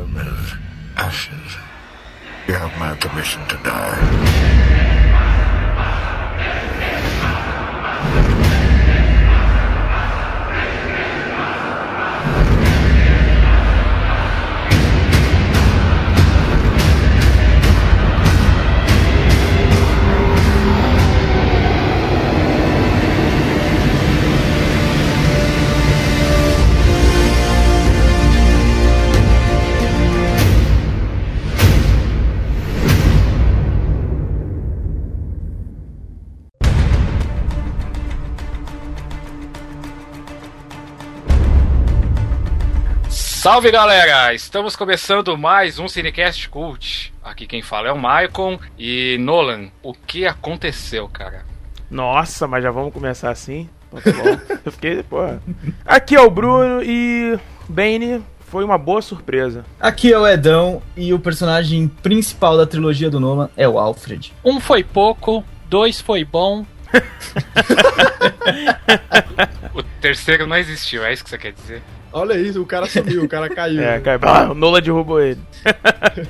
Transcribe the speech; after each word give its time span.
Is 0.00 0.54
ashes. 0.96 1.56
You 2.46 2.54
have 2.54 2.78
my 2.78 2.94
permission 2.94 3.44
to 3.48 3.56
die. 3.64 4.08
Salve 43.38 43.70
galera! 43.70 44.34
Estamos 44.34 44.74
começando 44.74 45.38
mais 45.38 45.78
um 45.78 45.86
Cinecast 45.86 46.48
Cult. 46.48 47.14
Aqui 47.22 47.46
quem 47.46 47.62
fala 47.62 47.86
é 47.86 47.92
o 47.92 47.96
Maicon 47.96 48.58
e 48.76 49.16
Nolan. 49.20 49.68
O 49.80 49.94
que 49.94 50.26
aconteceu, 50.26 51.08
cara? 51.08 51.46
Nossa, 51.88 52.48
mas 52.48 52.64
já 52.64 52.72
vamos 52.72 52.92
começar 52.92 53.30
assim? 53.30 53.70
Então 53.92 54.12
tá 54.12 54.18
bom. 54.18 54.58
Eu 54.66 54.72
fiquei, 54.72 55.04
porra. 55.04 55.40
Aqui 55.86 56.16
é 56.16 56.20
o 56.20 56.28
Bruno 56.28 56.82
e 56.82 57.38
Bane 57.68 58.24
foi 58.40 58.64
uma 58.64 58.76
boa 58.76 59.00
surpresa. 59.00 59.64
Aqui 59.78 60.12
é 60.12 60.18
o 60.18 60.26
Edão 60.26 60.82
e 60.96 61.14
o 61.14 61.20
personagem 61.20 61.86
principal 61.86 62.56
da 62.56 62.66
trilogia 62.66 63.08
do 63.08 63.20
Nolan 63.20 63.50
é 63.56 63.68
o 63.68 63.78
Alfred. 63.78 64.34
Um 64.44 64.58
foi 64.58 64.82
pouco, 64.82 65.44
dois 65.68 66.00
foi 66.00 66.24
bom. 66.24 66.66
O 69.74 69.82
terceiro 70.00 70.44
não 70.44 70.56
existiu, 70.56 71.04
é 71.04 71.12
isso 71.12 71.22
que 71.22 71.30
você 71.30 71.38
quer 71.38 71.52
dizer? 71.52 71.82
Olha 72.18 72.34
isso, 72.34 72.60
o 72.60 72.66
cara 72.66 72.86
sumiu, 72.86 73.24
o 73.24 73.28
cara 73.28 73.48
caiu. 73.54 73.82
É, 73.82 74.00
cara, 74.00 74.18
ah, 74.22 74.50
o 74.50 74.54
Nola 74.54 74.80
derrubou 74.80 75.20
ele. 75.20 75.40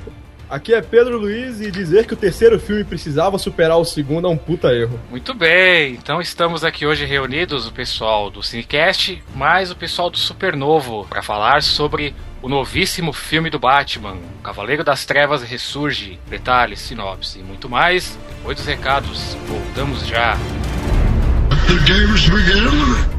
Aqui 0.49 0.73
é 0.73 0.81
Pedro 0.81 1.19
Luiz 1.19 1.61
e 1.61 1.69
dizer 1.69 2.07
que 2.07 2.13
o 2.15 2.17
terceiro 2.17 2.59
filme 2.59 2.83
precisava 2.83 3.37
superar 3.37 3.77
o 3.77 3.85
segundo 3.85 4.25
é 4.27 4.31
um 4.31 4.37
puta 4.37 4.73
erro. 4.73 4.99
Muito 5.07 5.31
bem, 5.31 5.93
então 5.93 6.19
estamos 6.19 6.63
aqui 6.63 6.87
hoje 6.87 7.05
reunidos, 7.05 7.67
o 7.67 7.71
pessoal 7.71 8.31
do 8.31 8.41
Cinecast, 8.41 9.21
mais 9.35 9.69
o 9.69 9.75
pessoal 9.75 10.09
do 10.09 10.17
Supernovo, 10.17 11.05
para 11.07 11.21
falar 11.21 11.61
sobre 11.61 12.15
o 12.41 12.49
novíssimo 12.49 13.13
filme 13.13 13.51
do 13.51 13.59
Batman, 13.59 14.15
O 14.39 14.41
Cavaleiro 14.41 14.83
das 14.83 15.05
Trevas 15.05 15.43
Ressurge. 15.43 16.17
Detalhes, 16.27 16.79
sinopse 16.79 17.37
e 17.37 17.43
muito 17.43 17.69
mais. 17.69 18.17
Depois 18.37 18.57
dos 18.57 18.65
recados, 18.65 19.35
voltamos 19.47 20.07
já. 20.07 20.35
The 21.67 21.75
games 21.93 22.27
begin. 22.27 23.18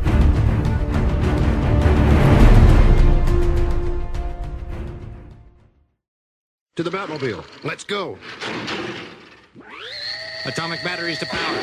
To 6.80 6.90
the 6.90 6.96
Batmobile. 6.96 7.44
Let's 7.62 7.84
go. 7.84 8.16
Atomic 10.46 10.82
batteries 10.82 11.18
to 11.18 11.26
power. 11.26 11.58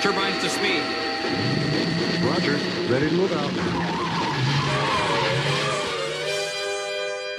Turbines 0.00 0.42
to 0.42 0.48
speed. 0.48 0.80
Roger. 2.24 2.56
Ready 2.90 3.10
to 3.10 3.14
move 3.14 3.30
out. 3.34 3.50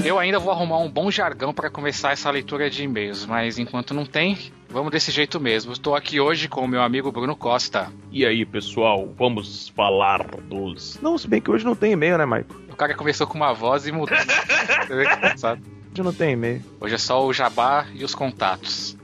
Eu 0.05 0.19
ainda 0.19 0.37
vou 0.37 0.51
arrumar 0.51 0.77
um 0.77 0.87
bom 0.87 1.09
jargão 1.09 1.51
para 1.51 1.67
começar 1.67 2.11
essa 2.11 2.29
leitura 2.29 2.69
de 2.69 2.83
e-mails, 2.83 3.25
mas 3.25 3.57
enquanto 3.57 3.95
não 3.95 4.05
tem, 4.05 4.37
vamos 4.69 4.91
desse 4.91 5.09
jeito 5.09 5.39
mesmo. 5.39 5.73
Estou 5.73 5.95
aqui 5.95 6.19
hoje 6.19 6.47
com 6.47 6.61
o 6.61 6.67
meu 6.67 6.83
amigo 6.83 7.11
Bruno 7.11 7.35
Costa. 7.35 7.91
E 8.11 8.23
aí, 8.23 8.45
pessoal, 8.45 9.11
vamos 9.17 9.69
falar 9.69 10.23
dos. 10.43 10.99
Não, 11.01 11.17
se 11.17 11.27
bem 11.27 11.41
que 11.41 11.49
hoje 11.49 11.65
não 11.65 11.75
tem 11.75 11.93
e-mail, 11.93 12.19
né, 12.19 12.25
Maico? 12.25 12.55
O 12.71 12.75
cara 12.75 12.93
começou 12.93 13.25
com 13.25 13.33
uma 13.33 13.51
voz 13.51 13.87
e 13.87 13.91
mudou. 13.91 14.15
Hoje 15.95 16.03
não 16.03 16.11
tem 16.13 16.33
e-mail. 16.33 16.61
Hoje 16.81 16.95
é 16.95 16.97
só 16.97 17.25
o 17.25 17.31
jabá 17.31 17.85
e 17.93 18.03
os 18.03 18.13
contatos. 18.13 18.97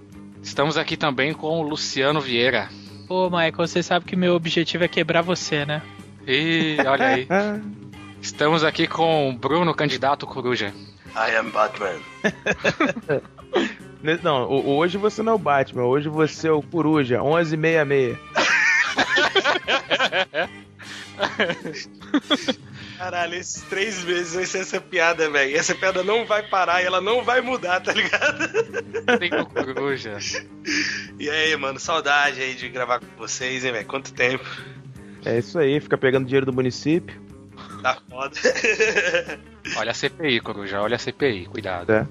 Estamos 0.44 0.75
aqui 0.75 0.97
também 0.97 1.34
com 1.34 1.47
o 1.59 1.62
Luciano 1.62 2.19
Vieira. 2.19 2.68
Ô, 3.07 3.29
Michael, 3.29 3.53
você 3.56 3.81
sabe 3.81 4.03
que 4.06 4.13
meu 4.13 4.35
objetivo 4.35 4.84
é 4.84 4.90
quebrar 4.90 5.22
você, 5.22 5.66
né? 5.66 5.81
E 6.28 6.75
olha 6.85 7.07
aí. 7.07 7.28
Estamos 8.22 8.66
aqui 8.66 8.88
com 8.88 9.29
o 9.29 9.34
Bruno, 9.34 9.74
candidato 9.74 10.28
coruja. 10.28 10.74
I 11.16 11.34
am 11.38 11.50
Batman. 11.50 11.97
Não, 14.22 14.44
ho- 14.52 14.75
hoje 14.75 14.97
você 14.97 15.23
não 15.23 15.31
é 15.34 15.35
o 15.35 15.40
Batman, 15.40 15.84
hoje 15.84 16.09
você 16.09 16.47
é 16.50 16.52
o 16.52 16.62
Coruja, 16.62 17.22
1166. 17.22 18.18
Caralho, 23.01 23.34
esses 23.34 23.63
três 23.63 24.03
meses 24.03 24.35
vai 24.35 24.45
ser 24.45 24.59
essa 24.59 24.79
piada, 24.79 25.28
velho. 25.28 25.57
Essa 25.57 25.73
piada 25.73 26.03
não 26.03 26.23
vai 26.23 26.44
parar 26.44 26.84
e 26.84 26.85
ela 26.85 27.01
não 27.01 27.23
vai 27.23 27.41
mudar, 27.41 27.79
tá 27.79 27.91
ligado? 27.91 28.47
Tem 29.17 29.34
o 29.34 29.45
coruja. 29.47 30.19
E 31.17 31.28
aí, 31.28 31.57
mano, 31.57 31.79
saudade 31.79 32.40
aí 32.40 32.53
de 32.53 32.69
gravar 32.69 33.00
com 33.00 33.07
vocês, 33.17 33.66
hein, 33.66 33.72
velho? 33.72 33.88
Quanto 33.88 34.13
tempo? 34.13 34.45
É 35.25 35.40
isso 35.40 35.57
aí, 35.57 35.79
fica 35.79 35.97
pegando 35.97 36.25
dinheiro 36.25 36.45
do 36.45 36.53
município. 36.53 37.19
Tá 37.81 37.97
foda. 38.07 38.35
Olha 39.78 39.90
a 39.90 39.95
CPI, 39.95 40.40
coruja, 40.40 40.79
olha 40.79 40.95
a 40.95 41.00
CPI, 41.00 41.47
cuidado. 41.47 41.91
É. 41.91 42.07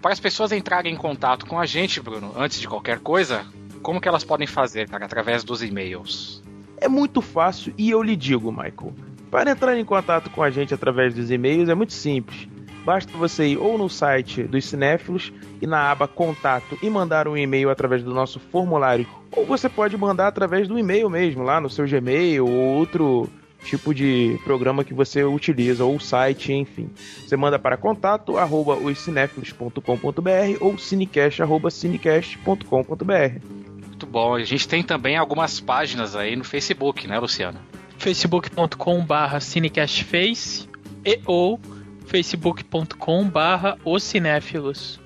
Para 0.00 0.12
as 0.12 0.20
pessoas 0.20 0.52
entrarem 0.52 0.94
em 0.94 0.96
contato 0.96 1.44
com 1.44 1.60
a 1.60 1.66
gente, 1.66 2.00
Bruno, 2.00 2.32
antes 2.34 2.60
de 2.60 2.66
qualquer 2.66 2.98
coisa, 3.00 3.44
como 3.82 4.00
que 4.00 4.08
elas 4.08 4.24
podem 4.24 4.46
fazer, 4.46 4.88
cara? 4.88 5.04
Através 5.04 5.44
dos 5.44 5.62
e-mails. 5.62 6.42
É 6.78 6.88
muito 6.88 7.20
fácil 7.20 7.74
e 7.76 7.90
eu 7.90 8.02
lhe 8.02 8.16
digo, 8.16 8.50
Michael. 8.50 8.94
Para 9.30 9.50
entrar 9.52 9.78
em 9.78 9.84
contato 9.84 10.28
com 10.30 10.42
a 10.42 10.50
gente 10.50 10.74
através 10.74 11.14
dos 11.14 11.30
e-mails 11.30 11.68
é 11.68 11.74
muito 11.74 11.92
simples. 11.92 12.48
Basta 12.84 13.16
você 13.16 13.48
ir 13.48 13.58
ou 13.58 13.76
no 13.76 13.88
site 13.88 14.42
dos 14.42 14.64
cinéfilos 14.64 15.32
e 15.60 15.66
na 15.66 15.90
aba 15.90 16.08
Contato 16.08 16.78
e 16.82 16.88
mandar 16.88 17.28
um 17.28 17.36
e-mail 17.36 17.70
através 17.70 18.02
do 18.02 18.12
nosso 18.12 18.40
formulário. 18.40 19.06
Ou 19.30 19.44
você 19.44 19.68
pode 19.68 19.96
mandar 19.96 20.28
através 20.28 20.66
do 20.66 20.78
e-mail 20.78 21.08
mesmo, 21.08 21.42
lá 21.42 21.60
no 21.60 21.70
seu 21.70 21.86
Gmail 21.86 22.44
ou 22.44 22.52
outro 22.52 23.28
tipo 23.64 23.94
de 23.94 24.38
programa 24.42 24.82
que 24.82 24.94
você 24.94 25.22
utiliza, 25.22 25.84
ou 25.84 26.00
site, 26.00 26.52
enfim. 26.52 26.88
Você 26.96 27.36
manda 27.36 27.58
para 27.58 27.76
contato 27.76 28.38
arroba 28.38 28.74
oscinéfilos.com.br 28.74 30.56
ou 30.60 30.78
cinecast 30.78 31.42
arroba 31.42 31.70
cinecast.com.br. 31.70 33.44
Muito 33.86 34.06
bom. 34.06 34.34
A 34.34 34.42
gente 34.42 34.66
tem 34.66 34.82
também 34.82 35.16
algumas 35.18 35.60
páginas 35.60 36.16
aí 36.16 36.34
no 36.34 36.44
Facebook, 36.44 37.06
né, 37.06 37.18
Luciano? 37.18 37.58
facebook.com 38.00 39.04
barra 39.04 39.40
cinecastface 39.40 40.66
e 41.04 41.20
ou 41.26 41.60
facebook.com 42.06 43.28
barra 43.28 43.76
os 43.84 44.02
cinéfilos. 44.02 44.98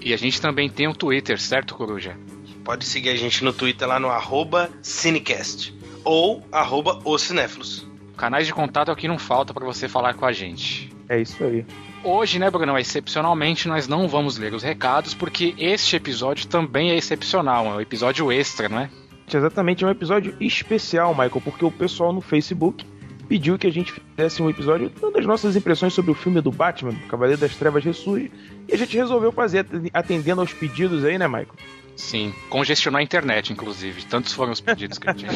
E 0.00 0.14
a 0.14 0.16
gente 0.16 0.40
também 0.40 0.70
tem 0.70 0.88
um 0.88 0.94
Twitter, 0.94 1.38
certo, 1.38 1.74
Coruja? 1.74 2.16
Pode 2.64 2.86
seguir 2.86 3.10
a 3.10 3.14
gente 3.14 3.44
no 3.44 3.52
Twitter 3.52 3.86
lá 3.86 4.00
no 4.00 4.08
arroba 4.08 4.70
Cinecast 4.80 5.74
ou 6.02 6.42
arroba 6.50 6.98
os 7.04 7.20
cinéfilos. 7.20 7.86
Canais 8.16 8.46
de 8.46 8.54
contato 8.54 8.88
é 8.90 8.92
o 8.92 8.96
que 8.96 9.06
não 9.06 9.18
falta 9.18 9.52
para 9.52 9.66
você 9.66 9.86
falar 9.86 10.14
com 10.14 10.24
a 10.24 10.32
gente. 10.32 10.90
É 11.10 11.20
isso 11.20 11.44
aí. 11.44 11.66
Hoje, 12.02 12.38
né, 12.38 12.50
Bruno, 12.50 12.78
excepcionalmente 12.78 13.68
nós 13.68 13.86
não 13.86 14.08
vamos 14.08 14.38
ler 14.38 14.54
os 14.54 14.62
recados, 14.62 15.12
porque 15.12 15.54
este 15.58 15.94
episódio 15.94 16.46
também 16.46 16.90
é 16.90 16.96
excepcional, 16.96 17.66
é 17.66 17.70
um 17.70 17.80
episódio 17.82 18.32
extra, 18.32 18.66
não 18.66 18.80
é? 18.80 18.90
Exatamente, 19.36 19.84
é 19.84 19.86
um 19.86 19.90
episódio 19.90 20.34
especial, 20.40 21.12
Michael, 21.12 21.40
porque 21.42 21.64
o 21.64 21.70
pessoal 21.70 22.12
no 22.12 22.20
Facebook 22.20 22.84
pediu 23.28 23.56
que 23.56 23.66
a 23.66 23.72
gente 23.72 23.92
fizesse 23.92 24.42
um 24.42 24.50
episódio 24.50 24.90
dando 25.00 25.18
as 25.18 25.24
nossas 25.24 25.54
impressões 25.54 25.92
sobre 25.92 26.10
o 26.10 26.14
filme 26.14 26.40
do 26.40 26.50
Batman, 26.50 26.94
Cavaleiro 27.08 27.40
das 27.40 27.54
Trevas 27.54 27.84
Ressurge, 27.84 28.32
e 28.68 28.74
a 28.74 28.76
gente 28.76 28.96
resolveu 28.96 29.30
fazer, 29.30 29.64
atendendo 29.92 30.40
aos 30.40 30.52
pedidos 30.52 31.04
aí, 31.04 31.16
né, 31.16 31.28
Michael? 31.28 31.54
Sim, 31.96 32.34
congestionou 32.48 32.98
a 32.98 33.02
internet, 33.02 33.52
inclusive. 33.52 34.04
Tantos 34.06 34.32
foram 34.32 34.52
os 34.52 34.60
pedidos 34.60 34.98
que 34.98 35.08
eu 35.08 35.14
tinha. 35.14 35.30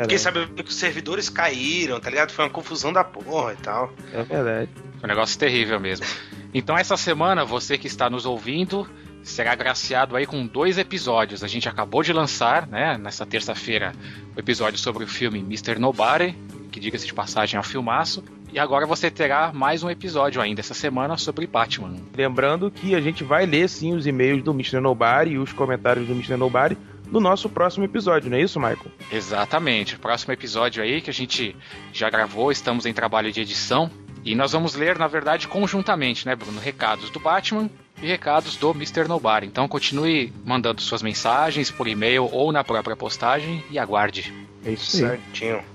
Fiquei 0.00 0.18
sabendo 0.18 0.48
que 0.48 0.68
os 0.68 0.74
servidores 0.74 1.28
caíram, 1.28 2.00
tá 2.00 2.10
ligado? 2.10 2.32
Foi 2.32 2.44
uma 2.44 2.50
confusão 2.50 2.92
da 2.92 3.04
porra 3.04 3.52
e 3.52 3.56
tal. 3.56 3.92
É 4.12 4.22
verdade. 4.22 4.70
Foi 4.98 5.04
um 5.04 5.08
negócio 5.08 5.38
terrível 5.38 5.78
mesmo. 5.78 6.06
Então, 6.54 6.76
essa 6.76 6.96
semana, 6.96 7.44
você 7.44 7.76
que 7.76 7.86
está 7.86 8.08
nos 8.08 8.24
ouvindo 8.24 8.88
será 9.24 9.52
agraciado 9.52 10.14
aí 10.14 10.26
com 10.26 10.46
dois 10.46 10.78
episódios. 10.78 11.42
A 11.42 11.48
gente 11.48 11.68
acabou 11.68 12.02
de 12.02 12.12
lançar, 12.12 12.68
né, 12.68 12.96
nessa 12.98 13.26
terça-feira, 13.26 13.92
o 14.36 14.38
episódio 14.38 14.78
sobre 14.78 15.02
o 15.02 15.08
filme 15.08 15.40
Mr. 15.40 15.78
Nobody, 15.78 16.36
que 16.70 16.78
diga-se 16.78 17.06
de 17.06 17.14
passagem 17.14 17.56
é 17.56 17.60
um 17.60 17.64
filmaço. 17.64 18.22
E 18.52 18.58
agora 18.58 18.86
você 18.86 19.10
terá 19.10 19.52
mais 19.52 19.82
um 19.82 19.90
episódio 19.90 20.40
ainda 20.40 20.60
essa 20.60 20.74
semana 20.74 21.16
sobre 21.16 21.46
Batman. 21.46 21.96
Lembrando 22.16 22.70
que 22.70 22.94
a 22.94 23.00
gente 23.00 23.24
vai 23.24 23.46
ler 23.46 23.68
sim 23.68 23.94
os 23.94 24.06
e-mails 24.06 24.44
do 24.44 24.52
Mr. 24.52 24.78
Nobody 24.78 25.32
e 25.32 25.38
os 25.38 25.52
comentários 25.52 26.06
do 26.06 26.12
Mr. 26.12 26.36
Nobody 26.36 26.76
no 27.10 27.20
nosso 27.20 27.48
próximo 27.48 27.84
episódio, 27.84 28.30
não 28.30 28.36
é 28.36 28.42
isso, 28.42 28.58
Michael? 28.58 28.90
Exatamente. 29.10 29.96
O 29.96 29.98
próximo 29.98 30.32
episódio 30.32 30.82
aí 30.82 31.00
que 31.00 31.10
a 31.10 31.12
gente 31.12 31.56
já 31.92 32.10
gravou, 32.10 32.50
estamos 32.50 32.86
em 32.86 32.92
trabalho 32.92 33.30
de 33.30 33.40
edição. 33.40 33.90
E 34.24 34.34
nós 34.34 34.52
vamos 34.52 34.74
ler, 34.74 34.98
na 34.98 35.06
verdade, 35.06 35.46
conjuntamente, 35.46 36.24
né, 36.24 36.34
Bruno? 36.34 36.58
Recados 36.58 37.10
do 37.10 37.20
Batman 37.20 37.68
e 38.02 38.06
recados 38.06 38.56
do 38.56 38.70
Mr. 38.70 39.06
Nobody. 39.06 39.46
Então 39.46 39.68
continue 39.68 40.32
mandando 40.44 40.80
suas 40.80 41.02
mensagens 41.02 41.70
por 41.70 41.86
e-mail 41.86 42.28
ou 42.32 42.50
na 42.50 42.64
própria 42.64 42.96
postagem 42.96 43.62
e 43.70 43.78
aguarde. 43.78 44.32
É 44.64 44.72
isso 44.72 44.96
aí. 44.96 45.02
Certinho. 45.10 45.74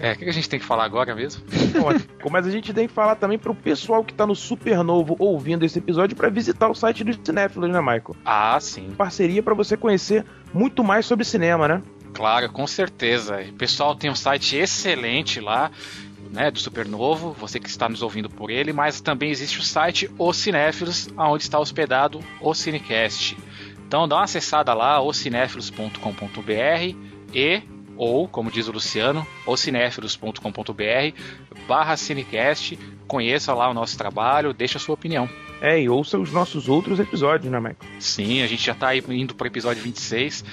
É, 0.00 0.12
o 0.12 0.16
que 0.16 0.24
a 0.28 0.32
gente 0.32 0.48
tem 0.48 0.60
que 0.60 0.64
falar 0.64 0.84
agora 0.84 1.14
mesmo? 1.14 1.42
Ótimo. 1.84 2.30
Mas 2.30 2.46
a 2.46 2.50
gente 2.50 2.72
tem 2.72 2.86
que 2.86 2.94
falar 2.94 3.16
também 3.16 3.38
pro 3.38 3.54
pessoal 3.54 4.04
que 4.04 4.14
tá 4.14 4.26
no 4.26 4.34
Supernovo 4.34 5.16
ouvindo 5.18 5.64
esse 5.64 5.78
episódio 5.78 6.16
pra 6.16 6.28
visitar 6.28 6.68
o 6.68 6.74
site 6.74 7.02
do 7.02 7.18
Cinéfilos, 7.24 7.68
né, 7.68 7.80
Michael? 7.80 8.14
Ah, 8.24 8.58
sim. 8.60 8.90
Parceria 8.96 9.42
pra 9.42 9.54
você 9.54 9.76
conhecer 9.76 10.24
muito 10.54 10.84
mais 10.84 11.04
sobre 11.04 11.24
cinema, 11.24 11.66
né? 11.66 11.82
Claro, 12.14 12.48
com 12.50 12.66
certeza. 12.66 13.40
O 13.40 13.52
pessoal 13.54 13.94
tem 13.94 14.10
um 14.10 14.14
site 14.14 14.56
excelente 14.56 15.40
lá, 15.40 15.70
né, 16.30 16.50
do 16.50 16.58
Supernovo, 16.58 17.32
você 17.32 17.58
que 17.58 17.68
está 17.68 17.88
nos 17.88 18.02
ouvindo 18.02 18.28
por 18.28 18.50
ele, 18.50 18.72
mas 18.72 19.00
também 19.00 19.30
existe 19.30 19.58
o 19.58 19.62
site 19.62 20.10
Os 20.18 20.36
Cinéfilos, 20.36 21.08
onde 21.16 21.42
está 21.42 21.58
hospedado 21.58 22.20
o 22.40 22.54
Cinecast. 22.54 23.36
Então 23.86 24.06
dá 24.06 24.16
uma 24.16 24.24
acessada 24.24 24.74
lá, 24.74 25.00
ocinéfilos.com.br 25.00 26.94
e 27.32 27.62
ou, 27.96 28.28
como 28.28 28.50
diz 28.50 28.68
o 28.68 28.72
Luciano, 28.72 29.26
ocinéfilos.com.br 29.44 31.18
barra 31.66 31.96
Cinecast, 31.96 32.78
conheça 33.08 33.52
lá 33.52 33.68
o 33.68 33.74
nosso 33.74 33.98
trabalho, 33.98 34.54
deixe 34.54 34.76
a 34.76 34.80
sua 34.80 34.94
opinião. 34.94 35.28
É, 35.60 35.80
e 35.80 35.88
ouça 35.88 36.16
os 36.16 36.32
nossos 36.32 36.68
outros 36.68 37.00
episódios, 37.00 37.50
né, 37.50 37.58
Michael? 37.58 37.76
Sim, 37.98 38.42
a 38.42 38.46
gente 38.46 38.64
já 38.64 38.72
está 38.72 38.94
indo 38.94 39.34
para 39.34 39.44
o 39.44 39.48
episódio 39.48 39.82
26. 39.82 40.44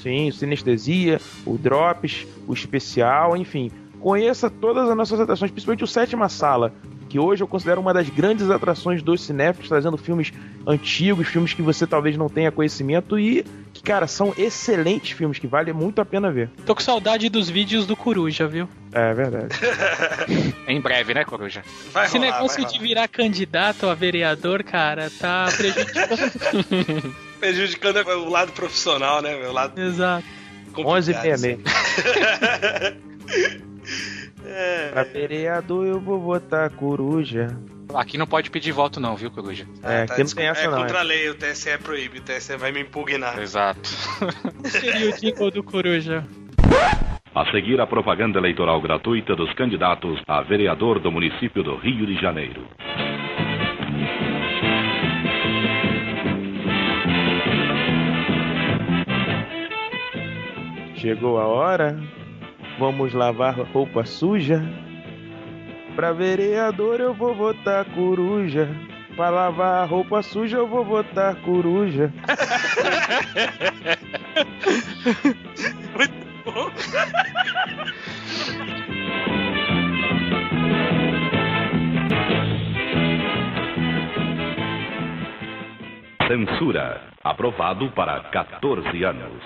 Sim, 0.03 0.29
o 0.29 0.33
Sinestesia, 0.33 1.21
o 1.45 1.59
Drops, 1.59 2.27
o 2.47 2.53
Especial, 2.53 3.37
enfim. 3.37 3.71
Conheça 3.99 4.49
todas 4.49 4.89
as 4.89 4.97
nossas 4.97 5.21
atrações, 5.21 5.51
principalmente 5.51 5.85
o 5.85 5.87
Sétima 5.87 6.29
Sala, 6.29 6.73
que 7.11 7.19
hoje 7.19 7.43
eu 7.43 7.49
considero 7.49 7.81
uma 7.81 7.93
das 7.93 8.09
grandes 8.09 8.49
atrações 8.51 9.03
dos 9.03 9.21
cinéfilos, 9.23 9.69
trazendo 9.69 9.97
filmes 9.97 10.33
antigos, 10.65 11.27
filmes 11.27 11.53
que 11.53 11.61
você 11.61 11.85
talvez 11.85 12.17
não 12.17 12.29
tenha 12.29 12.53
conhecimento 12.53 13.19
e 13.19 13.45
que, 13.73 13.83
cara, 13.83 14.07
são 14.07 14.33
excelentes 14.39 15.11
filmes 15.11 15.37
que 15.37 15.49
vale 15.49 15.73
muito 15.73 16.01
a 16.01 16.05
pena 16.05 16.31
ver. 16.31 16.49
Tô 16.65 16.73
com 16.73 16.81
saudade 16.81 17.29
dos 17.29 17.51
vídeos 17.51 17.85
do 17.85 17.97
Coruja, 17.97 18.47
viu? 18.47 18.69
É 18.93 19.13
verdade. 19.13 19.49
Em 20.69 20.81
breve, 20.81 21.13
né, 21.13 21.25
Coruja? 21.25 21.65
Vai 21.93 22.07
Esse 22.07 22.17
rolar, 22.17 22.33
negócio 22.33 22.63
vai 22.63 22.73
de 22.73 22.79
virar 22.79 23.09
candidato 23.09 23.89
a 23.89 23.95
vereador, 23.95 24.63
cara, 24.63 25.11
tá 25.11 25.49
prejudicando. 25.57 27.15
Prejudicando 27.41 28.07
o 28.07 28.29
lado 28.29 28.53
profissional, 28.53 29.21
né? 29.21 29.35
O 29.49 29.53
lado 29.53 29.81
Exato. 29.81 30.25
complicado. 30.73 30.99
11 30.99 31.13
e 31.13 31.39
meia. 31.39 31.59
É, 34.51 34.91
Pra 34.93 35.05
vereador 35.05 35.87
eu 35.87 36.01
vou 36.01 36.19
votar 36.19 36.69
coruja. 36.71 37.57
Aqui 37.95 38.19
não 38.19 38.27
pode 38.27 38.51
pedir 38.51 38.73
voto 38.73 39.01
não, 39.01 39.17
viu, 39.17 39.31
Coruja? 39.31 39.67
É, 39.83 40.05
tá, 40.05 40.15
aqui 40.15 40.23
não 40.23 40.31
tem 40.31 40.47
essa 40.47 40.63
é 40.63 40.69
não. 40.69 40.79
contra 40.79 40.99
é. 40.99 41.01
a 41.01 41.03
lei, 41.03 41.29
o 41.29 41.35
TSE 41.35 41.79
proíbe, 41.79 42.19
o 42.19 42.23
TSE 42.23 42.57
vai 42.57 42.71
me 42.71 42.81
impugnar. 42.81 43.39
Exato. 43.39 43.89
Seria 44.67 45.11
o 45.11 45.19
jingle 45.19 45.51
do 45.51 45.63
Coruja? 45.63 46.25
A 47.35 47.51
seguir, 47.53 47.81
a 47.81 47.87
propaganda 47.87 48.39
eleitoral 48.39 48.81
gratuita 48.81 49.35
dos 49.35 49.53
candidatos 49.55 50.21
a 50.27 50.43
vereador 50.43 51.01
do 51.01 51.11
município 51.11 51.63
do 51.63 51.77
Rio 51.77 52.07
de 52.07 52.21
Janeiro. 52.21 52.65
Chegou 60.97 61.39
a 61.39 61.47
hora, 61.47 61.99
vamos 62.81 63.13
lavar 63.13 63.61
roupa 63.61 64.05
suja. 64.07 64.63
Pra 65.95 66.13
vereador 66.13 66.99
eu 66.99 67.13
vou 67.13 67.35
votar 67.35 67.85
coruja. 67.85 68.71
Pra 69.15 69.29
lavar 69.29 69.87
roupa 69.87 70.23
suja 70.23 70.57
eu 70.57 70.67
vou 70.67 70.83
votar 70.83 71.37
coruja. 71.43 72.11
Censura. 86.27 87.11
Aprovado 87.23 87.91
para 87.91 88.21
14 88.31 89.05
anos. 89.05 89.43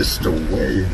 Mr. 0.00 0.30
Wayne. 0.50 0.86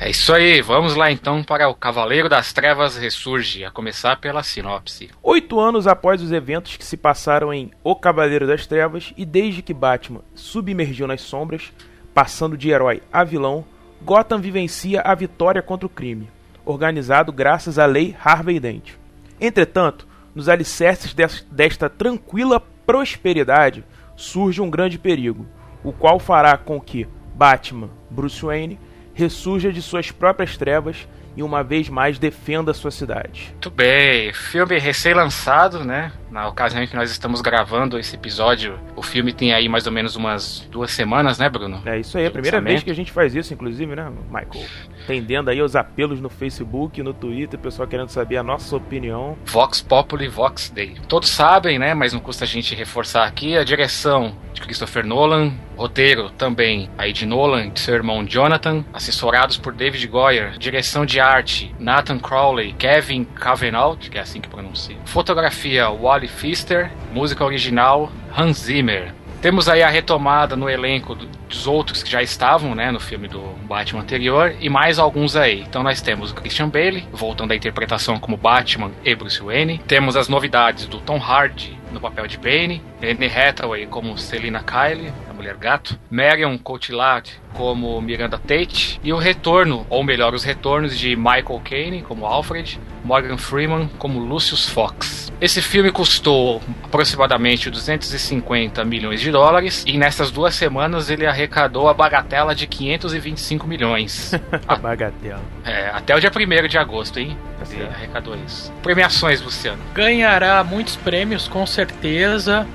É 0.00 0.10
isso 0.10 0.32
aí, 0.34 0.60
vamos 0.60 0.96
lá 0.96 1.12
então 1.12 1.44
para 1.44 1.68
o 1.68 1.74
Cavaleiro 1.76 2.28
das 2.28 2.52
Trevas 2.52 2.96
Ressurge, 2.96 3.64
a 3.64 3.70
começar 3.70 4.16
pela 4.16 4.42
sinopse. 4.42 5.08
Oito 5.22 5.60
anos 5.60 5.86
após 5.86 6.20
os 6.20 6.32
eventos 6.32 6.76
que 6.76 6.84
se 6.84 6.96
passaram 6.96 7.54
em 7.54 7.70
O 7.84 7.94
Cavaleiro 7.94 8.44
das 8.44 8.66
Trevas 8.66 9.12
e 9.16 9.24
desde 9.24 9.62
que 9.62 9.72
Batman 9.72 10.22
submergiu 10.34 11.06
nas 11.06 11.20
sombras, 11.20 11.72
passando 12.12 12.56
de 12.56 12.70
herói 12.70 13.00
a 13.12 13.22
vilão, 13.22 13.64
Gotham 14.02 14.40
vivencia 14.40 15.00
a 15.02 15.14
vitória 15.14 15.62
contra 15.62 15.86
o 15.86 15.90
crime, 15.90 16.28
organizado 16.64 17.30
graças 17.30 17.78
à 17.78 17.86
lei 17.86 18.16
Harvey 18.24 18.58
Dent. 18.58 18.94
Entretanto, 19.40 20.08
nos 20.34 20.48
alicerces 20.48 21.14
des- 21.14 21.46
desta 21.52 21.88
tranquila 21.88 22.58
prosperidade 22.84 23.84
surge 24.18 24.60
um 24.60 24.68
grande 24.68 24.98
perigo, 24.98 25.46
o 25.84 25.92
qual 25.92 26.18
fará 26.18 26.58
com 26.58 26.80
que 26.80 27.06
Batman, 27.36 27.88
Bruce 28.10 28.44
Wayne, 28.44 28.76
ressurja 29.14 29.72
de 29.72 29.80
suas 29.80 30.10
próprias 30.10 30.56
trevas 30.56 31.06
e 31.38 31.42
uma 31.42 31.62
vez 31.62 31.88
mais 31.88 32.18
defenda 32.18 32.74
sua 32.74 32.90
cidade. 32.90 33.50
Muito 33.52 33.70
bem, 33.70 34.32
filme 34.32 34.76
recém-lançado, 34.76 35.84
né? 35.84 36.10
Na 36.32 36.48
ocasião 36.48 36.82
em 36.82 36.86
que 36.88 36.96
nós 36.96 37.12
estamos 37.12 37.40
gravando 37.40 37.96
esse 37.96 38.16
episódio, 38.16 38.76
o 38.96 39.02
filme 39.02 39.32
tem 39.32 39.54
aí 39.54 39.68
mais 39.68 39.86
ou 39.86 39.92
menos 39.92 40.16
umas 40.16 40.66
duas 40.68 40.90
semanas, 40.90 41.38
né, 41.38 41.48
Bruno? 41.48 41.80
É 41.86 42.00
isso 42.00 42.18
aí, 42.18 42.24
a 42.24 42.26
De 42.26 42.32
primeira 42.32 42.60
vez 42.60 42.82
que 42.82 42.90
a 42.90 42.94
gente 42.94 43.12
faz 43.12 43.36
isso, 43.36 43.54
inclusive, 43.54 43.94
né, 43.94 44.10
Michael? 44.26 44.66
Tendendo 45.06 45.48
aí 45.48 45.60
aos 45.60 45.76
apelos 45.76 46.20
no 46.20 46.28
Facebook, 46.28 47.00
no 47.04 47.14
Twitter, 47.14 47.56
o 47.56 47.62
pessoal 47.62 47.86
querendo 47.86 48.08
saber 48.08 48.36
a 48.36 48.42
nossa 48.42 48.74
opinião. 48.74 49.38
Vox 49.44 49.80
Populi, 49.80 50.26
Vox 50.26 50.70
Dei. 50.70 50.96
Todos 51.06 51.28
sabem, 51.28 51.78
né? 51.78 51.94
Mas 51.94 52.12
não 52.12 52.18
custa 52.20 52.44
a 52.44 52.48
gente 52.48 52.74
reforçar 52.74 53.24
aqui 53.24 53.56
a 53.56 53.62
direção 53.62 54.36
de 54.52 54.60
Christopher 54.60 55.06
Nolan, 55.06 55.52
roteiro 55.78 56.28
também 56.30 56.90
aí 56.98 57.12
de 57.12 57.24
Nolan 57.24 57.70
e 57.74 57.78
seu 57.78 57.94
irmão 57.94 58.24
Jonathan, 58.26 58.84
assessorados 58.92 59.56
por 59.56 59.72
David 59.72 60.06
Goyer, 60.08 60.58
direção 60.58 61.06
de 61.06 61.20
arte 61.20 61.74
Nathan 61.78 62.18
Crowley, 62.18 62.72
Kevin 62.72 63.24
Cavenaut, 63.24 64.10
que 64.10 64.18
é 64.18 64.20
assim 64.20 64.40
que 64.40 64.48
pronuncia, 64.48 64.96
fotografia 65.04 65.88
Wally 65.88 66.26
Pfister, 66.28 66.90
música 67.12 67.44
original 67.44 68.10
Hans 68.36 68.58
Zimmer. 68.58 69.14
Temos 69.40 69.68
aí 69.68 69.84
a 69.84 69.88
retomada 69.88 70.56
no 70.56 70.68
elenco 70.68 71.14
do- 71.14 71.26
dos 71.48 71.66
outros 71.68 72.02
que 72.02 72.10
já 72.10 72.20
estavam, 72.20 72.74
né, 72.74 72.90
no 72.90 72.98
filme 72.98 73.28
do 73.28 73.40
Batman 73.68 74.00
anterior 74.02 74.52
e 74.60 74.68
mais 74.68 74.98
alguns 74.98 75.36
aí. 75.36 75.60
Então 75.60 75.82
nós 75.84 76.02
temos 76.02 76.32
o 76.32 76.34
Christian 76.34 76.68
Bale 76.68 77.06
voltando 77.12 77.52
à 77.52 77.56
interpretação 77.56 78.18
como 78.18 78.36
Batman 78.36 78.90
e 79.04 79.14
Bruce 79.14 79.40
Wayne. 79.40 79.78
Temos 79.86 80.16
as 80.16 80.28
novidades 80.28 80.86
do 80.86 80.98
Tom 80.98 81.18
Hardy 81.18 81.77
no 81.92 82.00
papel 82.00 82.26
de 82.26 82.36
Bane, 82.36 82.82
Anne 83.02 83.26
Hathaway 83.26 83.86
como 83.86 84.16
Selina 84.18 84.62
Kyle, 84.62 85.12
a 85.28 85.32
Mulher 85.32 85.56
Gato, 85.56 85.98
Marion 86.10 86.56
Cotillard 86.58 87.30
como 87.54 88.00
Miranda 88.00 88.38
Tate 88.38 89.00
e 89.02 89.12
o 89.12 89.16
retorno, 89.16 89.86
ou 89.88 90.04
melhor, 90.04 90.34
os 90.34 90.44
retornos 90.44 90.98
de 90.98 91.16
Michael 91.16 91.60
Caine 91.64 92.02
como 92.02 92.26
Alfred, 92.26 92.78
Morgan 93.04 93.38
Freeman 93.38 93.88
como 93.98 94.18
Lucius 94.18 94.68
Fox. 94.68 95.32
Esse 95.40 95.62
filme 95.62 95.92
custou 95.92 96.60
aproximadamente 96.84 97.70
250 97.70 98.84
milhões 98.84 99.20
de 99.20 99.30
dólares 99.30 99.84
e 99.86 99.96
nessas 99.96 100.30
duas 100.30 100.54
semanas 100.54 101.10
ele 101.10 101.26
arrecadou 101.26 101.88
a 101.88 101.94
bagatela 101.94 102.54
de 102.54 102.66
525 102.66 103.66
milhões. 103.66 104.32
A 104.66 104.76
bagatela. 104.76 105.40
É, 105.64 105.90
até 105.90 106.14
o 106.14 106.20
dia 106.20 106.30
1 106.30 106.68
de 106.68 106.76
agosto, 106.76 107.18
hein? 107.18 107.36
Tá 107.58 107.64
Ele 107.72 107.84
arrecadou 107.84 108.36
isso. 108.46 108.72
Premiações, 108.82 109.40
Luciano. 109.40 109.82
Ganhará 109.94 110.62
muitos 110.64 110.96
prêmios, 110.96 111.48
com 111.48 111.64
certeza, 111.66 111.77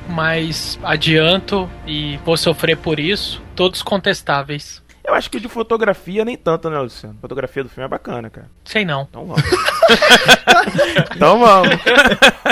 mas 0.09 0.79
adianto 0.83 1.69
e 1.85 2.17
vou 2.25 2.37
sofrer 2.37 2.77
por 2.77 2.99
isso. 2.99 3.41
Todos 3.55 3.81
contestáveis. 3.81 4.83
Eu 5.05 5.13
acho 5.13 5.29
que 5.29 5.37
de 5.37 5.49
fotografia 5.49 6.23
nem 6.23 6.37
tanto, 6.37 6.69
né, 6.69 6.79
Luciano? 6.79 7.15
A 7.17 7.21
fotografia 7.21 7.61
do 7.61 7.67
filme 7.69 7.85
é 7.85 7.89
bacana, 7.89 8.29
cara. 8.29 8.49
Sei 8.63 8.85
não. 8.85 9.01
Então 9.01 9.25
vamos. 9.25 9.43
então 11.13 11.39
vamos. 11.39 11.69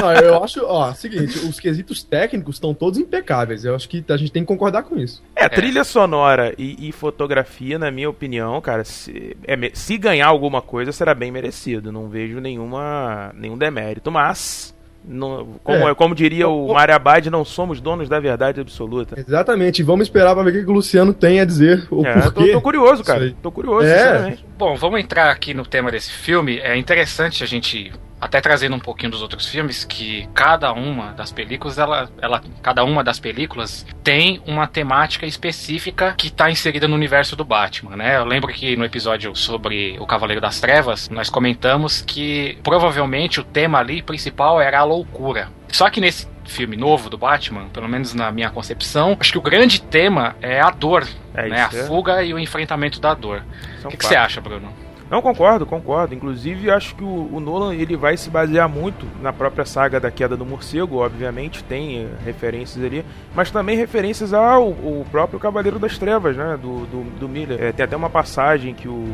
Não, 0.01 0.13
eu 0.13 0.43
acho, 0.43 0.65
ó, 0.65 0.93
seguinte, 0.93 1.39
os 1.39 1.62
quesitos 1.62 2.03
técnicos 2.03 2.58
estão 2.58 2.74
todos 2.74 3.00
impecáveis. 3.00 3.63
Eu 3.63 3.74
acho 3.74 3.88
que 3.88 4.03
a 4.10 4.17
gente 4.17 4.34
tem 4.34 4.43
que 4.43 4.48
concordar 4.48 4.84
com 4.84 4.98
isso. 4.98 5.24
É, 5.34 5.48
trilha 5.48 5.86
sonora 5.86 6.53
e, 6.58 6.89
e 6.89 6.91
fotografia, 6.91 7.79
na 7.79 7.89
minha 7.89 8.10
opinião, 8.10 8.60
cara, 8.60 8.84
se, 8.84 9.38
é 9.48 9.58
se 9.74 9.98
ganhar 9.98 10.27
alguma 10.27 10.62
coisa, 10.62 10.91
será 10.91 11.15
bem 11.15 11.31
merecido. 11.31 11.89
Não 11.89 12.10
vejo 12.10 12.41
nenhuma, 12.41 13.31
nenhum 13.34 13.58
demérito. 13.58 14.12
Mas, 14.12 14.75
não- 15.03 15.48
como, 15.63 15.89
É. 15.89 15.96
como 15.96 16.13
diria 16.15 16.48
o 16.48 16.74
Mário 16.74 16.96
Abad, 16.96 17.27
não 17.29 17.43
somos 17.46 17.79
donos 17.81 18.08
da 18.10 18.20
verdade 18.20 18.60
absoluta. 18.62 19.20
Exatamente. 19.20 19.81
Vamos 19.84 20.08
esperar 20.08 20.34
pra 20.34 20.43
ver 20.43 20.50
o 20.62 20.65
que 20.65 20.70
o 20.72 20.74
Luciano 20.74 21.13
tem 21.13 21.39
a 21.39 21.46
dizer. 21.46 21.88
O 21.91 22.05
É, 22.05 22.22
tô, 22.31 22.48
tô 22.48 22.62
curioso, 22.62 23.03
cara. 23.03 23.34
Tô 23.41 23.51
curioso, 23.51 23.86
É. 23.86 23.98
sinceramente. 23.98 24.46
Bom, 24.58 24.75
vamos 24.75 25.00
entrar 25.00 25.29
aqui 25.31 25.53
no 25.53 25.65
tema 25.65 25.89
desse 25.91 26.12
filme. 26.12 26.60
É 26.60 26.75
interessante 26.77 27.43
a 27.43 27.48
gente 27.48 27.91
até 28.22 28.40
trazendo 28.40 28.75
um 28.75 28.80
pouquinho 28.80 29.12
dos 29.12 29.24
outros 29.24 29.48
filmes 29.48 29.84
que 29.84 30.30
cada 30.34 30.72
uma 30.72 31.12
das 31.13 31.32
películas, 31.32 31.80
ela, 31.80 32.10
ela 32.22 32.42
cada 32.62 32.84
uma 32.84 33.04
das 33.04 33.20
películas 33.20 33.86
tem 34.04 34.40
uma 34.46 34.68
temática 34.68 35.25
específica 35.25 36.13
que 36.16 36.28
está 36.28 36.51
inserida 36.51 36.88
no 36.88 36.96
universo 36.96 37.36
do 37.36 37.44
Batman, 37.44 37.98
né? 37.98 38.18
Eu 38.18 38.25
lembro 38.25 38.54
que 38.54 38.75
no 38.75 38.86
episódio 38.86 39.36
sobre 39.36 39.98
o 40.00 40.06
Cavaleiro 40.06 40.40
das 40.40 40.60
Trevas, 40.60 41.10
nós 41.10 41.30
comentamos 41.30 42.01
que 42.01 42.60
provavelmente 42.63 43.40
o 43.40 43.44
tema 43.44 43.80
ali 43.80 44.04
principal 44.04 44.62
era 44.62 44.80
a 44.80 44.84
loucura. 44.84 45.50
Só 45.70 45.90
que 45.90 46.00
nesse 46.00 46.28
filme 46.46 46.75
novo 46.75 47.10
do 47.10 47.18
Batman, 47.18 47.70
pelo 47.70 47.88
menos 47.88 48.13
na 48.13 48.32
minha 48.32 48.50
concepção, 48.50 49.18
acho 49.20 49.32
que 49.32 49.38
o 49.38 49.42
grande 49.42 49.82
tema 49.82 50.36
é 50.42 50.60
a 50.60 50.70
dor, 50.70 51.08
É 51.34 51.48
né? 51.48 51.62
A 51.62 51.75
é. 51.75 51.86
fuga 51.88 52.24
e 52.24 52.34
o 52.34 52.40
enfrentamento 52.40 53.00
da 53.00 53.13
dor. 53.13 53.44
São 53.82 53.90
O 53.90 53.98
que, 53.98 54.06
você 54.06 54.16
acha, 54.16 54.42
Bruno? 54.42 54.72
Não, 55.12 55.22
concordo, 55.22 55.65
concordo. 55.65 56.15
Inclusive, 56.15 56.72
acho 56.72 56.96
que 56.96 57.03
o, 57.03 57.30
o 57.34 57.41
Nolan 57.41 57.75
ele 57.75 57.98
vai 57.98 58.15
se 58.15 58.30
basear 58.30 58.70
muito 58.70 59.06
na 59.22 59.34
própria 59.34 59.65
saga 59.65 60.00
da 60.00 60.10
queda 60.10 60.38
do 60.38 60.46
morcego, 60.46 61.00
obviamente, 61.00 61.62
tem 61.65 62.06
eh, 62.06 62.08
referências 62.24 62.82
ali, 62.82 63.03
mas 63.36 63.51
também 63.51 63.75
referências 63.75 64.34
ao 64.34 64.74
próprio 65.12 65.38
Cavaleiro 65.38 65.77
das 65.77 65.98
Trevas, 65.98 66.38
né? 66.38 66.58
Do, 66.62 66.86
do, 66.86 67.20
do 67.20 67.27
Miller. 67.27 67.62
Eh, 67.62 67.74
tem 67.74 67.84
até 67.84 67.98
uma 67.98 68.10
passagem 68.10 68.74
que 68.74 68.88
o 68.88 69.06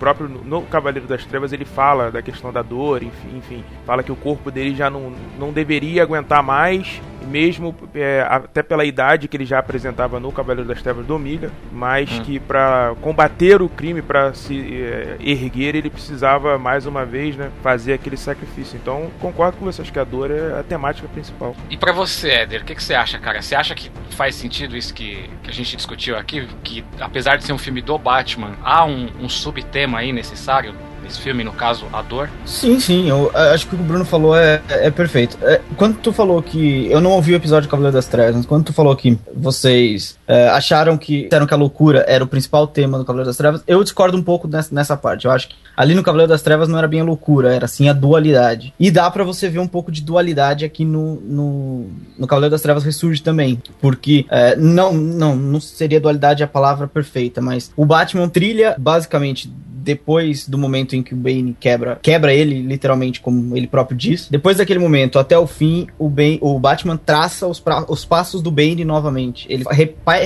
próprio 0.00 0.28
no 0.28 0.62
Cavaleiro 0.62 1.06
das 1.06 1.24
Trevas 1.24 1.52
ele 1.52 1.64
fala 1.64 2.10
da 2.10 2.22
questão 2.22 2.50
da 2.50 2.62
dor, 2.62 3.02
enfim, 3.02 3.36
enfim 3.36 3.64
fala 3.86 4.02
que 4.02 4.10
o 4.10 4.16
corpo 4.16 4.50
dele 4.50 4.74
já 4.74 4.88
não, 4.88 5.12
não 5.38 5.52
deveria 5.52 6.02
aguentar 6.02 6.42
mais, 6.42 7.00
mesmo 7.26 7.74
eh, 7.94 8.24
até 8.28 8.62
pela 8.62 8.84
idade 8.84 9.28
que 9.28 9.36
ele 9.36 9.44
já 9.44 9.58
apresentava 9.58 10.18
no 10.18 10.32
Cavaleiro 10.32 10.66
das 10.66 10.82
Trevas 10.82 11.04
do 11.06 11.18
Miller, 11.18 11.50
mas 11.70 12.10
Hum. 12.10 12.22
que 12.22 12.40
para 12.40 12.94
combater 13.00 13.60
o 13.60 13.68
crime, 13.68 14.00
para 14.00 14.32
se 14.32 14.82
eh, 14.82 15.16
erguer, 15.20 15.74
ele 15.74 15.90
precisava 15.90 16.58
mais 16.58 16.86
uma 16.86 17.04
vez, 17.04 17.36
né, 17.36 17.50
fazer 17.62 17.92
aquele 17.92 18.16
sacrifício. 18.16 18.78
Então, 18.80 19.10
concordo 19.20 19.58
com 19.58 19.64
você, 19.64 19.82
acho 19.82 19.92
que 19.92 19.98
a 19.98 20.04
dor 20.04 20.30
é 20.30 20.58
a 20.58 20.62
temática 20.62 21.06
principal. 21.08 21.54
E 21.68 21.76
pra 21.76 21.92
você, 21.92 22.30
Éder, 22.30 22.62
o 22.62 22.64
que, 22.64 22.74
que 22.74 22.82
você 22.82 22.94
acha, 22.94 23.18
cara? 23.18 23.42
Você 23.42 23.54
acha 23.54 23.74
que 23.74 23.90
faz 24.10 24.34
sentido 24.34 24.76
isso 24.76 24.94
que, 24.94 25.28
que 25.42 25.50
a 25.50 25.52
gente 25.52 25.76
discutiu 25.76 26.16
aqui? 26.16 26.48
Que 26.64 26.84
apesar 27.00 27.36
de 27.36 27.44
ser 27.44 27.52
um 27.52 27.58
filme 27.58 27.82
do 27.82 27.98
Batman, 27.98 28.52
há 28.62 28.84
um, 28.84 29.08
um 29.20 29.28
subtema 29.28 29.89
aí 29.98 30.12
necessário 30.12 30.74
nesse 31.02 31.20
filme, 31.20 31.42
no 31.42 31.52
caso, 31.52 31.86
a 31.92 32.02
dor? 32.02 32.30
Sim, 32.44 32.78
sim, 32.78 33.08
eu 33.08 33.30
acho 33.34 33.66
que 33.66 33.74
o 33.74 33.78
que 33.78 33.84
o 33.84 33.86
Bruno 33.86 34.04
falou 34.04 34.36
é, 34.36 34.62
é 34.68 34.90
perfeito. 34.90 35.36
É, 35.42 35.60
quando 35.76 35.96
tu 35.98 36.12
falou 36.12 36.42
que. 36.42 36.86
Eu 36.90 37.00
não 37.00 37.10
ouvi 37.10 37.32
o 37.32 37.36
episódio 37.36 37.62
de 37.62 37.68
Cavaleiro 37.68 37.94
das 37.94 38.06
Trevas, 38.06 38.36
mas 38.36 38.46
quando 38.46 38.64
tu 38.64 38.72
falou 38.72 38.94
que 38.94 39.18
vocês 39.34 40.18
eh, 40.28 40.48
acharam 40.48 40.96
que. 40.96 41.24
disseram 41.24 41.46
que 41.46 41.54
a 41.54 41.56
loucura 41.56 42.04
era 42.06 42.22
o 42.22 42.26
principal 42.26 42.66
tema 42.66 42.98
do 42.98 43.04
Cavaleiro 43.04 43.28
das 43.28 43.36
Trevas, 43.36 43.62
eu 43.66 43.82
discordo 43.82 44.16
um 44.16 44.22
pouco 44.22 44.46
nessa, 44.46 44.74
nessa 44.74 44.96
parte. 44.96 45.24
Eu 45.24 45.32
acho 45.32 45.48
que 45.48 45.56
ali 45.76 45.94
no 45.94 46.02
Cavaleiro 46.02 46.30
das 46.30 46.42
Trevas 46.42 46.68
não 46.68 46.78
era 46.78 46.86
bem 46.86 47.00
a 47.00 47.04
loucura, 47.04 47.54
era 47.54 47.66
sim 47.66 47.88
a 47.88 47.92
dualidade. 47.92 48.72
E 48.78 48.90
dá 48.90 49.10
pra 49.10 49.24
você 49.24 49.48
ver 49.48 49.58
um 49.58 49.68
pouco 49.68 49.90
de 49.90 50.02
dualidade 50.02 50.64
aqui 50.64 50.84
no, 50.84 51.16
no, 51.16 51.90
no 52.18 52.26
Cavaleiro 52.26 52.52
das 52.52 52.62
Trevas 52.62 52.84
Ressurge 52.84 53.22
também. 53.22 53.60
Porque 53.80 54.26
eh, 54.30 54.56
não, 54.56 54.92
não, 54.92 55.34
não 55.34 55.60
seria 55.60 56.00
dualidade 56.00 56.42
a 56.42 56.46
palavra 56.46 56.86
perfeita, 56.86 57.40
mas 57.40 57.72
o 57.76 57.84
Batman 57.84 58.28
trilha 58.28 58.74
basicamente 58.78 59.50
depois 59.82 60.48
do 60.48 60.58
momento 60.58 60.94
em 60.94 61.02
que 61.02 61.14
o 61.14 61.16
Bane 61.16 61.56
quebra, 61.58 61.98
quebra 62.02 62.32
ele, 62.34 62.60
literalmente, 62.62 63.20
como 63.20 63.56
ele 63.56 63.66
próprio 63.66 63.96
diz. 63.96 64.28
Depois 64.30 64.56
daquele 64.58 64.78
momento, 64.78 65.18
até 65.18 65.38
o 65.38 65.46
fim, 65.46 65.86
o, 65.98 66.08
Bane, 66.08 66.38
o 66.40 66.58
Batman 66.58 66.96
traça 66.96 67.46
os, 67.46 67.58
pra- 67.58 67.84
os 67.88 68.04
passos 68.04 68.42
do 68.42 68.50
Bane 68.50 68.84
novamente. 68.84 69.46
Ele 69.50 69.64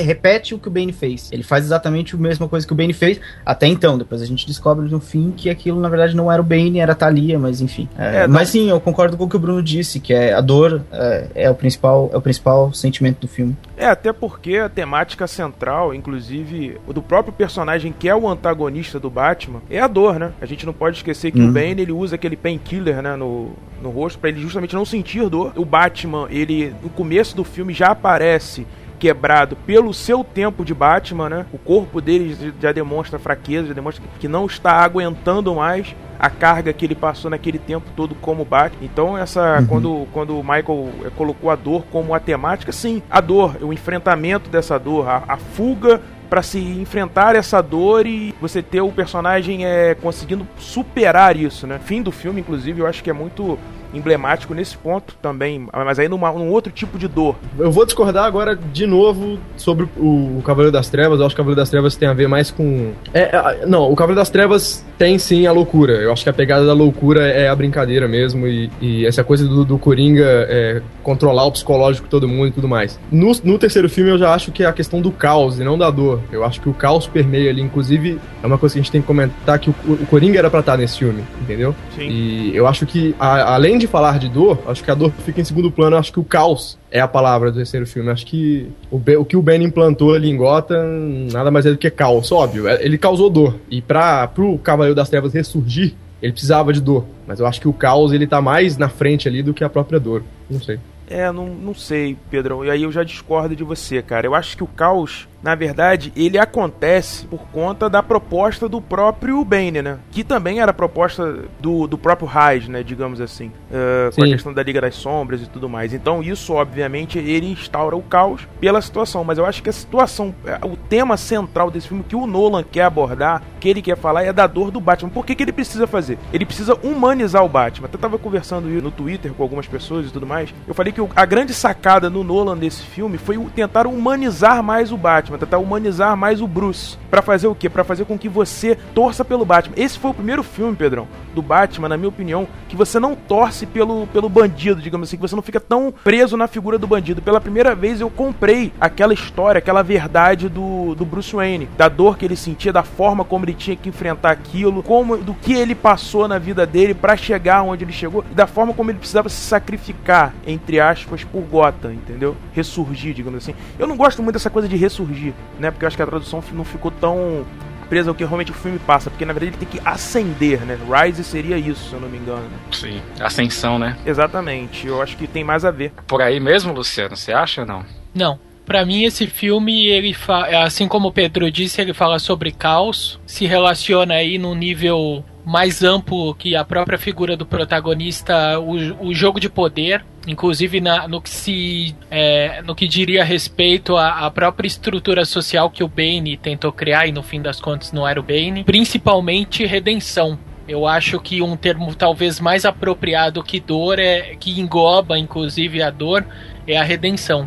repete 0.02 0.54
o 0.54 0.58
que 0.58 0.68
o 0.68 0.70
Bane 0.70 0.92
fez. 0.92 1.30
Ele 1.32 1.42
faz 1.42 1.64
exatamente 1.64 2.14
a 2.14 2.18
mesma 2.18 2.49
coisa 2.49 2.66
que 2.66 2.73
o 2.73 2.76
Bane 2.76 2.92
fez 2.92 3.20
até 3.44 3.66
então. 3.66 3.96
Depois 3.99 4.20
a 4.23 4.26
gente 4.26 4.46
descobre 4.46 4.88
no 4.88 5.00
fim 5.00 5.32
que 5.37 5.49
aquilo, 5.50 5.80
na 5.80 5.88
verdade, 5.88 6.16
não 6.16 6.30
era 6.30 6.40
o 6.40 6.44
Bane, 6.44 6.78
era 6.78 6.92
a 6.92 6.96
Thalia, 6.96 7.38
mas 7.38 7.61
enfim. 7.61 7.88
É, 7.99 8.25
É, 8.25 8.26
mas 8.26 8.49
sim, 8.49 8.68
eu 8.70 8.80
concordo 8.80 9.16
com 9.16 9.25
o 9.25 9.28
que 9.28 9.37
o 9.37 9.38
Bruno 9.38 9.62
disse, 9.62 10.00
que 10.00 10.12
é 10.12 10.32
a 10.32 10.40
dor 10.40 10.82
é, 10.92 11.26
é 11.34 11.50
o 11.50 11.54
principal 11.54 12.11
é 12.12 12.16
o 12.16 12.20
principal 12.23 12.73
sentimento 12.73 13.20
do 13.20 13.28
filme. 13.28 13.56
É, 13.76 13.87
até 13.87 14.12
porque 14.12 14.56
a 14.56 14.68
temática 14.68 15.26
central, 15.26 15.92
inclusive, 15.94 16.76
do 16.92 17.02
próprio 17.02 17.32
personagem 17.32 17.94
que 17.96 18.08
é 18.08 18.14
o 18.14 18.28
antagonista 18.28 18.99
do 19.00 19.11
Batman, 19.11 19.34
é 19.71 19.79
a 19.81 19.87
dor, 19.87 20.19
né? 20.19 20.33
A 20.41 20.47
gente 20.47 20.65
não 20.67 20.73
pode 20.73 20.97
esquecer 20.97 21.31
que 21.31 21.41
Uhum. 21.41 21.49
o 21.49 21.53
Bane, 21.53 21.83
ele 21.83 21.93
usa 21.93 22.15
aquele 22.17 22.37
painkiller, 22.37 23.03
né, 23.03 23.17
no, 23.17 23.51
no 23.83 23.91
rosto, 23.91 24.19
pra 24.19 24.29
ele 24.31 24.41
justamente 24.41 24.75
não 24.75 24.85
sentir 24.85 25.29
dor. 25.29 25.53
O 25.57 25.65
Batman, 25.65 26.27
ele, 26.31 26.75
no 26.83 26.89
começo 26.91 27.37
do 27.37 27.45
filme, 27.45 27.73
já 27.73 27.89
aparece 27.89 28.67
quebrado 28.99 29.57
pelo 29.67 29.93
seu 29.93 30.23
tempo 30.25 30.65
de 30.65 30.73
Batman, 30.73 31.29
né? 31.29 31.47
O 31.53 31.59
corpo 31.59 32.01
dele 32.01 32.55
já 32.61 32.73
demonstra 32.73 33.19
fraqueza, 33.19 33.69
já 33.69 33.75
demonstra 33.75 34.03
que 34.19 34.29
não 34.29 34.47
está 34.47 34.73
aguentando 34.77 35.55
mais 35.55 35.95
a 36.19 36.31
carga 36.31 36.73
que 36.73 36.85
ele 36.87 36.95
passou 36.95 37.29
naquele 37.31 37.59
tempo 37.59 37.91
todo 37.95 38.15
como 38.15 38.45
Batman. 38.45 38.79
Então 38.85 39.19
essa 39.19 39.59
Uhum. 39.59 39.67
quando 39.67 40.07
quando 40.13 40.39
o 40.39 40.43
Michael 40.43 40.89
eh, 41.05 41.11
colocou 41.17 41.51
a 41.51 41.57
dor 41.57 41.85
como 41.91 42.15
a 42.15 42.21
temática, 42.21 42.73
sim, 42.73 43.03
a 43.11 43.21
dor, 43.21 43.57
o 43.61 43.73
enfrentamento 43.73 44.49
dessa 44.49 44.79
dor, 44.79 45.07
a, 45.09 45.23
a 45.29 45.37
fuga 45.37 46.01
para 46.28 46.43
se 46.43 46.59
enfrentar 46.59 47.37
essa 47.37 47.61
dor 47.62 48.07
e 48.07 48.35
você 48.40 48.62
ter 48.62 48.81
o 48.81 48.90
personagem 48.90 49.66
é, 49.66 49.95
conseguindo 49.95 50.47
superar 50.59 51.37
isso, 51.37 51.66
né? 51.66 51.78
Fim 51.78 52.02
do 52.02 52.11
filme, 52.11 52.40
inclusive, 52.40 52.81
eu 52.81 52.87
acho 52.87 53.02
que 53.02 53.11
é 53.11 53.12
muito 53.12 53.59
emblemático 53.95 54.53
nesse 54.55 54.77
ponto 54.77 55.15
também, 55.23 55.67
mas 55.73 55.99
aí 55.99 56.09
numa, 56.09 56.31
num 56.33 56.51
outro 56.51 56.73
tipo 56.73 56.99
de 56.99 57.09
dor. 57.09 57.37
Eu 57.59 57.71
vou 57.71 57.85
discordar 57.85 58.25
agora 58.25 58.57
de 58.57 58.87
novo 58.87 59.39
sobre 59.57 59.87
o, 59.97 60.39
o 60.39 60.43
Cavaleiro 60.45 60.73
das 60.73 60.89
Trevas. 60.89 61.21
Eu 61.21 61.27
acho 61.27 61.35
que 61.35 61.41
o 61.41 61.45
Cavaleiro 61.45 61.61
das 61.61 61.71
Trevas 61.71 61.97
tem 61.97 62.09
a 62.09 62.13
ver 62.13 62.29
mais 62.29 62.51
com. 62.51 62.93
É, 63.13 63.23
é, 63.37 63.67
não, 63.67 63.91
o 63.91 63.97
Cavaleiro 63.97 64.21
das 64.21 64.31
Trevas 64.31 64.85
tem 64.99 65.19
sim 65.19 65.47
a 65.47 65.53
loucura. 65.53 65.95
Eu 65.95 66.13
acho 66.13 66.23
que 66.25 66.31
a 66.31 66.33
pegada 66.33 66.67
da 66.67 66.73
loucura 66.73 67.27
é 67.27 67.49
a 67.49 67.55
brincadeira 67.57 68.07
mesmo. 68.09 68.47
E, 68.47 68.71
e 68.81 69.07
essa 69.07 69.23
coisa 69.25 69.47
do, 69.47 69.65
do 69.65 69.79
Coringa 69.79 70.25
é, 70.27 70.83
controlar 71.03 71.45
o 71.47 71.53
psicológico 71.53 72.07
de 72.07 72.11
todo 72.11 72.29
mundo 72.29 72.49
e 72.49 72.53
tudo 72.53 72.69
mais. 72.69 72.99
No, 73.11 73.33
no 73.45 73.59
terceiro 73.59 73.89
filme 73.89 74.11
eu 74.11 74.19
já 74.19 74.33
acho 74.35 74.51
que 74.53 74.63
é 74.63 74.67
a 74.67 74.73
questão 74.73 75.01
do 75.01 75.11
caos 75.11 75.59
e 75.59 75.65
não 75.65 75.77
da 75.79 75.91
dor. 75.91 76.21
Eu 76.33 76.45
acho 76.45 76.61
que 76.61 76.69
o 76.69 76.75
caos 76.75 77.07
permeia 77.07 77.51
ali. 77.51 77.61
Inclusive, 77.63 78.19
é 78.43 78.47
uma 78.47 78.59
coisa 78.59 78.75
que 78.75 78.79
a 78.79 78.83
gente 78.83 78.93
tem 78.93 79.01
que 79.01 79.07
comentar 79.07 79.59
que 79.59 79.71
o, 79.71 79.75
o 79.89 80.07
Coringa 80.07 80.39
era 80.39 80.51
pra 80.51 80.61
estar 80.61 80.77
nesse 80.77 80.99
filme, 80.99 81.23
entendeu? 81.41 81.75
Sim. 81.97 82.09
E 82.09 82.57
eu 82.57 82.67
acho 82.67 82.87
que, 82.87 83.15
a- 83.19 83.55
além 83.55 83.79
de 83.79 83.84
falar 83.87 84.19
de 84.19 84.29
dor, 84.29 84.59
acho 84.67 84.83
que 84.83 84.91
a 84.91 84.95
dor 84.95 85.11
fica 85.25 85.41
em 85.41 85.45
segundo 85.45 85.71
plano. 85.71 85.97
Acho 85.97 86.12
que 86.12 86.21
o 86.21 86.25
caos 86.25 86.79
é 86.91 87.00
a 87.00 87.09
palavra 87.09 87.50
do 87.50 87.57
terceiro 87.57 87.87
filme. 87.87 88.11
Acho 88.11 88.26
que 88.26 88.69
o, 88.91 88.97
o 89.19 89.25
que 89.25 89.37
o 89.37 89.43
Ben 89.43 89.62
implantou 89.62 90.14
ali 90.14 90.31
em 90.31 90.37
Gotham 90.37 91.29
nada 91.33 91.50
mais 91.50 91.67
é 91.67 91.71
do 91.71 91.79
que 91.79 91.91
caos. 91.91 92.31
Óbvio, 92.33 92.69
é- 92.69 92.85
ele 92.85 92.99
causou 92.99 93.29
dor. 93.31 93.57
E 93.71 93.81
para 93.83 94.26
pro 94.29 94.59
Cavaleiro 94.59 94.95
das 94.95 95.09
Trevas 95.09 95.33
ressurgir, 95.35 95.95
ele 96.23 96.33
precisava 96.33 96.73
de 96.73 96.81
dor. 96.81 97.05
Mas 97.26 97.41
eu 97.41 97.47
acho 97.47 97.61
que 97.61 97.69
o 97.69 97.73
caos 97.73 98.12
ele 98.12 98.26
tá 98.26 98.41
mais 98.41 98.76
na 98.76 98.88
frente 98.88 99.29
ali 99.29 99.43
do 99.43 99.53
que 99.55 99.64
a 99.64 99.69
própria 99.69 99.99
dor. 100.00 100.23
Não 100.49 100.61
sei. 100.61 100.79
É, 101.09 101.31
não, 101.31 101.47
não 101.47 101.75
sei, 101.75 102.17
Pedrão. 102.31 102.64
E 102.64 102.71
aí 102.71 102.83
eu 102.83 102.91
já 102.91 103.03
discordo 103.05 103.55
de 103.55 103.62
você, 103.62 104.00
cara. 104.00 104.26
Eu 104.26 104.35
acho 104.35 104.57
que 104.57 104.64
o 104.64 104.67
caos, 104.67 105.29
na 105.45 105.55
verdade, 105.55 106.11
ele 106.17 106.39
acontece 106.39 107.27
por 107.27 107.43
conta 107.53 107.91
da 107.91 108.03
proposta 108.03 108.67
do 108.67 108.81
próprio 108.81 109.45
Bane, 109.45 109.83
né? 109.83 109.99
Que 110.11 110.25
também 110.25 110.59
era 110.61 110.73
proposta 110.73 111.41
do, 111.61 111.87
do 111.87 111.99
próprio 111.99 112.27
Raiz, 112.27 112.67
né? 112.67 112.83
Digamos 112.83 113.21
assim. 113.21 113.49
Uh, 113.71 114.15
com 114.15 114.25
a 114.25 114.27
questão 114.27 114.55
da 114.55 114.63
Liga 114.63 114.81
das 114.81 114.95
Sombras 114.95 115.43
e 115.43 115.47
tudo 115.47 115.69
mais. 115.69 115.93
Então, 115.93 116.23
isso, 116.23 116.55
obviamente, 116.55 117.19
ele 117.19 117.53
instaura 117.53 117.95
o 117.95 118.01
caos 118.01 118.49
pela 118.59 118.81
situação. 118.81 119.23
Mas 119.23 119.37
eu 119.37 119.45
acho 119.45 119.63
que 119.63 119.69
a 119.69 119.73
situação, 119.73 120.35
eh, 120.47 120.59
o 120.63 120.79
tema 120.79 121.19
central 121.19 121.71
desse 121.71 121.89
filme 121.89 122.03
que 122.09 122.17
o 122.17 122.27
Nolan 122.27 122.63
quer 122.63 122.85
abordar, 122.85 123.43
que 123.61 123.69
ele 123.69 123.83
quer 123.83 123.99
falar, 123.99 124.25
é 124.25 124.33
da 124.33 124.47
dor 124.47 124.71
do 124.71 124.81
Batman. 124.81 125.11
Por 125.11 125.27
que, 125.27 125.35
que 125.35 125.43
ele 125.43 125.53
precisa 125.53 125.87
fazer? 125.87 126.19
Ele 126.33 126.47
precisa 126.47 126.75
humanizar 126.83 127.45
o 127.45 127.49
Batman. 127.51 127.87
Até 127.87 127.99
tava 127.99 128.17
conversando 128.19 128.67
no 128.67 128.91
Twitter 128.91 129.35
com 129.35 129.43
algumas 129.43 129.67
pessoas 129.67 130.07
e 130.07 130.11
tudo 130.11 130.27
mais. 130.27 130.55
Eu 130.67 130.73
falei 130.73 130.91
que 130.91 131.07
a 131.15 131.27
grande 131.27 131.53
sacada 131.53 132.09
no 132.09 132.25
Nolan 132.25 132.57
desse 132.57 132.83
filme 132.83 133.19
foi 133.19 133.39
tentar 133.55 133.87
humanizar 133.87 134.63
mais 134.63 134.91
o 134.91 134.97
Batman, 134.97 135.34
tentar 135.38 135.59
humanizar 135.59 136.17
mais 136.17 136.41
o 136.41 136.47
Bruce. 136.47 136.97
Pra 137.11 137.23
fazer 137.23 137.47
o 137.47 137.55
quê? 137.55 137.69
Pra 137.69 137.85
fazer 137.85 138.05
com 138.05 138.19
que 138.19 138.29
você 138.29 138.76
torça 138.95 139.25
pelo 139.25 139.45
Batman. 139.45 139.75
Esse 139.76 139.99
foi 139.99 140.11
o 140.11 140.14
primeiro 140.14 140.43
filme, 140.43 140.76
Pedrão, 140.76 141.07
do 141.35 141.43
Batman, 141.43 141.88
na 141.88 141.97
minha 141.97 142.09
opinião, 142.09 142.47
que 142.69 142.76
você 142.76 142.99
não 142.99 143.14
torce 143.14 143.67
pelo, 143.67 144.07
pelo 144.09 144.29
bandido, 144.29 144.83
digamos 144.83 145.09
assim, 145.09 145.17
que 145.17 145.23
você 145.23 145.37
não 145.37 145.43
fica 145.43 145.61
tão 145.61 145.93
preso 146.03 146.37
na 146.37 146.47
figura 146.47 146.79
do 146.79 146.87
bandido. 146.87 147.23
Pela 147.23 147.41
primeira 147.41 147.75
vez 147.75 148.00
eu 148.00 148.11
comprei 148.11 148.73
aquela 148.81 149.14
história, 149.14 149.59
aquela 149.59 149.83
verdade 149.83 150.49
do, 150.49 150.95
do 150.95 151.05
Bruce 151.05 151.35
Wayne, 151.35 151.69
da 151.76 151.88
dor 151.88 152.19
que 152.19 152.25
ele 152.25 152.37
sentia, 152.37 152.73
da 152.73 152.83
forma 152.83 153.25
como 153.25 153.45
ele 153.45 153.55
tinha 153.55 153.76
que 153.76 153.88
enfrentar 153.88 154.31
aquilo, 154.31 154.83
como 154.83 155.17
do 155.17 155.35
que 155.35 155.55
ele 155.55 155.75
passou 155.75 156.29
na 156.29 156.38
vida 156.38 156.67
dele 156.67 156.95
pra 156.95 157.17
chegar 157.17 157.62
onde 157.62 157.85
ele 157.85 157.93
chegou, 157.93 158.25
e 158.31 158.35
da 158.35 158.47
forma 158.47 158.75
como 158.75 158.91
ele 158.91 158.99
precisava 158.99 159.29
se 159.29 159.37
sacrificar, 159.37 160.35
entre 160.47 160.81
aspas, 160.81 161.25
por 161.25 161.43
Gotham, 161.43 161.93
entendeu? 161.93 162.37
Ressurgir, 162.53 163.14
digamos 163.14 163.43
assim. 163.43 163.55
Eu 163.79 163.87
não 163.87 163.97
gosto 163.97 164.23
muito 164.23 164.35
dessa 164.35 164.50
coisa 164.50 164.69
de 164.69 164.76
ressurgir, 164.76 165.24
né? 165.59 165.71
Porque 165.71 165.85
eu 165.85 165.87
acho 165.87 165.97
que 165.97 166.02
a 166.02 166.07
tradução 166.07 166.43
não 166.52 166.64
ficou 166.64 166.90
tão 166.90 167.47
presa 167.88 168.11
ao 168.11 168.14
que 168.14 168.25
realmente 168.25 168.50
o 168.50 168.54
filme 168.54 168.78
passa, 168.78 169.11
porque 169.11 169.25
na 169.25 169.33
verdade 169.33 169.57
ele 169.57 169.64
tem 169.64 169.81
que 169.81 169.88
ascender, 169.88 170.61
né? 170.64 170.76
Rise 170.90 171.23
seria 171.23 171.57
isso, 171.57 171.90
se 171.90 171.95
eu 171.95 172.00
não 172.00 172.09
me 172.09 172.19
engano. 172.19 172.49
Sim. 172.73 173.00
Ascensão, 173.21 173.78
né? 173.78 173.97
Exatamente, 174.04 174.87
eu 174.87 175.00
acho 175.00 175.16
que 175.16 175.26
tem 175.26 175.45
mais 175.45 175.64
a 175.64 175.71
ver. 175.71 175.93
Por 176.07 176.21
aí 176.21 176.40
mesmo, 176.40 176.73
Luciano, 176.73 177.16
você 177.16 177.33
acha 177.33 177.61
ou 177.61 177.66
não? 177.66 177.85
Não. 178.14 178.38
Pra 178.64 178.85
mim, 178.85 179.04
esse 179.04 179.26
filme, 179.26 179.88
ele 179.88 180.14
fa... 180.14 180.64
assim 180.64 180.88
como 180.88 181.09
o 181.09 181.12
Pedro 181.12 181.50
disse, 181.50 181.83
ele 181.83 181.93
fala 181.93 182.19
sobre 182.19 182.50
caos, 182.50 183.21
se 183.26 183.45
relaciona 183.45 184.14
aí 184.14 184.38
num 184.38 184.54
nível 184.54 185.23
mais 185.45 185.83
amplo 185.83 186.35
que 186.35 186.57
a 186.57 186.64
própria 186.64 186.99
figura 186.99 187.37
do 187.37 187.45
protagonista, 187.45 188.59
o, 188.59 189.09
o 189.09 189.14
jogo 189.14 189.38
de 189.38 189.50
poder, 189.50 190.02
inclusive 190.26 190.81
na, 190.81 191.07
no 191.09 191.21
que 191.21 191.31
se 191.31 191.95
é, 192.11 192.62
no 192.62 192.75
que 192.75 192.87
diria 192.87 193.25
respeito 193.25 193.97
à, 193.97 194.26
à 194.26 194.31
própria 194.31 194.66
estrutura 194.66 195.25
social 195.25 195.71
que 195.71 195.85
o 195.85 195.88
Bane 195.88 196.37
tentou 196.37 196.73
criar 196.73 197.07
e 197.07 197.12
no 197.12 197.23
fim 197.23 197.40
das 197.40 197.61
contas 197.61 197.93
não 197.93 198.07
era 198.07 198.19
o 198.19 198.23
Bane, 198.23 198.64
principalmente 198.64 199.64
redenção. 199.64 200.38
Eu 200.66 200.87
acho 200.87 201.21
que 201.21 201.43
um 201.43 201.57
termo 201.57 201.95
talvez 201.95 202.40
mais 202.40 202.64
apropriado 202.64 203.43
que 203.43 203.61
dor 203.61 203.99
é 203.99 204.35
que 204.37 204.59
engloba 204.59 205.19
inclusive 205.19 205.83
a 205.83 205.90
dor 205.90 206.25
é 206.66 206.76
a 206.76 206.83
redenção 206.83 207.47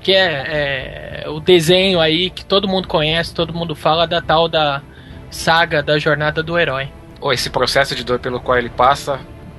que 0.00 0.12
é, 0.12 1.24
é, 1.24 1.28
o 1.28 1.40
desenho 1.40 2.00
aí 2.00 2.30
que 2.30 2.44
todo 2.44 2.68
mundo 2.68 2.86
conhece, 2.88 3.34
todo 3.34 3.52
mundo 3.52 3.74
fala 3.74 4.06
da 4.06 4.20
tal 4.20 4.48
da 4.48 4.80
saga 5.30 5.82
da 5.82 5.98
jornada 5.98 6.42
do 6.42 6.58
herói. 6.58 6.88
Ou 7.20 7.32
esse 7.32 7.50
processo 7.50 7.94
de 7.94 8.04
dor 8.04 8.18
pelo 8.18 8.40
qual 8.40 8.58
ele 8.58 8.68
passa 8.68 9.18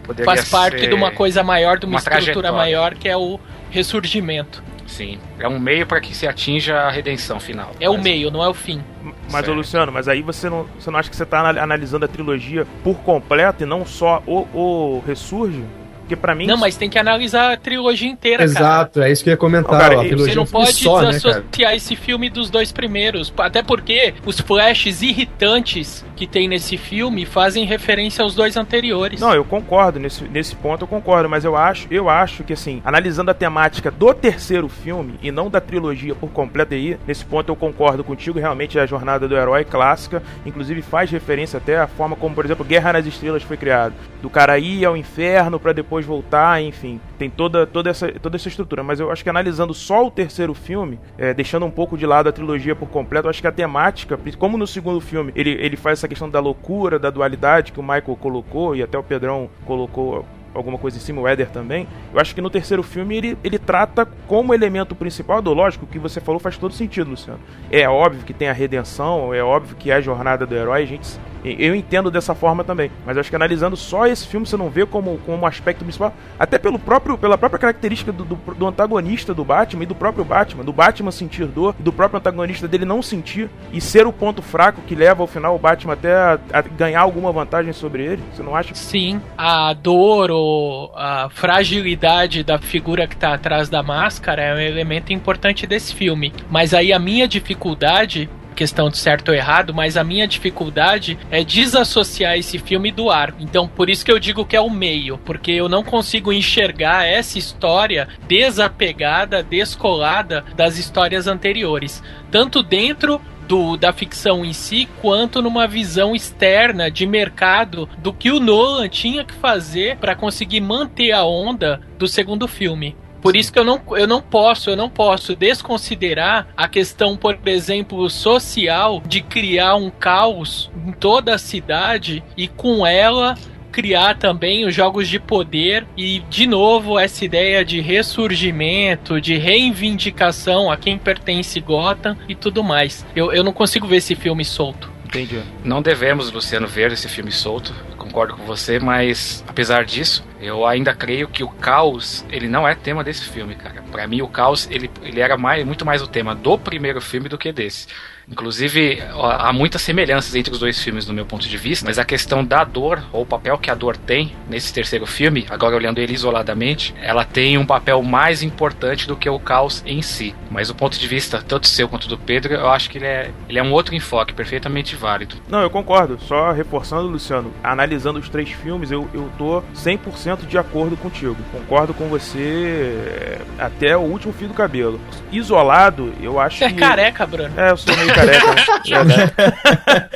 poderia 0.10 0.26
Faz 0.26 0.50
parte 0.50 0.80
ser 0.80 0.88
de 0.88 0.94
uma 0.96 1.12
coisa 1.12 1.44
maior, 1.44 1.78
de 1.78 1.86
uma, 1.86 1.94
uma 1.94 1.98
estrutura 2.00 2.24
trajetória. 2.24 2.52
maior 2.52 2.96
que 2.96 3.08
é 3.08 3.16
o 3.16 3.40
ressurgimento. 3.70 4.64
Sim, 4.88 5.20
é 5.40 5.48
um 5.48 5.60
meio 5.60 5.86
para 5.86 6.02
que 6.02 6.16
se 6.16 6.28
atinja 6.28 6.76
a 6.80 6.90
redenção 6.90 7.40
final. 7.40 7.72
É 7.80 7.88
o 7.88 7.98
meio, 8.02 8.32
não 8.32 8.44
é 8.44 8.50
o 8.50 8.56
fim. 8.56 8.84
Mas, 9.32 9.48
ô. 9.48 9.54
Luciano, 9.54 9.92
mas 9.92 10.08
aí 10.08 10.24
você 10.24 10.50
não, 10.50 10.66
você 10.80 10.90
não 10.90 10.98
acha 10.98 11.10
que 11.10 11.16
você 11.16 11.26
tá 11.28 11.48
ana- 11.48 11.62
analisando 11.62 12.06
a 12.06 12.08
trilogia 12.08 12.66
por 12.84 12.96
completo 13.02 13.62
e 13.64 13.68
não 13.68 13.86
só 13.86 14.24
o, 14.26 14.48
o 14.52 15.04
Ressurge? 15.06 15.64
Porque 16.10 16.16
pra 16.16 16.34
mim. 16.34 16.48
Não, 16.48 16.58
mas 16.58 16.76
tem 16.76 16.90
que 16.90 16.98
analisar 16.98 17.54
a 17.54 17.58
trilogia 17.58 18.10
inteira, 18.10 18.40
cara. 18.40 18.50
Exato, 18.50 19.02
é 19.02 19.12
isso 19.12 19.24
que 19.24 19.30
eu 19.30 19.34
ia 19.34 19.38
comentar. 19.38 19.80
Cara, 19.80 19.98
ó, 19.98 20.00
a 20.00 20.02
você 20.02 20.08
trilogia 20.08 20.34
Você 20.34 20.40
não 20.40 20.46
pode 20.48 20.74
só, 20.74 20.96
né, 20.96 21.02
cara? 21.02 21.12
desassociar 21.12 21.76
esse 21.76 21.96
filme 21.96 22.30
dos 22.32 22.50
dois 22.50 22.72
primeiros. 22.72 23.32
Até 23.38 23.62
porque 23.62 24.16
os 24.26 24.40
flashes 24.40 25.04
irritantes 25.04 26.04
que 26.16 26.26
tem 26.26 26.48
nesse 26.48 26.78
filme 26.78 27.26
fazem 27.26 27.66
referência 27.66 28.24
aos 28.24 28.34
dois 28.34 28.58
anteriores. 28.58 29.22
Não, 29.22 29.34
eu 29.34 29.46
concordo, 29.46 30.00
nesse, 30.00 30.24
nesse 30.26 30.56
ponto 30.56 30.84
eu 30.84 30.88
concordo, 30.88 31.30
mas 31.30 31.46
eu 31.46 31.56
acho, 31.56 31.88
eu 31.92 32.10
acho 32.10 32.44
que 32.44 32.54
assim, 32.54 32.82
analisando 32.84 33.32
a 33.32 33.34
temática 33.34 33.92
do 33.92 34.14
terceiro 34.14 34.68
filme 34.68 35.14
e 35.22 35.32
não 35.32 35.50
da 35.50 35.62
trilogia 35.62 36.16
por 36.16 36.30
completo 36.30 36.74
aí, 36.74 36.98
nesse 37.08 37.24
ponto 37.24 37.50
eu 37.50 37.56
concordo 37.56 38.04
contigo, 38.04 38.40
realmente 38.40 38.78
é 38.78 38.82
a 38.82 38.86
jornada 38.86 39.28
do 39.28 39.38
herói 39.38 39.64
clássica, 39.64 40.22
inclusive 40.46 40.82
faz 40.82 41.10
referência 41.10 41.58
até 41.58 41.80
à 41.80 41.88
forma 41.88 42.16
como, 42.16 42.36
por 42.36 42.44
exemplo, 42.44 42.66
Guerra 42.66 42.94
nas 42.94 43.06
Estrelas 43.06 43.44
foi 43.44 43.56
criado, 43.56 43.94
do 44.22 44.30
cara 44.30 44.60
ir 44.60 44.84
ao 44.84 44.98
inferno 44.98 45.60
pra 45.60 45.72
depois 45.72 45.99
voltar, 46.06 46.62
enfim, 46.62 47.00
tem 47.18 47.30
toda, 47.30 47.66
toda, 47.66 47.90
essa, 47.90 48.12
toda 48.12 48.36
essa 48.36 48.48
estrutura, 48.48 48.84
mas 48.84 49.00
eu 49.00 49.12
acho 49.12 49.24
que 49.24 49.30
analisando 49.30 49.74
só 49.74 50.06
o 50.06 50.12
terceiro 50.12 50.54
filme, 50.54 51.00
é, 51.18 51.34
deixando 51.34 51.66
um 51.66 51.72
pouco 51.72 51.98
de 51.98 52.06
lado 52.06 52.30
a 52.30 52.32
trilogia 52.32 52.76
por 52.76 52.90
completo, 52.90 53.28
eu 53.28 53.30
acho 53.30 53.42
que 53.42 53.48
a 53.48 53.52
temática, 53.52 54.20
como 54.38 54.58
no 54.58 54.68
segundo 54.68 55.02
filme 55.02 55.32
ele, 55.36 55.52
ele 55.52 55.78
faz 55.78 56.00
essa 56.00 56.08
questão 56.08 56.30
da 56.30 56.40
loucura, 56.40 57.00
da 57.00 57.10
dualidade 57.10 57.72
que 57.72 57.80
o 57.80 57.84
Michael 57.84 58.18
colocou 58.20 58.76
e 58.76 58.84
até 58.84 58.98
o 58.98 59.04
Pedrão 59.04 59.50
colocou 59.66 60.26
alguma 60.54 60.78
coisa 60.78 60.98
em 60.98 61.00
cima, 61.00 61.22
o 61.22 61.28
Éder 61.28 61.50
também. 61.50 61.88
Eu 62.14 62.20
acho 62.20 62.34
que 62.34 62.42
no 62.42 62.50
terceiro 62.50 62.84
filme 62.84 63.16
ele, 63.16 63.38
ele 63.44 63.60
trata 63.60 64.06
como 64.28 64.54
elemento 64.54 64.96
principal, 64.96 65.42
do 65.42 65.54
lógico, 65.54 65.86
o 65.86 65.88
que 65.88 66.00
você 66.00 66.20
falou 66.20 66.40
faz 66.40 66.58
todo 66.58 66.74
sentido, 66.74 67.10
Luciano. 67.10 67.40
É 67.72 67.88
óbvio 67.88 68.24
que 68.24 68.34
tem 68.34 68.50
a 68.50 68.54
redenção, 68.54 69.34
é 69.34 69.44
óbvio 69.44 69.76
que 69.76 69.92
é 69.92 69.96
a 69.96 70.02
jornada 70.02 70.46
do 70.46 70.56
herói, 70.56 70.84
a 70.84 70.86
gente 70.86 71.20
eu 71.44 71.76
entendo 71.76 72.12
dessa 72.12 72.36
forma 72.36 72.64
também, 72.64 72.92
mas 73.06 73.18
acho 73.18 73.30
que 73.30 73.36
analisando 73.36 73.76
só 73.76 74.08
esse 74.08 74.28
filme 74.28 74.46
você 74.46 74.58
não 74.58 74.70
vê 74.70 74.86
como, 74.86 75.18
como 75.26 75.46
aspecto 75.46 75.84
principal, 75.84 76.14
até 76.38 76.58
pelo 76.58 76.78
próprio, 76.78 77.18
pela 77.18 77.38
própria 77.38 77.60
característica 77.60 78.12
do, 78.12 78.24
do, 78.24 78.36
do 78.36 78.68
antagonista 78.68 79.34
do 79.34 79.44
Batman 79.44 79.84
e 79.84 79.86
do 79.86 79.96
próprio 79.96 80.26
Batman, 80.26 80.64
do 80.64 80.74
Batman 80.74 81.12
sentir 81.12 81.46
dor 81.46 81.76
do 81.80 81.92
próprio 81.92 82.18
antagonista 82.20 82.68
dele 82.68 82.86
não 82.86 83.02
sentir 83.02 83.50
e 83.72 83.80
ser 83.80 84.06
o 84.06 84.14
ponto 84.14 84.42
fraco 84.42 84.82
que 84.82 84.96
leva 84.96 85.24
ao 85.24 85.28
final 85.28 85.56
o 85.56 85.60
Batman 85.60 85.94
até 85.94 86.14
a, 86.14 86.40
a 86.54 86.62
ganhar 86.62 87.02
alguma 87.02 87.32
vantagem 87.32 87.74
sobre 87.74 88.04
ele. 88.04 88.24
Você 88.34 88.44
não 88.44 88.56
acha? 88.56 88.76
Sim, 88.76 89.22
a 89.38 89.74
dor 89.74 90.32
ou 90.32 90.92
a 90.96 91.30
fragilidade 91.30 92.44
da 92.44 92.60
figura 92.60 93.08
que 93.08 93.16
tá 93.16 93.34
atrás 93.34 93.70
da 93.70 93.82
máscara 93.82 94.42
é 94.42 94.54
um 94.54 94.60
elemento 94.60 95.14
importante 95.14 95.66
desse 95.66 95.94
filme. 95.94 96.34
Mas 96.50 96.74
aí 96.74 96.92
a 96.92 97.00
minha 97.00 97.28
dificuldade 97.28 98.30
questão 98.60 98.90
de 98.90 98.98
certo 98.98 99.30
ou 99.30 99.34
errado, 99.34 99.74
mas 99.74 99.96
a 99.96 100.04
minha 100.04 100.28
dificuldade 100.28 101.18
é 101.32 101.46
desassociar 101.46 102.38
esse 102.38 102.60
filme 102.60 102.92
do 102.92 103.10
ar. 103.10 103.34
Então, 103.40 103.70
por 103.70 103.90
isso 103.90 104.04
que 104.04 104.12
eu 104.12 104.20
digo 104.20 104.46
que 104.46 104.54
é 104.54 104.60
o 104.60 104.70
meio, 104.70 105.18
porque 105.20 105.54
eu 105.54 105.70
não 105.70 105.82
consigo 105.82 106.34
enxergar 106.34 107.06
essa 107.06 107.40
história 107.40 108.10
desapegada, 108.28 109.42
descolada 109.42 110.44
das 110.58 110.78
histórias 110.78 111.26
anteriores, 111.26 112.04
tanto 112.30 112.62
dentro 112.62 113.22
do, 113.48 113.78
da 113.78 113.94
ficção 113.94 114.44
em 114.44 114.52
si, 114.52 114.90
quanto 115.02 115.42
numa 115.42 115.66
visão 115.66 116.14
externa 116.14 116.92
de 116.92 117.08
mercado 117.08 117.88
do 118.00 118.12
que 118.12 118.30
o 118.30 118.42
Nolan 118.42 118.90
tinha 118.90 119.24
que 119.24 119.34
fazer 119.36 119.96
para 120.00 120.18
conseguir 120.18 120.60
manter 120.60 121.14
a 121.14 121.24
onda 121.24 121.80
do 121.98 122.10
segundo 122.10 122.46
filme. 122.46 122.94
Por 123.22 123.36
isso 123.36 123.52
que 123.52 123.60
eu 123.60 123.64
não, 123.64 123.82
eu 123.92 124.08
não 124.08 124.22
posso, 124.22 124.70
eu 124.70 124.76
não 124.76 124.90
posso 124.90 125.36
desconsiderar 125.36 126.48
a 126.56 126.68
questão, 126.68 127.18
por 127.18 127.38
exemplo, 127.46 128.10
social 128.10 129.02
de 129.06 129.22
criar 129.22 129.76
um 129.76 129.90
caos 129.90 130.72
em 130.86 130.92
toda 130.92 131.36
a 131.36 131.38
cidade 131.38 132.24
e 132.38 132.48
com 132.48 132.86
ela 132.86 133.36
criar 133.72 134.18
também 134.18 134.66
os 134.66 134.74
jogos 134.74 135.08
de 135.08 135.20
poder 135.20 135.86
e 135.96 136.20
de 136.30 136.48
novo 136.48 136.98
essa 136.98 137.24
ideia 137.24 137.64
de 137.64 137.80
ressurgimento, 137.80 139.22
de 139.22 139.38
reivindicação 139.38 140.72
a 140.72 140.78
quem 140.78 140.98
pertence 140.98 141.60
Gotham 141.60 142.18
e 142.28 142.36
tudo 142.36 142.64
mais. 142.64 143.06
Eu, 143.16 143.32
eu 143.32 143.44
não 143.44 143.54
consigo 143.54 143.88
ver 143.88 143.98
esse 143.98 144.16
filme 144.16 144.44
solto. 144.44 144.92
Entendi. 145.06 145.42
Não 145.64 145.82
devemos, 145.82 146.32
Luciano, 146.32 146.68
ver 146.68 146.92
esse 146.92 147.08
filme 147.08 147.32
solto. 147.32 147.74
Concordo 148.10 148.36
com 148.36 148.44
você, 148.44 148.80
mas 148.80 149.44
apesar 149.48 149.86
disso, 149.86 150.26
eu 150.42 150.66
ainda 150.66 150.96
creio 150.96 151.28
que 151.28 151.44
o 151.44 151.48
caos, 151.48 152.26
ele 152.32 152.48
não 152.48 152.68
é 152.68 152.74
tema 152.74 153.04
desse 153.04 153.30
filme, 153.30 153.54
cara. 153.54 153.84
Para 153.92 154.08
mim, 154.08 154.24
o 154.24 154.28
caos, 154.28 154.68
ele, 154.72 154.90
ele 155.04 155.20
era 155.20 155.38
mais, 155.38 155.64
muito 155.64 155.86
mais 155.86 156.02
o 156.02 156.08
tema 156.08 156.34
do 156.34 156.58
primeiro 156.58 157.00
filme 157.00 157.30
do 157.30 157.38
que 157.38 157.52
desse. 157.52 157.88
Inclusive, 158.32 159.02
há 159.14 159.52
muitas 159.54 159.82
semelhanças 159.82 160.36
entre 160.36 160.54
os 160.54 160.60
dois 160.60 160.82
filmes, 160.82 161.08
no 161.08 161.14
meu 161.14 161.26
ponto 161.26 161.48
de 161.48 161.58
vista, 161.58 161.86
mas 161.86 162.00
a 162.00 162.06
questão 162.06 162.44
da 162.44 162.64
dor, 162.64 163.04
ou 163.12 163.24
o 163.24 163.26
papel 163.26 163.58
que 163.58 163.72
a 163.72 163.76
dor 163.76 163.98
tem 163.98 164.34
nesse 164.50 164.74
terceiro 164.74 165.06
filme, 165.06 165.46
agora 165.50 165.76
olhando 165.76 166.00
ele 166.00 166.14
isoladamente, 166.14 166.94
ela 167.02 167.26
tem 167.26 167.58
um 167.58 167.66
papel 167.66 168.02
mais 168.02 168.44
importante 168.44 169.08
do 169.08 169.16
que 169.16 169.30
o 169.30 169.40
caos 169.40 169.84
em 169.86 170.02
si. 170.02 170.36
Mas 170.50 170.70
o 170.70 170.76
ponto 170.76 170.98
de 171.00 171.08
vista, 171.08 171.44
tanto 171.46 171.68
seu 171.68 171.88
quanto 171.88 172.08
do 172.08 172.18
Pedro, 172.18 172.54
eu 172.54 172.70
acho 172.70 172.90
que 172.90 172.98
ele 172.98 173.06
é, 173.06 173.32
ele 173.48 173.60
é 173.60 173.64
um 173.64 173.72
outro 173.72 173.96
enfoque, 173.96 174.34
perfeitamente 174.34 174.96
válido. 174.96 175.36
Não, 175.50 175.62
eu 175.62 175.70
concordo. 175.70 176.20
Só 176.22 176.52
reforçando, 176.52 177.08
Luciano, 177.08 177.54
analisando 177.64 178.20
os 178.20 178.30
três 178.30 178.50
filmes, 178.50 178.92
eu, 178.92 179.10
eu 179.14 179.30
tô 179.38 179.64
100% 179.76 180.00
100% 180.20 180.48
de 180.48 180.58
acordo 180.58 180.98
contigo. 180.98 181.36
Concordo 181.52 181.94
com 181.94 182.08
você 182.08 182.40
é, 182.40 183.42
até 183.58 183.98
o 183.98 184.02
último 184.02 184.34
fio 184.34 184.48
do 184.48 184.54
cabelo. 184.54 185.00
Isolado, 185.32 186.14
eu 186.22 186.40
acho 186.40 186.60
Você 186.60 186.66
é 186.66 186.70
que. 186.70 186.76
careca, 186.76 187.26
Bruno. 187.26 187.52
É, 187.58 187.72
eu 187.72 187.78
sou 187.78 187.96
meio 187.96 188.14
careca. 188.20 190.10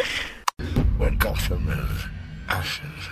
When 0.99 1.17
Gotham 1.17 1.67
is 1.69 2.05
ashes, 2.47 3.09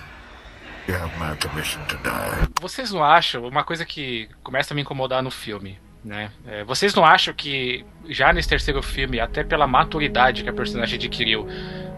you 0.88 0.96
have 0.96 1.12
my 1.20 1.36
permission 1.38 1.82
to 1.88 1.98
die. 1.98 2.48
Vocês 2.60 2.92
não 2.92 3.04
acham, 3.04 3.48
uma 3.48 3.64
coisa 3.64 3.86
que 3.86 4.30
começa 4.44 4.74
a 4.74 4.76
me 4.76 4.82
incomodar 4.82 5.22
no 5.24 5.32
filme, 5.32 5.80
né? 6.04 6.32
É, 6.48 6.64
vocês 6.64 6.94
não 6.94 7.06
acham 7.06 7.34
que 7.34 7.86
já 8.10 8.32
nesse 8.32 8.50
terceiro 8.50 8.82
filme, 8.82 9.20
até 9.20 9.44
pela 9.44 9.68
maturidade 9.68 10.44
que 10.44 10.50
a 10.50 10.54
personagem 10.54 10.96
adquiriu, 10.96 11.48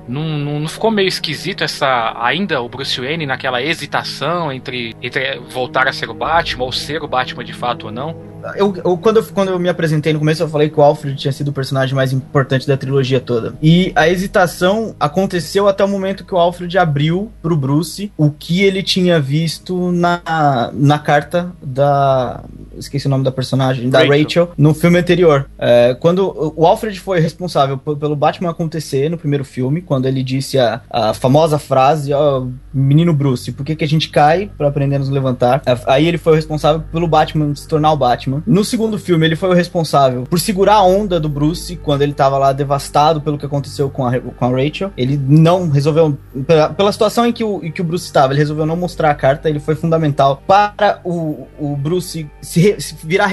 não, 0.08 0.24
não, 0.24 0.60
não 0.60 0.68
ficou 0.68 0.92
meio 0.92 1.08
esquisito 1.08 1.64
essa 1.64 2.14
ainda 2.22 2.62
o 2.62 2.68
Bruce 2.68 3.00
Wayne 3.00 3.26
naquela 3.26 3.62
hesitação 3.62 4.52
entre, 4.52 4.94
entre 5.02 5.40
voltar 5.40 5.88
a 5.88 5.94
ser 5.94 6.10
o 6.10 6.14
Batman 6.14 6.66
ou 6.66 6.72
ser 6.72 7.02
o 7.04 7.08
Batman 7.08 7.44
de 7.44 7.54
fato 7.54 7.86
ou 7.86 7.92
não? 7.92 8.33
Eu, 8.56 8.76
eu- 8.84 8.98
quando, 8.98 9.18
eu, 9.18 9.24
quando 9.26 9.50
eu 9.50 9.60
me 9.60 9.70
apresentei 9.70 10.12
no 10.14 10.20
começo, 10.20 10.44
eu 10.44 10.48
falei 10.50 10.70
que 10.70 10.80
o 10.80 10.84
Alfred 10.84 11.16
tinha 11.18 11.32
sido 11.32 11.48
o 11.50 11.54
personagem 11.54 11.96
mais 11.96 12.12
importante 12.14 12.68
da 12.68 12.76
trilogia 12.78 13.20
toda. 13.20 13.54
E 13.62 13.92
a 13.96 14.08
hesitação 14.10 14.96
aconteceu 15.00 15.68
até 15.68 15.84
o 15.84 15.88
momento 15.88 16.26
que 16.26 16.34
o 16.34 16.38
Alfred 16.38 16.78
abriu 16.78 17.32
pro 17.42 17.56
Bruce 17.56 18.12
o 18.18 18.30
que 18.32 18.64
ele 18.64 18.82
tinha 18.84 19.20
visto 19.20 19.92
na, 19.92 20.72
na 20.74 21.00
carta 21.00 21.52
da. 21.62 22.42
Esqueci 22.78 23.06
o 23.08 23.10
nome 23.10 23.24
da 23.24 23.32
personagem, 23.32 23.90
da 23.90 24.00
Rachel. 24.00 24.24
Rachel, 24.24 24.50
no 24.58 24.74
filme 24.74 24.98
anterior. 25.00 25.48
É, 25.60 25.96
quando 26.00 26.54
o- 26.58 26.66
Alfred 26.66 27.00
foi 27.00 27.20
responsável 27.20 27.78
pelo 27.78 28.16
Batman 28.16 28.50
acontecer 28.50 29.10
no 29.10 29.18
primeiro 29.18 29.46
filme, 29.46 29.82
quando 29.82 30.08
ele 30.08 30.24
disse 30.24 30.58
a, 30.58 30.82
a 30.90 31.14
famosa 31.14 31.60
frase: 31.60 32.12
Ó, 32.14 32.46
menino 32.74 33.14
Bruce, 33.14 33.52
por 33.52 33.66
que, 33.66 33.76
que 33.76 33.84
a 33.84 33.88
gente 33.88 34.10
cai 34.10 34.50
pra 34.58 34.68
aprender 34.68 34.96
a 34.96 35.00
nos 35.00 35.10
levantar? 35.10 35.62
É, 35.66 35.78
Aí 35.86 36.08
ele 36.08 36.18
foi 36.18 36.34
o 36.34 36.36
responsável 36.36 36.82
pelo 36.92 37.08
Batman 37.08 37.54
se 37.56 37.68
tornar 37.68 37.92
o 37.92 37.98
Batman. 37.98 38.33
No 38.46 38.64
segundo 38.64 38.98
filme, 38.98 39.26
ele 39.26 39.36
foi 39.36 39.50
o 39.50 39.54
responsável 39.54 40.24
por 40.24 40.40
segurar 40.40 40.76
a 40.76 40.84
onda 40.84 41.20
do 41.20 41.30
Bruce 41.30 41.76
quando 41.76 42.02
ele 42.02 42.14
tava 42.14 42.38
lá 42.38 42.54
devastado 42.54 43.22
pelo 43.22 43.38
que 43.38 43.46
aconteceu 43.46 43.90
com 43.90 44.06
a, 44.06 44.20
com 44.20 44.46
a 44.46 44.50
Rachel. 44.50 44.92
Ele 44.98 45.18
não 45.18 45.70
resolveu, 45.70 46.18
pela, 46.48 46.70
pela 46.70 46.92
situação 46.92 47.26
em 47.26 47.34
que, 47.34 47.44
o, 47.44 47.64
em 47.64 47.72
que 47.72 47.82
o 47.82 47.84
Bruce 47.84 48.06
estava, 48.06 48.34
ele 48.34 48.40
resolveu 48.40 48.66
não 48.66 48.76
mostrar 48.76 49.12
a 49.12 49.16
carta. 49.16 49.50
Ele 49.50 49.60
foi 49.60 49.76
fundamental 49.76 50.42
para 50.48 51.00
o, 51.04 51.48
o 51.60 51.76
Bruce 51.76 52.30
se, 52.42 52.76
se 52.80 52.96
virar. 53.04 53.32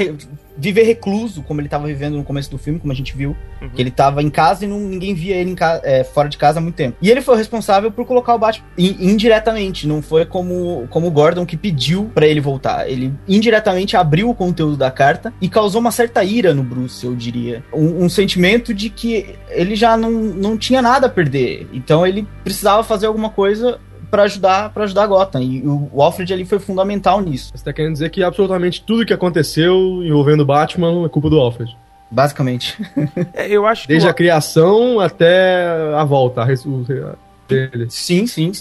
Viver 0.56 0.82
recluso, 0.82 1.42
como 1.42 1.60
ele 1.60 1.68
tava 1.68 1.86
vivendo 1.86 2.16
no 2.16 2.24
começo 2.24 2.50
do 2.50 2.58
filme, 2.58 2.78
como 2.78 2.92
a 2.92 2.96
gente 2.96 3.16
viu. 3.16 3.36
Que 3.74 3.82
ele 3.82 3.90
tava 3.90 4.22
em 4.22 4.30
casa 4.30 4.64
e 4.64 4.68
não, 4.68 4.78
ninguém 4.80 5.14
via 5.14 5.36
ele 5.36 5.54
é, 5.82 6.02
fora 6.02 6.28
de 6.28 6.38
casa 6.38 6.58
há 6.58 6.62
muito 6.62 6.74
tempo. 6.76 6.96
E 7.00 7.10
ele 7.10 7.20
foi 7.20 7.34
o 7.34 7.38
responsável 7.38 7.90
por 7.90 8.06
colocar 8.06 8.34
o 8.34 8.38
Batman 8.38 8.66
in- 8.78 8.96
indiretamente. 9.00 9.86
Não 9.86 10.00
foi 10.02 10.24
como, 10.24 10.86
como 10.90 11.06
o 11.06 11.10
Gordon 11.10 11.44
que 11.44 11.56
pediu 11.56 12.10
pra 12.14 12.26
ele 12.26 12.40
voltar. 12.40 12.88
Ele 12.88 13.12
indiretamente 13.28 13.96
abriu 13.96 14.30
o 14.30 14.34
conteúdo 14.34 14.76
da 14.76 14.90
carta 14.90 15.32
e 15.40 15.48
causou 15.48 15.80
uma 15.80 15.90
certa 15.90 16.24
ira 16.24 16.54
no 16.54 16.62
Bruce, 16.62 17.04
eu 17.04 17.14
diria. 17.14 17.62
Um, 17.72 18.04
um 18.04 18.08
sentimento 18.08 18.72
de 18.72 18.88
que 18.90 19.34
ele 19.50 19.76
já 19.76 19.96
não, 19.96 20.10
não 20.10 20.56
tinha 20.56 20.80
nada 20.80 21.06
a 21.06 21.10
perder. 21.10 21.68
Então 21.72 22.06
ele 22.06 22.26
precisava 22.42 22.82
fazer 22.82 23.06
alguma 23.06 23.30
coisa 23.30 23.78
pra 24.10 24.24
ajudar 24.24 24.70
para 24.70 24.84
ajudar 24.84 25.04
a 25.04 25.06
Gotham. 25.06 25.40
E 25.42 25.60
o, 25.66 25.88
o 25.92 26.02
Alfred 26.02 26.32
ali 26.32 26.44
foi 26.44 26.58
fundamental 26.58 27.20
nisso. 27.20 27.50
Você 27.54 27.64
tá 27.64 27.72
querendo 27.72 27.92
dizer 27.94 28.10
que 28.10 28.22
absolutamente 28.22 28.82
tudo 28.82 29.06
que 29.06 29.12
aconteceu 29.14 30.02
envolvendo 30.04 30.40
o 30.40 30.44
Batman 30.46 31.06
é 31.06 31.08
culpa 31.08 31.30
do 31.30 31.38
Alfred. 31.38 31.76
Basicamente. 32.10 32.76
É, 33.34 33.48
eu 33.48 33.66
acho. 33.66 33.86
Desde 33.86 34.06
o- 34.06 34.10
a 34.10 34.14
criação 34.14 34.98
até 35.00 35.64
a 35.96 36.04
volta, 36.04 36.42
a 36.42 36.46
dele. 37.48 37.86
Sim, 37.88 38.26
sim. 38.26 38.52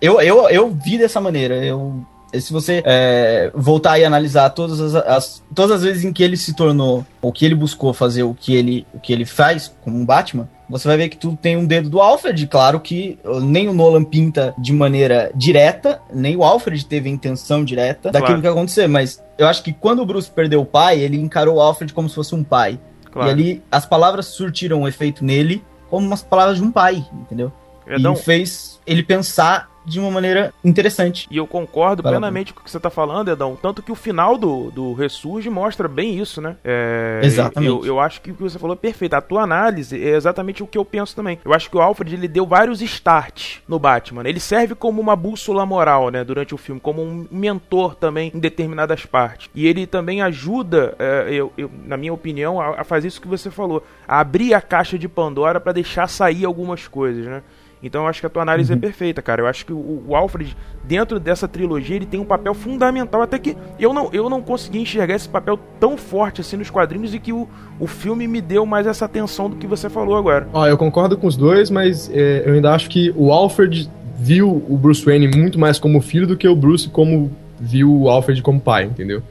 Eu, 0.00 0.20
eu, 0.20 0.48
eu 0.48 0.70
vi 0.70 0.98
dessa 0.98 1.20
maneira. 1.20 1.56
Eu, 1.64 2.04
se 2.34 2.52
você 2.52 2.82
é, 2.84 3.50
voltar 3.54 3.98
e 3.98 4.04
analisar 4.04 4.50
todas 4.50 4.80
as, 4.80 4.94
as- 4.94 5.42
todas 5.54 5.76
as 5.76 5.82
vezes 5.82 6.04
em 6.04 6.12
que 6.12 6.22
ele 6.22 6.36
se 6.36 6.54
tornou, 6.54 7.04
ou 7.20 7.32
que 7.32 7.44
ele 7.44 7.54
buscou 7.54 7.92
fazer 7.92 8.22
o 8.22 8.34
que 8.34 8.54
ele, 8.54 8.86
o 8.94 8.98
que 9.00 9.12
ele 9.12 9.24
faz 9.24 9.72
como 9.82 9.96
um 9.98 10.04
Batman, 10.06 10.48
você 10.72 10.88
vai 10.88 10.96
ver 10.96 11.08
que 11.08 11.16
tudo 11.16 11.36
tem 11.36 11.56
um 11.56 11.64
dedo 11.66 11.88
do 11.88 12.00
Alfred. 12.00 12.46
Claro 12.48 12.80
que 12.80 13.18
uh, 13.24 13.38
nem 13.40 13.68
o 13.68 13.72
Nolan 13.72 14.02
pinta 14.04 14.54
de 14.58 14.72
maneira 14.72 15.30
direta, 15.34 16.00
nem 16.12 16.36
o 16.36 16.42
Alfred 16.42 16.84
teve 16.86 17.08
a 17.08 17.12
intenção 17.12 17.64
direta 17.64 18.10
daquilo 18.10 18.26
Claro. 18.26 18.42
que 18.42 18.48
aconteceu. 18.48 18.88
Mas 18.88 19.22
eu 19.38 19.46
acho 19.46 19.62
que 19.62 19.72
quando 19.72 20.00
o 20.02 20.06
Bruce 20.06 20.30
perdeu 20.30 20.60
o 20.62 20.66
pai, 20.66 20.98
ele 20.98 21.16
encarou 21.20 21.56
o 21.56 21.60
Alfred 21.60 21.92
como 21.92 22.08
se 22.08 22.14
fosse 22.14 22.34
um 22.34 22.42
pai. 22.42 22.80
Claro. 23.10 23.28
E 23.28 23.30
ali 23.32 23.62
as 23.70 23.84
palavras 23.86 24.26
surtiram 24.26 24.80
um 24.82 24.88
efeito 24.88 25.24
nele 25.24 25.62
como 25.90 26.06
umas 26.06 26.22
palavras 26.22 26.56
de 26.56 26.64
um 26.64 26.72
pai, 26.72 27.04
entendeu? 27.12 27.52
Edão, 27.86 28.14
E 28.14 28.16
fez 28.16 28.80
ele 28.86 29.02
pensar 29.02 29.68
de 29.84 29.98
uma 30.00 30.10
maneira 30.10 30.52
interessante. 30.64 31.26
E 31.30 31.36
eu 31.36 31.46
concordo 31.46 32.02
Fala, 32.02 32.14
plenamente 32.14 32.52
com 32.52 32.60
o 32.60 32.64
que 32.64 32.70
você 32.70 32.78
tá 32.80 32.90
falando, 32.90 33.30
Edão. 33.30 33.56
Tanto 33.60 33.82
que 33.82 33.90
o 33.92 33.94
final 33.94 34.38
do, 34.38 34.70
do 34.70 34.92
Ressurge 34.94 35.50
mostra 35.50 35.88
bem 35.88 36.18
isso, 36.18 36.40
né? 36.40 36.56
É, 36.64 37.20
Exatamente. 37.22 37.68
Eu, 37.70 37.84
eu 37.84 38.00
acho 38.00 38.20
que 38.20 38.30
o 38.30 38.34
que 38.34 38.42
você 38.42 38.58
falou 38.58 38.74
é 38.74 38.78
perfeito. 38.78 39.14
A 39.14 39.20
tua 39.20 39.42
análise 39.42 40.02
é 40.02 40.14
exatamente 40.14 40.62
o 40.62 40.66
que 40.66 40.78
eu 40.78 40.84
penso 40.84 41.14
também. 41.16 41.38
Eu 41.44 41.52
acho 41.52 41.68
que 41.70 41.76
o 41.76 41.80
Alfred 41.80 42.14
ele 42.14 42.28
deu 42.28 42.46
vários 42.46 42.80
starts 42.82 43.60
no 43.68 43.78
Batman. 43.78 44.22
Ele 44.28 44.40
serve 44.40 44.74
como 44.74 45.00
uma 45.00 45.16
bússola 45.16 45.66
moral, 45.66 46.10
né? 46.10 46.22
Durante 46.24 46.54
o 46.54 46.58
filme, 46.58 46.80
como 46.80 47.02
um 47.02 47.26
mentor 47.30 47.94
também 47.94 48.30
em 48.34 48.38
determinadas 48.38 49.04
partes. 49.06 49.50
E 49.54 49.66
ele 49.66 49.86
também 49.86 50.22
ajuda, 50.22 50.94
é, 50.98 51.26
eu, 51.30 51.52
eu- 51.58 51.70
na 51.84 51.96
minha 51.96 52.12
opinião, 52.12 52.60
a, 52.60 52.80
a 52.80 52.84
fazer 52.84 53.08
isso 53.08 53.20
que 53.20 53.28
você 53.28 53.50
falou. 53.50 53.84
A 54.06 54.20
abrir 54.20 54.54
a 54.54 54.60
caixa 54.60 54.98
de 54.98 55.08
Pandora 55.08 55.60
pra 55.60 55.72
deixar 55.72 56.06
sair 56.08 56.44
algumas 56.44 56.86
coisas, 56.88 57.24
né? 57.26 57.42
Então 57.82 58.02
eu 58.02 58.08
acho 58.08 58.20
que 58.20 58.26
a 58.26 58.30
tua 58.30 58.42
análise 58.42 58.72
é 58.72 58.76
perfeita, 58.76 59.20
cara. 59.20 59.42
Eu 59.42 59.46
acho 59.46 59.66
que 59.66 59.72
o, 59.72 60.04
o 60.06 60.14
Alfred, 60.14 60.56
dentro 60.84 61.18
dessa 61.18 61.48
trilogia, 61.48 61.96
ele 61.96 62.06
tem 62.06 62.20
um 62.20 62.24
papel 62.24 62.54
fundamental. 62.54 63.22
Até 63.22 63.38
que 63.38 63.56
eu 63.78 63.92
não, 63.92 64.08
eu 64.12 64.30
não 64.30 64.40
consegui 64.40 64.78
enxergar 64.78 65.16
esse 65.16 65.28
papel 65.28 65.58
tão 65.80 65.96
forte 65.96 66.40
assim 66.40 66.56
nos 66.56 66.70
quadrinhos 66.70 67.12
e 67.12 67.18
que 67.18 67.32
o, 67.32 67.48
o 67.80 67.86
filme 67.86 68.28
me 68.28 68.40
deu 68.40 68.64
mais 68.64 68.86
essa 68.86 69.04
atenção 69.04 69.50
do 69.50 69.56
que 69.56 69.66
você 69.66 69.90
falou 69.90 70.16
agora. 70.16 70.48
Ó, 70.52 70.66
eu 70.66 70.78
concordo 70.78 71.16
com 71.16 71.26
os 71.26 71.36
dois, 71.36 71.70
mas 71.70 72.08
é, 72.12 72.44
eu 72.46 72.54
ainda 72.54 72.72
acho 72.72 72.88
que 72.88 73.12
o 73.16 73.32
Alfred 73.32 73.90
viu 74.16 74.64
o 74.68 74.76
Bruce 74.76 75.04
Wayne 75.04 75.26
muito 75.36 75.58
mais 75.58 75.80
como 75.80 76.00
filho 76.00 76.26
do 76.26 76.36
que 76.36 76.46
o 76.46 76.54
Bruce 76.54 76.88
como 76.88 77.32
viu 77.58 77.92
o 77.92 78.08
Alfred 78.08 78.40
como 78.42 78.60
pai, 78.60 78.84
entendeu? 78.84 79.22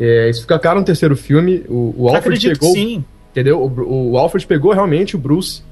É, 0.00 0.28
isso 0.28 0.42
fica 0.42 0.58
claro 0.58 0.80
no 0.80 0.84
terceiro 0.84 1.16
filme. 1.16 1.64
O, 1.68 1.94
o 1.96 2.08
Alfred 2.08 2.48
pegou. 2.48 2.72
sim. 2.72 3.04
Entendeu? 3.30 3.62
O, 3.62 4.10
o 4.12 4.18
Alfred 4.18 4.46
pegou 4.46 4.72
realmente 4.72 5.14
o 5.14 5.18
Bruce 5.18 5.62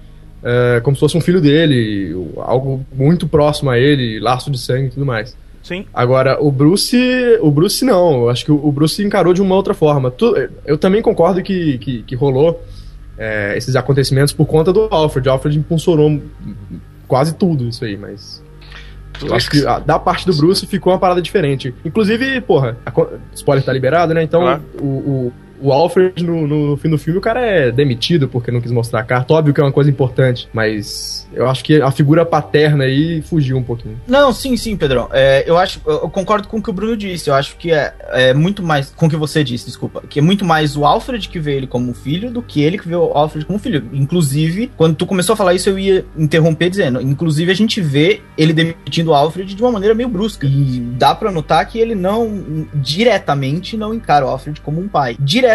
é, 0.43 0.81
como 0.81 0.97
se 0.97 1.01
fosse 1.01 1.17
um 1.17 1.21
filho 1.21 1.41
dele, 1.41 2.15
algo 2.39 2.85
muito 2.93 3.27
próximo 3.29 3.71
a 3.71 3.79
ele, 3.79 4.19
laço 4.21 4.51
de 4.51 4.59
sangue 4.59 4.87
e 4.87 4.91
tudo 4.91 5.05
mais. 5.07 5.37
Sim. 5.63 5.85
Agora, 5.93 6.43
o 6.43 6.51
Bruce. 6.51 6.97
O 7.43 7.51
Bruce 7.51 7.85
não. 7.85 8.23
Eu 8.23 8.31
acho 8.31 8.45
que 8.45 8.51
o, 8.51 8.73
Bruce 8.73 9.03
encarou 9.05 9.35
de 9.35 9.43
uma 9.43 9.55
outra 9.55 9.75
forma. 9.75 10.11
Tu- 10.11 10.35
eu 10.67 10.79
também 10.79 11.03
concordo 11.03 11.43
que, 11.43 11.77
que, 11.79 12.03
que 12.03 12.15
rolou 12.15 12.65
é, 13.19 13.55
esses 13.57 13.77
acontecimentos 13.77 14.33
por 14.33 14.47
conta 14.47 14.73
do 14.73 14.89
Alfred. 14.91 15.29
O 15.29 15.33
Alfred 15.33 15.59
impulsionou 15.59 16.21
quase 17.07 17.35
tudo 17.35 17.69
isso 17.69 17.85
aí, 17.85 17.97
mas. 17.97 18.43
Eu 19.23 19.35
acho 19.35 19.51
que 19.51 19.67
a- 19.67 19.79
da 19.79 19.99
parte 19.99 20.25
do 20.25 20.35
Bruce 20.35 20.67
ficou 20.67 20.95
uma 20.95 20.99
parada 20.99 21.21
diferente. 21.21 21.75
Inclusive, 21.85 22.41
porra, 22.41 22.79
a 22.87 22.91
spoiler 23.35 23.63
tá 23.63 23.71
liberado, 23.73 24.15
né? 24.15 24.23
Então, 24.23 24.43
o, 24.81 24.85
o, 24.87 25.33
o 25.61 25.73
Alfred, 25.73 26.25
no, 26.25 26.47
no, 26.47 26.77
fim 26.77 26.91
do 26.91 26.99
filme, 26.99 27.19
o 27.19 27.23
cara 27.23 27.41
é 27.41 27.71
demitido 27.71 28.29
porque 28.29 28.51
não 28.51 28.61
quis 28.61 28.73
mostrar 28.73 29.01
a 29.01 29.05
carta. 29.05 29.35
Óbvio 29.35 29.55
que 29.55 29.61
é 29.61 29.65
uma 29.65 29.73
coisa 29.73 29.91
importante, 29.91 30.49
mas 30.53 31.29
eu 31.33 31.49
acho 31.49 31.65
que 31.65 31.81
a 31.81 31.91
figura 31.91 32.25
paterna 32.25 32.85
aí 32.85 33.23
fugiu 33.23 33.57
um 33.57 33.63
pouquinho. 33.63 34.01
Não, 34.07 34.33
sim, 34.33 34.57
sim, 34.57 34.77
Pedrão. 34.77 35.09
É, 35.13 35.45
eu 35.47 35.57
acho, 35.57 35.81
eu 35.87 36.09
concordo 36.11 36.49
com 36.49 36.59
o 36.59 36.63
que 36.63 36.71
o 36.71 36.73
Bruno 36.73 36.97
disse. 36.97 37.31
Eu 37.31 37.35
acho 37.35 37.57
que 37.57 37.73
é, 37.73 37.95
é 38.09 38.35
muito 38.35 38.63
mais 38.63 38.91
com 38.91 39.07
o 39.07 39.11
que 39.11 39.17
você 39.17 39.45
disse, 39.45 39.67
desculpa, 39.67 40.03
que 40.09 40.19
é 40.19 40.23
muito 40.23 40.45
mais 40.45 40.77
o 40.77 40.85
Alfred 40.85 41.29
que 41.29 41.39
vê 41.39 41.55
ele 41.55 41.67
como 41.67 41.95
filho 41.95 42.31
do 42.31 42.43
que 42.43 42.63
ele 42.63 42.79
que 42.79 42.89
vê 42.89 42.97
o 42.97 43.13
Alfred 43.13 43.47
como 43.47 43.59
filho. 43.59 43.89
Inclusive, 43.93 44.71
quando 44.77 44.97
tu 44.97 45.07
começou 45.07 45.35
a 45.35 45.37
falar 45.37 45.55
isso, 45.55 45.69
eu 45.69 45.79
ia 45.79 46.05
interromper 46.17 46.71
dizendo, 46.71 47.01
inclusive 47.01 47.51
a 47.51 47.55
gente 47.55 47.81
vê 47.81 48.21
ele 48.37 48.53
demitindo 48.53 49.11
o 49.11 49.15
Alfred 49.15 49.55
de 49.55 49.63
uma 49.63 49.73
maneira 49.73 49.95
meio 49.95 50.09
brusca 50.09 50.47
e 50.47 50.81
dá 50.97 51.15
pra 51.15 51.31
notar 51.31 51.67
que 51.67 51.79
ele 51.79 51.95
não 51.95 52.67
diretamente 52.75 53.77
não 53.77 53.95
encara 53.95 54.25
o 54.25 54.29
Alfred 54.29 54.61
como 54.61 54.81
um 54.81 54.89
pai. 54.89 55.17
Diretamente, 55.19 55.50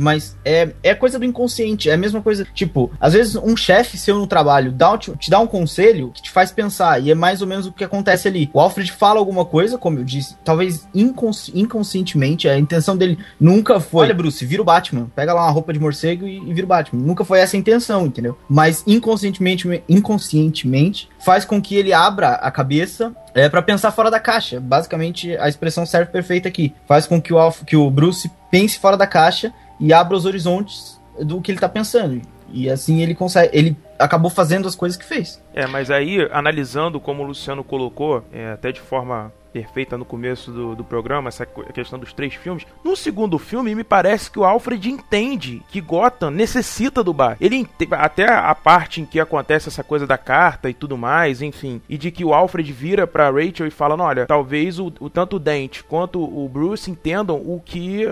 mas 0.00 0.36
é, 0.44 0.70
é 0.82 0.94
coisa 0.94 1.18
do 1.18 1.24
inconsciente. 1.24 1.88
É 1.90 1.94
a 1.94 1.96
mesma 1.96 2.22
coisa, 2.22 2.46
tipo, 2.54 2.90
às 3.00 3.12
vezes 3.12 3.36
um 3.36 3.56
chefe 3.56 3.96
seu 3.96 4.18
no 4.18 4.26
trabalho 4.26 4.72
dá, 4.72 4.96
te, 4.96 5.10
te 5.16 5.30
dá 5.30 5.38
um 5.40 5.46
conselho 5.46 6.10
que 6.14 6.22
te 6.22 6.30
faz 6.30 6.50
pensar, 6.50 7.02
e 7.02 7.10
é 7.10 7.14
mais 7.14 7.40
ou 7.40 7.48
menos 7.48 7.66
o 7.66 7.72
que 7.72 7.84
acontece 7.84 8.28
ali. 8.28 8.50
O 8.52 8.60
Alfred 8.60 8.90
fala 8.92 9.18
alguma 9.18 9.44
coisa, 9.44 9.78
como 9.78 9.98
eu 9.98 10.04
disse, 10.04 10.36
talvez 10.44 10.88
inconsci- 10.94 11.52
inconscientemente, 11.54 12.48
a 12.48 12.58
intenção 12.58 12.96
dele 12.96 13.18
nunca 13.40 13.80
foi. 13.80 14.06
Olha, 14.06 14.14
Bruce, 14.14 14.44
vira 14.44 14.62
o 14.62 14.64
Batman, 14.64 15.10
pega 15.14 15.32
lá 15.32 15.44
uma 15.44 15.50
roupa 15.50 15.72
de 15.72 15.78
morcego 15.78 16.26
e, 16.26 16.36
e 16.38 16.54
vira 16.54 16.64
o 16.64 16.68
Batman. 16.68 17.02
Nunca 17.02 17.24
foi 17.24 17.40
essa 17.40 17.56
a 17.56 17.58
intenção, 17.58 18.06
entendeu? 18.06 18.36
Mas 18.48 18.82
inconscientemente, 18.86 19.66
inconscientemente 19.88 21.08
faz 21.18 21.44
com 21.44 21.60
que 21.60 21.76
ele 21.76 21.92
abra 21.92 22.30
a 22.30 22.50
cabeça 22.50 23.14
é 23.34 23.48
para 23.48 23.62
pensar 23.62 23.92
fora 23.92 24.10
da 24.10 24.18
caixa. 24.18 24.58
Basicamente, 24.58 25.36
a 25.36 25.48
expressão 25.48 25.86
serve 25.86 26.10
perfeita 26.10 26.48
aqui. 26.48 26.74
Faz 26.86 27.06
com 27.06 27.20
que 27.20 27.32
o, 27.32 27.38
Alf, 27.38 27.62
que 27.64 27.76
o 27.76 27.88
Bruce 27.90 28.30
pense 28.50 28.78
fora 28.78 28.96
da 28.96 29.06
caixa 29.06 29.52
e 29.80 29.92
abra 29.92 30.16
os 30.16 30.24
horizontes 30.24 31.00
do 31.20 31.40
que 31.40 31.50
ele 31.50 31.58
tá 31.58 31.68
pensando. 31.68 32.20
E 32.50 32.70
assim 32.70 33.02
ele 33.02 33.14
consegue. 33.14 33.56
Ele 33.56 33.76
acabou 33.98 34.30
fazendo 34.30 34.66
as 34.66 34.74
coisas 34.74 34.96
que 34.96 35.04
fez. 35.04 35.42
É, 35.52 35.66
mas 35.66 35.90
aí, 35.90 36.28
analisando 36.32 37.00
como 37.00 37.22
o 37.22 37.26
Luciano 37.26 37.62
colocou, 37.62 38.24
é, 38.32 38.52
até 38.52 38.72
de 38.72 38.80
forma 38.80 39.32
perfeita 39.58 39.98
no 39.98 40.04
começo 40.04 40.52
do, 40.52 40.76
do 40.76 40.84
programa, 40.84 41.28
essa 41.28 41.44
questão 41.44 41.98
dos 41.98 42.12
três 42.12 42.34
filmes. 42.34 42.64
No 42.84 42.94
segundo 42.94 43.38
filme, 43.38 43.74
me 43.74 43.82
parece 43.82 44.30
que 44.30 44.38
o 44.38 44.44
Alfred 44.44 44.88
entende 44.88 45.62
que 45.68 45.80
Gotham 45.80 46.30
necessita 46.30 47.02
do 47.02 47.12
Batman. 47.12 47.44
Ele 47.44 47.68
até 47.90 48.32
a 48.32 48.54
parte 48.54 49.00
em 49.00 49.04
que 49.04 49.18
acontece 49.18 49.68
essa 49.68 49.82
coisa 49.82 50.06
da 50.06 50.16
carta 50.16 50.70
e 50.70 50.74
tudo 50.74 50.96
mais, 50.96 51.42
enfim, 51.42 51.82
e 51.88 51.98
de 51.98 52.12
que 52.12 52.24
o 52.24 52.32
Alfred 52.32 52.72
vira 52.72 53.04
para 53.04 53.30
Rachel 53.30 53.66
e 53.66 53.70
fala, 53.70 54.00
olha, 54.00 54.26
talvez 54.26 54.78
o, 54.78 54.92
o 55.00 55.10
tanto 55.10 55.36
o 55.36 55.38
Dent 55.40 55.82
quanto 55.88 56.22
o 56.22 56.48
Bruce 56.48 56.90
entendam 56.90 57.36
o 57.36 57.60
que 57.64 58.06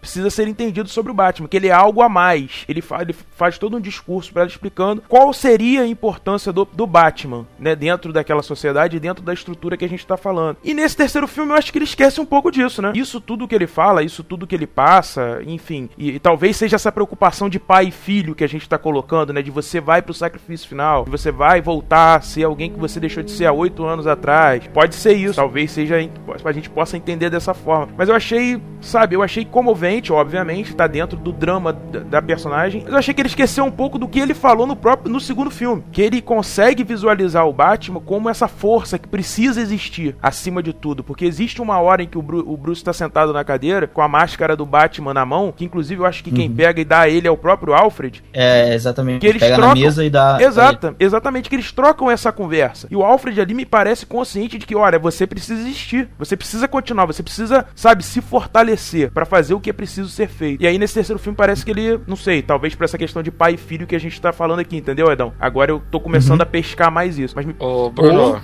precisa 0.00 0.28
ser 0.28 0.48
entendido 0.48 0.88
sobre 0.88 1.12
o 1.12 1.14
Batman, 1.14 1.48
que 1.48 1.56
ele 1.56 1.68
é 1.68 1.72
algo 1.72 2.02
a 2.02 2.08
mais. 2.08 2.64
Ele, 2.68 2.82
fa 2.82 3.00
ele 3.00 3.14
faz 3.14 3.56
todo 3.56 3.76
um 3.76 3.80
discurso 3.80 4.32
para 4.32 4.42
ela 4.42 4.50
explicando 4.50 5.02
qual 5.08 5.32
seria 5.32 5.82
a 5.82 5.86
importância 5.86 6.52
do, 6.52 6.66
do 6.70 6.86
Batman, 6.86 7.46
né, 7.58 7.74
dentro 7.74 8.12
daquela 8.12 8.42
sociedade, 8.42 9.00
dentro 9.00 9.24
da 9.24 9.32
estrutura 9.32 9.76
que 9.76 9.84
a 9.84 9.88
gente 9.88 10.06
tá 10.06 10.16
falando. 10.16 10.58
E 10.62 10.74
nesse 10.74 10.89
terceiro 10.96 11.26
filme 11.26 11.52
eu 11.52 11.56
acho 11.56 11.72
que 11.72 11.78
ele 11.78 11.84
esquece 11.84 12.20
um 12.20 12.26
pouco 12.26 12.50
disso, 12.50 12.82
né? 12.82 12.92
Isso 12.94 13.20
tudo 13.20 13.46
que 13.48 13.54
ele 13.54 13.66
fala, 13.66 14.02
isso 14.02 14.22
tudo 14.22 14.46
que 14.46 14.54
ele 14.54 14.66
passa, 14.66 15.40
enfim. 15.46 15.88
E, 15.96 16.12
e 16.12 16.18
talvez 16.18 16.56
seja 16.56 16.76
essa 16.76 16.92
preocupação 16.92 17.48
de 17.48 17.58
pai 17.58 17.86
e 17.86 17.90
filho 17.90 18.34
que 18.34 18.44
a 18.44 18.48
gente 18.48 18.68
tá 18.68 18.78
colocando, 18.78 19.32
né? 19.32 19.42
De 19.42 19.50
você 19.50 19.80
vai 19.80 20.02
pro 20.02 20.14
sacrifício 20.14 20.68
final, 20.68 21.04
você 21.04 21.30
vai 21.30 21.60
voltar 21.60 22.16
a 22.16 22.20
ser 22.20 22.44
alguém 22.44 22.70
que 22.70 22.78
você 22.78 23.00
deixou 23.00 23.22
de 23.22 23.30
ser 23.30 23.46
há 23.46 23.52
oito 23.52 23.84
anos 23.84 24.06
atrás. 24.06 24.66
Pode 24.68 24.94
ser 24.94 25.14
isso, 25.14 25.36
talvez 25.36 25.70
seja 25.70 25.96
a 26.44 26.52
gente 26.52 26.70
possa 26.70 26.96
entender 26.96 27.30
dessa 27.30 27.54
forma. 27.54 27.92
Mas 27.96 28.08
eu 28.08 28.14
achei, 28.14 28.60
sabe, 28.80 29.14
eu 29.14 29.22
achei 29.22 29.44
comovente, 29.44 30.12
obviamente, 30.12 30.74
tá 30.74 30.86
dentro 30.86 31.18
do 31.18 31.32
drama 31.32 31.72
da, 31.72 32.00
da 32.00 32.22
personagem. 32.22 32.82
Mas 32.82 32.92
eu 32.92 32.98
achei 32.98 33.14
que 33.14 33.20
ele 33.20 33.28
esqueceu 33.28 33.64
um 33.64 33.70
pouco 33.70 33.98
do 33.98 34.08
que 34.08 34.18
ele 34.18 34.34
falou 34.34 34.66
no 34.66 34.76
próprio 34.76 35.12
no 35.12 35.20
segundo 35.20 35.50
filme, 35.50 35.84
que 35.92 36.02
ele 36.02 36.22
consegue 36.22 36.84
visualizar 36.84 37.46
o 37.46 37.52
Batman 37.52 38.00
como 38.00 38.28
essa 38.28 38.48
força 38.48 38.98
que 38.98 39.08
precisa 39.08 39.60
existir 39.60 40.16
acima 40.22 40.62
de 40.62 40.69
de 40.72 40.78
tudo, 40.78 41.02
porque 41.04 41.24
existe 41.24 41.60
uma 41.60 41.78
hora 41.80 42.02
em 42.02 42.06
que 42.06 42.18
o, 42.18 42.22
Bru 42.22 42.44
o 42.46 42.56
Bruce 42.56 42.80
está 42.80 42.92
sentado 42.92 43.32
na 43.32 43.44
cadeira 43.44 43.86
com 43.86 44.00
a 44.00 44.08
máscara 44.08 44.56
do 44.56 44.64
Batman 44.64 45.14
na 45.14 45.26
mão, 45.26 45.52
que 45.54 45.64
inclusive 45.64 46.00
eu 46.00 46.06
acho 46.06 46.22
que 46.22 46.30
quem 46.30 46.48
uhum. 46.48 46.54
pega 46.54 46.80
e 46.80 46.84
dá 46.84 47.00
a 47.00 47.08
ele 47.08 47.26
é 47.26 47.30
o 47.30 47.36
próprio 47.36 47.74
Alfred. 47.74 48.22
É, 48.32 48.74
exatamente. 48.74 49.20
Que 49.20 49.26
eles 49.26 49.40
pega 49.40 49.56
trocam... 49.56 49.74
na 49.74 49.80
mesa 49.80 50.04
e 50.04 50.10
dá. 50.10 50.38
Exato, 50.40 50.94
exatamente, 50.98 51.48
que 51.48 51.56
eles 51.56 51.72
trocam 51.72 52.10
essa 52.10 52.32
conversa. 52.32 52.88
E 52.90 52.96
o 52.96 53.02
Alfred 53.02 53.40
ali 53.40 53.54
me 53.54 53.66
parece 53.66 54.06
consciente 54.06 54.58
de 54.58 54.66
que, 54.66 54.74
olha, 54.74 54.98
você 54.98 55.26
precisa 55.26 55.60
existir, 55.60 56.08
você 56.18 56.36
precisa 56.36 56.66
continuar, 56.66 57.06
você 57.06 57.22
precisa, 57.22 57.66
sabe, 57.74 58.04
se 58.04 58.20
fortalecer 58.20 59.10
para 59.10 59.24
fazer 59.24 59.54
o 59.54 59.60
que 59.60 59.70
é 59.70 59.72
preciso 59.72 60.08
ser 60.08 60.28
feito. 60.28 60.62
E 60.62 60.66
aí 60.66 60.78
nesse 60.78 60.94
terceiro 60.94 61.18
filme 61.18 61.36
parece 61.36 61.64
que 61.64 61.70
ele, 61.70 62.00
não 62.06 62.16
sei, 62.16 62.42
talvez 62.42 62.74
para 62.74 62.84
essa 62.84 62.98
questão 62.98 63.22
de 63.22 63.30
pai 63.30 63.54
e 63.54 63.56
filho 63.56 63.86
que 63.86 63.96
a 63.96 64.00
gente 64.00 64.20
tá 64.20 64.32
falando 64.32 64.60
aqui, 64.60 64.76
entendeu, 64.76 65.10
Edão? 65.10 65.32
Agora 65.38 65.70
eu 65.70 65.82
tô 65.90 66.00
começando 66.00 66.40
uhum. 66.40 66.44
a 66.44 66.46
pescar 66.46 66.90
mais 66.90 67.18
isso. 67.18 67.34
Mas 67.34 67.46
me... 67.46 67.54
Ou 67.58 67.92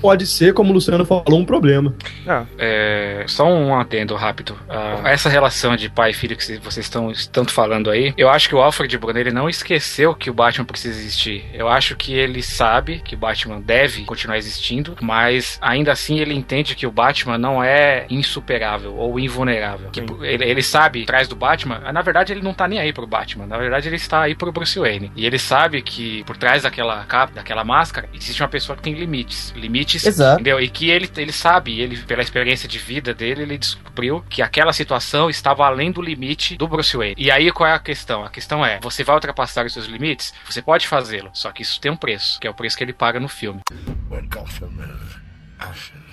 pode 0.00 0.26
ser, 0.26 0.54
como 0.54 0.70
o 0.70 0.74
Luciano 0.74 1.04
falou, 1.04 1.38
um 1.38 1.44
problema. 1.44 1.94
É. 2.26 2.46
É, 2.58 3.24
só 3.26 3.46
um 3.46 3.74
adendo 3.74 4.14
rápido. 4.14 4.52
Uh, 4.68 5.06
essa 5.06 5.28
relação 5.28 5.76
de 5.76 5.88
pai 5.88 6.10
e 6.10 6.14
filho 6.14 6.36
que 6.36 6.58
vocês 6.58 6.86
estão 6.86 7.12
tanto 7.32 7.52
falando 7.52 7.90
aí, 7.90 8.14
eu 8.16 8.28
acho 8.28 8.48
que 8.48 8.54
o 8.54 8.60
Alfred 8.60 8.96
Bruno 8.98 9.18
ele 9.18 9.30
não 9.30 9.48
esqueceu 9.48 10.14
que 10.14 10.30
o 10.30 10.34
Batman 10.34 10.64
precisa 10.64 10.98
existir. 10.98 11.44
Eu 11.52 11.68
acho 11.68 11.96
que 11.96 12.14
ele 12.14 12.42
sabe 12.42 13.00
que 13.04 13.14
o 13.14 13.18
Batman 13.18 13.60
deve 13.60 14.04
continuar 14.04 14.38
existindo, 14.38 14.96
mas 15.00 15.58
ainda 15.60 15.92
assim 15.92 16.18
ele 16.18 16.34
entende 16.34 16.74
que 16.74 16.86
o 16.86 16.90
Batman 16.90 17.38
não 17.38 17.62
é 17.62 18.06
insuperável 18.10 18.94
ou 18.96 19.18
invulnerável. 19.18 19.90
Ele, 20.22 20.44
ele 20.44 20.62
sabe, 20.62 21.02
atrás 21.02 21.28
do 21.28 21.36
Batman, 21.36 21.80
na 21.92 22.02
verdade 22.02 22.32
ele 22.32 22.42
não 22.42 22.54
tá 22.54 22.66
nem 22.68 22.78
aí 22.78 22.92
pro 22.92 23.06
Batman, 23.06 23.46
na 23.46 23.58
verdade 23.58 23.88
ele 23.88 23.96
está 23.96 24.22
aí 24.22 24.34
pro 24.34 24.52
Bruce 24.52 24.78
Wayne. 24.78 25.12
E 25.16 25.26
ele 25.26 25.38
sabe 25.38 25.82
que 25.82 26.24
por 26.24 26.36
trás 26.36 26.62
daquela 26.62 27.04
capa, 27.04 27.34
daquela 27.34 27.64
máscara, 27.64 28.08
existe 28.14 28.42
uma 28.42 28.48
pessoa 28.48 28.76
que 28.76 28.82
tem 28.82 28.94
limites. 28.94 29.52
Limites, 29.56 30.04
Exato. 30.04 30.34
entendeu? 30.34 30.60
E 30.60 30.68
que 30.68 30.90
ele, 30.90 31.08
ele 31.16 31.32
sabe, 31.32 31.80
ele 31.80 31.96
pela 32.06 32.22
experiência 32.22 32.68
de 32.68 32.78
vida 32.78 33.12
dele, 33.12 33.42
ele 33.42 33.58
descobriu 33.58 34.24
que 34.28 34.42
aquela 34.42 34.72
situação 34.72 35.28
estava 35.28 35.66
além 35.66 35.90
do 35.90 36.00
limite 36.00 36.56
do 36.56 36.68
Bruce 36.68 36.96
Wayne. 36.96 37.14
E 37.18 37.30
aí 37.30 37.50
qual 37.52 37.68
é 37.68 37.74
a 37.74 37.78
questão? 37.78 38.24
A 38.24 38.30
questão 38.30 38.64
é: 38.64 38.78
você 38.80 39.04
vai 39.04 39.14
ultrapassar 39.14 39.66
os 39.66 39.72
seus 39.72 39.86
limites? 39.86 40.32
Você 40.46 40.62
pode 40.62 40.86
fazê-lo, 40.86 41.30
só 41.32 41.50
que 41.52 41.62
isso 41.62 41.80
tem 41.80 41.90
um 41.90 41.96
preço, 41.96 42.40
que 42.40 42.46
é 42.46 42.50
o 42.50 42.54
preço 42.54 42.76
que 42.76 42.84
ele 42.84 42.92
paga 42.92 43.20
no 43.20 43.28
filme. 43.28 43.60
When 44.10 44.28
Gotham 44.28 44.70
is 44.80 45.16
ashes. 45.58 46.05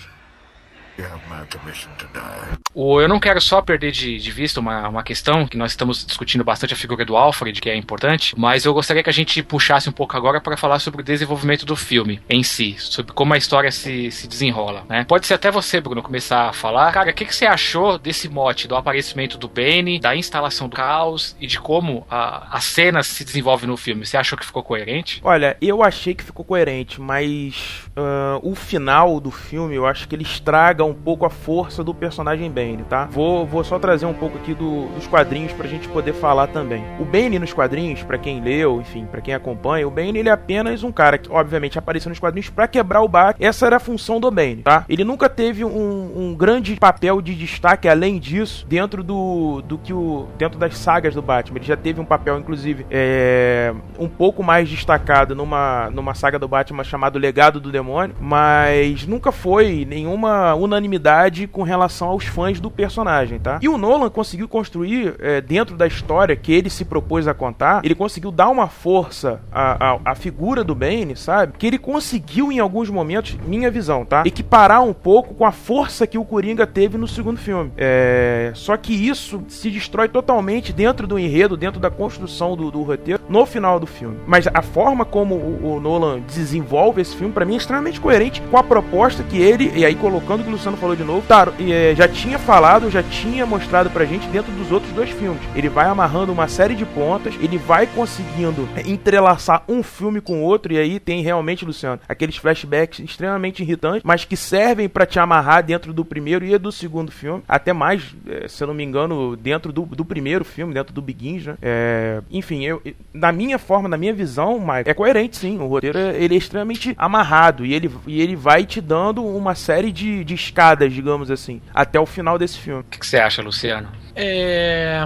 O, 2.73 2.99
eu 2.99 3.07
não 3.07 3.19
quero 3.19 3.39
só 3.39 3.61
perder 3.61 3.91
de, 3.91 4.17
de 4.17 4.31
vista 4.31 4.59
uma, 4.59 4.87
uma 4.89 5.03
questão 5.03 5.47
que 5.47 5.57
nós 5.57 5.71
estamos 5.71 6.05
discutindo 6.05 6.43
bastante 6.43 6.73
a 6.73 6.77
figura 6.77 7.05
do 7.05 7.15
Alfred, 7.15 7.59
que 7.61 7.69
é 7.69 7.75
importante, 7.75 8.33
mas 8.37 8.65
eu 8.65 8.73
gostaria 8.73 9.03
que 9.03 9.09
a 9.09 9.13
gente 9.13 9.43
puxasse 9.43 9.89
um 9.89 9.91
pouco 9.93 10.17
agora 10.17 10.41
para 10.41 10.57
falar 10.57 10.79
sobre 10.79 11.01
o 11.01 11.03
desenvolvimento 11.03 11.65
do 11.65 11.75
filme 11.75 12.21
em 12.29 12.43
si, 12.43 12.75
sobre 12.79 13.13
como 13.13 13.33
a 13.33 13.37
história 13.37 13.71
se, 13.71 14.09
se 14.11 14.27
desenrola. 14.27 14.85
Né? 14.89 15.05
Pode 15.07 15.27
ser 15.27 15.35
até 15.35 15.51
você, 15.51 15.79
Bruno, 15.79 16.01
começar 16.01 16.49
a 16.49 16.53
falar. 16.53 16.91
Cara, 16.91 17.11
o 17.11 17.13
que, 17.13 17.25
que 17.25 17.35
você 17.35 17.45
achou 17.45 17.97
desse 17.97 18.27
mote, 18.29 18.67
do 18.67 18.75
aparecimento 18.75 19.37
do 19.37 19.47
Bane, 19.47 19.99
da 19.99 20.15
instalação 20.15 20.67
do 20.67 20.75
caos 20.75 21.35
e 21.39 21.47
de 21.47 21.59
como 21.59 22.05
a, 22.09 22.57
a 22.57 22.59
cena 22.59 23.03
se 23.03 23.23
desenvolve 23.23 23.67
no 23.67 23.77
filme? 23.77 24.05
Você 24.05 24.17
achou 24.17 24.37
que 24.37 24.45
ficou 24.45 24.63
coerente? 24.63 25.21
Olha, 25.23 25.57
eu 25.61 25.83
achei 25.83 26.13
que 26.13 26.23
ficou 26.23 26.43
coerente, 26.43 26.99
mas 26.99 27.83
uh, 27.97 28.39
o 28.41 28.55
final 28.55 29.19
do 29.19 29.31
filme 29.31 29.75
eu 29.75 29.85
acho 29.85 30.07
que 30.07 30.15
ele 30.15 30.23
estraga 30.23 30.83
um 30.83 30.92
pouco 30.93 31.25
a 31.25 31.29
força 31.29 31.83
do 31.83 31.93
personagem 31.93 32.49
Bane, 32.49 32.83
tá? 32.89 33.05
Vou, 33.11 33.45
vou 33.45 33.63
só 33.63 33.79
trazer 33.79 34.05
um 34.05 34.13
pouco 34.13 34.37
aqui 34.37 34.53
do, 34.53 34.87
dos 34.87 35.07
quadrinhos 35.07 35.51
pra 35.53 35.67
gente 35.67 35.87
poder 35.87 36.13
falar 36.13 36.47
também. 36.47 36.83
O 36.99 37.05
Bane 37.05 37.39
nos 37.39 37.53
quadrinhos, 37.53 38.03
para 38.03 38.17
quem 38.17 38.41
leu, 38.41 38.81
enfim, 38.81 39.05
para 39.05 39.21
quem 39.21 39.33
acompanha, 39.33 39.87
o 39.87 39.91
Bane 39.91 40.19
ele 40.19 40.29
é 40.29 40.31
apenas 40.31 40.83
um 40.83 40.91
cara 40.91 41.17
que, 41.17 41.31
obviamente, 41.31 41.77
apareceu 41.79 42.09
nos 42.09 42.19
quadrinhos 42.19 42.49
para 42.49 42.67
quebrar 42.67 43.01
o 43.01 43.07
Batman. 43.07 43.45
Essa 43.47 43.65
era 43.65 43.77
a 43.77 43.79
função 43.79 44.19
do 44.19 44.29
Bane, 44.29 44.57
tá? 44.57 44.85
Ele 44.87 45.03
nunca 45.03 45.29
teve 45.29 45.65
um, 45.65 46.11
um 46.15 46.35
grande 46.35 46.75
papel 46.75 47.21
de 47.21 47.35
destaque 47.35 47.87
além 47.87 48.19
disso 48.19 48.65
dentro 48.67 49.03
do, 49.03 49.61
do 49.61 49.77
que 49.77 49.93
o 49.93 50.27
dentro 50.37 50.59
das 50.59 50.77
sagas 50.77 51.13
do 51.13 51.21
Batman. 51.21 51.57
Ele 51.57 51.65
já 51.65 51.77
teve 51.77 51.99
um 51.99 52.05
papel, 52.05 52.37
inclusive, 52.37 52.85
é, 52.89 53.73
um 53.97 54.07
pouco 54.07 54.43
mais 54.43 54.69
destacado 54.69 55.35
numa, 55.35 55.89
numa 55.89 56.13
saga 56.13 56.37
do 56.39 56.47
Batman 56.47 56.83
chamado 56.83 57.19
Legado 57.19 57.59
do 57.59 57.71
Demônio, 57.71 58.15
mas 58.19 59.05
nunca 59.07 59.31
foi 59.31 59.85
nenhuma 59.85 60.53
unanimidade 60.73 61.47
com 61.47 61.63
relação 61.63 62.09
aos 62.09 62.25
fãs 62.25 62.59
do 62.59 62.69
personagem, 62.69 63.39
tá? 63.39 63.59
E 63.61 63.69
o 63.69 63.77
Nolan 63.77 64.09
conseguiu 64.09 64.47
construir, 64.47 65.15
é, 65.19 65.39
dentro 65.39 65.77
da 65.77 65.87
história 65.87 66.35
que 66.35 66.51
ele 66.51 66.69
se 66.69 66.83
propôs 66.83 67.27
a 67.27 67.33
contar, 67.33 67.81
ele 67.83 67.95
conseguiu 67.95 68.31
dar 68.31 68.49
uma 68.49 68.67
força 68.67 69.41
à, 69.51 69.93
à, 69.93 69.99
à, 70.05 70.15
figura 70.15 70.63
do 70.63 70.75
Bane, 70.75 71.15
sabe? 71.15 71.53
Que 71.57 71.67
ele 71.67 71.77
conseguiu, 71.77 72.51
em 72.51 72.59
alguns 72.59 72.89
momentos, 72.89 73.37
minha 73.45 73.69
visão, 73.69 74.05
tá? 74.05 74.23
Equiparar 74.25 74.83
um 74.83 74.93
pouco 74.93 75.33
com 75.33 75.45
a 75.45 75.51
força 75.51 76.07
que 76.07 76.17
o 76.17 76.25
Coringa 76.25 76.65
teve 76.65 76.97
no 76.97 77.07
segundo 77.07 77.37
filme. 77.37 77.71
É... 77.77 78.51
Só 78.55 78.75
que 78.77 78.93
isso 78.93 79.43
se 79.47 79.69
destrói 79.69 80.07
totalmente 80.07 80.73
dentro 80.73 81.05
do 81.05 81.19
enredo, 81.19 81.55
dentro 81.55 81.79
da 81.79 81.89
construção 81.89 82.55
do, 82.55 82.71
do 82.71 82.81
roteiro, 82.81 83.21
no 83.29 83.45
final 83.45 83.79
do 83.79 83.85
filme. 83.87 84.17
Mas 84.25 84.47
a 84.53 84.61
forma 84.61 85.05
como 85.05 85.35
o, 85.35 85.75
o 85.75 85.79
Nolan 85.79 86.21
desenvolve 86.21 87.01
esse 87.01 87.15
filme, 87.15 87.33
para 87.33 87.45
mim, 87.45 87.53
é 87.53 87.57
extremamente 87.57 87.99
coerente 87.99 88.41
com 88.49 88.57
a 88.57 88.63
proposta 88.63 89.23
que 89.23 89.37
ele, 89.37 89.71
e 89.75 89.85
aí 89.85 89.95
colocando 89.95 90.43
Luciano 90.63 90.77
falou 90.77 90.95
de 90.95 91.03
novo, 91.03 91.27
tá, 91.27 91.51
é, 91.59 91.93
já 91.93 92.07
tinha 92.07 92.39
falado, 92.39 92.89
já 92.89 93.03
tinha 93.03 93.45
mostrado 93.45 93.89
pra 93.89 94.05
gente 94.05 94.25
dentro 94.27 94.49
dos 94.53 94.71
outros 94.71 94.93
dois 94.93 95.09
filmes. 95.09 95.41
Ele 95.53 95.67
vai 95.67 95.87
amarrando 95.87 96.31
uma 96.31 96.47
série 96.47 96.73
de 96.73 96.85
pontas, 96.85 97.33
ele 97.41 97.57
vai 97.57 97.85
conseguindo 97.85 98.69
entrelaçar 98.85 99.63
um 99.67 99.83
filme 99.83 100.21
com 100.21 100.41
o 100.41 100.41
outro, 100.41 100.71
e 100.71 100.77
aí 100.77 101.01
tem 101.01 101.21
realmente, 101.21 101.65
Luciano, 101.65 101.99
aqueles 102.07 102.37
flashbacks 102.37 102.99
extremamente 102.99 103.61
irritantes, 103.61 104.03
mas 104.05 104.23
que 104.23 104.37
servem 104.37 104.87
para 104.87 105.05
te 105.05 105.19
amarrar 105.19 105.63
dentro 105.63 105.91
do 105.91 106.05
primeiro 106.05 106.45
e 106.45 106.57
do 106.57 106.71
segundo 106.71 107.11
filme, 107.11 107.43
até 107.45 107.73
mais, 107.73 108.15
é, 108.25 108.47
se 108.47 108.63
eu 108.63 108.67
não 108.67 108.73
me 108.73 108.85
engano, 108.85 109.35
dentro 109.35 109.73
do, 109.73 109.81
do 109.85 110.05
primeiro 110.05 110.45
filme, 110.45 110.73
dentro 110.73 110.93
do 110.93 111.01
Begins, 111.01 111.45
né? 111.45 111.57
É, 111.61 112.21
enfim, 112.31 112.63
eu, 112.63 112.81
na 113.13 113.33
minha 113.33 113.59
forma, 113.59 113.89
na 113.89 113.97
minha 113.97 114.13
visão, 114.13 114.63
é 114.85 114.93
coerente 114.93 115.35
sim, 115.35 115.57
o 115.57 115.67
roteiro 115.67 115.99
ele 115.99 116.35
é 116.35 116.37
extremamente 116.37 116.95
amarrado 116.97 117.65
e 117.65 117.73
ele, 117.73 117.91
e 118.07 118.21
ele 118.21 118.35
vai 118.35 118.65
te 118.65 118.79
dando 118.79 119.25
uma 119.25 119.55
série 119.55 119.91
de, 119.91 120.23
de 120.23 120.33
escadas, 120.53 120.93
digamos 120.93 121.31
assim, 121.31 121.61
até 121.73 121.99
o 121.99 122.05
final 122.05 122.37
desse 122.37 122.57
filme. 122.59 122.81
O 122.81 122.83
que, 122.83 122.99
que 122.99 123.07
você 123.07 123.17
acha, 123.17 123.41
Luciano? 123.41 123.89
É 124.15 125.05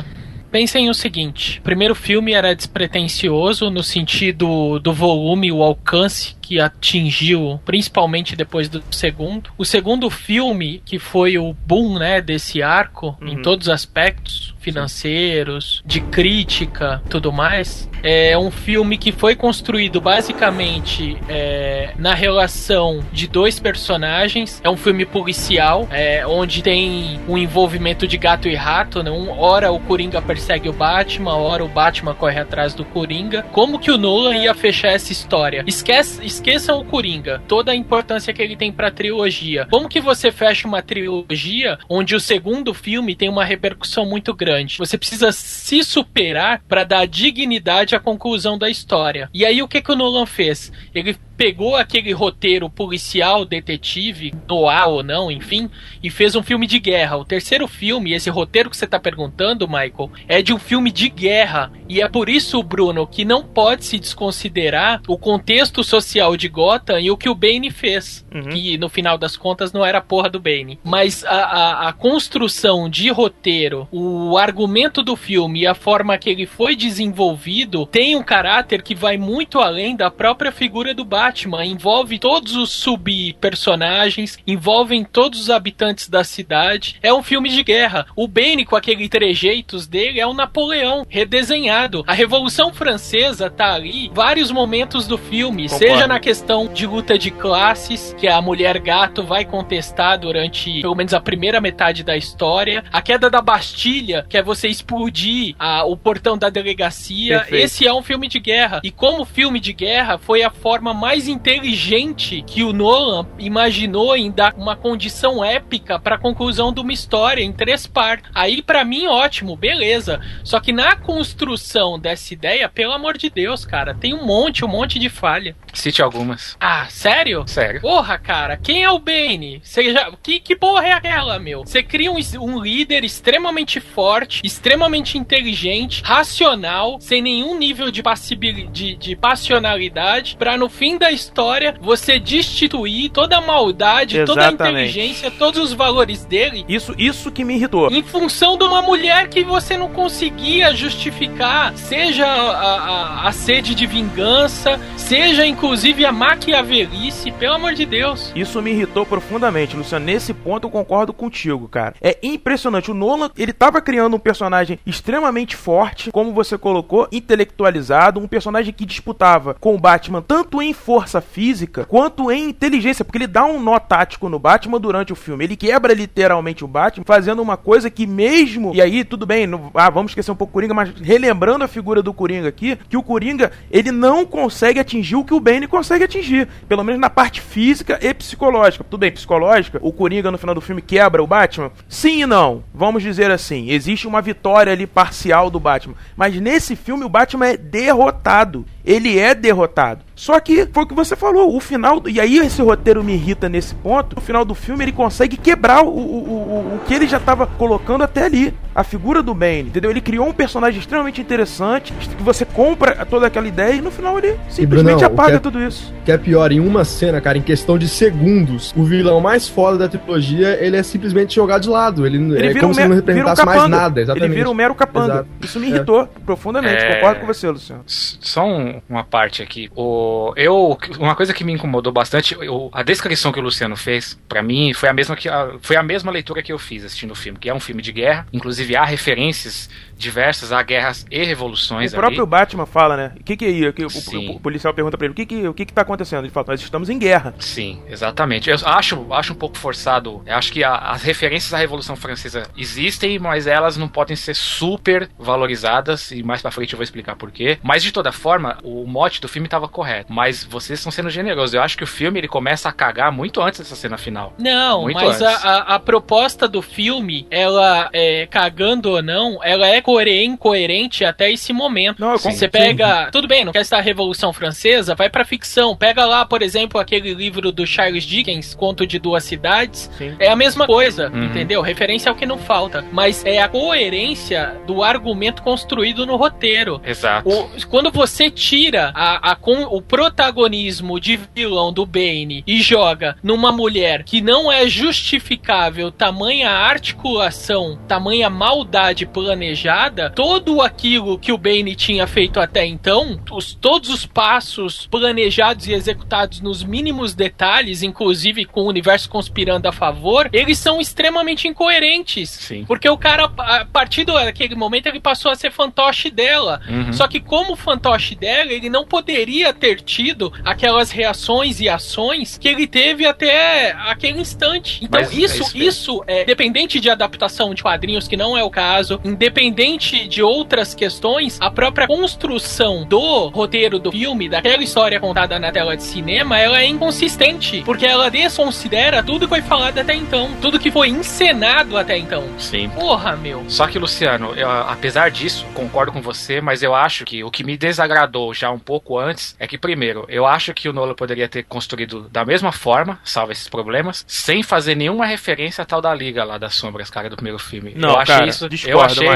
pensem 0.51 0.89
o 0.89 0.93
seguinte: 0.93 1.59
o 1.59 1.61
primeiro 1.61 1.95
filme 1.95 2.33
era 2.33 2.55
despretensioso 2.55 3.69
no 3.69 3.83
sentido 3.83 4.79
do 4.79 4.93
volume, 4.93 5.51
o 5.51 5.61
alcance 5.61 6.35
que 6.47 6.61
atingiu, 6.61 7.59
principalmente 7.65 8.33
depois 8.33 8.69
do 8.69 8.81
segundo. 8.89 9.49
O 9.57 9.65
segundo 9.65 10.09
filme, 10.09 10.81
que 10.85 10.97
foi 10.97 11.37
o 11.37 11.53
boom, 11.53 11.99
né, 11.99 12.21
desse 12.21 12.63
arco, 12.63 13.17
em 13.21 13.41
todos 13.41 13.67
os 13.67 13.73
aspectos, 13.73 14.55
financeiros, 14.67 15.81
de 15.85 16.01
crítica, 16.01 17.01
tudo 17.09 17.31
mais, 17.31 17.89
é 18.03 18.37
um 18.37 18.51
filme 18.51 18.97
que 18.97 19.13
foi 19.13 19.33
construído 19.33 20.01
basicamente 20.01 21.17
é, 21.29 21.93
na 21.97 22.13
relação 22.13 23.01
de 23.13 23.27
dois 23.27 23.61
personagens. 23.61 24.61
É 24.61 24.69
um 24.69 24.75
filme 24.75 25.05
policial, 25.05 25.87
é, 25.89 26.27
onde 26.27 26.61
tem 26.61 27.17
um 27.29 27.37
envolvimento 27.37 28.05
de 28.05 28.17
gato 28.17 28.49
e 28.49 28.55
rato. 28.55 29.01
Né? 29.01 29.09
Um, 29.09 29.29
hora 29.39 29.71
o 29.71 29.79
Coringa 29.79 30.21
persegue 30.21 30.67
o 30.67 30.73
Batman, 30.73 31.35
hora 31.35 31.63
o 31.63 31.69
Batman 31.69 32.13
corre 32.13 32.39
atrás 32.39 32.73
do 32.73 32.83
Coringa. 32.83 33.43
Como 33.53 33.79
que 33.79 33.89
o 33.89 33.97
Nolan 33.97 34.35
ia 34.35 34.53
fechar 34.53 34.89
essa 34.89 35.13
história? 35.13 35.63
Esquece, 35.65 36.25
esqueçam 36.37 36.79
o 36.79 36.85
Coringa, 36.85 37.41
toda 37.47 37.71
a 37.71 37.75
importância 37.75 38.31
que 38.31 38.41
ele 38.41 38.55
tem 38.55 38.71
pra 38.71 38.91
trilogia. 38.91 39.67
Como 39.71 39.89
que 39.89 39.99
você 39.99 40.31
fecha 40.31 40.67
uma 40.67 40.83
trilogia 40.83 41.79
onde 41.89 42.15
o 42.15 42.19
segundo 42.19 42.75
filme 42.75 43.15
tem 43.15 43.27
uma 43.27 43.43
repercussão 43.43 44.05
muito 44.05 44.33
grande? 44.35 44.77
Você 44.77 44.97
precisa 44.97 45.31
se 45.31 45.83
superar 45.83 46.61
para 46.67 46.83
dar 46.83 47.07
dignidade 47.07 47.95
à 47.95 47.99
conclusão 47.99 48.55
da 48.57 48.69
história. 48.69 49.29
E 49.33 49.43
aí 49.45 49.63
o 49.63 49.67
que 49.67 49.81
que 49.81 49.91
o 49.91 49.95
Nolan 49.95 50.27
fez? 50.27 50.71
Ele 50.93 51.17
pegou 51.37 51.75
aquele 51.75 52.11
roteiro 52.11 52.69
policial, 52.69 53.45
detetive, 53.45 54.33
noir 54.49 54.87
ou 54.89 55.03
não, 55.03 55.31
enfim, 55.31 55.69
e 56.01 56.09
fez 56.09 56.35
um 56.35 56.41
filme 56.41 56.65
de 56.65 56.79
guerra. 56.79 57.17
O 57.17 57.23
terceiro 57.23 57.67
filme, 57.67 58.13
esse 58.13 58.29
roteiro 58.29 58.69
que 58.69 58.75
você 58.75 58.85
está 58.85 58.99
perguntando, 58.99 59.67
Michael, 59.67 60.11
é 60.27 60.41
de 60.41 60.53
um 60.53 60.59
filme 60.59 60.91
de 60.91 61.09
guerra. 61.09 61.71
E 61.87 62.01
é 62.01 62.09
por 62.09 62.27
isso, 62.27 62.61
Bruno, 62.63 63.05
que 63.05 63.23
não 63.23 63.43
pode 63.43 63.85
se 63.85 63.99
desconsiderar 63.99 65.01
o 65.07 65.17
contexto 65.17 65.83
social 65.83 66.35
de 66.35 66.49
Gotham 66.49 66.99
e 66.99 67.11
o 67.11 67.17
que 67.17 67.29
o 67.29 67.35
Bane 67.35 67.69
fez. 67.69 68.25
Que 68.51 68.77
no 68.77 68.89
final 68.89 69.17
das 69.17 69.37
contas 69.37 69.71
não 69.71 69.85
era 69.85 69.99
a 69.99 70.01
porra 70.01 70.29
do 70.29 70.39
Bane. 70.39 70.79
Mas 70.83 71.23
a, 71.23 71.35
a, 71.35 71.89
a 71.89 71.93
construção 71.93 72.89
de 72.89 73.09
roteiro, 73.09 73.87
o 73.91 74.37
argumento 74.37 75.03
do 75.03 75.15
filme 75.15 75.61
e 75.61 75.67
a 75.67 75.75
forma 75.75 76.17
que 76.17 76.29
ele 76.29 76.45
foi 76.45 76.75
desenvolvido 76.75 77.85
tem 77.85 78.15
um 78.15 78.23
caráter 78.23 78.81
que 78.81 78.95
vai 78.95 79.17
muito 79.17 79.59
além 79.59 79.95
da 79.95 80.09
própria 80.09 80.51
figura 80.51 80.93
do 80.93 81.05
Batman. 81.05 81.26
Envolve 81.65 82.19
todos 82.19 82.55
os 82.55 82.71
sub-personagens, 82.71 84.37
envolvem 84.45 85.03
todos 85.03 85.39
os 85.41 85.49
habitantes 85.49 86.09
da 86.09 86.23
cidade. 86.23 86.97
É 87.01 87.13
um 87.13 87.23
filme 87.23 87.49
de 87.49 87.63
guerra. 87.63 88.05
O 88.15 88.27
Bane, 88.27 88.65
com 88.65 88.75
aqueles 88.75 89.09
trejeitos 89.09 89.87
dele, 89.87 90.19
é 90.19 90.27
um 90.27 90.33
Napoleão 90.33 91.05
redesenhado. 91.09 92.03
A 92.07 92.13
Revolução 92.13 92.73
Francesa 92.73 93.49
tá 93.49 93.73
ali 93.73 94.11
vários 94.13 94.51
momentos 94.51 95.07
do 95.07 95.17
filme, 95.17 95.63
Concordo. 95.69 95.85
seja 95.93 96.07
na 96.07 96.19
questão 96.19 96.67
de 96.71 96.85
luta 96.85 97.17
de 97.17 97.31
classes, 97.31 98.13
que 98.19 98.27
a 98.27 98.41
mulher 98.41 98.77
gato 98.79 99.23
vai 99.23 99.45
contestar 99.45 100.19
durante 100.19 100.81
pelo 100.81 100.95
menos 100.95 101.13
a 101.13 101.19
primeira 101.19 101.59
metade 101.61 102.03
da 102.03 102.15
história, 102.15 102.83
a 102.91 103.01
queda 103.01 103.29
da 103.29 103.41
Bastilha, 103.41 104.25
que 104.29 104.37
é 104.37 104.43
você 104.43 104.67
explodir 104.67 105.55
a- 105.57 105.85
o 105.85 105.95
portão 105.97 106.37
da 106.37 106.49
delegacia. 106.49 107.39
Perfeito. 107.39 107.65
Esse 107.65 107.87
é 107.87 107.93
um 107.93 108.03
filme 108.03 108.27
de 108.27 108.39
guerra. 108.39 108.81
E 108.83 108.91
como 108.91 109.25
filme 109.25 109.59
de 109.59 109.73
guerra, 109.73 110.17
foi 110.17 110.43
a 110.43 110.49
forma 110.49 110.93
mais 110.93 111.16
inteligente 111.25 112.43
que 112.45 112.63
o 112.63 112.73
Nolan 112.73 113.25
imaginou 113.39 114.15
em 114.15 114.29
dar 114.29 114.53
uma 114.57 114.75
condição 114.75 115.43
épica 115.43 115.97
pra 115.97 116.17
conclusão 116.17 116.73
de 116.73 116.81
uma 116.81 116.91
história 116.93 117.41
em 117.41 117.53
três 117.53 117.87
partes. 117.87 118.29
Aí 118.35 118.61
pra 118.61 118.83
mim 118.83 119.07
ótimo, 119.07 119.55
beleza. 119.55 120.19
Só 120.43 120.59
que 120.59 120.73
na 120.73 120.95
construção 120.95 121.97
dessa 121.97 122.33
ideia, 122.33 122.67
pelo 122.67 122.93
amor 122.93 123.17
de 123.17 123.29
Deus, 123.29 123.65
cara, 123.65 123.95
tem 123.95 124.13
um 124.13 124.25
monte, 124.25 124.65
um 124.65 124.67
monte 124.67 124.99
de 124.99 125.09
falha. 125.09 125.55
Cite 125.73 126.01
algumas. 126.01 126.57
Ah, 126.59 126.87
sério? 126.89 127.43
Sério. 127.47 127.81
Porra, 127.81 128.17
cara, 128.17 128.57
quem 128.57 128.83
é 128.83 128.91
o 128.91 128.99
Bane? 128.99 129.61
Você 129.63 129.93
já... 129.93 130.11
que, 130.21 130.39
que 130.39 130.55
porra 130.55 130.87
é 130.87 130.91
aquela, 130.91 131.39
meu? 131.39 131.65
Você 131.65 131.81
cria 131.81 132.11
um, 132.11 132.17
um 132.41 132.61
líder 132.61 133.03
extremamente 133.03 133.79
forte, 133.79 134.41
extremamente 134.43 135.17
inteligente, 135.17 136.01
racional, 136.03 136.99
sem 136.99 137.21
nenhum 137.21 137.57
nível 137.57 137.91
de, 137.91 138.03
passibil... 138.03 138.67
de, 138.71 138.95
de 138.95 139.15
passionalidade, 139.15 140.35
pra 140.37 140.57
no 140.57 140.67
fim 140.67 140.97
da 140.97 141.06
história 141.11 141.75
você 141.81 142.19
destituir 142.19 143.09
toda 143.09 143.37
a 143.37 143.41
maldade, 143.41 144.23
toda 144.25 144.41
a 144.41 144.47
Exatamente. 144.49 144.89
inteligência, 144.89 145.31
todos 145.31 145.59
os 145.61 145.73
valores 145.73 146.25
dele 146.25 146.65
Isso, 146.67 146.93
isso 146.97 147.31
que 147.31 147.43
me 147.43 147.55
irritou. 147.55 147.89
em 147.91 148.03
função 148.03 148.57
de 148.57 148.63
uma 148.63 148.81
mulher 148.81 149.27
que 149.29 149.43
você 149.43 149.77
não 149.77 149.89
conseguia 149.89 150.73
justificar, 150.75 151.75
seja 151.75 152.25
a, 152.25 152.75
a, 153.23 153.27
a 153.27 153.31
sede 153.31 153.73
de 153.73 153.85
vingança, 153.85 154.79
seja 154.95 155.45
inclusive 155.45 156.05
a 156.05 156.11
maquiavelice, 156.11 157.31
pelo 157.31 157.55
amor 157.55 157.73
de 157.73 157.85
Deus. 157.85 158.31
Isso 158.35 158.61
me 158.61 158.71
irritou 158.71 159.05
profundamente, 159.05 159.75
Luciano. 159.75 160.05
Nesse 160.05 160.33
ponto 160.33 160.67
eu 160.67 160.71
concordo 160.71 161.13
contigo, 161.13 161.67
cara. 161.67 161.95
É 162.01 162.17
impressionante. 162.23 162.91
O 162.91 162.93
Nolan, 162.93 163.29
ele 163.37 163.53
tava 163.53 163.81
criando 163.81 164.15
um 164.15 164.19
personagem 164.19 164.79
extremamente 164.85 165.55
forte, 165.55 166.11
como 166.11 166.33
você 166.33 166.57
colocou, 166.57 167.07
intelectualizado, 167.11 168.19
um 168.19 168.27
personagem 168.27 168.73
que 168.73 168.85
disputava 168.85 169.55
com 169.59 169.75
o 169.75 169.79
Batman 169.79 170.21
tanto 170.21 170.61
em 170.61 170.73
força 170.73 170.96
física 171.21 171.85
quanto 171.85 172.31
em 172.31 172.49
inteligência, 172.49 173.03
porque 173.03 173.17
ele 173.17 173.27
dá 173.27 173.45
um 173.45 173.61
nó 173.61 173.79
tático 173.79 174.29
no 174.29 174.39
Batman 174.39 174.79
durante 174.79 175.13
o 175.13 175.15
filme. 175.15 175.43
Ele 175.43 175.55
quebra 175.55 175.93
literalmente 175.93 176.63
o 176.63 176.67
Batman, 176.67 177.03
fazendo 177.05 177.41
uma 177.41 177.57
coisa 177.57 177.89
que 177.89 178.07
mesmo. 178.07 178.73
E 178.73 178.81
aí, 178.81 179.03
tudo 179.03 179.25
bem, 179.25 179.47
ah, 179.73 179.89
vamos 179.89 180.11
esquecer 180.11 180.31
um 180.31 180.35
pouco 180.35 180.51
o 180.51 180.53
Coringa, 180.53 180.73
mas 180.73 180.91
relembrando 181.01 181.63
a 181.63 181.67
figura 181.67 182.01
do 182.01 182.13
Coringa 182.13 182.47
aqui, 182.47 182.77
que 182.89 182.97
o 182.97 183.03
Coringa, 183.03 183.51
ele 183.69 183.91
não 183.91 184.25
consegue 184.25 184.79
atingir 184.79 185.15
o 185.15 185.23
que 185.23 185.33
o 185.33 185.39
Bane 185.39 185.67
consegue 185.67 186.03
atingir. 186.03 186.47
Pelo 186.67 186.83
menos 186.83 186.99
na 186.99 187.09
parte 187.09 187.41
física 187.41 187.99
e 188.01 188.13
psicológica. 188.13 188.83
Tudo 188.83 188.99
bem, 188.99 189.11
psicológica, 189.11 189.79
o 189.81 189.91
Coringa 189.91 190.31
no 190.31 190.37
final 190.37 190.55
do 190.55 190.61
filme 190.61 190.81
quebra 190.81 191.21
o 191.21 191.27
Batman? 191.27 191.71
Sim 191.87 192.23
e 192.23 192.25
não. 192.25 192.63
Vamos 192.73 193.03
dizer 193.03 193.31
assim, 193.31 193.69
existe 193.69 194.07
uma 194.07 194.21
vitória 194.21 194.71
ali 194.71 194.87
parcial 194.87 195.49
do 195.49 195.59
Batman. 195.59 195.95
Mas 196.15 196.39
nesse 196.39 196.75
filme 196.75 197.03
o 197.03 197.09
Batman 197.09 197.47
é 197.47 197.57
derrotado. 197.57 198.65
Ele 198.85 199.19
é 199.19 199.35
derrotado. 199.35 200.06
Só 200.17 200.39
que 200.39 200.67
foi 200.73 200.83
o 200.83 200.87
que 200.87 200.95
você 200.95 201.15
falou, 201.15 201.55
o 201.55 201.59
final. 201.59 202.01
E 202.07 202.19
aí 202.19 202.39
esse 202.39 202.59
roteiro 202.59 203.03
me 203.03 203.13
irrita 203.13 203.47
nesse 203.47 203.75
ponto. 203.75 204.15
No 204.15 204.21
final 204.21 204.43
do 204.43 204.55
filme 204.55 204.83
ele 204.83 204.91
consegue 204.91 205.37
quebrar 205.37 205.83
o, 205.83 205.89
o, 205.89 205.93
o, 205.93 206.75
o 206.75 206.81
que 206.87 206.95
ele 206.95 207.07
já 207.07 207.17
estava 207.17 207.45
colocando 207.45 208.03
até 208.03 208.23
ali. 208.25 208.51
A 208.77 208.83
figura 208.83 209.23
do 209.23 209.33
Bane, 209.33 209.61
entendeu? 209.63 209.89
Ele 209.89 209.99
criou 209.99 210.27
um 210.27 210.31
personagem 210.31 210.79
extremamente 210.79 211.19
interessante, 211.19 211.91
que 211.93 212.21
você 212.21 212.45
compra 212.45 213.03
toda 213.05 213.25
aquela 213.25 213.47
ideia 213.47 213.73
e 213.73 213.81
no 213.81 213.89
final 213.89 214.17
ele 214.19 214.37
simplesmente 214.49 215.03
apaga 215.03 215.37
é- 215.37 215.39
tudo 215.39 215.59
isso. 215.59 215.91
Que 216.05 216.11
é 216.11 216.17
pior, 216.17 216.51
em 216.51 216.59
uma 216.59 216.85
cena, 216.85 217.19
cara, 217.19 217.39
em 217.39 217.41
questão 217.41 217.75
de 217.77 217.89
segundos, 217.89 218.71
o 218.77 218.83
vilão 218.83 219.19
mais 219.19 219.47
foda 219.49 219.79
da 219.79 219.89
trilogia, 219.89 220.57
ele 220.63 220.77
é 220.77 220.83
simplesmente 220.83 221.33
jogado 221.35 221.63
de 221.63 221.69
lado. 221.69 222.05
Ele, 222.05 222.17
Ele 222.17 222.47
é 222.49 222.53
como 222.53 222.69
um 222.69 222.73
se 222.75 222.79
não 222.81 222.87
vira 222.87 222.93
um 222.93 222.95
representasse 222.95 223.43
mais 223.45 223.67
nada, 223.67 223.99
exatamente. 223.99 224.25
Ele 224.29 224.35
vira 224.35 224.49
um 224.49 224.53
mero 224.53 224.75
capanga. 224.75 225.13
Exato. 225.13 225.29
Isso 225.41 225.59
me 225.59 225.65
É. 225.65 225.69
irritou 225.71 226.07
profundamente. 226.23 226.83
É. 226.83 226.93
Concordo 226.95 227.19
com 227.21 227.25
você, 227.25 227.49
Luciano. 227.49 227.81
Só 227.87 228.45
um- 228.45 228.79
uma 228.87 229.03
parte 229.03 229.41
aqui. 229.41 229.69
O, 229.75 230.31
eu, 230.35 230.77
uma 230.99 231.15
coisa 231.15 231.33
que 231.33 231.43
me 231.43 231.51
incomodou 231.51 231.91
bastante, 231.91 232.37
eu- 232.39 232.69
a 232.71 232.83
descrição 232.83 233.31
que 233.31 233.39
o 233.39 233.43
Luciano 233.43 233.75
fez, 233.75 234.17
pra 234.29 234.43
mim, 234.43 234.71
foi 234.73 234.87
a 234.87 234.93
mesma 234.93 235.15
que 235.15 235.27
a, 235.27 235.49
foi 235.61 235.75
a 235.75 235.83
mesma 235.83 236.11
leitura 236.11 236.43
que 236.43 236.53
eu 236.53 236.59
fiz 236.59 236.85
assistindo 236.85 237.11
o 237.11 237.15
filme, 237.15 237.39
que 237.39 237.49
é 237.49 237.53
um 237.55 237.59
filme 237.59 237.81
de 237.81 237.91
guerra. 237.91 238.27
Inclusive 238.31 238.66
há 238.75 238.83
referências 238.83 239.69
diversas 239.97 240.51
a 240.51 240.61
guerras 240.61 241.05
e 241.11 241.23
revoluções 241.23 241.91
O 241.93 241.95
próprio 241.95 242.21
ali. 242.21 242.29
Batman 242.29 242.65
fala, 242.65 242.95
né? 242.97 243.11
O 243.19 243.23
que 243.23 243.35
que 243.37 243.45
é 243.45 243.49
isso? 243.49 243.73
Que 243.73 243.85
o, 243.85 243.87
o- 244.19 244.35
o 244.35 244.39
policial 244.39 244.73
pergunta 244.73 244.97
pra 244.97 245.05
ele, 245.05 245.11
o 245.13 245.15
que 245.15 245.25
que, 245.25 245.47
o 245.47 245.53
que 245.53 245.65
que 245.65 245.73
tá 245.73 245.81
acontecendo? 245.81 246.23
Ele 246.23 246.29
fala, 246.31 246.47
nós 246.49 246.61
estamos 246.61 246.89
em 246.89 246.97
guerra. 246.99 247.33
Sim, 247.39 247.81
exatamente. 247.87 248.49
Eu 248.49 248.57
acho, 248.65 249.13
acho 249.13 249.33
um 249.33 249.35
pouco 249.35 249.57
forçado. 249.57 250.21
Eu 250.25 250.35
acho 250.35 250.51
que 250.51 250.63
a- 250.63 250.75
as 250.77 251.03
referências 251.03 251.53
à 251.53 251.57
Revolução 251.57 251.95
Francesa 251.95 252.43
existem, 252.57 253.17
mas 253.19 253.47
elas 253.47 253.77
não 253.77 253.87
podem 253.87 254.15
ser 254.15 254.35
super 254.35 255.09
valorizadas. 255.17 256.11
E 256.11 256.23
mais 256.23 256.41
pra 256.41 256.51
frente 256.51 256.73
eu 256.73 256.77
vou 256.77 256.83
explicar 256.83 257.15
por 257.15 257.31
quê. 257.31 257.57
Mas 257.63 257.83
de 257.83 257.91
toda 257.91 258.11
forma, 258.11 258.57
o 258.63 258.85
mote 258.85 259.21
do 259.21 259.27
filme 259.27 259.47
estava 259.47 259.67
correto. 259.67 260.11
Mas 260.11 260.43
vocês 260.43 260.79
estão 260.79 260.91
sendo 260.91 261.09
generosos. 261.09 261.53
Eu 261.53 261.61
acho 261.61 261.77
que 261.77 261.83
o 261.83 261.87
filme 261.87 262.19
ele 262.19 262.27
começa 262.27 262.69
a 262.69 262.71
cagar 262.71 263.11
muito 263.11 263.41
antes 263.41 263.59
dessa 263.59 263.75
cena 263.75 263.97
final. 263.97 264.33
Não, 264.37 264.83
Muito 264.83 264.95
mas 264.95 265.21
a, 265.21 265.29
antes. 265.31 265.45
a, 265.45 265.57
a 265.75 265.79
proposta 265.79 266.47
do 266.47 266.61
filme, 266.61 267.27
ela 267.31 267.89
é 267.93 268.27
cagando 268.27 268.91
ou 268.91 269.01
não, 269.01 269.39
ela 269.43 269.67
é 269.67 269.81
incoerente 270.23 271.03
até 271.05 271.31
esse 271.31 271.53
momento. 271.53 271.99
Não, 271.99 272.17
Sim. 272.17 272.31
Você 272.31 272.47
pega. 272.47 273.09
Tudo 273.11 273.27
bem, 273.27 273.45
não 273.45 273.51
quer 273.53 273.61
estar 273.61 273.77
a 273.77 273.81
Revolução 273.81 274.33
Francesa? 274.33 274.95
Vai 274.95 275.09
pra 275.09 275.23
ficção. 275.25 275.75
Pega 275.75 276.05
lá, 276.05 276.25
por 276.25 276.41
exemplo, 276.41 276.79
aquele 276.79 277.13
livro 277.13 277.51
do 277.51 277.65
Charles 277.65 278.03
Dickens, 278.03 278.53
Conto 278.53 278.85
de 278.85 278.99
Duas 278.99 279.23
Cidades. 279.23 279.89
Sim. 279.97 280.15
É 280.19 280.29
a 280.29 280.35
mesma 280.35 280.65
coisa, 280.67 281.09
Uhum. 281.09 281.25
entendeu? 281.25 281.61
Referência 281.61 282.09
é 282.09 282.11
o 282.11 282.15
que 282.15 282.25
não 282.25 282.37
falta. 282.37 282.83
Mas 282.91 283.23
é 283.25 283.41
a 283.41 283.47
coerência 283.47 284.55
do 284.65 284.83
argumento 284.83 285.41
construído 285.41 286.05
no 286.05 286.15
roteiro. 286.15 286.81
Exato. 286.85 287.27
O- 287.29 287.49
quando 287.67 287.91
você 287.91 288.29
tira 288.29 288.91
a, 288.95 289.31
a 289.31 289.35
con- 289.35 289.67
o 289.71 289.81
protagonismo 289.81 290.99
de 290.99 291.19
vilão 291.35 291.71
do 291.71 291.85
Bane 291.85 292.43
e 292.45 292.61
joga 292.61 293.15
numa 293.23 293.51
mulher 293.51 294.03
que 294.03 294.21
não 294.21 294.51
é 294.51 294.67
justificável 294.67 295.91
tamanha 295.91 296.49
articulação, 296.49 297.77
tamanha 297.87 298.29
maldade 298.29 299.05
planejada, 299.05 299.76
todo 300.15 300.61
aquilo 300.61 301.17
que 301.19 301.31
o 301.31 301.37
Bane 301.37 301.75
tinha 301.75 302.07
feito 302.07 302.39
até 302.39 302.65
então, 302.65 303.19
os, 303.31 303.53
todos 303.53 303.89
os 303.89 304.05
passos 304.05 304.87
planejados 304.87 305.67
e 305.67 305.73
executados 305.73 306.41
nos 306.41 306.63
mínimos 306.63 307.13
detalhes, 307.13 307.83
inclusive 307.83 308.45
com 308.45 308.61
o 308.61 308.67
universo 308.67 309.09
conspirando 309.09 309.67
a 309.67 309.71
favor, 309.71 310.29
eles 310.33 310.57
são 310.57 310.81
extremamente 310.81 311.47
incoerentes. 311.47 312.29
Sim. 312.29 312.65
Porque 312.65 312.89
o 312.89 312.97
cara, 312.97 313.25
a 313.37 313.65
partir 313.65 314.05
daquele 314.05 314.55
momento, 314.55 314.87
ele 314.87 314.99
passou 314.99 315.31
a 315.31 315.35
ser 315.35 315.51
fantoche 315.51 316.09
dela. 316.09 316.61
Uhum. 316.67 316.93
Só 316.93 317.07
que 317.07 317.19
como 317.19 317.55
fantoche 317.55 318.15
dela, 318.15 318.51
ele 318.51 318.69
não 318.69 318.85
poderia 318.85 319.53
ter 319.53 319.81
tido 319.81 320.33
aquelas 320.43 320.91
reações 320.91 321.59
e 321.59 321.69
ações 321.69 322.37
que 322.37 322.47
ele 322.47 322.67
teve 322.67 323.05
até 323.05 323.71
aquele 323.71 324.19
instante. 324.19 324.83
Então 324.83 324.99
Mas 324.99 325.11
é 325.11 325.15
isso, 325.15 325.41
isso 325.41 325.57
mesmo. 325.57 325.69
isso 325.69 326.03
é 326.07 326.25
dependente 326.25 326.79
de 326.79 326.89
adaptação 326.89 327.53
de 327.53 327.61
quadrinhos, 327.61 328.07
que 328.07 328.17
não 328.17 328.37
é 328.37 328.43
o 328.43 328.49
caso, 328.49 328.99
independente 329.03 329.66
de 329.75 330.23
outras 330.23 330.73
questões, 330.73 331.37
a 331.41 331.51
própria 331.51 331.87
construção 331.87 332.85
do 332.85 333.27
roteiro 333.27 333.79
do 333.79 333.91
filme, 333.91 334.29
daquela 334.29 334.63
história 334.63 334.99
contada 334.99 335.37
na 335.37 335.51
tela 335.51 335.75
de 335.75 335.83
cinema, 335.83 336.39
ela 336.39 336.61
é 336.61 336.65
inconsistente, 336.65 337.63
porque 337.65 337.85
ela 337.85 338.09
desconsidera 338.09 339.03
tudo 339.03 339.27
que 339.27 339.35
foi 339.35 339.41
falado 339.41 339.79
até 339.79 339.93
então, 339.93 340.31
tudo 340.41 340.59
que 340.59 340.71
foi 340.71 340.87
encenado 340.87 341.77
até 341.77 341.97
então. 341.97 342.23
Sim. 342.37 342.69
Porra, 342.69 343.17
meu. 343.17 343.43
Só 343.49 343.67
que, 343.67 343.77
Luciano, 343.77 344.33
eu, 344.35 344.49
apesar 344.49 345.11
disso, 345.11 345.45
concordo 345.53 345.91
com 345.91 346.01
você, 346.01 346.39
mas 346.39 346.63
eu 346.63 346.73
acho 346.73 347.03
que 347.03 347.23
o 347.23 347.29
que 347.29 347.43
me 347.43 347.57
desagradou 347.57 348.33
já 348.33 348.49
um 348.49 348.59
pouco 348.59 348.97
antes 348.97 349.35
é 349.37 349.47
que, 349.47 349.57
primeiro, 349.57 350.05
eu 350.07 350.25
acho 350.25 350.53
que 350.53 350.69
o 350.69 350.73
Nolan 350.73 350.93
poderia 350.93 351.27
ter 351.27 351.43
construído 351.43 352.07
da 352.09 352.23
mesma 352.23 352.51
forma, 352.51 352.99
salvo 353.03 353.33
esses 353.33 353.49
problemas, 353.49 354.05
sem 354.07 354.43
fazer 354.43 354.75
nenhuma 354.75 355.05
referência 355.05 355.63
a 355.63 355.65
tal 355.65 355.81
da 355.81 355.93
Liga 355.93 356.23
lá 356.23 356.37
das 356.37 356.55
Sombras, 356.55 356.89
cara, 356.89 357.09
do 357.09 357.15
primeiro 357.15 357.39
filme. 357.39 357.73
Não, 357.75 357.89
eu 357.89 357.97
achei 357.97 358.15
cara, 358.15 358.27
isso. 358.27 358.45
eu 358.45 358.49
discordo, 358.49 358.85
achei 358.85 359.07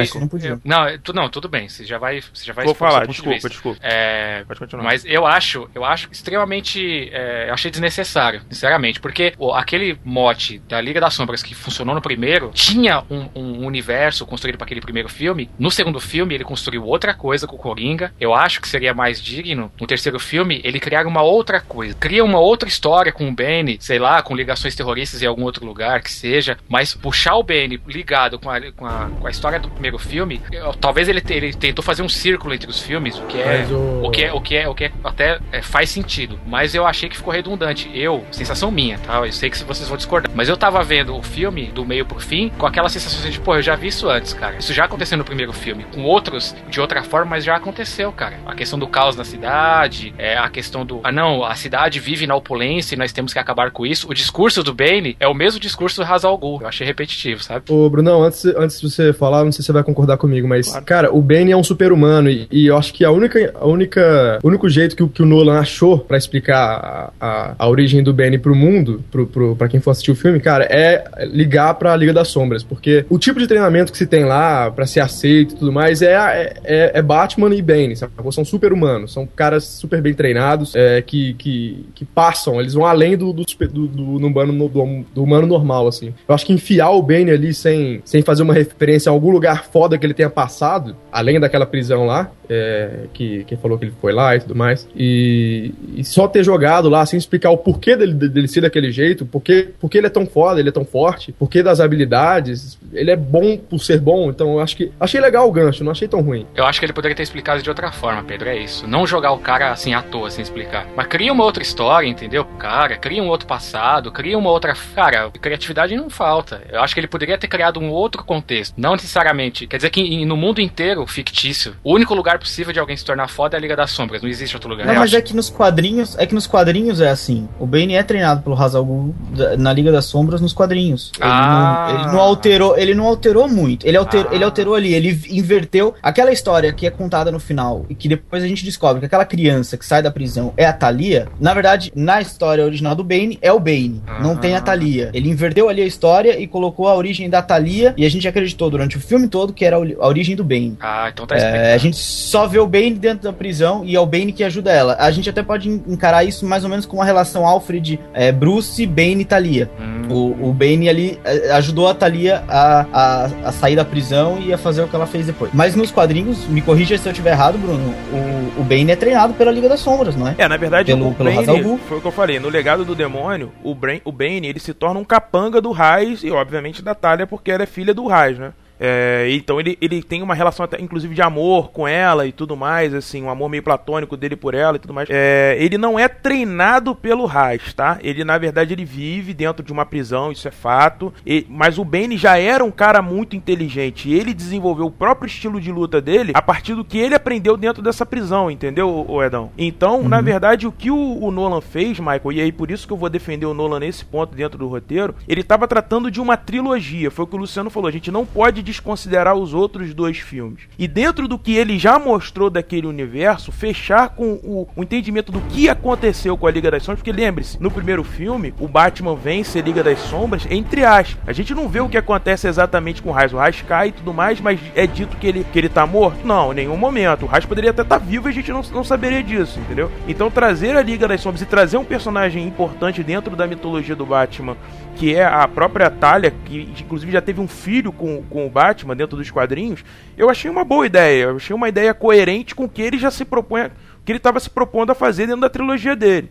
Não 0.42 0.88
eu- 0.88 0.92
não, 0.92 0.98
tu, 1.00 1.14
não, 1.14 1.30
tudo 1.30 1.48
bem. 1.50 1.68
Você 1.70 1.84
já 1.86 1.98
vai, 1.98 2.22
você 2.22 2.46
já 2.46 2.54
vai 2.54 2.66
Vou 2.66 2.74
falar, 2.76 3.02
de 3.06 3.12
desculpa, 3.12 3.34
vista. 3.34 3.50
desculpa. 3.50 3.80
É, 3.84 4.44
Pode 4.46 4.60
continuar. 4.60 4.84
mas 4.84 5.04
eu 5.06 5.26
acho, 5.26 5.70
eu 5.76 5.84
acho 5.86 6.10
extremamente, 6.12 7.10
é, 7.14 7.50
eu 7.50 7.54
achei 7.54 7.70
desnecessário, 7.70 8.42
sinceramente, 8.50 9.00
porque 9.00 9.34
o- 9.38 9.54
aquele 9.54 9.98
mote 10.04 10.60
da 10.68 10.80
Liga 10.82 11.00
das 11.00 11.14
Sombras 11.14 11.44
que 11.44 11.54
funcionou 11.54 11.94
no 11.94 12.02
primeiro 12.02 12.52
tinha 12.54 13.04
um, 13.10 13.28
um 13.36 13.66
universo 13.66 14.26
construído 14.26 14.58
para 14.58 14.66
aquele 14.66 14.82
primeiro 14.82 15.08
filme. 15.10 15.50
No 15.60 15.70
segundo 15.70 16.00
filme 16.00 16.34
ele 16.36 16.44
construiu 16.44 16.86
outra 16.86 17.14
coisa 17.14 17.46
com 17.48 17.56
o 17.56 17.60
Coringa. 17.60 18.14
Eu 18.20 18.34
acho 18.34 18.62
que 18.62 18.68
seria 18.68 18.94
mais 18.94 19.22
digno. 19.22 19.72
No 19.80 19.86
terceiro 19.88 20.20
filme 20.20 20.62
ele 20.64 20.80
criar 20.80 21.06
uma 21.06 21.22
outra 21.22 21.60
coisa, 21.62 21.94
cria 21.96 22.24
uma 22.24 22.40
outra 22.40 22.68
história 22.68 23.12
com 23.12 23.28
o 23.30 23.32
Bane, 23.36 23.78
sei 23.80 24.00
lá, 24.00 24.22
com 24.22 24.36
ligações 24.36 24.76
terroristas 24.76 25.22
em 25.22 25.26
algum 25.26 25.44
outro 25.44 25.66
lugar 25.66 26.02
que 26.02 26.12
seja, 26.12 26.58
mas 26.68 26.94
puxar 26.94 27.36
o 27.36 27.44
Bane 27.44 27.80
ligado 27.88 28.40
com 28.40 28.50
a, 28.50 28.60
com 28.72 28.86
a, 28.86 29.10
com 29.20 29.28
a 29.28 29.30
história 29.30 29.60
do 29.60 29.70
primeiro 29.70 29.98
filme, 29.98 30.31
eu- 30.52 30.74
talvez 30.74 31.10
ele, 31.10 31.22
ele 31.30 31.54
tentou 31.54 31.84
fazer 31.84 32.04
um 32.04 32.10
círculo 32.10 32.54
entre 32.54 32.70
os 32.70 32.80
filmes, 32.80 33.18
o 33.18 33.24
que 33.24 33.38
é 33.40 33.66
o- 33.70 34.06
o 34.06 34.12
que 34.12 34.24
é, 34.24 34.34
o 34.34 34.42
que 34.42 34.56
é, 34.56 34.68
o 34.70 34.76
que 34.76 34.84
é 34.86 34.92
até 35.04 35.40
é, 35.52 35.62
faz 35.62 35.90
sentido. 35.90 36.40
Mas 36.46 36.76
eu 36.76 36.86
achei 36.86 37.10
que 37.10 37.18
ficou 37.18 37.34
redundante. 37.34 37.90
Eu, 37.94 38.24
sensação 38.32 38.70
minha, 38.72 38.98
tá? 39.00 39.26
Eu 39.26 39.32
sei 39.32 39.50
que 39.50 39.64
vocês 39.64 39.88
vão 39.88 39.98
discordar. 39.98 40.32
Mas 40.36 40.48
eu 40.48 40.56
tava 40.56 40.84
vendo 40.84 41.16
o 41.16 41.22
filme 41.24 41.68
do 41.68 41.84
meio 41.86 42.06
pro 42.06 42.20
fim 42.20 42.50
com 42.58 42.66
aquela 42.66 42.90
sensação 42.90 43.30
de, 43.30 43.40
pô, 43.40 43.56
eu 43.56 43.62
já 43.62 43.76
vi 43.76 43.88
isso 43.88 44.10
antes, 44.10 44.34
cara. 44.34 44.58
Isso 44.58 44.74
já 44.74 44.86
aconteceu 44.86 45.18
no 45.18 45.24
primeiro 45.24 45.52
filme. 45.54 45.86
Com 45.94 46.04
outros 46.04 46.56
de 46.70 46.80
outra 46.80 47.04
forma, 47.04 47.32
mas 47.32 47.44
já 47.44 47.56
aconteceu, 47.56 48.12
cara. 48.12 48.38
A 48.46 48.54
questão 48.56 48.78
do 48.78 48.88
caos 48.88 49.16
na 49.16 49.24
cidade, 49.24 50.14
é 50.18 50.38
a 50.38 50.50
questão 50.50 50.86
do. 50.86 51.00
Ah, 51.04 51.12
não, 51.12 51.44
a 51.44 51.56
cidade 51.56 52.00
vive 52.00 52.26
na 52.28 52.36
opulência 52.36 52.96
e 52.96 52.98
nós 52.98 53.12
temos 53.12 53.34
que 53.34 53.40
acabar 53.40 53.72
com 53.72 53.86
isso. 53.86 54.10
O 54.10 54.14
discurso 54.14 54.64
do 54.64 54.74
Bane 54.74 55.16
é 55.20 55.28
o 55.28 55.34
mesmo 55.34 55.60
discurso 55.60 56.02
do 56.04 56.08
Hazal 56.12 56.38
Ghul. 56.38 56.60
Eu 56.62 56.68
achei 56.68 56.86
repetitivo, 56.86 57.44
sabe? 57.44 57.66
Ô, 57.70 57.90
Brunão, 57.90 58.24
antes, 58.24 58.46
antes 58.46 58.80
de 58.80 58.90
você 58.90 59.14
falar, 59.14 59.44
não 59.44 59.52
sei 59.52 59.62
se 59.62 59.68
você 59.68 59.72
vai 59.74 59.84
concordar 59.84 60.18
comigo, 60.22 60.48
mas, 60.48 60.72
cara, 60.86 61.14
o 61.14 61.22
Bane 61.22 61.52
é 61.52 61.58
um 61.58 61.64
super-humano 61.64 62.30
e, 62.30 62.48
e 62.52 62.68
eu 62.68 62.78
acho 62.78 62.94
que 62.94 63.04
a 63.04 63.12
única, 63.12 63.52
a 63.60 63.66
única, 63.68 64.40
o 64.44 64.48
único 64.48 64.70
jeito 64.70 64.96
que, 64.96 65.04
o- 65.04 65.08
que 65.10 65.22
o 65.22 65.26
Nolan 65.26 65.60
achou 65.60 65.98
pra 66.00 66.18
explicar 66.18 67.12
a, 67.20 67.26
a, 67.28 67.56
a 67.60 67.68
origem 67.68 68.04
do 68.04 68.14
Bane 68.14 68.38
pro 68.38 68.56
mundo, 68.56 69.04
pro, 69.12 69.26
pro, 69.26 69.56
pra 69.56 69.68
quem 69.68 69.80
for 69.80 69.92
assistir 69.92 70.12
o 70.12 70.16
filme, 70.16 70.40
cara, 70.40 70.64
é 70.66 71.04
ligar 71.26 71.74
pra 71.76 71.96
Liga 71.96 72.14
das 72.14 72.28
Sombras, 72.28 72.64
porque 72.64 73.06
o 73.10 73.18
tipo 73.18 73.40
de 73.40 73.48
treinamento 73.48 73.92
que 73.92 73.98
se 73.98 74.06
tem 74.06 74.24
lá 74.24 74.70
pra 74.72 74.86
ser 74.86 75.00
aceito 75.00 75.56
e 75.56 75.58
tudo 75.58 75.72
mais 75.72 76.02
é, 76.02 76.14
é, 76.14 76.54
é- 76.64 76.92
é 76.96 77.02
Batman 77.02 77.54
e 77.56 77.62
Bane, 77.62 77.96
sabe? 77.96 78.14
São 78.32 78.46
super-humanos, 78.46 79.12
são 79.12 79.26
caras 79.28 79.64
super 79.64 80.02
bem 80.02 80.14
treinados, 80.14 80.76
é, 80.76 81.02
que, 81.02 81.34
que, 81.34 81.86
que 81.96 82.06
passam, 82.06 82.60
eles 82.62 82.74
vão 82.74 82.86
além 82.86 83.18
do, 83.18 83.34
do, 83.34 83.44
do- 83.44 83.88
do 83.88 84.28
humano, 84.28 84.54
do, 84.70 85.06
do 85.14 85.24
humano 85.24 85.48
normal, 85.48 85.88
assim. 85.88 86.14
Eu 86.28 86.36
acho 86.36 86.46
que 86.46 86.54
enfiar 86.54 86.92
o 86.92 87.02
Bane 87.02 87.32
ali 87.32 87.54
sem, 87.54 88.02
sem 88.06 88.22
fazer 88.22 88.44
uma 88.44 88.54
referência 88.54 89.10
a 89.10 89.14
algum 89.14 89.32
lugar 89.32 89.66
foda 89.66 89.98
que 90.02 90.06
ele 90.06 90.14
tenha 90.14 90.30
passado, 90.30 90.96
além 91.12 91.40
daquela 91.40 91.66
prisão 91.66 92.06
lá, 92.06 92.30
é, 92.50 93.06
que 93.14 93.46
quem 93.46 93.58
falou 93.58 93.78
que 93.78 93.86
ele 93.86 93.94
foi 94.02 94.12
lá 94.12 94.36
e 94.36 94.42
tudo 94.42 94.56
mais, 94.56 94.88
e, 94.94 95.74
e 95.96 96.04
só 96.04 96.28
ter 96.28 96.44
jogado 96.44 96.90
lá 96.90 97.06
sem 97.06 97.18
explicar 97.18 97.52
o 97.52 97.58
porquê 97.58 97.96
dele, 97.96 98.14
dele 98.14 98.48
ser 98.48 98.62
daquele 98.62 98.92
jeito, 98.92 99.26
porquê, 99.26 99.70
porquê 99.80 100.00
ele 100.00 100.08
é 100.08 100.10
tão 100.10 100.26
foda, 100.26 100.60
ele 100.60 100.70
é 100.70 100.72
tão 100.72 100.84
forte, 100.84 101.32
porquê 101.32 101.64
das 101.64 101.80
habilidades, 101.80 102.78
ele 102.94 103.12
é 103.12 103.16
bom 103.16 103.58
por 103.58 103.80
ser 103.80 104.00
bom, 104.00 104.30
então 104.30 104.54
eu 104.54 104.60
acho 104.60 104.76
que. 104.76 104.92
Achei 105.00 105.22
legal 105.22 105.48
o 105.48 105.52
gancho, 105.52 105.84
não 105.84 105.92
achei 105.92 106.08
tão 106.08 106.22
ruim. 106.22 106.46
Eu 106.56 106.66
acho 106.66 106.80
que 106.80 106.86
ele 106.86 106.94
poderia 106.94 107.16
ter 107.16 107.24
explicado 107.24 107.62
de 107.62 107.70
outra 107.70 107.92
forma, 107.92 108.24
Pedro. 108.24 108.50
É 108.50 108.58
isso. 108.58 108.88
Não 108.88 109.06
jogar 109.06 109.32
o 109.32 109.40
cara 109.40 109.72
assim 109.72 109.94
à 109.94 110.02
toa, 110.02 110.30
sem 110.30 110.42
explicar. 110.42 110.88
Mas 110.96 111.08
cria 111.08 111.32
uma 111.32 111.44
outra 111.44 111.64
história, 111.64 112.08
entendeu? 112.08 112.44
Cara, 112.58 112.98
cria 112.98 113.22
um 113.22 113.28
outro 113.28 113.48
passado, 113.48 114.12
cria 114.12 114.38
uma 114.38 114.50
outra. 114.50 114.74
Cara, 114.96 115.30
criatividade 115.30 115.96
não 115.96 116.10
falta. 116.10 116.62
Eu 116.70 116.82
acho 116.82 116.94
que 116.94 117.00
ele 117.00 117.08
poderia 117.08 117.38
ter 117.38 117.48
criado 117.48 117.80
um 117.80 117.90
outro 117.90 118.24
contexto. 118.24 118.74
Não 118.78 118.94
necessariamente. 118.94 119.68
Quer 119.68 119.78
dizer 119.78 119.90
que 119.92 120.02
em- 120.02 120.26
no 120.26 120.36
mundo 120.38 120.60
inteiro, 120.62 121.06
fictício, 121.06 121.76
o 121.84 121.94
único 121.94 122.14
lugar 122.16 122.40
possível 122.40 122.74
de 122.74 122.80
alguém 122.80 122.96
se 122.98 123.06
tornar 123.06 123.28
foda 123.28 123.56
é 123.56 123.58
a 123.58 123.62
Liga 123.62 123.76
das 123.76 123.92
Sombras. 123.92 124.22
Não 124.22 124.30
existe 124.30 124.56
outro 124.56 124.70
lugar. 124.70 124.86
Não, 124.88 124.94
mas 124.96 125.04
acho- 125.04 125.18
é 125.18 125.22
que 125.22 125.36
nos 125.36 125.50
quadrinhos, 125.50 126.18
é 126.18 126.26
que 126.26 126.34
nos 126.34 126.48
quadrinhos 126.48 127.00
é 127.02 127.10
assim. 127.10 127.48
O 127.60 127.66
Bane 127.66 127.94
é 127.96 128.04
treinado 128.04 128.42
pelo 128.42 128.56
Hazal 128.56 128.84
Ghul 128.86 129.14
na 129.58 129.72
Liga 129.74 129.92
das 129.92 130.06
Sombras 130.06 130.42
nos 130.42 130.54
quadrinhos. 130.54 131.12
Ele, 131.18 131.30
Ah. 131.30 131.88
não, 131.94 132.00
ele 132.04 132.12
não 132.14 132.20
alterou, 132.20 132.78
ele 132.78 132.94
não 132.96 133.06
alterou 133.06 133.48
muito. 133.48 133.86
Ele 133.86 133.98
alterou, 133.98 134.32
Ah. 134.32 134.36
ele 134.36 134.44
alterou 134.44 134.76
ali, 134.76 134.94
ele 134.94 135.20
inverteu 135.30 135.94
aquela 136.02 136.32
história 136.32 136.72
que 136.74 136.86
é 136.88 136.90
contada 136.90 137.32
no 137.32 137.40
final 137.40 137.86
e 137.90 137.96
que 137.96 138.08
depois 138.08 138.44
a 138.44 138.48
gente 138.48 138.64
descobre 138.64 139.00
que 139.00 139.06
aquela 139.06 139.26
criança 139.26 139.78
que 139.78 139.86
sai 139.86 140.02
da 140.02 140.12
prisão 140.12 140.54
é 140.56 140.66
a 140.66 140.74
Thalia. 140.74 141.28
Na 141.40 141.54
verdade, 141.54 141.92
na 141.96 142.22
história 142.22 142.64
original 142.64 142.96
do 142.96 143.04
Bane 143.04 143.38
é 143.42 143.52
o 143.52 143.60
Bane, 143.60 144.02
não 144.22 144.36
tem 144.38 144.56
a 144.56 144.58
Ah. 144.58 144.62
Thalia. 144.62 145.10
Ele 145.14 145.30
inverteu 145.30 145.68
ali 145.70 145.82
a 145.82 145.86
história 145.86 146.40
e 146.40 146.48
colocou 146.48 146.88
a 146.88 146.96
origem 146.96 147.30
da 147.30 147.42
Thalia 147.42 147.94
e 147.98 148.06
a 148.06 148.10
gente 148.10 148.28
acreditou 148.28 148.70
durante 148.70 148.98
o 148.98 149.00
filme 149.00 149.28
todo 149.28 149.54
que 149.54 149.66
era 149.66 149.80
a 150.00 150.08
origem 150.08 150.36
do 150.36 150.44
Bane. 150.44 150.78
Ah, 150.80 151.10
então 151.12 151.26
tá 151.28 151.36
explicado. 151.36 151.64
É, 151.64 151.74
a 151.74 151.78
gente 151.78 151.98
só 151.98 152.48
vê 152.48 152.60
o 152.60 152.68
Bane 152.68 152.92
dentro 152.92 153.24
da 153.24 153.34
prisão 153.34 153.84
e 153.86 153.96
é 153.96 154.00
o 154.00 154.06
Bane 154.06 154.32
que 154.32 154.44
ajuda 154.44 154.72
ela. 154.72 154.96
A 155.00 155.12
gente 155.12 155.30
até 155.30 155.42
pode 155.44 155.70
en- 155.70 155.82
encarar 155.88 156.24
isso 156.24 156.46
mais 156.46 156.64
ou 156.64 156.70
menos 156.70 156.86
como 156.86 157.00
uma 157.02 157.06
relação 157.06 157.46
Alfred, 157.46 158.00
é, 158.14 158.32
Bruce, 158.32 158.86
Bane 158.86 159.22
e 159.22 159.26
Thalia. 159.26 159.70
Hum. 159.80 160.02
O, 160.10 160.50
o 160.50 160.54
Bane 160.54 160.90
ali 160.90 161.20
é, 161.24 161.52
ajudou 161.52 161.88
a 161.88 161.94
Thalia 161.94 162.44
a, 162.48 162.86
a, 162.92 163.26
a 163.46 163.52
sair 163.52 163.76
da 163.76 163.86
prisão 163.86 164.40
e 164.42 164.52
a 164.54 164.58
fazer 164.58 164.82
o 164.82 164.88
que 164.88 164.96
ela 164.96 165.08
fez 165.08 165.26
depois. 165.26 165.52
Mas 165.54 165.76
nos 165.76 165.92
quadrinhos, 165.92 166.46
me 166.48 166.62
corrija 166.62 166.98
se 166.98 167.08
eu 167.08 167.12
estiver 167.12 167.32
errado, 167.32 167.58
Bruno, 167.58 167.94
o, 168.12 168.62
o 168.62 168.64
Bane 168.64 168.92
é 168.92 168.96
treinado 168.96 169.34
pela 169.34 169.52
Liga 169.52 169.70
das 169.70 169.80
Sombras, 169.80 170.16
não 170.16 170.28
é? 170.28 170.36
É, 170.38 170.48
na 170.48 170.58
verdade, 170.58 170.92
Pelo- 170.92 171.10
o 171.10 171.14
pelo 171.14 171.30
Bane, 171.32 171.78
foi 171.88 171.98
o 171.98 172.02
que 172.02 172.08
eu 172.08 172.12
falei, 172.12 172.40
no 172.40 172.50
legado 172.50 172.84
do 172.84 172.94
demônio, 172.96 173.52
o, 173.64 173.74
Bran- 173.74 174.00
o 174.04 174.12
Bane, 174.12 174.48
ele 174.48 174.60
se 174.60 174.74
torna 174.74 175.00
um 175.00 175.04
capanga 175.06 175.62
do 175.62 175.72
Raiz 175.72 176.24
e, 176.24 176.32
obviamente, 176.32 176.82
da 176.82 176.94
Talia, 176.94 177.26
porque 177.26 177.50
ela 177.52 177.64
é 177.64 177.66
filha 177.66 177.94
do 177.94 178.06
Raiz, 178.08 178.38
né? 178.38 178.52
É, 178.84 179.28
então 179.30 179.60
ele, 179.60 179.78
ele 179.80 180.02
tem 180.02 180.24
uma 180.24 180.34
relação 180.34 180.64
até, 180.64 180.82
inclusive 180.82 181.14
de 181.14 181.22
amor 181.22 181.70
com 181.72 181.88
ela 181.88 182.26
e 182.26 182.32
tudo 182.32 182.58
mais, 182.58 182.96
assim, 182.96 183.22
um 183.22 183.30
amor 183.30 183.48
meio 183.48 183.62
platônico 183.62 184.18
dele 184.18 184.36
por 184.36 184.56
ela 184.56 184.78
e 184.78 184.80
tudo 184.80 184.92
mais. 184.94 185.08
É, 185.12 185.56
ele 185.60 185.78
não 185.78 186.00
é 186.00 186.08
treinado 186.08 186.96
pelo 186.96 187.26
Raiz, 187.28 187.74
tá? 187.74 188.00
Ele, 188.02 188.24
na 188.24 188.40
verdade, 188.40 188.74
ele 188.74 188.84
vive 188.84 189.36
dentro 189.36 189.64
de 189.64 189.72
uma 189.72 189.86
prisão, 189.86 190.32
isso 190.32 190.48
é 190.48 190.52
fato. 190.52 191.14
E- 191.26 191.46
mas 191.48 191.78
o 191.78 191.86
Bane 191.86 192.18
já 192.18 192.38
era 192.40 192.64
um 192.64 192.72
cara 192.72 193.02
muito 193.04 193.36
inteligente. 193.36 194.10
E 194.10 194.14
ele 194.16 194.34
desenvolveu 194.34 194.88
o 194.88 194.92
próprio 194.92 195.28
estilo 195.28 195.62
de 195.62 195.72
luta 195.72 196.02
dele 196.02 196.32
a 196.34 196.42
partir 196.42 196.74
do 196.74 196.84
que 196.84 196.98
ele 196.98 197.14
aprendeu 197.14 197.56
dentro 197.56 197.84
dessa 197.84 198.06
prisão, 198.06 198.50
entendeu, 198.50 199.06
o 199.08 199.24
Edão? 199.24 199.52
Então, 199.58 200.02
na 200.10 200.22
verdade, 200.22 200.66
o 200.66 200.72
que 200.72 200.90
o, 200.90 201.20
o 201.24 201.30
Nolan 201.30 201.62
fez, 201.62 202.00
Michael, 202.00 202.32
e 202.32 202.42
aí 202.42 202.52
por 202.52 202.72
isso 202.72 202.88
que 202.88 202.94
eu 202.94 202.98
vou 202.98 203.10
defender 203.10 203.46
o 203.46 203.54
Nolan 203.54 203.80
nesse 203.80 204.04
ponto 204.04 204.36
dentro 204.36 204.58
do 204.58 204.68
roteiro, 204.68 205.14
ele 205.28 205.42
estava 205.42 205.68
tratando 205.68 206.10
de 206.10 206.20
uma 206.20 206.36
trilogia. 206.36 207.12
Foi 207.12 207.26
o 207.26 207.28
que 207.28 207.36
o 207.36 207.40
Luciano 207.40 207.70
falou. 207.70 207.88
A 207.88 207.92
gente 207.92 208.10
não 208.10 208.26
pode 208.26 208.64
desconsiderar 208.72 209.36
os 209.36 209.54
outros 209.54 209.94
dois 209.94 210.18
filmes. 210.18 210.64
E 210.78 210.88
dentro 210.88 211.28
do 211.28 211.38
que 211.38 211.56
ele 211.56 211.78
já 211.78 212.00
mostrou 212.00 212.50
daquele 212.50 212.88
universo, 212.88 213.52
fechar 213.52 214.10
com 214.10 214.34
o, 214.44 214.68
o 214.76 214.84
entendimento 214.84 215.32
do 215.32 215.42
que 215.42 215.70
aconteceu 215.70 216.38
com 216.38 216.48
a 216.48 216.52
Liga 216.52 216.72
das 216.72 216.84
Sombras, 216.84 217.00
porque 217.00 217.12
lembre-se, 217.12 217.62
no 217.62 217.70
primeiro 217.70 218.04
filme, 218.04 218.54
o 218.60 218.68
Batman 218.68 219.16
vence 219.16 219.60
a 219.60 219.62
Liga 219.62 219.84
das 219.84 220.00
Sombras, 220.00 220.48
entre 220.50 220.84
aspas. 220.84 221.18
A 221.28 221.34
gente 221.34 221.54
não 221.54 221.68
vê 221.68 221.80
o 221.80 221.90
que 221.90 221.98
acontece 221.98 222.48
exatamente 222.48 223.02
com 223.02 223.10
o 223.10 223.14
Raiz. 223.14 223.34
O 223.34 223.38
Raiz 223.38 223.62
cai 223.62 223.90
e 223.90 223.92
tudo 223.92 224.14
mais, 224.14 224.40
mas 224.40 224.60
é 224.76 224.88
dito 224.88 225.18
que 225.18 225.28
ele, 225.28 225.46
que 225.52 225.60
ele 225.60 225.70
tá 225.70 225.86
morto? 225.86 226.26
Não, 226.26 226.52
em 226.52 226.56
nenhum 226.56 226.78
momento. 226.78 227.24
O 227.24 227.28
Raiz 227.28 227.46
poderia 227.46 227.72
até 227.72 227.82
estar 227.82 228.00
tá 228.00 228.06
vivo 228.06 228.28
e 228.28 228.32
a 228.32 228.34
gente 228.34 228.52
não, 228.52 228.62
não 228.74 228.84
saberia 228.84 229.22
disso, 229.22 229.60
entendeu? 229.60 229.92
Então 230.08 230.32
trazer 230.32 230.76
a 230.76 230.82
Liga 230.82 231.08
das 231.08 231.22
Sombras 231.22 231.42
e 231.42 231.46
trazer 231.46 231.78
um 231.78 231.86
personagem 231.86 232.46
importante 232.48 233.04
dentro 233.04 233.36
da 233.36 233.48
mitologia 233.48 233.96
do 233.96 234.06
Batman, 234.06 234.56
que 235.02 235.16
é 235.16 235.26
a 235.26 235.48
própria 235.48 235.90
Talia, 235.90 236.32
que 236.46 236.72
inclusive 236.80 237.12
já 237.12 237.20
teve 237.20 237.42
um 237.42 237.48
filho 237.48 237.92
com, 237.92 238.22
com 238.30 238.46
o 238.46 238.50
Batman 238.52 238.96
dentro 238.96 239.18
dos 239.18 239.32
quadrinhos, 239.32 239.84
eu 240.16 240.30
achei 240.30 240.48
uma 240.48 240.64
boa 240.64 240.86
ideia. 240.86 241.24
Eu 241.24 241.38
achei 241.38 241.56
uma 241.56 241.68
ideia 241.68 241.92
coerente 241.92 242.54
com 242.54 242.66
o 242.66 242.70
que 242.70 242.84
ele 242.84 243.00
já 243.00 243.10
se 243.10 243.26
propõe, 243.26 243.72
que 244.06 244.12
ele 244.12 244.18
estava 244.18 244.40
se 244.40 244.48
propondo 244.48 244.92
a 244.92 244.94
fazer 244.94 245.26
dentro 245.26 245.42
da 245.42 245.50
trilogia 245.50 245.96
dele. 245.96 246.30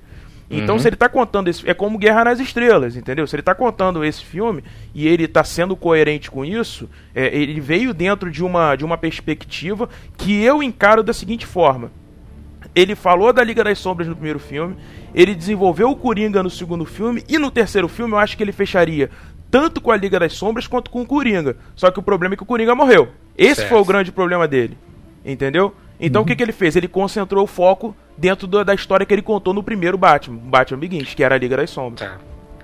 Então, 0.48 0.76
uhum. 0.76 0.78
se 0.78 0.86
ele 0.86 0.94
está 0.94 1.08
contando 1.08 1.48
esse. 1.48 1.68
É 1.68 1.74
como 1.74 1.98
Guerra 1.98 2.26
nas 2.26 2.38
Estrelas, 2.38 2.94
entendeu? 2.94 3.26
Se 3.26 3.34
ele 3.34 3.40
está 3.40 3.56
contando 3.56 4.04
esse 4.04 4.24
filme 4.24 4.62
e 4.94 5.08
ele 5.08 5.24
está 5.24 5.42
sendo 5.42 5.74
coerente 5.74 6.30
com 6.30 6.44
isso, 6.44 6.88
é, 7.12 7.26
ele 7.36 7.60
veio 7.60 7.92
dentro 7.92 8.30
de 8.30 8.44
uma, 8.44 8.76
de 8.76 8.84
uma 8.84 8.96
perspectiva 8.96 9.88
que 10.16 10.44
eu 10.44 10.62
encaro 10.62 11.02
da 11.02 11.12
seguinte 11.12 11.44
forma. 11.44 11.90
Ele 12.72 12.94
falou 12.94 13.32
da 13.32 13.42
Liga 13.42 13.64
das 13.64 13.80
Sombras 13.80 14.06
no 14.06 14.14
primeiro 14.14 14.38
filme, 14.38 14.76
ele 15.14 15.34
desenvolveu 15.34 15.90
o 15.90 15.96
Coringa 15.96 16.42
no 16.42 16.50
segundo 16.50 16.84
filme, 16.84 17.24
e 17.28 17.38
no 17.38 17.50
terceiro 17.50 17.88
filme 17.88 18.14
eu 18.14 18.18
acho 18.18 18.36
que 18.36 18.42
ele 18.42 18.52
fecharia 18.52 19.10
tanto 19.50 19.80
com 19.80 19.90
a 19.90 19.96
Liga 19.96 20.20
das 20.20 20.34
Sombras 20.34 20.66
quanto 20.66 20.90
com 20.90 21.02
o 21.02 21.06
Coringa. 21.06 21.56
Só 21.74 21.90
que 21.90 21.98
o 21.98 22.02
problema 22.02 22.34
é 22.34 22.36
que 22.36 22.42
o 22.42 22.46
Coringa 22.46 22.74
morreu. 22.74 23.08
Esse 23.36 23.56
certo. 23.56 23.70
foi 23.70 23.80
o 23.80 23.84
grande 23.84 24.12
problema 24.12 24.46
dele. 24.46 24.78
Entendeu? 25.24 25.74
Então 25.98 26.20
uhum. 26.20 26.24
o 26.24 26.26
que, 26.26 26.36
que 26.36 26.42
ele 26.42 26.52
fez? 26.52 26.76
Ele 26.76 26.88
concentrou 26.88 27.44
o 27.44 27.46
foco 27.46 27.94
dentro 28.16 28.46
do, 28.46 28.64
da 28.64 28.74
história 28.74 29.04
que 29.04 29.12
ele 29.12 29.22
contou 29.22 29.52
no 29.52 29.62
primeiro 29.62 29.98
Batman, 29.98 30.36
Batman 30.36 30.78
Begins, 30.78 31.14
que 31.14 31.24
era 31.24 31.34
a 31.34 31.38
Liga 31.38 31.56
das 31.56 31.70
Sombras. 31.70 32.08
Tá. 32.08 32.18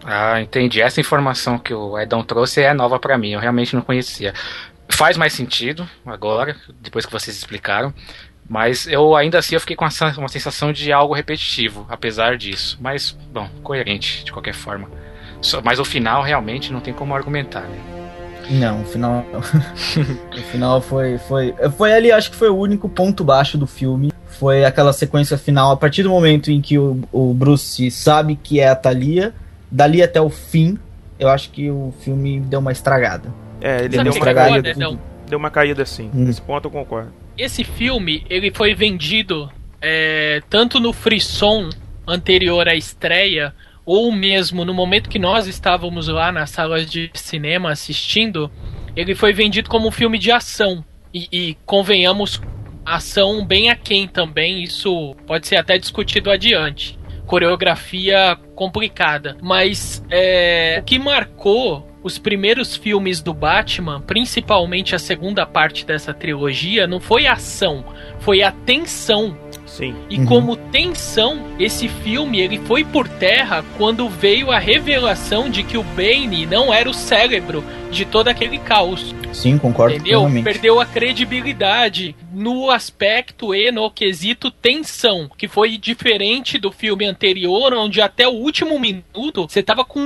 Ah, 0.04 0.40
entendi. 0.40 0.80
Essa 0.80 1.00
informação 1.00 1.58
que 1.58 1.74
o 1.74 1.98
Edão 1.98 2.22
trouxe 2.22 2.62
é 2.62 2.72
nova 2.72 2.98
para 2.98 3.18
mim, 3.18 3.32
eu 3.32 3.40
realmente 3.40 3.74
não 3.74 3.82
conhecia. 3.82 4.32
Faz 4.88 5.16
mais 5.16 5.32
sentido 5.32 5.86
agora, 6.06 6.56
depois 6.80 7.04
que 7.04 7.12
vocês 7.12 7.36
explicaram. 7.36 7.92
Mas 8.48 8.86
eu 8.86 9.16
ainda 9.16 9.38
assim 9.38 9.54
eu 9.54 9.60
fiquei 9.60 9.74
com 9.74 9.84
uma 9.84 10.28
sensação 10.28 10.72
de 10.72 10.92
algo 10.92 11.14
repetitivo, 11.14 11.84
apesar 11.88 12.36
disso. 12.36 12.78
Mas, 12.80 13.16
bom, 13.32 13.48
coerente 13.62 14.24
de 14.24 14.32
qualquer 14.32 14.54
forma. 14.54 14.88
Mas 15.64 15.78
o 15.78 15.84
final 15.84 16.22
realmente 16.22 16.72
não 16.72 16.80
tem 16.80 16.94
como 16.94 17.14
argumentar, 17.14 17.62
né? 17.62 17.78
Não, 18.50 18.82
o 18.82 18.84
final. 18.84 19.24
o 20.32 20.42
final 20.50 20.80
foi, 20.80 21.18
foi. 21.18 21.54
Foi 21.76 21.92
ali, 21.92 22.12
acho 22.12 22.30
que 22.30 22.36
foi 22.36 22.48
o 22.48 22.56
único 22.56 22.88
ponto 22.88 23.24
baixo 23.24 23.58
do 23.58 23.66
filme. 23.66 24.12
Foi 24.26 24.64
aquela 24.64 24.92
sequência 24.92 25.36
final, 25.36 25.72
a 25.72 25.76
partir 25.76 26.02
do 26.02 26.10
momento 26.10 26.50
em 26.50 26.60
que 26.60 26.78
o, 26.78 27.00
o 27.10 27.32
Bruce 27.32 27.90
sabe 27.90 28.36
que 28.36 28.60
é 28.60 28.68
a 28.68 28.76
Thalia, 28.76 29.34
dali 29.70 30.02
até 30.02 30.20
o 30.20 30.28
fim, 30.28 30.78
eu 31.18 31.28
acho 31.28 31.50
que 31.50 31.70
o 31.70 31.92
filme 32.00 32.40
deu 32.40 32.60
uma 32.60 32.70
estragada. 32.70 33.32
É, 33.60 33.80
ele 33.80 33.88
deu 33.88 34.02
uma 34.02 34.10
estragada. 34.10 34.62
Deu 35.26 35.38
uma 35.38 35.50
caída 35.50 35.82
assim. 35.82 36.10
Hum. 36.14 36.24
Nesse 36.24 36.40
ponto 36.40 36.66
eu 36.66 36.70
concordo. 36.70 37.10
Esse 37.36 37.64
filme, 37.64 38.24
ele 38.30 38.50
foi 38.50 38.74
vendido 38.74 39.50
é, 39.80 40.42
tanto 40.48 40.80
no 40.80 40.92
frisson 40.92 41.68
anterior 42.06 42.68
à 42.68 42.74
estreia, 42.74 43.54
ou 43.84 44.10
mesmo 44.10 44.64
no 44.64 44.72
momento 44.72 45.08
que 45.10 45.18
nós 45.18 45.46
estávamos 45.46 46.08
lá 46.08 46.32
nas 46.32 46.50
salas 46.50 46.90
de 46.90 47.10
cinema 47.14 47.70
assistindo, 47.70 48.50
ele 48.96 49.14
foi 49.14 49.32
vendido 49.32 49.68
como 49.68 49.88
um 49.88 49.92
filme 49.92 50.18
de 50.18 50.32
ação. 50.32 50.84
E, 51.12 51.28
e 51.30 51.56
convenhamos, 51.66 52.40
ação 52.84 53.44
bem 53.44 53.70
aquém 53.70 54.08
também, 54.08 54.62
isso 54.62 55.14
pode 55.26 55.46
ser 55.46 55.56
até 55.56 55.78
discutido 55.78 56.30
adiante. 56.30 56.98
Coreografia 57.26 58.36
complicada. 58.54 59.36
Mas 59.42 60.02
é, 60.10 60.78
o 60.80 60.84
que 60.84 60.98
marcou 60.98 61.86
os 62.06 62.18
primeiros 62.18 62.76
filmes 62.76 63.20
do 63.20 63.34
Batman, 63.34 64.00
principalmente 64.00 64.94
a 64.94 64.98
segunda 64.98 65.44
parte 65.44 65.84
dessa 65.84 66.14
trilogia, 66.14 66.86
não 66.86 67.00
foi 67.00 67.26
a 67.26 67.32
ação, 67.32 67.84
foi 68.20 68.42
a 68.42 68.52
tensão 68.52 69.36
Sim. 69.66 69.94
E 70.08 70.18
uhum. 70.18 70.26
como 70.26 70.56
tensão, 70.56 71.38
esse 71.58 71.88
filme 71.88 72.40
ele 72.40 72.58
foi 72.60 72.84
por 72.84 73.08
terra 73.08 73.64
quando 73.76 74.08
veio 74.08 74.50
a 74.52 74.58
revelação 74.58 75.50
de 75.50 75.64
que 75.64 75.76
o 75.76 75.82
Bane 75.82 76.46
não 76.46 76.72
era 76.72 76.88
o 76.88 76.94
cérebro 76.94 77.64
de 77.90 78.04
todo 78.04 78.28
aquele 78.28 78.58
caos. 78.58 79.14
Sim, 79.32 79.58
concordo. 79.58 79.94
Entendeu? 79.94 80.28
Perdeu 80.42 80.80
a 80.80 80.86
credibilidade 80.86 82.16
no 82.32 82.70
aspecto 82.70 83.54
e 83.54 83.70
no 83.70 83.90
quesito 83.90 84.50
tensão, 84.50 85.30
que 85.36 85.48
foi 85.48 85.76
diferente 85.78 86.58
do 86.58 86.70
filme 86.72 87.06
anterior, 87.06 87.72
onde 87.74 88.00
até 88.00 88.26
o 88.26 88.32
último 88.32 88.78
minuto 88.78 89.46
você 89.48 89.62
tava 89.62 89.84
com 89.84 90.00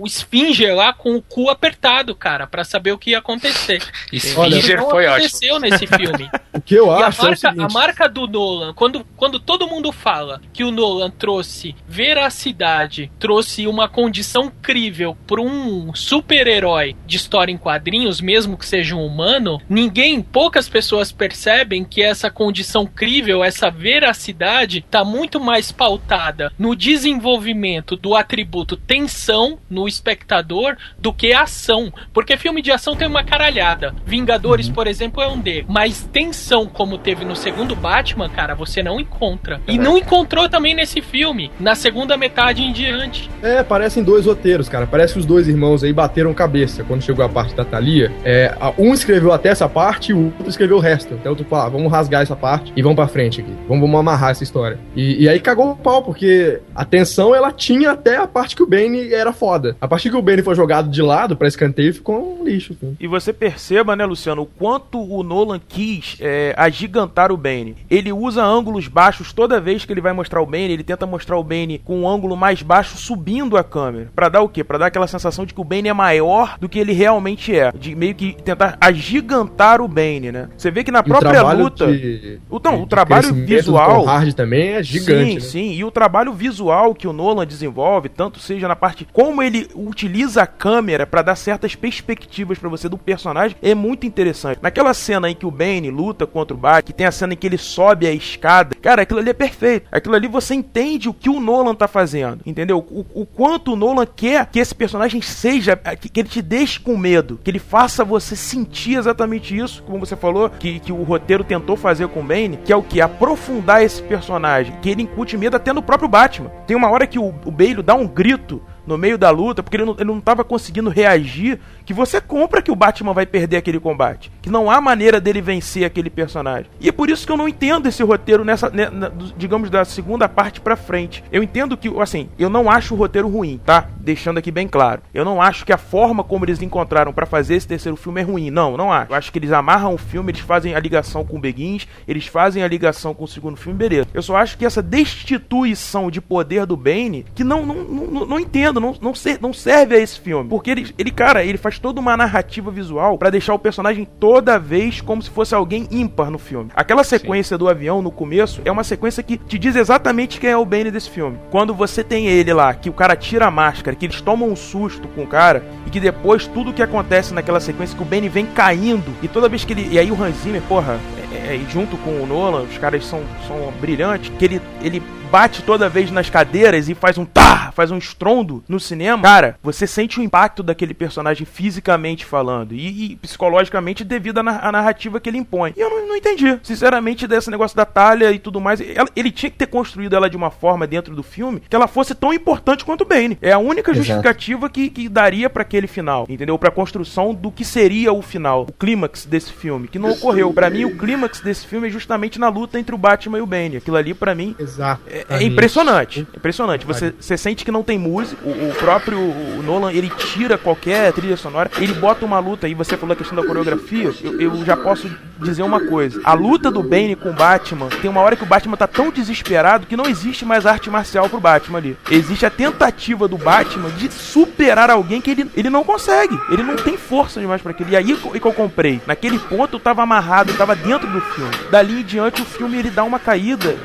o 0.00 0.08
Sfinger 0.08 0.74
lá 0.74 0.92
com 0.92 1.16
o 1.16 1.22
cu 1.22 1.48
apertado, 1.48 2.14
cara, 2.14 2.46
para 2.46 2.64
saber 2.64 2.92
o 2.92 2.98
que 2.98 3.10
ia 3.10 3.18
acontecer. 3.18 3.82
Sfinger 4.12 4.82
foi 4.88 5.06
aconteceu 5.06 5.56
ótimo. 5.56 5.70
nesse 5.70 5.86
filme. 5.86 6.30
o 6.52 6.60
que 6.60 6.74
eu 6.74 6.90
acho 6.90 7.20
a 7.20 7.24
marca, 7.24 7.48
é 7.48 7.62
a 7.62 7.68
marca 7.68 8.08
do 8.08 8.26
Nolan, 8.26 8.74
quando, 8.74 9.06
quando 9.16 9.38
todo 9.38 9.66
mundo 9.66 9.92
fala 9.92 10.40
que 10.52 10.64
o 10.64 10.70
Nolan 10.70 11.10
trouxe 11.10 11.74
veracidade, 11.86 13.10
trouxe 13.18 13.66
uma 13.66 13.88
condição 13.88 14.50
crível 14.62 15.16
para 15.26 15.40
um 15.40 15.94
super-herói 15.94 16.96
de 17.10 17.16
história 17.16 17.52
em 17.52 17.58
quadrinhos, 17.58 18.20
mesmo 18.20 18.56
que 18.56 18.64
seja 18.64 18.94
um 18.94 19.04
humano, 19.04 19.60
ninguém, 19.68 20.22
poucas 20.22 20.68
pessoas 20.68 21.10
percebem 21.10 21.84
que 21.84 22.02
essa 22.02 22.30
condição 22.30 22.86
crível, 22.86 23.42
essa 23.42 23.68
veracidade, 23.68 24.78
está 24.78 25.04
muito 25.04 25.40
mais 25.40 25.72
pautada 25.72 26.52
no 26.56 26.76
desenvolvimento 26.76 27.96
do 27.96 28.14
atributo 28.14 28.76
tensão 28.76 29.58
no 29.68 29.88
espectador 29.88 30.76
do 30.98 31.12
que 31.12 31.32
ação. 31.32 31.92
Porque 32.12 32.36
filme 32.36 32.62
de 32.62 32.70
ação 32.70 32.94
tem 32.94 33.08
uma 33.08 33.24
caralhada. 33.24 33.92
Vingadores, 34.06 34.68
uhum. 34.68 34.74
por 34.74 34.86
exemplo, 34.86 35.20
é 35.20 35.26
um 35.26 35.40
D. 35.40 35.64
Mas 35.68 36.08
tensão, 36.12 36.66
como 36.66 36.96
teve 36.96 37.24
no 37.24 37.34
segundo 37.34 37.74
Batman, 37.74 38.28
cara, 38.28 38.54
você 38.54 38.82
não 38.82 39.00
encontra. 39.00 39.60
E 39.66 39.76
não 39.76 39.98
encontrou 39.98 40.48
também 40.48 40.74
nesse 40.74 41.00
filme, 41.00 41.50
na 41.58 41.74
segunda 41.74 42.16
metade 42.16 42.62
em 42.62 42.72
diante. 42.72 43.28
É, 43.42 43.64
parecem 43.64 44.04
dois 44.04 44.26
roteiros, 44.26 44.68
cara. 44.68 44.86
Parece 44.86 45.14
que 45.14 45.18
os 45.18 45.26
dois 45.26 45.48
irmãos 45.48 45.82
aí 45.82 45.92
bateram 45.92 46.32
cabeça 46.32 46.84
quando 46.84 46.99
chegou 47.00 47.24
a 47.24 47.28
parte 47.28 47.54
da 47.54 47.64
Thalia. 47.64 48.12
É, 48.24 48.54
um 48.78 48.92
escreveu 48.92 49.32
até 49.32 49.48
essa 49.48 49.68
parte 49.68 50.10
e 50.10 50.14
o 50.14 50.26
outro 50.26 50.48
escreveu 50.48 50.76
o 50.76 50.80
resto. 50.80 51.14
Então, 51.14 51.34
tu 51.34 51.44
fala, 51.44 51.66
ah, 51.66 51.68
vamos 51.68 51.90
rasgar 51.90 52.22
essa 52.22 52.36
parte 52.36 52.72
e 52.76 52.82
vamos 52.82 52.96
pra 52.96 53.08
frente 53.08 53.40
aqui. 53.40 53.52
Vamos, 53.68 53.82
vamos 53.82 54.00
amarrar 54.00 54.30
essa 54.30 54.42
história. 54.42 54.78
E, 54.94 55.24
e, 55.24 55.28
aí 55.28 55.40
cagou 55.40 55.70
o 55.70 55.76
pau, 55.76 56.02
porque 56.02 56.60
a 56.74 56.84
tensão 56.84 57.34
ela 57.34 57.52
tinha 57.52 57.92
até 57.92 58.16
a 58.16 58.26
parte 58.26 58.56
que 58.56 58.62
o 58.62 58.66
Bane 58.66 59.12
era 59.12 59.32
foda. 59.32 59.76
A 59.80 59.88
partir 59.88 60.10
que 60.10 60.16
o 60.16 60.22
Bane 60.22 60.42
foi 60.42 60.54
jogado 60.54 60.88
de 60.88 61.02
lado 61.02 61.36
pra 61.36 61.48
escanteio, 61.48 61.94
ficou 61.94 62.40
um 62.40 62.44
lixo. 62.44 62.74
Filho. 62.74 62.96
E 63.00 63.06
você 63.06 63.32
perceba, 63.32 63.96
né, 63.96 64.04
Luciano, 64.04 64.42
o 64.42 64.46
quanto 64.46 65.00
o 65.00 65.22
Nolan 65.22 65.60
quis 65.66 66.16
é, 66.20 66.54
agigantar 66.56 67.32
o 67.32 67.36
Bane. 67.36 67.76
Ele 67.90 68.12
usa 68.12 68.42
ângulos 68.42 68.88
baixos 68.88 69.32
toda 69.32 69.60
vez 69.60 69.84
que 69.84 69.92
ele 69.92 70.00
vai 70.00 70.12
mostrar 70.12 70.40
o 70.40 70.46
Bane, 70.46 70.72
ele 70.72 70.84
tenta 70.84 71.06
mostrar 71.06 71.36
o 71.36 71.44
Bane 71.44 71.78
com 71.78 72.00
um 72.00 72.08
ângulo 72.08 72.36
mais 72.36 72.62
baixo 72.62 72.96
subindo 72.96 73.56
a 73.56 73.64
câmera. 73.64 74.10
para 74.14 74.28
dar 74.28 74.42
o 74.42 74.48
quê? 74.48 74.62
Para 74.64 74.78
dar 74.78 74.86
aquela 74.86 75.06
sensação 75.06 75.44
de 75.44 75.54
que 75.54 75.60
o 75.60 75.64
Bane 75.64 75.88
é 75.88 75.92
maior 75.92 76.56
do 76.58 76.68
que 76.68 76.78
ele 76.78 76.89
realmente 76.92 77.56
é. 77.56 77.72
De 77.72 77.94
meio 77.94 78.14
que 78.14 78.34
tentar 78.42 78.76
agigantar 78.80 79.80
o 79.80 79.88
Bane, 79.88 80.32
né? 80.32 80.48
Você 80.56 80.70
vê 80.70 80.84
que 80.84 80.90
na 80.90 81.02
própria 81.02 81.42
luta. 81.52 81.86
De, 81.86 82.40
então, 82.50 82.76
de, 82.76 82.82
o 82.82 82.86
trabalho 82.86 83.32
visual. 83.34 84.02
O 84.02 84.04
Hard 84.04 84.32
também 84.34 84.70
é 84.70 84.82
gigante. 84.82 85.30
Sim, 85.30 85.34
né? 85.34 85.40
sim. 85.40 85.72
E 85.72 85.84
o 85.84 85.90
trabalho 85.90 86.32
visual 86.32 86.94
que 86.94 87.06
o 87.06 87.12
Nolan 87.12 87.46
desenvolve, 87.46 88.08
tanto 88.08 88.38
seja 88.38 88.68
na 88.68 88.76
parte 88.76 89.06
como 89.12 89.42
ele 89.42 89.68
utiliza 89.74 90.42
a 90.42 90.46
câmera 90.46 91.06
para 91.06 91.22
dar 91.22 91.36
certas 91.36 91.74
perspectivas 91.74 92.58
para 92.58 92.68
você 92.68 92.88
do 92.88 92.98
personagem, 92.98 93.56
é 93.62 93.74
muito 93.74 94.06
interessante. 94.06 94.58
Naquela 94.62 94.94
cena 94.94 95.30
em 95.30 95.34
que 95.34 95.46
o 95.46 95.50
Bane 95.50 95.90
luta 95.90 96.26
contra 96.26 96.54
o 96.54 96.58
Batman, 96.58 96.82
que 96.82 96.92
tem 96.92 97.06
a 97.06 97.12
cena 97.12 97.32
em 97.32 97.36
que 97.36 97.46
ele 97.46 97.58
sobe 97.58 98.06
a 98.06 98.12
escada, 98.12 98.74
cara, 98.80 99.02
aquilo 99.02 99.20
ali 99.20 99.30
é 99.30 99.34
perfeito. 99.34 99.86
Aquilo 99.90 100.14
ali 100.14 100.28
você 100.28 100.54
entende 100.54 101.08
o 101.08 101.14
que 101.14 101.28
o 101.28 101.40
Nolan 101.40 101.74
tá 101.74 101.88
fazendo, 101.88 102.40
entendeu? 102.46 102.78
O, 102.78 103.22
o 103.22 103.26
quanto 103.26 103.72
o 103.72 103.76
Nolan 103.76 104.06
quer 104.06 104.46
que 104.46 104.58
esse 104.58 104.74
personagem 104.74 105.20
seja, 105.20 105.76
que, 105.76 106.08
que 106.08 106.20
ele 106.20 106.28
te 106.28 106.42
deixe 106.42 106.69
com 106.78 106.96
medo, 106.96 107.38
que 107.42 107.50
ele 107.50 107.58
faça 107.58 108.04
você 108.04 108.36
sentir 108.36 108.96
exatamente 108.96 109.56
isso, 109.56 109.82
como 109.82 110.00
você 110.00 110.16
falou, 110.16 110.50
que, 110.50 110.78
que 110.78 110.92
o 110.92 111.02
roteiro 111.02 111.44
tentou 111.44 111.76
fazer 111.76 112.08
com 112.08 112.20
o 112.20 112.24
Bane, 112.24 112.58
que 112.64 112.72
é 112.72 112.76
o 112.76 112.82
que? 112.82 113.00
Aprofundar 113.00 113.82
esse 113.82 114.02
personagem, 114.02 114.74
que 114.82 114.90
ele 114.90 115.02
incute 115.02 115.36
medo 115.36 115.56
até 115.56 115.72
no 115.72 115.82
próprio 115.82 116.08
Batman. 116.08 116.50
Tem 116.66 116.76
uma 116.76 116.90
hora 116.90 117.06
que 117.06 117.18
o, 117.18 117.34
o 117.44 117.50
Bale 117.50 117.82
dá 117.82 117.94
um 117.94 118.06
grito 118.06 118.62
no 118.90 118.98
meio 118.98 119.16
da 119.16 119.30
luta, 119.30 119.62
porque 119.62 119.76
ele 119.76 119.84
não, 119.84 119.94
ele 119.94 120.04
não 120.04 120.20
tava 120.20 120.44
conseguindo 120.44 120.90
reagir, 120.90 121.58
que 121.84 121.94
você 121.94 122.20
compra 122.20 122.60
que 122.62 122.70
o 122.70 122.76
Batman 122.76 123.12
vai 123.12 123.24
perder 123.26 123.56
aquele 123.56 123.80
combate. 123.80 124.30
Que 124.42 124.50
não 124.50 124.70
há 124.70 124.80
maneira 124.80 125.20
dele 125.20 125.40
vencer 125.40 125.84
aquele 125.84 126.10
personagem. 126.10 126.66
E 126.80 126.88
é 126.88 126.92
por 126.92 127.08
isso 127.10 127.26
que 127.26 127.32
eu 127.32 127.36
não 127.36 127.48
entendo 127.48 127.86
esse 127.88 128.02
roteiro 128.02 128.44
nessa, 128.44 128.68
né, 128.70 128.88
na- 128.90 129.10
digamos, 129.36 129.70
da 129.70 129.84
segunda 129.84 130.28
parte 130.28 130.60
pra 130.60 130.76
frente. 130.76 131.22
Eu 131.32 131.42
entendo 131.42 131.76
que, 131.76 131.88
assim, 132.00 132.28
eu 132.38 132.48
não 132.50 132.70
acho 132.70 132.94
o 132.94 132.96
roteiro 132.98 133.28
ruim, 133.28 133.60
tá? 133.64 133.88
Deixando 133.98 134.38
aqui 134.38 134.50
bem 134.50 134.68
claro. 134.68 135.02
Eu 135.14 135.24
não 135.24 135.40
acho 135.40 135.64
que 135.64 135.72
a 135.72 135.78
forma 135.78 136.22
como 136.24 136.44
eles 136.44 136.60
encontraram 136.62 137.12
pra 137.12 137.26
fazer 137.26 137.54
esse 137.54 137.66
terceiro 137.68 137.96
filme 137.96 138.20
é 138.20 138.24
ruim. 138.24 138.50
Não, 138.50 138.76
não 138.76 138.92
acho. 138.92 139.12
Eu 139.12 139.16
acho 139.16 139.32
que 139.32 139.38
eles 139.38 139.52
amarram 139.52 139.94
o 139.94 139.98
filme, 139.98 140.30
eles 140.32 140.40
fazem 140.40 140.74
a 140.74 140.80
ligação 140.80 141.24
com 141.24 141.36
o 141.36 141.40
Beguins, 141.40 141.86
eles 142.06 142.26
fazem 142.26 142.62
a 142.62 142.68
ligação 142.68 143.14
com 143.14 143.24
o 143.24 143.28
segundo 143.28 143.56
filme, 143.56 143.78
beleza. 143.78 144.08
Eu 144.12 144.22
só 144.22 144.36
acho 144.36 144.56
que 144.58 144.64
essa 144.64 144.82
destituição 144.82 146.10
de 146.10 146.20
poder 146.20 146.66
do 146.66 146.76
Bane, 146.76 147.24
que 147.34 147.44
não, 147.44 147.64
não, 147.64 147.74
não, 147.76 148.06
não- 148.06 148.26
não 148.26 148.40
não, 148.80 148.94
não, 149.00 149.14
ser- 149.14 149.38
não 149.40 149.52
serve 149.52 149.94
a 149.94 149.98
esse 149.98 150.18
filme. 150.18 150.48
Porque 150.48 150.70
ele, 150.70 150.94
ele, 150.98 151.10
cara, 151.10 151.44
ele 151.44 151.58
faz 151.58 151.78
toda 151.78 152.00
uma 152.00 152.16
narrativa 152.16 152.70
visual 152.70 153.16
pra 153.18 153.30
deixar 153.30 153.54
o 153.54 153.58
personagem 153.58 154.06
toda 154.18 154.58
vez 154.58 155.00
como 155.00 155.22
se 155.22 155.30
fosse 155.30 155.54
alguém 155.54 155.86
ímpar 155.90 156.30
no 156.30 156.38
filme. 156.38 156.70
Aquela 156.74 157.04
sequência 157.04 157.56
do 157.58 157.68
avião 157.68 158.02
no 158.02 158.10
começo 158.10 158.60
é 158.64 158.70
uma 158.72 158.84
sequência 158.84 159.22
que 159.22 159.36
te 159.36 159.58
diz 159.58 159.76
exatamente 159.76 160.40
quem 160.40 160.50
é 160.50 160.56
o 160.56 160.64
Bane 160.64 160.90
desse 160.90 161.10
filme. 161.10 161.38
Quando 161.50 161.74
você 161.74 162.02
tem 162.02 162.26
ele 162.26 162.52
lá, 162.52 162.72
que 162.74 162.88
o 162.90 162.92
cara 162.92 163.14
tira 163.14 163.46
a 163.46 163.50
máscara, 163.50 163.96
que 163.96 164.06
eles 164.06 164.20
tomam 164.20 164.48
um 164.50 164.56
susto 164.56 165.06
com 165.08 165.22
o 165.22 165.26
cara, 165.26 165.62
e 165.86 165.90
que 165.90 166.00
depois 166.00 166.46
tudo 166.46 166.72
que 166.72 166.82
acontece 166.82 167.34
naquela 167.34 167.60
sequência, 167.60 167.96
que 167.96 168.02
o 168.02 168.06
Bane 168.06 168.28
vem 168.28 168.46
caindo, 168.46 169.12
e 169.22 169.28
toda 169.28 169.48
vez 169.48 169.64
que 169.64 169.72
ele. 169.72 169.88
E 169.90 169.98
aí 169.98 170.10
o 170.10 170.22
Hans 170.22 170.36
Zimmer, 170.36 170.62
porra, 170.62 170.98
é, 171.32 171.54
é, 171.56 171.60
junto 171.68 171.96
com 171.98 172.22
o 172.22 172.26
Nolan, 172.26 172.62
os 172.62 172.78
caras 172.78 173.04
são, 173.04 173.20
são 173.46 173.72
brilhantes, 173.80 174.32
que 174.38 174.44
ele, 174.44 174.60
ele 174.82 175.02
bate 175.30 175.62
toda 175.62 175.88
vez 175.88 176.10
nas 176.10 176.28
cadeiras 176.28 176.88
e 176.88 176.94
faz 176.94 177.16
um 177.16 177.24
tá, 177.24 177.70
faz 177.72 177.90
um 177.90 177.98
estrondo 177.98 178.62
no 178.68 178.80
cinema, 178.80 179.22
cara, 179.22 179.56
você 179.62 179.86
sente 179.86 180.18
o 180.18 180.22
impacto 180.22 180.62
daquele 180.62 180.92
personagem 180.92 181.46
fisicamente 181.46 182.24
falando 182.24 182.72
e, 182.74 183.12
e 183.12 183.16
psicologicamente 183.16 184.02
devido 184.04 184.38
à, 184.38 184.42
na- 184.42 184.72
narrativa 184.72 185.20
que 185.20 185.28
ele 185.28 185.38
impõe. 185.38 185.72
E 185.76 185.80
eu 185.80 185.88
não, 185.90 186.08
não 186.08 186.16
entendi, 186.16 186.58
sinceramente, 186.62 187.26
desse 187.26 187.50
negócio 187.50 187.76
da 187.76 187.84
talha 187.84 188.32
e 188.32 188.38
tudo 188.38 188.60
mais. 188.60 188.80
Ela- 188.80 189.08
ele 189.14 189.30
tinha 189.30 189.50
que 189.50 189.56
ter 189.56 189.66
construído 189.66 190.14
ela 190.16 190.28
de 190.28 190.36
uma 190.36 190.50
forma 190.50 190.86
dentro 190.86 191.14
do 191.14 191.22
filme 191.22 191.62
que 191.68 191.76
ela 191.76 191.86
fosse 191.86 192.14
tão 192.14 192.32
importante 192.32 192.84
quanto 192.84 193.02
o 193.02 193.06
Bane. 193.06 193.38
É 193.40 193.52
a 193.52 193.58
única 193.58 193.90
Exato. 193.92 194.04
justificativa 194.04 194.68
que, 194.68 194.90
que 194.90 195.08
daria 195.08 195.48
pra 195.48 195.62
aquele 195.62 195.86
final, 195.86 196.26
entendeu? 196.28 196.58
Pra 196.58 196.70
construção 196.70 197.32
do 197.34 197.50
que 197.52 197.64
seria 197.64 198.12
o 198.12 198.20
final, 198.22 198.62
o 198.68 198.72
clímax 198.72 199.26
desse 199.26 199.52
filme, 199.52 199.86
que 199.88 199.98
não 199.98 200.10
ocorreu. 200.10 200.52
Pra 200.52 200.68
mim, 200.70 200.84
o 200.84 200.96
clímax 200.96 201.40
desse 201.40 201.66
filme 201.66 201.86
é 201.88 201.90
justamente 201.90 202.38
na 202.38 202.48
luta 202.48 202.78
entre 202.78 202.94
o 202.94 202.98
Batman 202.98 203.38
e 203.38 203.42
o 203.42 203.46
Bane. 203.46 203.76
Aquilo 203.76 203.96
ali, 203.96 204.12
pra 204.14 204.34
mim, 204.34 204.54
Exato. 204.58 205.02
é. 205.08 205.19
É 205.28 206.36
impressionante. 206.36 206.86
Você, 206.86 207.14
você 207.18 207.36
sente 207.36 207.64
que 207.64 207.70
não 207.70 207.82
tem 207.82 207.98
música. 207.98 208.40
O, 208.44 208.70
o 208.70 208.74
próprio 208.74 209.18
o 209.18 209.62
Nolan, 209.62 209.92
ele 209.92 210.10
tira 210.10 210.56
qualquer 210.56 211.12
trilha 211.12 211.36
sonora. 211.36 211.70
Ele 211.78 211.94
bota 211.94 212.24
uma 212.24 212.38
luta 212.38 212.66
aí. 212.66 212.74
Você 212.74 212.96
falou 212.96 213.12
a 213.12 213.16
questão 213.16 213.36
da 213.36 213.46
coreografia. 213.46 214.12
Eu, 214.22 214.40
eu 214.40 214.64
já 214.64 214.76
posso 214.76 215.10
dizer 215.38 215.62
uma 215.62 215.80
coisa. 215.80 216.20
A 216.24 216.34
luta 216.34 216.70
do 216.70 216.82
Bane 216.82 217.16
com 217.16 217.30
o 217.30 217.32
Batman, 217.32 217.88
tem 218.00 218.10
uma 218.10 218.20
hora 218.20 218.36
que 218.36 218.42
o 218.42 218.46
Batman 218.46 218.76
tá 218.76 218.86
tão 218.86 219.10
desesperado 219.10 219.86
que 219.86 219.96
não 219.96 220.06
existe 220.06 220.44
mais 220.44 220.66
arte 220.66 220.90
marcial 220.90 221.28
pro 221.28 221.40
Batman 221.40 221.78
ali. 221.78 221.96
Existe 222.10 222.44
a 222.44 222.50
tentativa 222.50 223.26
do 223.26 223.38
Batman 223.38 223.90
de 223.90 224.12
superar 224.12 224.90
alguém 224.90 225.20
que 225.20 225.30
ele, 225.30 225.50
ele 225.56 225.70
não 225.70 225.84
consegue. 225.84 226.38
Ele 226.50 226.62
não 226.62 226.76
tem 226.76 226.96
força 226.96 227.40
demais 227.40 227.62
pra 227.62 227.72
aquilo. 227.72 227.90
E 227.90 227.96
aí 227.96 228.16
que 228.16 228.46
eu 228.46 228.52
comprei. 228.52 229.00
Naquele 229.06 229.38
ponto 229.38 229.76
eu 229.76 229.80
tava 229.80 230.02
amarrado, 230.02 230.50
eu 230.50 230.56
tava 230.56 230.76
dentro 230.76 231.08
do 231.08 231.20
filme. 231.20 231.50
Dali 231.70 232.00
em 232.00 232.04
diante 232.04 232.42
o 232.42 232.44
filme 232.44 232.78
ele 232.78 232.90
dá 232.90 233.04
uma 233.04 233.18
caída 233.18 233.76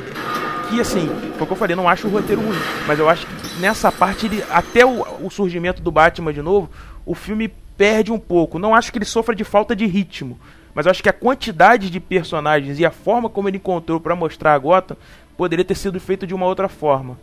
que 0.70 0.80
assim, 0.80 1.07
foi 1.34 1.43
o 1.43 1.45
que 1.47 1.53
eu 1.53 1.57
falei, 1.57 1.76
não 1.76 1.88
acho 1.88 2.07
o 2.07 2.11
roteiro 2.11 2.41
ruim, 2.41 2.57
mas 2.88 2.99
eu 2.99 3.09
acho 3.09 3.26
que 3.26 3.59
nessa 3.59 3.91
parte 3.91 4.26
ele 4.26 4.43
até 4.49 4.86
o, 4.86 5.26
o 5.26 5.30
surgimento 5.30 5.82
do 5.82 5.91
Batman 5.91 6.34
de 6.34 6.41
novo, 6.41 6.70
o 7.05 7.13
filme 7.13 7.51
perde 7.78 8.11
um 8.11 8.20
pouco. 8.20 8.59
Não 8.59 8.74
acho 8.74 8.91
que 8.91 8.97
ele 8.97 9.05
sofra 9.05 9.36
de 9.36 9.43
falta 9.43 9.76
de 9.76 9.86
ritmo, 9.86 10.39
mas 10.74 10.88
acho 10.88 11.03
que 11.03 11.09
a 11.09 11.13
quantidade 11.13 11.89
de 11.89 11.99
personagens 11.99 12.80
e 12.80 12.86
a 12.86 12.91
forma 12.91 13.30
como 13.30 13.47
ele 13.47 13.57
encontrou 13.57 13.99
pra 13.99 14.16
mostrar 14.16 14.53
a 14.53 14.57
Gotham 14.57 14.97
poderia 15.38 15.66
ter 15.66 15.76
sido 15.76 15.99
feito 15.99 16.26
de 16.26 16.34
uma 16.34 16.45
outra 16.45 16.68
forma. 16.68 17.18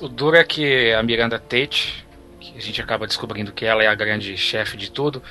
O 0.00 0.08
duro 0.08 0.36
é 0.36 0.44
que 0.44 0.92
a 0.92 1.02
Miranda 1.02 1.38
Tate, 1.38 2.04
que 2.40 2.58
a 2.58 2.60
gente 2.60 2.80
acaba 2.80 3.06
descobrindo 3.06 3.52
que 3.52 3.64
ela 3.64 3.82
é 3.82 3.86
a 3.86 3.94
grande 3.94 4.36
chefe 4.36 4.76
de 4.76 4.90
tudo, 4.90 5.22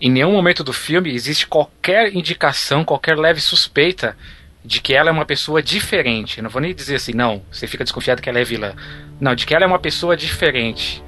em 0.00 0.10
nenhum 0.10 0.32
momento 0.32 0.64
do 0.64 0.72
filme 0.72 1.12
existe 1.12 1.46
qualquer 1.46 2.14
indicação, 2.14 2.84
qualquer 2.84 3.18
leve 3.18 3.40
suspeita 3.40 4.16
de 4.64 4.80
que 4.80 4.94
ela 4.94 5.08
é 5.08 5.12
uma 5.12 5.24
pessoa 5.24 5.62
diferente. 5.62 6.38
Eu 6.38 6.44
não 6.44 6.50
vou 6.50 6.60
nem 6.60 6.74
dizer 6.74 6.96
assim, 6.96 7.12
não, 7.12 7.42
você 7.50 7.66
fica 7.66 7.84
desconfiado 7.84 8.20
que 8.20 8.28
ela 8.28 8.38
é 8.38 8.44
vilã. 8.44 8.74
Não, 9.20 9.34
de 9.34 9.46
que 9.46 9.54
ela 9.54 9.64
é 9.64 9.66
uma 9.66 9.78
pessoa 9.78 10.16
diferente. 10.16 11.02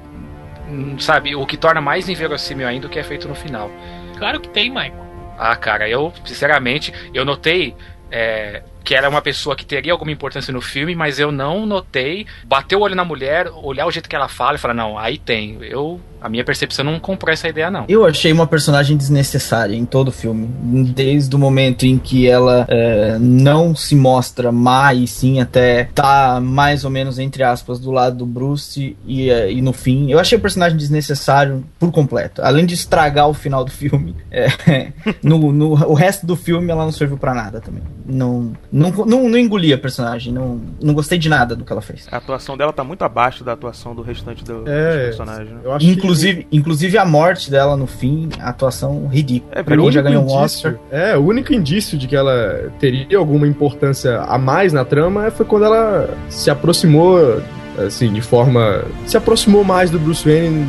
Hum, 0.67 0.97
Sabe, 0.99 1.35
o 1.35 1.45
que 1.45 1.57
torna 1.57 1.81
mais 1.81 2.09
inverossímil 2.09 2.67
ainda 2.67 2.87
o 2.87 2.89
que 2.89 2.99
é 2.99 3.03
feito 3.03 3.27
no 3.27 3.35
final. 3.35 3.71
Claro 4.17 4.39
que 4.39 4.49
tem, 4.49 4.69
Michael. 4.69 5.03
Ah, 5.37 5.55
cara, 5.55 5.89
eu, 5.89 6.13
sinceramente, 6.25 6.93
eu 7.13 7.25
notei 7.25 7.75
é, 8.11 8.61
que 8.83 8.93
ela 8.93 9.07
é 9.07 9.09
uma 9.09 9.21
pessoa 9.21 9.55
que 9.55 9.65
teria 9.65 9.91
alguma 9.91 10.11
importância 10.11 10.53
no 10.53 10.61
filme, 10.61 10.95
mas 10.95 11.19
eu 11.19 11.31
não 11.31 11.65
notei 11.65 12.27
bater 12.43 12.75
o 12.75 12.81
olho 12.81 12.95
na 12.95 13.03
mulher, 13.03 13.47
olhar 13.51 13.87
o 13.87 13.91
jeito 13.91 14.07
que 14.07 14.15
ela 14.15 14.27
fala 14.27 14.55
e 14.55 14.59
falar, 14.59 14.73
não, 14.73 14.97
aí 14.97 15.17
tem. 15.17 15.57
Eu, 15.61 15.99
a 16.23 16.29
minha 16.29 16.43
percepção 16.43 16.85
não 16.85 16.99
comprou 16.99 17.33
essa 17.33 17.49
ideia, 17.49 17.69
não. 17.69 17.83
Eu 17.89 18.05
achei 18.05 18.31
uma 18.31 18.47
personagem 18.47 18.95
desnecessária 18.95 19.75
em 19.75 19.83
todo 19.85 20.07
o 20.07 20.11
filme. 20.11 20.47
Desde 20.95 21.35
o 21.35 21.37
momento 21.39 21.83
em 21.85 21.97
que 21.97 22.29
ela 22.29 22.65
é, 22.69 23.17
não 23.19 23.75
se 23.75 23.93
mostra 23.93 24.49
má 24.49 24.93
e 24.93 25.05
sim 25.05 25.41
até 25.41 25.89
tá 25.93 26.39
mais 26.41 26.85
ou 26.85 26.89
menos, 26.89 27.19
entre 27.19 27.43
aspas, 27.43 27.77
do 27.77 27.91
lado 27.91 28.15
do 28.19 28.25
Bruce 28.25 28.95
e, 29.05 29.29
é, 29.29 29.51
e 29.51 29.61
no 29.61 29.73
fim. 29.73 30.09
Eu 30.09 30.17
achei 30.17 30.37
o 30.37 30.41
personagem 30.41 30.77
desnecessário 30.77 31.63
por 31.77 31.91
completo. 31.91 32.41
Além 32.41 32.65
de 32.65 32.73
estragar 32.73 33.27
o 33.27 33.33
final 33.33 33.65
do 33.65 33.71
filme. 33.71 34.15
é, 34.31 34.93
no, 35.21 35.51
no, 35.51 35.71
o 35.73 35.93
resto 35.93 36.25
do 36.25 36.37
filme 36.37 36.71
ela 36.71 36.85
não 36.85 36.91
serviu 36.93 37.17
pra 37.17 37.33
nada 37.33 37.59
também. 37.59 37.83
Não, 38.05 38.53
não, 38.71 38.91
não, 38.91 39.29
não 39.29 39.37
engoli 39.37 39.73
a 39.73 39.77
personagem. 39.77 40.31
Não, 40.31 40.61
não 40.81 40.93
gostei 40.93 41.17
de 41.17 41.27
nada 41.27 41.53
do 41.53 41.65
que 41.65 41.71
ela 41.73 41.81
fez. 41.81 42.07
A 42.09 42.15
atuação 42.17 42.55
dela 42.55 42.71
tá 42.71 42.83
muito 42.83 43.03
abaixo 43.03 43.43
da 43.43 43.51
atuação 43.51 43.93
do 43.93 44.01
restante 44.01 44.41
do, 44.43 44.63
É, 44.69 45.07
dos 45.07 45.17
personagens. 45.17 45.51
né? 45.51 45.59
Eu 45.65 45.73
acho 45.73 45.85
que 45.85 46.12
Inclusive, 46.13 46.47
inclusive 46.51 46.97
a 46.97 47.05
morte 47.05 47.49
dela 47.51 47.75
no 47.75 47.87
fim, 47.87 48.29
a 48.39 48.49
atuação 48.49 49.07
ridícula. 49.07 49.51
É, 49.55 49.63
pra 49.63 49.75
já 49.91 50.01
ganhou 50.01 50.21
um 50.23 50.25
indício- 50.25 50.69
Oscar. 50.69 50.75
É, 50.91 51.17
o 51.17 51.21
único 51.21 51.53
indício 51.53 51.97
de 51.97 52.07
que 52.07 52.15
ela 52.15 52.71
teria 52.79 53.17
alguma 53.17 53.47
importância 53.47 54.21
a 54.21 54.37
mais 54.37 54.71
na 54.73 54.85
trama 54.85 55.29
foi 55.31 55.45
quando 55.45 55.65
ela 55.65 56.09
se 56.29 56.49
aproximou, 56.49 57.41
assim, 57.77 58.11
de 58.13 58.21
forma. 58.21 58.83
Se 59.05 59.17
aproximou 59.17 59.63
mais 59.63 59.89
do 59.89 59.99
Bruce 59.99 60.23
Wayne. 60.27 60.65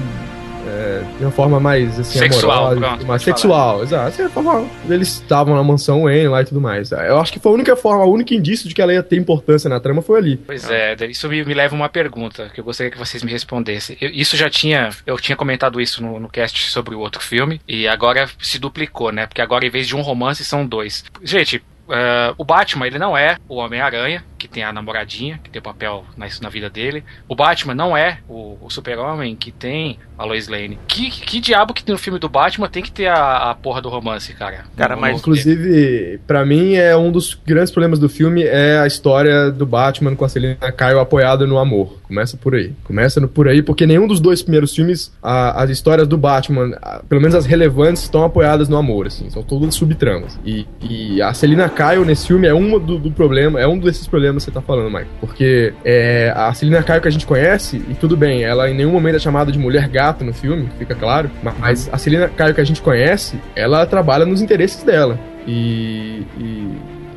É, 0.75 1.03
de 1.19 1.25
uma 1.25 1.31
forma 1.31 1.61
mais 1.61 1.99
assim, 2.01 2.19
Sexual, 2.19 2.67
amorosa, 2.73 2.81
pronto, 2.81 3.07
mais 3.07 3.23
sexual, 3.23 3.83
exato. 3.83 4.09
Assim, 4.09 4.29
forma- 4.29 4.69
eles 4.89 5.09
estavam 5.09 5.55
na 5.55 5.63
mansão 5.63 6.03
Wayne 6.03 6.29
lá 6.29 6.43
e 6.43 6.45
tudo 6.45 6.61
mais. 6.61 6.91
Eu 6.93 7.19
acho 7.21 7.33
que 7.33 7.39
foi 7.39 7.53
a 7.53 7.55
única 7.55 7.77
forma, 7.77 8.05
o 8.05 8.13
único 8.13 8.35
indício 8.35 8.69
de 8.69 8.75
que 8.75 8.83
ela 8.83 8.93
ia 8.93 9.03
ter 9.03 9.17
importância 9.17 9.69
na 9.71 9.79
trama 9.81 10.03
foi 10.03 10.19
ali. 10.19 10.37
Pois 10.37 10.69
é, 10.71 10.97
isso 11.09 11.29
me, 11.29 11.45
me 11.45 11.55
leva 11.55 11.75
a 11.75 11.79
uma 11.79 11.89
pergunta 11.89 12.51
que 12.53 12.61
eu 12.61 12.65
gostaria 12.65 12.91
que 12.91 12.99
vocês 12.99 13.23
me 13.23 13.31
respondessem. 13.31 13.97
Eu- 14.01 14.11
isso 14.11 14.37
já 14.37 14.51
tinha, 14.51 14.91
eu 15.07 15.17
tinha 15.19 15.37
comentado 15.37 15.81
isso 15.81 16.03
no, 16.03 16.19
no 16.19 16.29
cast 16.29 16.71
sobre 16.71 16.95
o 16.95 16.99
outro 17.01 17.21
filme 17.23 17.61
e 17.69 17.87
agora 17.87 18.29
se 18.41 18.59
duplicou, 18.59 19.13
né? 19.13 19.27
Porque 19.27 19.41
agora 19.41 19.67
em 19.67 19.71
vez 19.71 19.87
de 19.87 19.95
um 19.97 20.01
romance 20.03 20.45
são 20.45 20.67
dois. 20.67 21.05
Gente, 21.23 21.63
eh, 21.91 22.35
o 22.39 22.45
Batman 22.45 22.87
ele 22.87 22.99
não 22.99 23.17
é 23.17 23.37
o 23.49 23.57
Homem-Aranha 23.57 24.25
que 24.45 24.49
tem 24.51 24.63
a 24.63 24.71
namoradinha 24.73 25.41
que 25.43 25.49
tem 25.49 25.59
o 25.59 25.63
papel 25.63 26.05
na, 26.19 26.27
na 26.43 26.49
vida 26.51 26.69
dele. 26.69 27.03
O 27.27 27.35
Batman 27.35 27.75
não 27.75 27.97
é 27.97 28.19
o, 28.29 28.59
o 28.61 28.69
Super-Homem 28.69 29.35
que 29.35 29.51
tem 29.51 29.99
a 30.19 30.25
Lois 30.25 30.49
Lane. 30.49 30.79
Que, 30.87 31.11
que 31.11 31.41
diabo 31.41 31.73
que 31.73 31.91
no 31.91 31.97
filme 31.97 32.19
do 32.19 32.29
Batman 32.29 32.69
tem 32.69 32.83
que 32.83 32.93
ter 32.93 33.07
a, 33.07 33.51
a 33.51 33.55
porra 33.55 33.81
do 33.81 33.89
romance, 33.89 34.33
cara? 34.35 34.65
Cara, 34.77 34.97
mas- 34.97 35.19
Inclusive, 35.19 36.21
pra 36.27 36.45
mim, 36.45 36.75
é 36.75 36.95
um 36.97 37.11
dos 37.11 37.35
grandes 37.47 37.71
problemas 37.73 37.99
do 37.99 38.09
filme 38.09 38.43
é 38.45 38.79
a 38.79 38.87
história 38.87 39.51
do 39.51 39.65
Batman 39.65 40.15
com 40.15 40.25
a 40.25 40.29
Selina 40.29 40.57
Kyle 40.73 40.99
apoiada 41.01 41.47
no 41.47 41.59
amor. 41.59 41.99
Começa 42.07 42.37
por 42.37 42.55
aí. 42.55 42.73
Começa 42.85 43.19
no- 43.21 43.29
por 43.29 43.49
aí, 43.49 43.63
porque 43.63 43.87
nenhum 43.87 44.07
dos 44.07 44.21
dois 44.21 44.43
primeiros 44.43 44.75
filmes, 44.75 45.11
a- 45.23 45.63
as 45.63 45.71
histórias 45.71 46.07
do 46.07 46.19
Batman, 46.19 46.77
a- 46.83 47.03
pelo 47.09 47.21
menos 47.21 47.35
as 47.35 47.47
relevantes, 47.47 48.03
estão 48.03 48.25
apoiadas 48.25 48.69
no 48.69 48.77
amor, 48.77 49.07
assim. 49.07 49.29
São 49.31 49.43
todas 49.43 49.75
subtramas. 49.75 50.39
E, 50.45 50.67
e 50.83 51.23
a 51.23 51.33
Selina 51.33 51.69
Kyle 51.69 52.05
nesse 52.05 52.27
filme 52.27 52.47
é 52.47 52.55
um 52.55 52.79
do, 52.79 52.99
do 52.99 53.11
problema, 53.11 53.61
é 53.61 53.67
um 53.67 53.79
desses 53.79 54.07
problemas 54.07 54.34
que 54.37 54.43
você 54.45 54.51
tá 54.51 54.61
falando, 54.61 54.91
Mike. 54.93 55.09
Porque 55.21 55.73
é, 55.85 56.33
a 56.37 56.53
Selina 56.55 56.83
Kyle 56.83 57.01
que 57.01 57.09
a 57.09 57.11
gente 57.11 57.27
conhece, 57.27 57.77
e 57.89 57.95
tudo 57.95 58.17
bem, 58.17 58.43
ela 58.45 58.71
em 58.71 58.75
nenhum 58.75 58.91
momento 58.93 59.17
é 59.17 59.19
chamada 59.19 59.51
de 59.53 59.59
mulher 59.59 59.89
gato 59.89 60.25
no 60.25 60.33
filme, 60.33 60.69
fica 60.79 60.95
claro. 60.95 61.31
ma- 61.43 61.55
Mas 61.59 61.89
a 61.93 61.99
Selina 61.99 62.29
Kyle 62.29 62.55
que 62.55 62.61
a 62.61 62.65
gente 62.65 62.81
conhece, 62.83 63.39
ela 63.57 63.85
trabalha 63.87 64.25
nos 64.25 64.41
interesses 64.43 64.83
dela. 64.83 65.19
E, 65.47 66.27
e, 66.39 66.69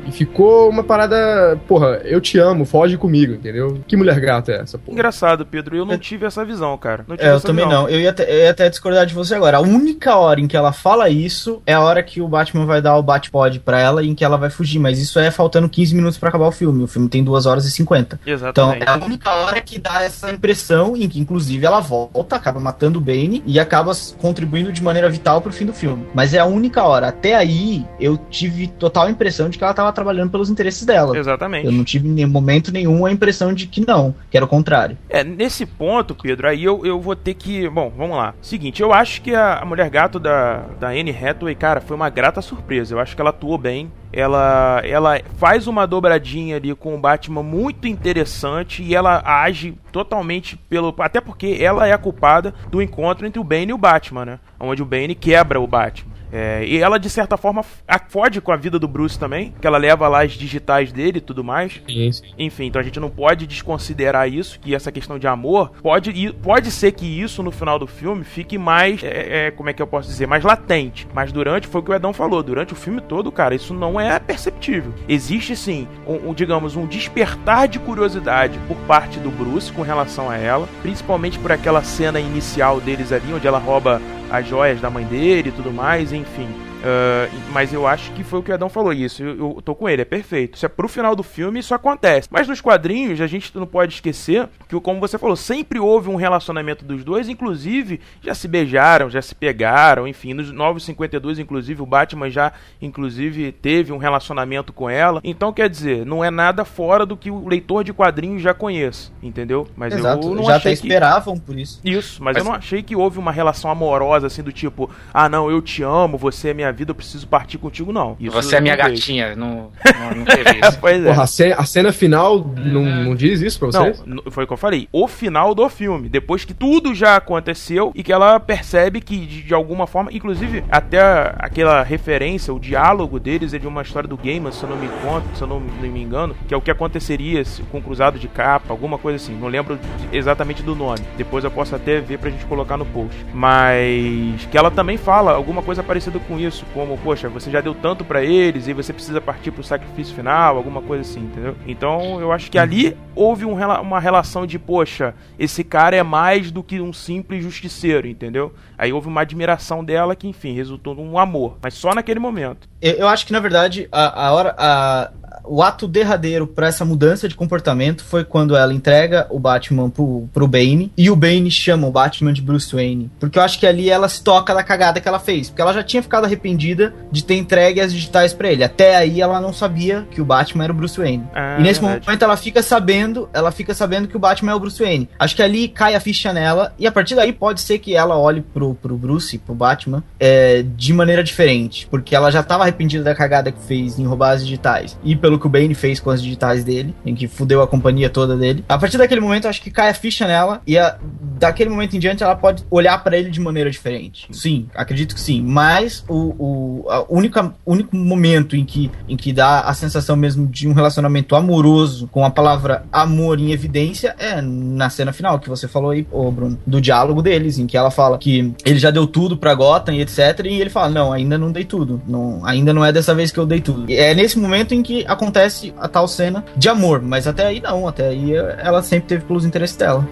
E 0.08 0.12
ficou 0.12 0.68
uma 0.70 0.82
parada, 0.82 1.58
porra, 1.68 2.00
eu 2.04 2.20
te 2.20 2.38
amo, 2.38 2.64
foge 2.64 2.96
comigo, 2.96 3.34
entendeu? 3.34 3.78
Que 3.86 3.96
mulher 3.96 4.18
gata 4.20 4.52
é 4.52 4.60
essa, 4.62 4.78
porra? 4.78 4.92
Engraçado, 4.94 5.44
Pedro, 5.44 5.76
eu 5.76 5.84
não 5.84 5.98
tive 5.98 6.24
essa 6.26 6.44
visão, 6.44 6.76
cara. 6.78 7.04
Não 7.06 7.16
tive 7.16 7.28
É, 7.28 7.32
eu 7.32 7.36
essa 7.36 7.46
também 7.46 7.66
visão. 7.66 7.82
não. 7.82 7.88
Eu 7.88 8.00
ia, 8.00 8.10
até, 8.10 8.24
eu 8.30 8.38
ia 8.44 8.50
até 8.50 8.68
discordar 8.70 9.04
de 9.06 9.14
você 9.14 9.34
agora. 9.34 9.58
A 9.58 9.60
única 9.60 10.16
hora 10.16 10.40
em 10.40 10.46
que 10.48 10.56
ela 10.56 10.72
fala 10.72 11.08
isso 11.08 11.62
é 11.66 11.74
a 11.74 11.80
hora 11.80 12.02
que 12.02 12.20
o 12.20 12.28
Batman 12.28 12.64
vai 12.66 12.80
dar 12.80 12.96
o 12.96 13.02
Batpod 13.02 13.60
pra 13.60 13.78
ela 13.80 14.02
e 14.02 14.08
em 14.08 14.14
que 14.14 14.24
ela 14.24 14.36
vai 14.36 14.50
fugir. 14.50 14.78
Mas 14.78 14.98
isso 14.98 15.18
é 15.18 15.30
faltando 15.30 15.68
15 15.68 15.94
minutos 15.94 16.18
pra 16.18 16.28
acabar 16.30 16.46
o 16.46 16.52
filme. 16.52 16.82
O 16.84 16.88
filme 16.88 17.08
tem 17.08 17.22
2 17.22 17.46
horas 17.46 17.64
e 17.66 17.70
50. 17.70 18.20
Então 18.22 18.32
Exatamente. 18.32 18.82
é 18.84 18.88
a 18.90 18.96
única 18.96 19.30
hora 19.34 19.60
que 19.60 19.78
dá 19.78 20.02
essa 20.02 20.30
impressão 20.30 20.96
em 20.96 21.08
que, 21.08 21.20
inclusive, 21.20 21.64
ela 21.66 21.80
volta, 21.80 22.36
acaba 22.36 22.58
matando 22.60 22.98
o 22.98 23.02
Bane 23.02 23.42
e 23.46 23.58
acaba 23.60 23.92
contribuindo 24.18 24.72
de 24.72 24.82
maneira 24.82 25.08
vital 25.08 25.40
pro 25.40 25.52
fim 25.52 25.66
do 25.66 25.72
filme. 25.72 26.06
Mas 26.14 26.32
é 26.34 26.38
a 26.38 26.46
única 26.46 26.82
hora. 26.84 27.08
Até 27.08 27.34
aí, 27.34 27.84
eu 28.00 28.16
tive 28.30 28.68
total 28.68 29.08
impressão 29.10 29.48
de 29.48 29.58
que 29.58 29.64
ela 29.64 29.74
tava 29.74 29.92
trabalhando 29.98 30.30
pelos 30.30 30.48
interesses 30.48 30.84
dela. 30.84 31.18
Exatamente. 31.18 31.66
Eu 31.66 31.72
não 31.72 31.84
tive 31.84 32.08
em 32.08 32.26
momento 32.26 32.72
nenhum 32.72 33.04
a 33.04 33.10
impressão 33.10 33.52
de 33.52 33.66
que 33.66 33.84
não, 33.84 34.14
que 34.30 34.36
era 34.36 34.46
o 34.46 34.48
contrário. 34.48 34.96
É, 35.08 35.24
nesse 35.24 35.66
ponto, 35.66 36.14
Pedro, 36.14 36.48
aí 36.48 36.62
eu, 36.62 36.86
eu 36.86 37.00
vou 37.00 37.16
ter 37.16 37.34
que. 37.34 37.68
Bom, 37.68 37.92
vamos 37.96 38.16
lá. 38.16 38.34
Seguinte, 38.40 38.80
eu 38.80 38.92
acho 38.92 39.20
que 39.22 39.34
a, 39.34 39.58
a 39.58 39.64
mulher 39.64 39.90
gato 39.90 40.18
da, 40.18 40.64
da 40.78 40.88
Anne 40.88 41.10
Hathaway, 41.10 41.54
cara, 41.54 41.80
foi 41.80 41.96
uma 41.96 42.08
grata 42.08 42.40
surpresa. 42.40 42.94
Eu 42.94 43.00
acho 43.00 43.16
que 43.16 43.20
ela 43.20 43.30
atuou 43.30 43.58
bem. 43.58 43.90
Ela, 44.10 44.80
ela 44.84 45.20
faz 45.36 45.66
uma 45.66 45.86
dobradinha 45.86 46.56
ali 46.56 46.74
com 46.74 46.94
o 46.94 46.98
Batman 46.98 47.42
muito 47.42 47.86
interessante 47.86 48.82
e 48.82 48.94
ela 48.94 49.22
age 49.22 49.74
totalmente 49.92 50.56
pelo. 50.56 50.94
Até 50.98 51.20
porque 51.20 51.58
ela 51.60 51.86
é 51.86 51.92
a 51.92 51.98
culpada 51.98 52.54
do 52.70 52.80
encontro 52.80 53.26
entre 53.26 53.38
o 53.38 53.44
Bane 53.44 53.70
e 53.70 53.74
o 53.74 53.78
Batman, 53.78 54.24
né? 54.24 54.38
Onde 54.58 54.82
o 54.82 54.86
Bane 54.86 55.14
quebra 55.14 55.60
o 55.60 55.66
Batman. 55.66 56.07
É, 56.32 56.64
e 56.66 56.78
ela, 56.78 56.98
de 56.98 57.08
certa 57.08 57.36
forma, 57.36 57.62
f- 57.62 57.82
a- 57.86 58.00
fode 58.08 58.40
com 58.40 58.52
a 58.52 58.56
vida 58.56 58.78
do 58.78 58.86
Bruce 58.88 59.18
também, 59.18 59.54
que 59.60 59.66
ela 59.66 59.78
leva 59.78 60.06
lá 60.08 60.22
as 60.24 60.32
digitais 60.32 60.92
dele 60.92 61.18
e 61.18 61.20
tudo 61.22 61.42
mais. 61.42 61.80
Sim, 61.86 62.12
sim. 62.12 62.22
Enfim, 62.38 62.66
então 62.66 62.80
a 62.80 62.84
gente 62.84 63.00
não 63.00 63.10
pode 63.10 63.46
desconsiderar 63.46 64.28
isso, 64.28 64.58
que 64.60 64.74
essa 64.74 64.90
questão 64.92 65.18
de 65.18 65.26
amor 65.26 65.72
pode, 65.82 66.32
pode 66.42 66.70
ser 66.70 66.92
que 66.92 67.06
isso 67.06 67.42
no 67.42 67.50
final 67.50 67.78
do 67.78 67.86
filme 67.86 68.24
fique 68.24 68.58
mais, 68.58 69.02
é, 69.02 69.46
é, 69.46 69.50
como 69.50 69.68
é 69.70 69.72
que 69.72 69.80
eu 69.82 69.86
posso 69.86 70.08
dizer, 70.08 70.26
mais 70.26 70.44
latente. 70.44 71.06
Mas 71.14 71.32
durante, 71.32 71.66
foi 71.66 71.80
o 71.80 71.84
que 71.84 71.90
o 71.90 71.94
Edão 71.94 72.12
falou, 72.12 72.42
durante 72.42 72.72
o 72.72 72.76
filme 72.76 73.00
todo, 73.00 73.30
cara, 73.32 73.54
isso 73.54 73.72
não 73.74 74.00
é 74.00 74.18
perceptível. 74.18 74.92
Existe 75.08 75.54
sim, 75.56 75.86
um, 76.06 76.30
um, 76.30 76.34
digamos, 76.34 76.76
um 76.76 76.86
despertar 76.86 77.68
de 77.68 77.78
curiosidade 77.78 78.58
por 78.68 78.76
parte 78.78 79.18
do 79.18 79.30
Bruce 79.30 79.72
com 79.72 79.82
relação 79.82 80.30
a 80.30 80.36
ela, 80.36 80.68
principalmente 80.82 81.38
por 81.38 81.52
aquela 81.52 81.82
cena 81.82 82.20
inicial 82.20 82.80
deles 82.80 83.12
ali, 83.12 83.32
onde 83.32 83.46
ela 83.46 83.58
rouba 83.58 84.00
as 84.30 84.46
joias 84.46 84.80
da 84.80 84.90
mãe 84.90 85.04
dele 85.04 85.48
e 85.48 85.52
tudo 85.52 85.72
mais, 85.72 86.12
enfim. 86.12 86.67
Ah, 86.82 87.28
mas 87.52 87.72
eu 87.72 87.86
acho 87.86 88.12
que 88.12 88.22
foi 88.22 88.38
o 88.38 88.42
que 88.42 88.50
o 88.50 88.54
Adão 88.54 88.68
falou 88.68 88.92
isso. 88.92 89.22
Eu, 89.22 89.54
eu 89.56 89.62
tô 89.62 89.74
com 89.74 89.88
ele, 89.88 90.02
é 90.02 90.04
perfeito. 90.04 90.56
Isso 90.56 90.66
é 90.66 90.68
pro 90.68 90.88
final 90.88 91.14
do 91.16 91.22
filme, 91.22 91.60
isso 91.60 91.74
acontece. 91.74 92.28
Mas 92.30 92.46
nos 92.46 92.60
quadrinhos, 92.60 93.20
a 93.20 93.26
gente 93.26 93.56
não 93.56 93.66
pode 93.66 93.94
esquecer 93.94 94.48
que, 94.68 94.78
como 94.80 95.00
você 95.00 95.18
falou, 95.18 95.36
sempre 95.36 95.78
houve 95.78 96.08
um 96.08 96.16
relacionamento 96.16 96.84
dos 96.84 97.04
dois, 97.04 97.28
inclusive 97.28 98.00
já 98.20 98.34
se 98.34 98.46
beijaram, 98.46 99.10
já 99.10 99.22
se 99.22 99.34
pegaram, 99.34 100.06
enfim, 100.06 100.34
nos 100.34 100.52
952, 100.52 101.38
inclusive, 101.38 101.82
o 101.82 101.86
Batman 101.86 102.30
já, 102.30 102.52
inclusive, 102.80 103.52
teve 103.52 103.92
um 103.92 103.98
relacionamento 103.98 104.72
com 104.72 104.88
ela. 104.88 105.20
Então, 105.24 105.52
quer 105.52 105.68
dizer, 105.68 106.04
não 106.06 106.24
é 106.24 106.30
nada 106.30 106.64
fora 106.64 107.04
do 107.04 107.16
que 107.16 107.30
o 107.30 107.48
leitor 107.48 107.84
de 107.84 107.92
quadrinhos 107.92 108.42
já 108.42 108.54
conhece, 108.54 109.10
entendeu? 109.22 109.66
Mas 109.76 109.94
Exato, 109.94 110.28
eu 110.28 110.34
não 110.34 110.44
já 110.44 110.56
até 110.56 110.70
achei 110.70 110.76
que... 110.76 110.86
esperavam 110.88 111.38
por 111.38 111.58
isso. 111.58 111.80
Isso, 111.84 112.22
mas, 112.22 112.34
Mas- 112.34 112.44
eu 112.44 112.50
não 112.50 112.56
achei 112.56 112.82
que 112.82 112.94
houve 112.94 113.18
uma 113.18 113.32
relação 113.32 113.70
amorosa 113.70 114.26
assim 114.26 114.42
do 114.42 114.52
tipo, 114.52 114.90
ah 115.12 115.28
não, 115.28 115.50
eu 115.50 115.60
te 115.60 115.82
amo, 115.82 116.18
você 116.18 116.48
é 116.48 116.54
minha 116.54 116.67
vida, 116.72 116.90
eu 116.90 116.94
preciso 116.94 117.26
partir 117.26 117.58
contigo, 117.58 117.92
não. 117.92 118.16
Isso 118.20 118.32
Você 118.32 118.56
é 118.56 118.60
minha 118.60 118.76
não 118.76 118.84
vejo. 118.84 118.96
gatinha, 118.96 119.36
não, 119.36 119.70
não, 120.00 120.14
não 120.18 120.24
teve 120.24 120.50
isso. 120.62 120.78
Pois 120.80 121.02
é. 121.04 121.08
Porra, 121.08 121.22
a 121.22 121.26
cena, 121.26 121.54
a 121.56 121.64
cena 121.64 121.92
final 121.92 122.38
não, 122.56 122.82
não 122.84 123.14
diz 123.14 123.40
isso 123.40 123.58
pra 123.58 123.68
Não, 123.68 123.84
vocês? 123.84 124.02
n- 124.06 124.22
foi 124.30 124.44
o 124.44 124.46
que 124.46 124.52
eu 124.52 124.56
falei. 124.56 124.88
O 124.92 125.08
final 125.08 125.54
do 125.54 125.68
filme, 125.68 126.08
depois 126.08 126.44
que 126.44 126.54
tudo 126.54 126.94
já 126.94 127.16
aconteceu 127.16 127.92
e 127.94 128.02
que 128.02 128.12
ela 128.12 128.38
percebe 128.38 129.00
que 129.00 129.16
de, 129.26 129.42
de 129.42 129.54
alguma 129.54 129.86
forma, 129.86 130.10
inclusive 130.12 130.64
até 130.70 131.00
a- 131.00 131.34
aquela 131.38 131.82
referência, 131.82 132.52
o 132.54 132.58
diálogo 132.60 133.18
deles 133.18 133.52
é 133.54 133.58
de 133.58 133.66
uma 133.66 133.82
história 133.82 134.08
do 134.08 134.16
Gaiman, 134.16 134.52
se 134.52 134.62
eu 134.62 134.68
não 134.70 134.76
me 134.76 134.88
conto, 135.02 135.24
se 135.36 135.42
eu 135.42 135.48
não, 135.48 135.60
não 135.60 135.88
me 135.88 136.02
engano, 136.02 136.34
que 136.46 136.54
é 136.54 136.56
o 136.56 136.60
que 136.60 136.70
aconteceria 136.70 137.42
com 137.70 137.78
o 137.78 137.82
Cruzado 137.82 138.18
de 138.18 138.28
Capa, 138.28 138.66
alguma 138.72 138.98
coisa 138.98 139.16
assim. 139.16 139.34
Não 139.34 139.48
lembro 139.48 139.78
exatamente 140.12 140.62
do 140.62 140.74
nome. 140.74 141.00
Depois 141.16 141.44
eu 141.44 141.50
posso 141.50 141.74
até 141.74 142.00
ver 142.00 142.18
pra 142.18 142.30
gente 142.30 142.44
colocar 142.46 142.76
no 142.76 142.86
post. 142.86 143.14
Mas 143.34 144.46
que 144.50 144.56
ela 144.58 144.70
também 144.70 144.96
fala 144.96 145.32
alguma 145.32 145.62
coisa 145.62 145.82
parecida 145.82 146.18
com 146.18 146.38
isso, 146.38 146.57
como, 146.72 146.96
poxa, 146.98 147.28
você 147.28 147.50
já 147.50 147.60
deu 147.60 147.74
tanto 147.74 148.04
pra 148.04 148.22
eles 148.22 148.68
e 148.68 148.72
você 148.72 148.92
precisa 148.92 149.20
partir 149.20 149.50
pro 149.50 149.62
sacrifício 149.62 150.14
final, 150.14 150.56
alguma 150.56 150.80
coisa 150.82 151.02
assim, 151.02 151.20
entendeu? 151.20 151.56
Então 151.66 152.20
eu 152.20 152.32
acho 152.32 152.50
que 152.50 152.58
ali 152.58 152.96
houve 153.14 153.44
um 153.44 153.58
uma 153.58 154.00
relação 154.00 154.46
de, 154.46 154.58
poxa, 154.58 155.14
esse 155.38 155.64
cara 155.64 155.96
é 155.96 156.02
mais 156.02 156.50
do 156.50 156.62
que 156.62 156.80
um 156.80 156.92
simples 156.92 157.42
justiceiro, 157.42 158.06
entendeu? 158.06 158.54
Aí 158.76 158.92
houve 158.92 159.08
uma 159.08 159.22
admiração 159.22 159.84
dela 159.84 160.14
que, 160.14 160.28
enfim, 160.28 160.54
resultou 160.54 160.94
num 160.94 161.18
amor, 161.18 161.58
mas 161.60 161.74
só 161.74 161.94
naquele 161.94 162.20
momento. 162.20 162.68
Eu, 162.80 162.94
eu 162.94 163.08
acho 163.08 163.26
que, 163.26 163.32
na 163.32 163.40
verdade, 163.40 163.88
a, 163.90 164.26
a 164.26 164.32
hora. 164.32 164.54
A, 164.56 165.10
o 165.48 165.62
ato 165.62 165.88
derradeiro 165.88 166.46
pra 166.46 166.68
essa 166.68 166.84
mudança 166.84 167.28
de 167.28 167.34
comportamento 167.34 168.04
foi 168.04 168.24
quando 168.24 168.56
ela 168.56 168.72
entrega 168.72 169.26
o 169.30 169.38
Batman 169.38 169.90
pro, 169.90 170.28
pro 170.32 170.46
Bane 170.46 170.92
e 170.96 171.10
o 171.10 171.16
Bane 171.16 171.50
chama 171.50 171.86
o 171.86 171.90
Batman 171.90 172.32
de 172.32 172.42
Bruce 172.42 172.74
Wayne. 172.74 173.10
Porque 173.18 173.38
eu 173.38 173.42
acho 173.42 173.58
que 173.58 173.66
ali 173.66 173.90
ela 173.90 174.08
se 174.08 174.22
toca 174.22 174.54
da 174.54 174.62
cagada 174.62 175.00
que 175.00 175.08
ela 175.08 175.18
fez. 175.18 175.48
Porque 175.48 175.62
ela 175.62 175.72
já 175.72 175.82
tinha 175.82 176.02
ficado 176.02 176.24
arrependida 176.24 176.94
de 177.10 177.24
ter 177.24 177.36
entregue 177.36 177.80
as 177.80 177.92
digitais 177.92 178.32
pra 178.32 178.50
ele. 178.50 178.62
Até 178.62 178.96
aí 178.96 179.20
ela 179.20 179.40
não 179.40 179.52
sabia 179.52 180.06
que 180.10 180.20
o 180.20 180.24
Batman 180.24 180.64
era 180.64 180.72
o 180.72 180.76
Bruce 180.76 180.98
Wayne. 180.98 181.24
Ah, 181.34 181.56
e 181.58 181.62
nesse 181.62 181.80
verdade. 181.80 182.06
momento 182.06 182.22
ela 182.22 182.36
fica 182.36 182.62
sabendo, 182.62 183.28
ela 183.32 183.50
fica 183.50 183.74
sabendo 183.74 184.08
que 184.08 184.16
o 184.16 184.20
Batman 184.20 184.52
é 184.52 184.54
o 184.54 184.60
Bruce 184.60 184.82
Wayne. 184.82 185.08
Acho 185.18 185.34
que 185.34 185.42
ali 185.42 185.68
cai 185.68 185.94
a 185.94 186.00
ficha 186.00 186.32
nela 186.32 186.74
e 186.78 186.86
a 186.86 186.92
partir 186.92 187.14
daí 187.14 187.32
pode 187.32 187.60
ser 187.60 187.78
que 187.78 187.94
ela 187.94 188.18
olhe 188.18 188.42
pro, 188.42 188.74
pro 188.74 188.96
Bruce, 188.96 189.38
pro 189.38 189.54
Batman, 189.54 190.02
é, 190.20 190.62
de 190.76 190.92
maneira 190.92 191.22
diferente, 191.22 191.86
porque 191.90 192.14
ela 192.14 192.30
já 192.30 192.42
tava 192.42 192.64
arrependida 192.64 193.04
da 193.04 193.14
cagada 193.14 193.50
que 193.50 193.62
fez 193.62 193.98
em 193.98 194.04
roubar 194.04 194.32
as 194.32 194.42
digitais 194.42 194.98
e 195.02 195.16
pelo 195.16 195.37
que 195.38 195.46
o 195.46 195.50
Bane 195.50 195.74
fez 195.74 196.00
com 196.00 196.10
as 196.10 196.22
digitais 196.22 196.64
dele, 196.64 196.94
em 197.04 197.14
que 197.14 197.26
fudeu 197.28 197.62
a 197.62 197.66
companhia 197.66 198.08
toda 198.10 198.36
dele. 198.36 198.64
A 198.68 198.78
partir 198.78 198.98
daquele 198.98 199.20
momento 199.20 199.48
acho 199.48 199.62
que 199.62 199.70
cai 199.70 199.90
a 199.90 199.94
ficha 199.94 200.26
nela 200.26 200.60
e 200.66 200.76
a- 200.78 200.96
daquele 201.38 201.70
momento 201.70 201.96
em 201.96 201.98
diante 202.00 202.22
ela 202.22 202.34
pode 202.36 202.64
olhar 202.70 203.02
pra 203.02 203.16
ele 203.16 203.30
de 203.30 203.40
maneira 203.40 203.70
diferente. 203.70 204.26
Sim, 204.32 204.66
acredito 204.74 205.14
que 205.14 205.20
sim, 205.20 205.42
mas 205.42 206.04
o, 206.08 206.34
o 206.38 206.84
a 206.88 207.04
única, 207.08 207.52
único 207.66 207.96
momento 207.96 208.56
em 208.56 208.64
que, 208.64 208.90
em 209.08 209.16
que 209.16 209.32
dá 209.32 209.60
a 209.60 209.74
sensação 209.74 210.16
mesmo 210.16 210.46
de 210.46 210.66
um 210.68 210.72
relacionamento 210.72 211.34
amoroso 211.36 212.08
com 212.08 212.24
a 212.24 212.30
palavra 212.30 212.84
amor 212.92 213.38
em 213.40 213.52
evidência 213.52 214.14
é 214.18 214.40
na 214.40 214.90
cena 214.90 215.12
final 215.12 215.38
que 215.38 215.48
você 215.48 215.66
falou 215.68 215.90
aí, 215.90 216.06
ô 216.10 216.30
Bruno, 216.30 216.58
do 216.66 216.80
diálogo 216.80 217.22
deles, 217.22 217.58
em 217.58 217.66
que 217.66 217.76
ela 217.76 217.90
fala 217.90 218.18
que 218.18 218.52
ele 218.64 218.78
já 218.78 218.90
deu 218.90 219.06
tudo 219.06 219.36
pra 219.36 219.54
Gotham 219.54 219.94
e 219.94 220.00
etc. 220.00 220.18
E 220.44 220.60
ele 220.60 220.70
fala: 220.70 220.88
Não, 220.88 221.12
ainda 221.12 221.36
não 221.38 221.50
dei 221.52 221.64
tudo. 221.64 222.00
Não, 222.06 222.44
ainda 222.44 222.72
não 222.72 222.84
é 222.84 222.92
dessa 222.92 223.14
vez 223.14 223.30
que 223.30 223.38
eu 223.38 223.46
dei 223.46 223.60
tudo. 223.60 223.90
E 223.90 223.94
é 223.96 224.14
nesse 224.14 224.38
momento 224.38 224.72
em 224.74 224.82
que 224.82 225.04
acontece 225.18 225.74
a 225.76 225.88
tal 225.88 226.06
cena 226.06 226.44
de 226.56 226.68
amor, 226.68 227.02
mas 227.02 227.26
até 227.26 227.46
aí 227.46 227.60
não, 227.60 227.88
até 227.88 228.08
aí 228.08 228.34
ela 228.34 228.82
sempre 228.82 229.08
teve 229.08 229.24
pelos 229.24 229.44
interesses 229.44 229.76
dela. 229.76 230.08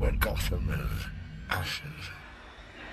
When 0.00 0.16
Gotham 0.18 0.62
is 0.70 1.06
ashes, 1.50 1.82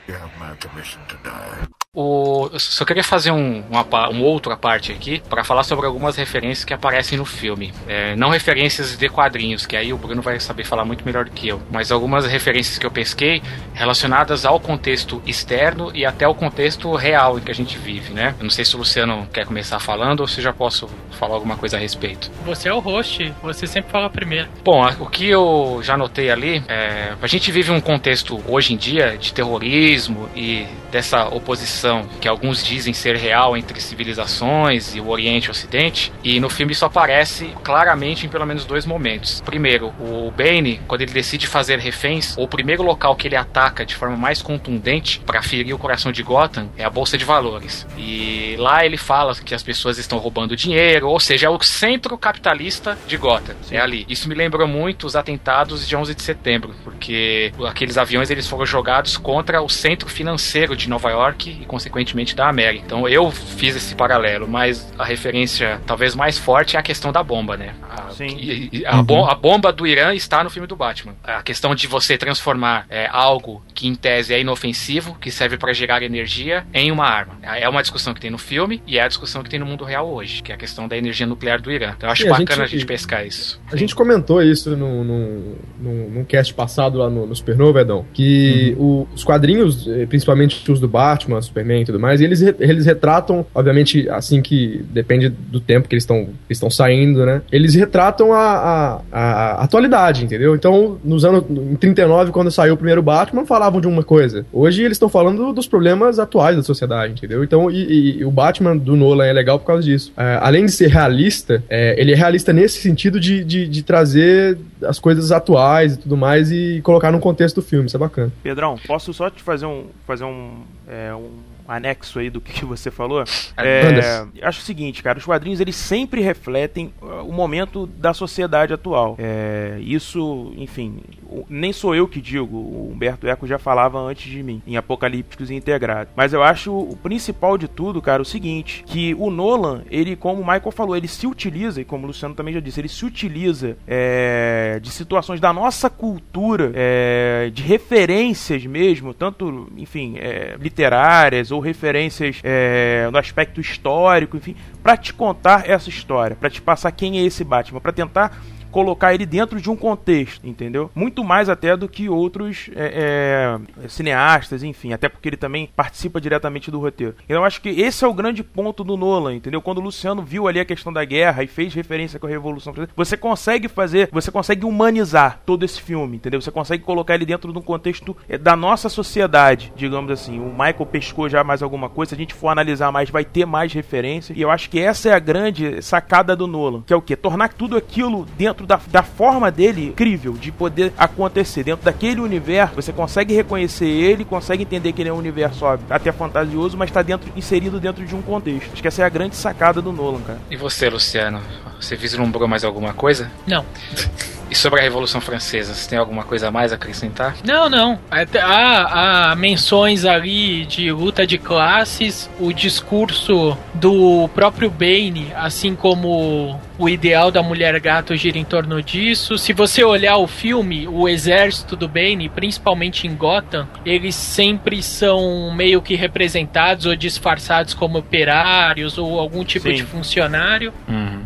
you 0.08 0.16
have 0.16 0.32
my 0.40 0.56
permission 0.60 1.00
to 1.08 1.18
die. 1.24 1.77
O, 2.00 2.48
eu 2.54 2.60
só 2.60 2.86
queria 2.86 3.04
fazer 3.04 3.32
um, 3.32 3.64
uma, 3.72 4.10
um 4.12 4.22
outra 4.22 4.56
parte 4.56 4.92
aqui 4.92 5.20
para 5.28 5.44
falar 5.44 5.64
sobre 5.64 5.88
algumas 5.88 6.16
referências 6.16 6.64
que 6.64 6.72
aparecem 6.72 7.18
no 7.18 7.26
filme. 7.26 7.74
É, 7.88 8.16
não 8.16 8.30
referências 8.30 8.96
de 8.96 9.10
quadrinhos, 9.10 9.66
que 9.66 9.76
aí 9.76 9.92
o 9.92 9.98
Bruno 9.98 10.22
vai 10.22 10.40
saber 10.40 10.64
falar 10.64 10.86
muito 10.86 11.04
melhor 11.04 11.26
do 11.26 11.32
que 11.32 11.48
eu, 11.48 11.60
mas 11.72 11.92
algumas 11.92 12.28
referências 12.28 12.78
que 12.78 12.86
eu 12.86 12.92
pesquei 12.92 13.42
relacionadas 13.74 14.46
ao 14.46 14.60
contexto 14.60 15.24
externo 15.26 15.90
e 15.92 16.06
até 16.06 16.26
ao 16.26 16.36
contexto 16.36 16.94
real 16.94 17.40
em 17.40 17.42
que 17.42 17.50
a 17.50 17.56
gente 17.56 17.80
vive, 17.80 18.14
né? 18.14 18.36
Eu 18.38 18.44
não 18.44 18.52
sei 18.52 18.64
se 18.64 18.76
o 18.76 18.78
Luciano 18.78 19.28
quer 19.34 19.48
começar 19.48 19.80
falando 19.80 20.20
ou 20.20 20.28
se 20.28 20.40
já 20.40 20.54
posso 20.54 20.88
falar 21.18 21.34
alguma 21.34 21.58
coisa 21.58 21.78
a 21.78 21.80
respeito. 21.80 22.30
Você 22.46 22.70
é 22.70 22.74
o 22.76 22.78
host, 22.78 23.34
você 23.42 23.66
sempre 23.66 23.90
fala 23.90 24.08
primeiro. 24.08 24.48
Bom, 24.64 24.88
o 25.00 25.08
que 25.08 25.28
eu 25.28 25.80
já 25.82 25.98
notei 25.98 26.30
ali, 26.30 26.64
é, 26.68 27.16
a 27.20 27.26
gente 27.26 27.52
vive 27.52 27.72
um 27.72 27.82
contexto 27.82 28.40
hoje 28.48 28.76
em 28.76 28.78
dia 28.78 29.18
de 29.18 29.34
terrorismo 29.34 30.30
e 30.36 30.68
dessa 30.92 31.26
oposição 31.26 31.87
que 32.20 32.28
alguns 32.28 32.64
dizem 32.64 32.94
ser 32.94 33.16
real 33.16 33.56
entre 33.56 33.80
civilizações 33.80 34.96
e 34.96 35.00
o 35.00 35.10
Oriente 35.10 35.46
e 35.46 35.50
o 35.50 35.52
Ocidente, 35.52 36.12
e 36.24 36.40
no 36.40 36.50
filme 36.50 36.74
isso 36.74 36.86
aparece 36.86 37.54
claramente 37.64 38.26
em 38.26 38.30
pelo 38.30 38.46
menos 38.46 38.66
dois 38.66 38.86
momentos. 38.86 39.42
Primeiro, 39.42 39.94
o 40.00 40.32
Bane, 40.32 40.82
quando 40.88 41.02
ele 41.02 41.12
decide 41.12 41.48
fazer 41.48 41.80
reféns, 41.80 42.36
o 42.38 42.48
primeiro 42.48 42.84
local 42.84 43.16
que 43.16 43.28
ele 43.28 43.36
ataca 43.36 43.86
de 43.86 43.96
forma 43.96 44.18
mais 44.18 44.42
contundente 44.42 45.20
para 45.26 45.42
ferir 45.42 45.74
o 45.74 45.78
coração 45.78 46.12
de 46.12 46.24
Gotham 46.24 46.70
é 46.78 46.84
a 46.84 46.90
bolsa 46.90 47.18
de 47.18 47.26
valores. 47.26 47.88
E 47.98 48.56
lá 48.58 48.86
ele 48.86 48.98
fala 48.98 49.36
que 49.36 49.54
as 49.54 49.64
pessoas 49.64 49.98
estão 49.98 50.18
roubando 50.18 50.56
dinheiro, 50.56 51.10
ou 51.10 51.20
seja, 51.20 51.48
é 51.48 51.50
o 51.50 51.62
centro 51.62 52.18
capitalista 52.18 52.98
de 53.08 53.18
Gotham. 53.18 53.56
É 53.72 53.80
ali. 53.80 54.06
Isso 54.10 54.30
me 54.30 54.36
lembrou 54.36 54.68
muito 54.68 55.06
os 55.06 55.16
atentados 55.16 55.88
de 55.88 55.96
11 55.96 56.16
de 56.16 56.22
setembro, 56.22 56.74
porque 56.84 57.52
aqueles 57.68 57.98
aviões 57.98 58.30
eles 58.30 58.48
foram 58.48 58.66
jogados 58.66 59.18
contra 59.18 59.62
o 59.62 59.70
centro 59.70 60.10
financeiro 60.10 60.76
de 60.76 60.90
Nova 60.90 61.10
York 61.10 61.58
e 61.62 61.66
consequentemente 61.78 62.36
da 62.36 62.50
América. 62.50 62.84
Então 62.86 63.08
eu 63.08 63.30
fiz 63.32 63.76
esse 63.76 63.94
paralelo, 63.96 64.48
mas 64.48 64.92
a 64.98 65.06
referência 65.06 65.80
talvez 65.86 66.16
mais 66.16 66.38
forte 66.38 66.76
é 66.76 66.80
a 66.80 66.84
questão 66.84 67.12
da 67.12 67.22
bomba, 67.24 67.56
né? 67.56 67.74
A, 67.90 68.10
Sim. 68.12 68.36
e- 68.40 68.70
e- 68.80 68.86
a, 68.86 69.02
bom- 69.04 69.26
a 69.26 69.36
bomba 69.36 69.72
do 69.72 69.86
Irã 69.86 70.14
está 70.14 70.44
no 70.44 70.50
filme 70.50 70.68
do 70.68 70.76
Batman. 70.76 71.14
A 71.24 71.42
questão 71.44 71.76
de 71.76 71.86
você 71.88 72.18
transformar 72.18 72.86
é, 72.90 73.08
algo 73.12 73.62
que 73.76 73.88
em 73.88 73.94
tese 73.96 74.34
é 74.34 74.40
inofensivo, 74.42 75.16
que 75.22 75.30
serve 75.30 75.58
para 75.58 75.72
gerar 75.72 76.02
energia, 76.02 76.66
em 76.74 76.92
uma 76.92 77.06
arma. 77.06 77.36
É 77.44 77.70
uma 77.70 77.82
discussão 77.82 78.14
que 78.14 78.20
tem 78.20 78.32
no 78.32 78.38
filme 78.40 78.82
e 78.88 78.98
é 78.98 79.04
a 79.04 79.08
discussão 79.08 79.44
que 79.44 79.50
tem 79.50 79.60
no 79.60 79.66
mundo 79.66 79.84
real 79.84 80.08
hoje, 80.12 80.42
que 80.42 80.52
é 80.52 80.56
a 80.56 80.58
questão 80.58 80.88
da 80.88 80.98
energia 80.98 81.28
nuclear 81.28 81.62
do 81.62 81.72
Irã. 81.72 81.94
Então 81.96 82.08
eu 82.10 82.12
acho 82.12 82.24
Sim, 82.24 82.30
a 82.30 82.38
bacana 82.38 82.64
a 82.64 82.66
gente- 82.66 82.80
gente 82.80 82.88
pescar 82.88 83.26
isso. 83.26 83.62
A 83.72 83.76
gente 83.76 83.94
comentou 83.96 84.42
isso 84.42 84.76
num, 84.76 85.04
num, 85.04 85.56
num, 85.80 86.10
num 86.10 86.26
cast 86.26 86.54
passado 86.54 86.98
lá 86.98 87.10
no, 87.10 87.28
no 87.28 87.36
Supernova, 87.36 87.82
Edão, 87.82 88.06
que 88.14 88.76
o- 88.80 89.08
os 89.14 89.24
quadrinhos, 89.24 89.88
eh, 89.88 90.06
principalmente 90.08 90.70
os 90.72 90.80
do 90.80 90.88
Batman, 90.88 91.42
Superman 91.58 91.82
e 91.82 91.86
tudo 91.86 92.00
mais, 92.00 92.22
eles, 92.22 92.42
re- 92.42 92.56
eles 92.60 92.86
retratam, 92.86 93.46
obviamente, 93.54 94.08
assim 94.10 94.42
que 94.42 94.86
depende 94.92 95.30
do 95.30 95.60
tempo 95.60 95.88
que 95.88 95.96
eles 95.96 96.08
estão 96.50 96.70
saindo, 96.70 97.26
né? 97.26 97.42
Eles 97.52 97.74
retratam 97.76 98.34
a, 98.34 99.02
a, 99.12 99.22
a 99.22 99.64
atualidade, 99.64 100.24
entendeu? 100.24 100.56
Então, 100.56 100.98
nos 101.04 101.26
anos 101.26 101.44
em 101.50 101.76
39, 101.76 102.32
quando 102.32 102.52
saiu 102.52 102.74
o 102.74 102.78
primeiro 102.78 103.02
Batman, 103.02 103.46
falavam 103.46 103.82
de 103.82 103.88
uma 103.88 104.04
coisa. 104.04 104.46
Hoje 104.54 104.84
eles 104.84 104.96
estão 104.96 105.10
falando 105.10 105.52
dos 105.54 105.68
problemas 105.68 106.20
atuais 106.20 106.56
da 106.56 106.64
sociedade, 106.64 107.14
entendeu? 107.14 107.44
Então, 107.44 107.70
e, 107.72 107.76
e- 107.84 108.18
e 108.20 108.26
o 108.26 108.32
Batman 108.32 108.76
do 108.78 108.96
Nolan 108.96 109.26
é 109.26 109.34
legal 109.34 109.60
por 109.60 109.66
causa 109.66 109.84
disso. 109.84 110.12
É, 110.18 110.38
além 110.42 110.66
de 110.66 110.72
ser 110.72 110.88
realista, 110.90 111.64
é, 111.70 112.00
ele 112.00 112.12
é 112.12 112.16
realista 112.16 112.54
nesse 112.54 112.80
sentido 112.82 113.20
de, 113.20 113.44
de, 113.44 113.68
de 113.68 113.84
trazer 113.84 114.58
as 114.84 115.00
coisas 115.00 115.32
atuais 115.32 115.94
e 115.94 115.98
tudo 115.98 116.16
mais 116.16 116.52
e 116.52 116.82
colocar 116.84 117.12
no 117.12 117.20
contexto 117.20 117.56
do 117.56 117.62
filme. 117.62 117.88
Isso 117.88 117.98
é 117.98 118.00
bacana. 118.00 118.32
Pedrão, 118.44 118.78
posso 118.86 119.14
só 119.14 119.30
te 119.30 119.42
fazer 119.42 119.66
um, 119.66 119.86
fazer 120.06 120.24
um, 120.24 120.52
é, 120.88 121.14
um 121.14 121.28
anexo 121.68 122.20
aí 122.20 122.30
do 122.30 122.40
que 122.40 122.64
você 122.66 122.90
falou? 122.90 123.24
É, 123.58 124.26
acho 124.42 124.62
o 124.62 124.64
seguinte, 124.64 125.04
cara, 125.04 125.18
os 125.18 125.26
quadrinhos 125.26 125.60
eles 125.60 125.76
sempre 125.76 126.22
refletem 126.22 126.94
uh, 127.02 127.28
o 127.28 127.34
momento 127.34 127.86
da 127.86 128.14
sociedade 128.14 128.74
atual. 128.74 129.16
É, 129.20 129.78
isso, 129.82 130.54
enfim, 130.58 131.02
nem 131.50 131.74
sou 131.74 131.96
eu 131.96 132.08
que 132.08 132.22
digo, 132.22 132.56
o 132.56 132.92
Humberto 132.94 133.28
Eco 133.28 133.46
já 133.46 133.58
falava 133.58 134.00
antes 134.00 134.30
de 134.30 134.42
mim, 134.42 134.62
em 134.66 134.78
Apocalípticos 134.78 135.50
e 135.50 135.56
Integrados. 135.56 136.14
Mas 136.16 136.34
eu 136.34 136.44
acho 136.44 136.74
o 136.74 136.96
principal 136.96 137.58
de 137.58 137.68
tudo, 137.68 138.02
cara, 138.02 138.22
o 138.22 138.26
seguinte, 138.26 138.84
que 138.86 139.14
o 139.16 139.30
Nolan, 139.30 139.84
ele, 139.90 140.16
como 140.16 140.42
o 140.42 140.46
Michael 140.46 140.72
falou, 140.72 140.96
ele 140.96 141.08
se 141.08 141.28
utiliza, 141.28 141.82
e 141.82 141.86
como 141.86 142.04
o 142.04 142.08
Luciano 142.08 142.36
também 142.36 142.54
já 142.54 142.60
disse, 142.60 142.80
ele 142.80 142.88
se 142.88 143.06
utiliza 143.06 143.78
é, 143.88 144.80
de 144.82 144.90
situações 144.90 145.40
da 145.40 145.52
nossa 145.52 145.90
cultura, 145.90 146.72
é, 146.74 147.50
de 147.54 147.64
referências 147.64 148.66
mesmo, 148.66 149.14
tanto, 149.14 149.68
enfim, 149.78 150.16
é, 150.18 150.56
literárias 150.60 151.52
ou 151.52 151.57
referências 151.60 152.40
é, 152.44 153.08
no 153.12 153.18
aspecto 153.18 153.60
histórico, 153.62 154.38
enfim, 154.38 154.56
pra 154.82 154.96
te 154.98 155.14
contar 155.14 155.70
essa 155.70 155.90
história, 155.90 156.36
pra 156.36 156.50
te 156.50 156.62
passar 156.62 156.92
quem 156.92 157.20
é 157.20 157.24
esse 157.24 157.44
Batman, 157.44 157.80
pra 157.80 157.92
tentar 157.92 158.38
colocar 158.78 159.12
ele 159.12 159.26
dentro 159.26 159.60
de 159.60 159.72
um 159.72 159.76
contexto, 159.76 160.46
entendeu? 160.48 160.92
Muito 160.94 161.24
mais 161.24 161.50
até 161.50 161.76
do 161.76 161.90
que 161.90 162.08
outros 162.08 162.70
é, 162.76 163.58
é, 163.84 163.88
cineastas, 163.88 164.62
enfim, 164.62 164.94
até 164.94 165.10
porque 165.10 165.28
ele 165.28 165.36
também 165.36 165.68
participa 165.76 166.22
diretamente 166.22 166.70
do 166.70 166.80
roteiro. 166.80 167.16
Então 167.26 167.38
eu 167.38 167.44
acho 167.44 167.60
que 167.60 167.70
esse 167.70 168.06
é 168.06 168.08
o 168.08 168.14
grande 168.14 168.44
ponto 168.44 168.84
do 168.84 168.96
Nolan, 168.96 169.34
entendeu? 169.34 169.64
Quando 169.64 169.80
o 169.80 169.82
Luciano 169.82 170.22
viu 170.22 170.48
ali 170.48 170.60
a 170.60 170.66
questão 170.66 170.94
da 170.94 171.04
guerra 171.04 171.42
e 171.42 171.48
fez 171.48 171.74
referência 171.74 172.20
com 172.20 172.28
a 172.28 172.30
Revolução 172.30 172.72
Francesa, 172.72 172.94
você 172.96 173.18
consegue 173.18 173.68
fazer, 173.68 174.10
você 174.12 174.30
consegue 174.30 174.64
humanizar 174.64 175.42
todo 175.44 175.66
esse 175.66 175.82
filme, 175.82 176.18
entendeu? 176.18 176.40
Você 176.40 176.52
consegue 176.52 176.84
colocar 176.84 177.16
ele 177.16 177.26
dentro 177.26 177.52
de 177.52 177.58
um 177.58 177.64
contexto 177.64 178.16
é, 178.30 178.38
da 178.38 178.56
nossa 178.56 178.90
sociedade, 178.90 179.74
digamos 179.76 180.12
assim. 180.12 180.40
O 180.40 180.52
Michael 180.52 180.86
pescou 180.86 181.28
já 181.28 181.44
mais 181.44 181.64
alguma 181.64 181.90
coisa, 181.90 182.10
se 182.10 182.16
a 182.16 182.18
gente 182.20 182.36
for 182.36 182.50
analisar 182.50 182.92
mais, 182.92 183.10
vai 183.10 183.26
ter 183.26 183.48
mais 183.48 183.74
referências. 183.74 184.38
E 184.38 184.42
eu 184.42 184.52
acho 184.52 184.70
que 184.70 184.80
essa 184.80 185.10
é 185.10 185.14
a 185.14 185.20
grande 185.20 185.82
sacada 185.82 186.36
do 186.36 186.46
Nolan, 186.46 186.84
que 186.86 186.94
é 186.94 186.96
o 186.96 187.02
quê? 187.02 187.16
Tornar 187.16 187.52
tudo 187.54 187.76
aquilo 187.76 188.24
dentro 188.38 188.67
da, 188.68 188.80
da 188.88 189.02
forma 189.02 189.50
dele 189.50 189.88
incrível 189.88 190.34
de 190.34 190.52
poder 190.52 190.92
acontecer. 190.98 191.64
Dentro 191.64 191.86
daquele 191.86 192.20
universo, 192.20 192.76
você 192.76 192.92
consegue 192.92 193.34
reconhecer 193.34 193.88
ele, 193.88 194.26
consegue 194.26 194.64
entender 194.64 194.92
que 194.92 195.02
ele 195.02 195.10
é 195.10 195.14
um 195.14 195.18
universo 195.18 195.66
óbvio, 195.66 195.88
até 195.90 196.12
fantasioso, 196.12 196.78
mas 196.78 196.90
está 196.90 197.02
dentro, 197.02 197.32
inserido 197.36 197.80
dentro 197.80 198.06
de 198.06 198.14
um 198.14 198.22
contexto. 198.22 198.70
Acho 198.74 198.82
que 198.82 198.88
essa 198.88 199.02
é 199.02 199.06
a 199.06 199.10
grande 199.10 199.36
sacada 199.36 199.82
do 199.82 199.94
Nolan, 199.94 200.22
cara. 200.22 200.40
E 200.52 200.58
você, 200.58 200.90
Luciano? 200.90 201.42
Você 201.80 201.96
vislumbrou 201.96 202.48
mais 202.48 202.64
alguma 202.64 202.94
coisa? 202.94 203.32
Não. 203.48 203.64
E 204.50 204.56
sobre 204.56 204.80
a 204.80 204.84
Revolução 204.84 205.20
Francesa, 205.20 205.74
você 205.74 205.90
tem 205.90 206.00
alguma 206.00 206.24
coisa 206.24 206.48
a 206.48 206.52
mais 206.52 206.72
a 206.72 206.76
acrescentar? 206.76 207.36
Não, 207.44 207.70
não. 207.70 208.00
Há, 208.10 209.32
há 209.32 209.36
menções 209.36 210.06
ali 210.06 210.66
de 210.66 210.92
luta 210.92 211.28
de 211.28 211.38
classes, 211.38 212.30
o 212.40 212.54
discurso 212.54 213.58
do 213.74 214.30
próprio 214.34 214.70
Bane, 214.70 215.32
assim 215.36 215.76
como 215.76 216.60
o 216.78 216.88
ideal 216.88 217.32
da 217.32 217.42
mulher 217.42 217.78
gato 217.80 218.16
gira 218.16 218.38
em 218.38 218.46
torno 218.46 218.82
disso. 218.82 219.38
Se 219.38 219.52
você 219.52 219.84
olhar 219.84 220.18
o 220.18 220.28
filme, 220.28 220.88
o 220.88 221.10
exército 221.10 221.76
do 221.76 221.88
Bane, 221.88 222.30
principalmente 222.30 223.08
em 223.08 223.16
Gotham, 223.16 223.68
eles 223.86 224.16
sempre 224.16 224.82
são 224.82 225.52
meio 225.54 225.82
que 225.82 225.96
representados 225.96 226.86
ou 226.86 226.96
disfarçados 226.96 227.74
como 227.74 227.98
operários 227.98 228.98
ou 228.98 229.20
algum 229.20 229.44
tipo 229.44 229.70
Sim. 229.70 229.76
de 229.76 229.84
funcionário. 229.84 230.74
Uhum. 230.88 231.24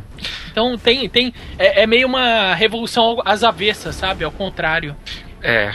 Então 0.51 0.77
tem, 0.77 1.07
tem 1.09 1.33
é, 1.57 1.83
é 1.83 1.87
meio 1.87 2.07
uma 2.07 2.53
revolução 2.53 3.21
às 3.25 3.43
avessas, 3.43 3.95
sabe? 3.95 4.23
Ao 4.23 4.31
contrário. 4.31 4.95
É. 5.41 5.71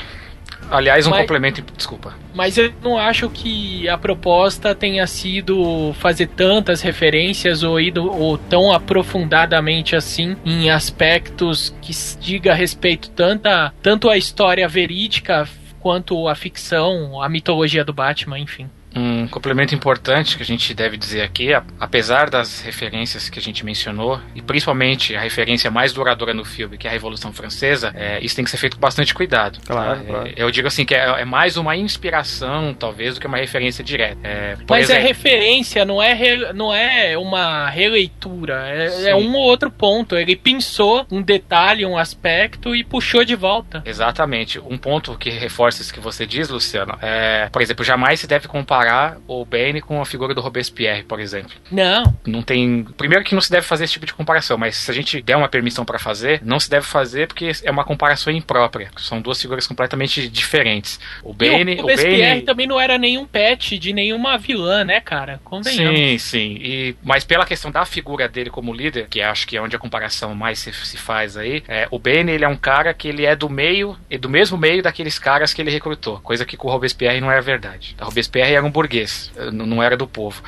Aliás, 0.71 1.07
um 1.07 1.11
Mas- 1.11 1.21
complemento. 1.21 1.63
Desculpa. 1.77 2.15
Mas 2.35 2.59
eu 2.59 2.73
não 2.83 2.99
acho 2.99 3.31
que 3.31 3.89
a 3.89 3.97
proposta 3.97 4.75
tenha 4.75 5.07
sido 5.07 5.95
fazer 5.99 6.27
tantas 6.29 6.83
referências 6.83 7.63
ou 7.63 7.81
ido 7.81 8.11
ou 8.11 8.37
tão 8.37 8.73
aprofundadamente 8.73 9.95
assim 9.95 10.37
em 10.45 10.71
aspectos 10.71 11.75
que 11.81 11.93
diga 12.21 12.53
respeito 12.53 13.11
tanta, 13.11 13.73
tanto 13.81 14.11
à 14.11 14.17
história 14.17 14.67
verídica 14.69 15.49
quanto 15.81 16.27
à 16.27 16.35
ficção, 16.35 17.23
à 17.23 17.29
mitologia 17.29 17.85
do 17.85 17.93
Batman, 17.93 18.39
enfim. 18.39 18.69
Um 18.97 19.29
complemento 19.29 19.75
importante 19.75 20.37
que 20.37 20.43
a 20.43 20.47
gente 20.47 20.73
deve 20.73 20.97
dizer 20.97 21.21
aqui, 21.23 21.51
apesar 21.79 22.31
das 22.31 22.61
referências 22.63 23.29
que 23.29 23.39
a 23.39 23.43
gente 23.43 23.65
mencionou, 23.65 24.21
e 24.35 24.41
principalmente 24.41 25.15
a 25.15 25.21
referência 25.21 25.71
mais 25.71 25.93
duradoura 25.93 26.33
no 26.33 26.45
filme, 26.45 26.79
que 26.79 26.87
é 26.87 26.91
a 26.91 26.93
Revolução 26.93 27.33
Francesa, 27.33 27.93
é, 27.95 28.19
isso 28.25 28.35
tem 28.35 28.45
que 28.45 28.51
ser 28.51 28.57
feito 28.57 28.77
com 28.77 28.81
bastante 28.81 29.13
cuidado. 29.15 29.59
Claro, 29.67 30.01
É, 30.01 30.05
claro. 30.05 30.33
Eu 30.37 30.51
digo 30.51 30.67
assim 30.69 30.85
que 30.85 30.95
é, 30.95 31.05
é 31.21 31.25
mais 31.25 31.57
uma 31.57 31.77
inspiração, 31.77 32.73
talvez, 32.75 33.15
do 33.15 33.21
que 33.21 33.27
uma 33.27 33.37
referência 33.37 33.85
direta. 33.85 34.19
É, 34.23 34.57
por 34.57 34.71
Mas 34.71 34.89
é 34.89 34.95
exemplo, 34.95 35.09
referência, 35.09 35.85
não 35.85 36.03
é, 36.03 36.15
re- 36.15 36.53
não 36.55 36.73
é 36.73 37.19
uma 37.19 37.69
releitura. 37.69 38.65
É, 38.69 39.11
é 39.11 39.15
um 39.17 39.35
ou 39.35 39.43
outro 39.43 39.71
ponto. 39.71 40.17
Ele 40.17 40.35
pensou 40.37 41.07
um 41.11 41.21
detalhe, 41.21 41.85
um 41.85 41.99
aspecto 41.99 42.75
e 42.75 42.83
puxou 42.83 43.25
de 43.25 43.35
volta. 43.35 43.83
Exatamente. 43.85 44.59
Um 44.59 44.79
ponto 44.79 45.17
que 45.19 45.29
reforça 45.31 45.83
isso 45.83 45.93
que 45.93 46.01
você 46.01 46.25
diz, 46.27 46.49
Luciano, 46.49 46.97
é, 47.03 47.49
por 47.53 47.61
exemplo, 47.61 47.85
jamais 47.85 48.21
se 48.21 48.27
deve 48.27 48.49
comparar 48.49 48.86
o 49.27 49.45
Bane 49.45 49.81
com 49.81 50.01
a 50.01 50.07
figura 50.07 50.35
do 50.35 50.41
Robespierre, 50.41 51.03
por 51.03 51.21
exemplo. 51.21 51.53
Não, 51.71 52.17
Não 52.27 52.43
tem. 52.43 52.85
Primeiro 52.97 53.25
que 53.25 53.35
não 53.35 53.41
se 53.41 53.51
deve 53.51 53.67
fazer 53.67 53.85
esse 53.85 53.93
tipo 53.95 54.07
de 54.07 54.15
comparação, 54.15 54.57
mas 54.57 54.77
se 54.77 54.91
a 54.91 54.95
gente 54.95 55.21
der 55.23 55.37
uma 55.37 55.49
permissão 55.49 55.85
pra 55.85 55.99
fazer, 55.99 56.41
não 56.45 56.59
se 56.61 56.71
deve 56.71 56.87
fazer 56.87 57.27
porque 57.27 57.51
é 57.63 57.71
uma 57.71 57.85
comparação 57.85 58.33
imprópria. 58.33 58.91
São 58.97 59.21
duas 59.21 59.41
figuras 59.41 59.67
completamente 59.67 60.29
diferentes. 60.29 61.01
O 61.23 61.33
Bane, 61.33 61.75
e 61.75 61.79
o 61.79 61.83
Robespierre 61.83 62.35
Bane. 62.35 62.43
também 62.43 62.67
não 62.67 62.81
era 62.81 62.99
nenhum 62.99 63.27
pet 63.27 63.79
de 63.79 63.93
nenhuma 63.93 64.39
vilã, 64.39 64.85
né, 64.85 65.01
cara? 65.01 65.41
Convenhamos. 65.45 65.99
Sim, 65.99 66.19
sim. 66.19 66.59
E, 66.61 66.97
mas 67.03 67.25
pela 67.25 67.45
questão 67.47 67.71
da 67.71 67.85
figura 67.85 68.29
dele 68.29 68.51
como 68.51 68.73
líder, 68.73 69.07
que 69.09 69.21
acho 69.21 69.47
que 69.47 69.57
é 69.57 69.63
onde 69.63 69.77
a 69.77 69.79
comparação 69.79 70.35
mais 70.35 70.59
se, 70.59 70.73
se 70.73 70.97
faz 70.97 71.37
aí, 71.37 71.63
é, 71.69 71.87
o 71.91 71.99
Bane 71.99 72.33
ele 72.33 72.45
é 72.45 72.49
um 72.49 72.57
cara 72.57 72.93
que 72.95 73.09
ele 73.09 73.25
é 73.25 73.35
do 73.35 73.49
meio, 73.49 73.97
e 74.11 74.19
do 74.19 74.29
mesmo 74.29 74.57
meio 74.57 74.83
daqueles 74.83 75.19
caras 75.19 75.53
que 75.53 75.61
ele 75.61 75.71
recrutou. 75.71 76.21
Coisa 76.21 76.45
que 76.45 76.57
com 76.57 76.69
o 76.69 76.71
Robespierre 76.71 77.21
não 77.21 77.31
é 77.31 77.41
verdade. 77.41 77.97
O 78.01 78.05
Robespierre 78.05 78.55
era 78.55 78.65
um 78.65 78.71
burguês, 78.77 79.33
não 79.53 79.83
era 79.83 79.97
do 79.97 80.07
povo. 80.07 80.43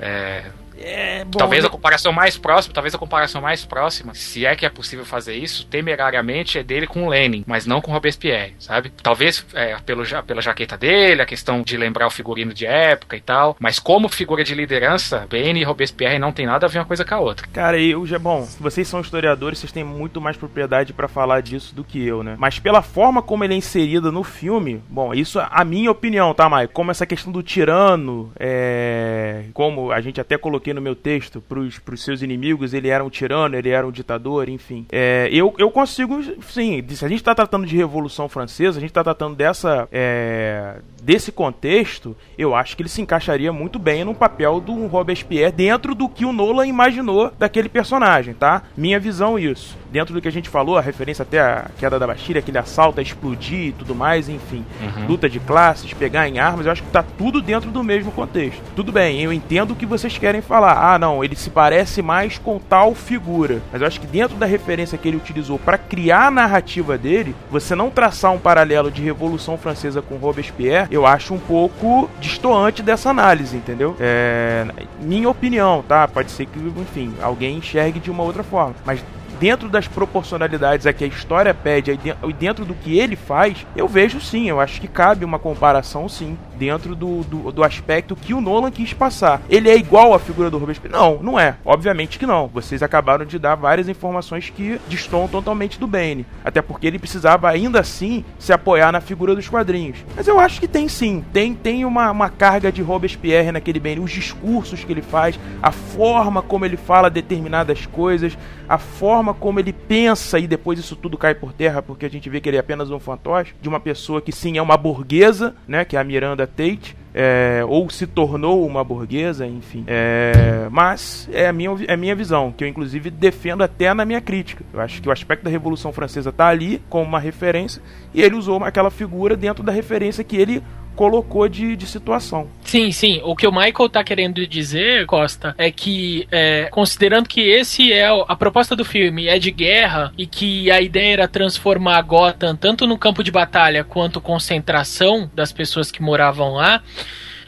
É, 0.00 0.50
É, 0.78 1.24
bom, 1.24 1.38
talvez 1.38 1.62
né? 1.62 1.68
a 1.68 1.70
comparação 1.70 2.12
mais 2.12 2.36
próxima, 2.36 2.74
talvez 2.74 2.94
a 2.94 2.98
comparação 2.98 3.40
mais 3.40 3.64
próxima, 3.64 4.14
se 4.14 4.44
é 4.44 4.56
que 4.56 4.66
é 4.66 4.68
possível 4.68 5.04
fazer 5.04 5.34
isso, 5.34 5.66
temerariamente 5.66 6.58
é 6.58 6.62
dele 6.62 6.86
com 6.86 7.04
o 7.04 7.08
Lenin, 7.08 7.44
mas 7.46 7.66
não 7.66 7.80
com 7.80 7.90
o 7.90 7.94
Robespierre, 7.94 8.54
sabe? 8.58 8.90
Talvez 9.02 9.44
é, 9.54 9.76
pelo, 9.84 10.04
pela 10.24 10.42
jaqueta 10.42 10.76
dele, 10.76 11.22
a 11.22 11.26
questão 11.26 11.62
de 11.62 11.76
lembrar 11.76 12.06
o 12.06 12.10
figurino 12.10 12.52
de 12.52 12.66
época 12.66 13.16
e 13.16 13.20
tal, 13.20 13.56
mas 13.60 13.78
como 13.78 14.08
figura 14.08 14.42
de 14.42 14.54
liderança, 14.54 15.26
Bane 15.30 15.60
e 15.60 15.64
Robespierre 15.64 16.18
não 16.18 16.32
tem 16.32 16.46
nada 16.46 16.66
a 16.66 16.68
ver 16.68 16.78
uma 16.78 16.84
coisa 16.84 17.04
com 17.04 17.14
a 17.14 17.20
outra. 17.20 17.46
Cara, 17.52 17.78
eu 17.78 18.06
já. 18.06 18.18
Bom, 18.18 18.48
vocês 18.58 18.88
são 18.88 19.00
historiadores, 19.00 19.58
vocês 19.58 19.72
têm 19.72 19.84
muito 19.84 20.20
mais 20.20 20.36
propriedade 20.36 20.92
pra 20.92 21.08
falar 21.08 21.40
disso 21.40 21.74
do 21.74 21.84
que 21.84 22.04
eu, 22.04 22.22
né? 22.22 22.36
Mas 22.38 22.58
pela 22.58 22.82
forma 22.82 23.22
como 23.22 23.44
ele 23.44 23.54
é 23.54 23.56
inserido 23.56 24.10
no 24.10 24.24
filme, 24.24 24.82
bom, 24.88 25.12
isso 25.12 25.38
é 25.38 25.46
a 25.50 25.64
minha 25.64 25.90
opinião, 25.90 26.32
tá, 26.32 26.48
Mike? 26.48 26.72
Como 26.72 26.90
essa 26.90 27.06
questão 27.06 27.32
do 27.32 27.42
tirano, 27.42 28.32
é. 28.38 29.44
Como 29.52 29.92
a 29.92 30.00
gente 30.00 30.20
até 30.20 30.38
colocou 30.38 30.63
coloquei 30.64 30.72
no 30.72 30.80
meu 30.80 30.96
texto, 30.96 31.42
pros, 31.42 31.78
pros 31.78 32.02
seus 32.02 32.22
inimigos, 32.22 32.72
ele 32.72 32.88
era 32.88 33.04
um 33.04 33.10
tirano, 33.10 33.54
ele 33.54 33.68
era 33.68 33.86
um 33.86 33.90
ditador, 33.90 34.48
enfim. 34.48 34.86
É, 34.90 35.28
eu, 35.30 35.54
eu 35.58 35.70
consigo, 35.70 36.22
sim, 36.42 36.82
se 36.88 37.04
a 37.04 37.08
gente 37.08 37.18
está 37.18 37.34
tratando 37.34 37.66
de 37.66 37.76
Revolução 37.76 38.28
Francesa, 38.28 38.78
a 38.78 38.80
gente 38.80 38.90
está 38.90 39.04
tratando 39.04 39.36
dessa. 39.36 39.86
É, 39.92 40.76
desse 41.02 41.30
contexto, 41.30 42.16
eu 42.38 42.54
acho 42.54 42.74
que 42.74 42.80
ele 42.80 42.88
se 42.88 43.02
encaixaria 43.02 43.52
muito 43.52 43.78
bem 43.78 44.04
no 44.04 44.14
papel 44.14 44.58
do 44.58 44.86
Robespierre 44.86 45.52
dentro 45.52 45.94
do 45.94 46.08
que 46.08 46.24
o 46.24 46.32
Nolan 46.32 46.66
imaginou 46.66 47.30
daquele 47.38 47.68
personagem, 47.68 48.32
tá? 48.32 48.62
Minha 48.74 48.98
visão 48.98 49.38
isso. 49.38 49.76
Dentro 49.94 50.12
do 50.12 50.20
que 50.20 50.26
a 50.26 50.32
gente 50.32 50.48
falou, 50.48 50.76
a 50.76 50.80
referência 50.80 51.22
até 51.22 51.38
a 51.38 51.66
queda 51.78 52.00
da 52.00 52.06
Bastilha, 52.08 52.40
aquele 52.40 52.58
assalto 52.58 52.98
a 52.98 53.02
explodir 53.02 53.68
e 53.68 53.72
tudo 53.72 53.94
mais, 53.94 54.28
enfim. 54.28 54.64
Uhum. 54.82 55.06
Luta 55.06 55.30
de 55.30 55.38
classes, 55.38 55.94
pegar 55.94 56.28
em 56.28 56.40
armas, 56.40 56.66
eu 56.66 56.72
acho 56.72 56.82
que 56.82 56.90
tá 56.90 57.04
tudo 57.16 57.40
dentro 57.40 57.70
do 57.70 57.80
mesmo 57.80 58.10
contexto. 58.10 58.60
Tudo 58.74 58.90
bem, 58.90 59.20
eu 59.20 59.32
entendo 59.32 59.70
o 59.70 59.76
que 59.76 59.86
vocês 59.86 60.18
querem 60.18 60.42
falar. 60.42 60.94
Ah, 60.94 60.98
não, 60.98 61.22
ele 61.22 61.36
se 61.36 61.48
parece 61.48 62.02
mais 62.02 62.38
com 62.38 62.58
tal 62.58 62.92
figura. 62.92 63.62
Mas 63.70 63.82
eu 63.82 63.86
acho 63.86 64.00
que 64.00 64.06
dentro 64.08 64.36
da 64.36 64.46
referência 64.46 64.98
que 64.98 65.06
ele 65.06 65.16
utilizou 65.16 65.60
para 65.60 65.78
criar 65.78 66.26
a 66.26 66.30
narrativa 66.32 66.98
dele, 66.98 67.32
você 67.48 67.76
não 67.76 67.88
traçar 67.88 68.32
um 68.32 68.38
paralelo 68.40 68.90
de 68.90 69.00
Revolução 69.00 69.56
Francesa 69.56 70.02
com 70.02 70.16
Robespierre, 70.16 70.88
eu 70.90 71.06
acho 71.06 71.32
um 71.32 71.38
pouco 71.38 72.10
distoante 72.18 72.82
dessa 72.82 73.10
análise, 73.10 73.56
entendeu? 73.56 73.94
É, 74.00 74.66
minha 75.00 75.30
opinião, 75.30 75.84
tá? 75.86 76.08
Pode 76.08 76.32
ser 76.32 76.46
que, 76.46 76.58
enfim, 76.58 77.14
alguém 77.22 77.58
enxergue 77.58 78.00
de 78.00 78.10
uma 78.10 78.24
outra 78.24 78.42
forma. 78.42 78.74
Mas 78.84 79.00
dentro 79.38 79.68
das 79.68 79.88
proporcionalidades 79.88 80.86
a 80.86 80.92
que 80.92 81.04
a 81.04 81.06
história 81.06 81.52
pede 81.52 81.90
e 81.92 82.32
dentro 82.32 82.64
do 82.64 82.74
que 82.74 82.98
ele 82.98 83.16
faz, 83.16 83.66
eu 83.76 83.86
vejo 83.88 84.20
sim, 84.20 84.48
eu 84.48 84.60
acho 84.60 84.80
que 84.80 84.88
cabe 84.88 85.24
uma 85.24 85.38
comparação 85.38 86.08
sim, 86.08 86.36
dentro 86.56 86.94
do, 86.94 87.22
do, 87.24 87.52
do 87.52 87.64
aspecto 87.64 88.16
que 88.16 88.34
o 88.34 88.40
Nolan 88.40 88.70
quis 88.70 88.92
passar. 88.92 89.42
Ele 89.48 89.68
é 89.68 89.76
igual 89.76 90.14
à 90.14 90.18
figura 90.18 90.50
do 90.50 90.58
Robespierre? 90.58 90.94
Não, 90.94 91.22
não 91.22 91.38
é. 91.38 91.56
Obviamente 91.64 92.18
que 92.18 92.26
não. 92.26 92.48
Vocês 92.48 92.82
acabaram 92.82 93.24
de 93.24 93.38
dar 93.38 93.54
várias 93.54 93.88
informações 93.88 94.50
que 94.50 94.80
destoam 94.88 95.28
totalmente 95.28 95.78
do 95.78 95.86
Bane. 95.86 96.26
Até 96.44 96.62
porque 96.62 96.86
ele 96.86 96.98
precisava 96.98 97.48
ainda 97.48 97.80
assim 97.80 98.24
se 98.38 98.52
apoiar 98.52 98.92
na 98.92 99.00
figura 99.00 99.34
dos 99.34 99.48
quadrinhos. 99.48 99.98
Mas 100.16 100.26
eu 100.26 100.38
acho 100.38 100.60
que 100.60 100.68
tem 100.68 100.88
sim. 100.88 101.24
Tem, 101.32 101.54
tem 101.54 101.84
uma, 101.84 102.10
uma 102.10 102.30
carga 102.30 102.70
de 102.70 102.82
Robespierre 102.82 103.52
naquele 103.52 103.80
Bane. 103.80 104.00
Os 104.00 104.10
discursos 104.10 104.84
que 104.84 104.92
ele 104.92 105.02
faz, 105.02 105.38
a 105.62 105.72
forma 105.72 106.42
como 106.42 106.64
ele 106.64 106.76
fala 106.76 107.10
determinadas 107.10 107.86
coisas, 107.86 108.36
a 108.68 108.78
forma 108.78 109.34
como 109.34 109.60
ele 109.60 109.72
pensa 109.72 110.38
e 110.38 110.46
depois 110.46 110.78
isso 110.78 110.96
tudo 110.96 111.18
cai 111.18 111.34
por 111.34 111.52
terra 111.52 111.82
porque 111.82 112.06
a 112.06 112.10
gente 112.10 112.28
vê 112.28 112.40
que 112.40 112.48
ele 112.48 112.56
é 112.56 112.60
apenas 112.60 112.90
um 112.90 112.98
fantoche 112.98 113.54
de 113.60 113.68
uma 113.68 113.80
pessoa 113.80 114.20
que 114.20 114.32
sim 114.32 114.58
é 114.58 114.62
uma 114.62 114.76
burguesa, 114.76 115.54
né, 115.66 115.84
que 115.84 115.96
é 115.96 116.00
a 116.00 116.04
Miranda 116.04 116.46
Tate, 116.46 116.96
é, 117.14 117.64
ou 117.68 117.88
se 117.88 118.06
tornou 118.08 118.66
uma 118.66 118.82
burguesa, 118.82 119.46
enfim. 119.46 119.84
É, 119.86 120.66
mas 120.70 121.28
é 121.32 121.46
a, 121.46 121.52
minha, 121.52 121.70
é 121.86 121.92
a 121.92 121.96
minha 121.96 122.14
visão, 122.14 122.50
que 122.50 122.64
eu 122.64 122.68
inclusive 122.68 123.08
defendo 123.08 123.62
até 123.62 123.94
na 123.94 124.04
minha 124.04 124.20
crítica. 124.20 124.64
Eu 124.72 124.80
acho 124.80 125.00
que 125.00 125.08
o 125.08 125.12
aspecto 125.12 125.44
da 125.44 125.50
Revolução 125.50 125.92
Francesa 125.92 126.30
está 126.30 126.48
ali 126.48 126.82
como 126.88 127.04
uma 127.04 127.20
referência 127.20 127.80
e 128.12 128.20
ele 128.20 128.34
usou 128.34 128.62
aquela 128.64 128.90
figura 128.90 129.36
dentro 129.36 129.62
da 129.62 129.70
referência 129.70 130.24
que 130.24 130.36
ele 130.36 130.62
colocou 130.94 131.48
de, 131.48 131.76
de 131.76 131.86
situação. 131.86 132.48
Sim, 132.64 132.90
sim. 132.92 133.20
O 133.24 133.36
que 133.36 133.46
o 133.46 133.52
Michael 133.52 133.88
tá 133.88 134.02
querendo 134.02 134.46
dizer, 134.46 135.06
Costa, 135.06 135.54
é 135.58 135.70
que, 135.70 136.26
é, 136.30 136.68
considerando 136.70 137.28
que 137.28 137.40
esse 137.40 137.92
é 137.92 138.06
a 138.06 138.36
proposta 138.36 138.74
do 138.74 138.84
filme 138.84 139.26
é 139.26 139.38
de 139.38 139.50
guerra 139.50 140.12
e 140.16 140.26
que 140.26 140.70
a 140.70 140.80
ideia 140.80 141.14
era 141.14 141.28
transformar 141.28 142.00
Gotham 142.02 142.56
tanto 142.56 142.86
no 142.86 142.98
campo 142.98 143.22
de 143.22 143.30
batalha 143.30 143.84
quanto 143.84 144.20
concentração 144.20 145.30
das 145.34 145.52
pessoas 145.52 145.90
que 145.90 146.02
moravam 146.02 146.54
lá. 146.54 146.82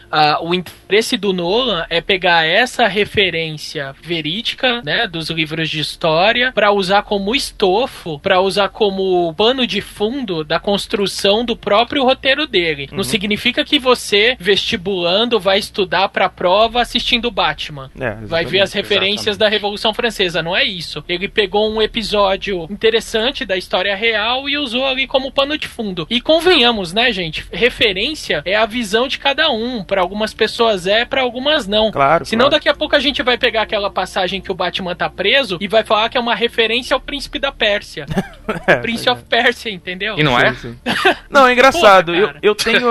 Uh, 0.06 0.48
o 0.48 0.54
interesse 0.54 1.16
do 1.16 1.32
Nolan 1.32 1.84
é 1.90 2.00
pegar 2.00 2.44
essa 2.46 2.86
referência 2.86 3.94
verídica, 4.02 4.80
né, 4.82 5.06
dos 5.06 5.30
livros 5.30 5.68
de 5.68 5.80
história, 5.80 6.52
para 6.52 6.72
usar 6.72 7.02
como 7.02 7.34
estofo, 7.34 8.18
para 8.20 8.40
usar 8.40 8.68
como 8.68 9.34
pano 9.34 9.66
de 9.66 9.80
fundo 9.80 10.44
da 10.44 10.60
construção 10.60 11.44
do 11.44 11.56
próprio 11.56 12.04
roteiro 12.04 12.46
dele. 12.46 12.88
Uhum. 12.90 12.98
Não 12.98 13.04
significa 13.04 13.64
que 13.64 13.78
você, 13.78 14.36
vestibulando, 14.38 15.40
vai 15.40 15.58
estudar 15.58 16.08
para 16.08 16.26
a 16.26 16.30
prova 16.30 16.80
assistindo 16.80 17.30
Batman. 17.30 17.90
É, 17.98 18.14
vai 18.22 18.44
ver 18.44 18.60
as 18.60 18.72
referências 18.72 19.28
exatamente. 19.28 19.38
da 19.38 19.48
Revolução 19.48 19.92
Francesa. 19.92 20.42
Não 20.42 20.56
é 20.56 20.64
isso. 20.64 21.04
Ele 21.08 21.28
pegou 21.28 21.70
um 21.72 21.82
episódio 21.82 22.66
interessante 22.70 23.44
da 23.44 23.56
história 23.56 23.94
real 23.94 24.48
e 24.48 24.56
usou 24.56 24.86
ali 24.86 25.06
como 25.06 25.32
pano 25.32 25.58
de 25.58 25.68
fundo. 25.68 26.06
E 26.08 26.20
convenhamos, 26.20 26.92
né, 26.92 27.10
gente? 27.12 27.44
Referência 27.52 28.42
é 28.44 28.54
a 28.54 28.66
visão 28.66 29.08
de 29.08 29.18
cada 29.18 29.50
um 29.50 29.84
para 29.96 30.02
algumas 30.02 30.34
pessoas 30.34 30.86
é, 30.86 31.06
para 31.06 31.22
algumas 31.22 31.66
não. 31.66 31.90
Claro. 31.90 32.26
Senão 32.26 32.50
claro. 32.50 32.56
daqui 32.56 32.68
a 32.68 32.74
pouco 32.74 32.94
a 32.94 32.98
gente 32.98 33.22
vai 33.22 33.38
pegar 33.38 33.62
aquela 33.62 33.90
passagem 33.90 34.42
que 34.42 34.52
o 34.52 34.54
Batman 34.54 34.94
tá 34.94 35.08
preso 35.08 35.56
e 35.58 35.66
vai 35.66 35.82
falar 35.84 36.10
que 36.10 36.18
é 36.18 36.20
uma 36.20 36.34
referência 36.34 36.92
ao 36.92 37.00
príncipe 37.00 37.38
da 37.38 37.50
Pérsia. 37.50 38.04
é, 38.66 38.76
Prince 38.76 39.08
of 39.08 39.22
Persia, 39.24 39.72
entendeu? 39.72 40.18
E 40.18 40.22
não 40.22 40.38
é? 40.38 40.52
Sim, 40.52 40.76
sim. 40.84 41.16
Não, 41.30 41.46
é 41.46 41.52
engraçado. 41.54 42.12
Porra, 42.12 42.36
eu, 42.42 42.50
eu 42.50 42.54
tenho. 42.54 42.90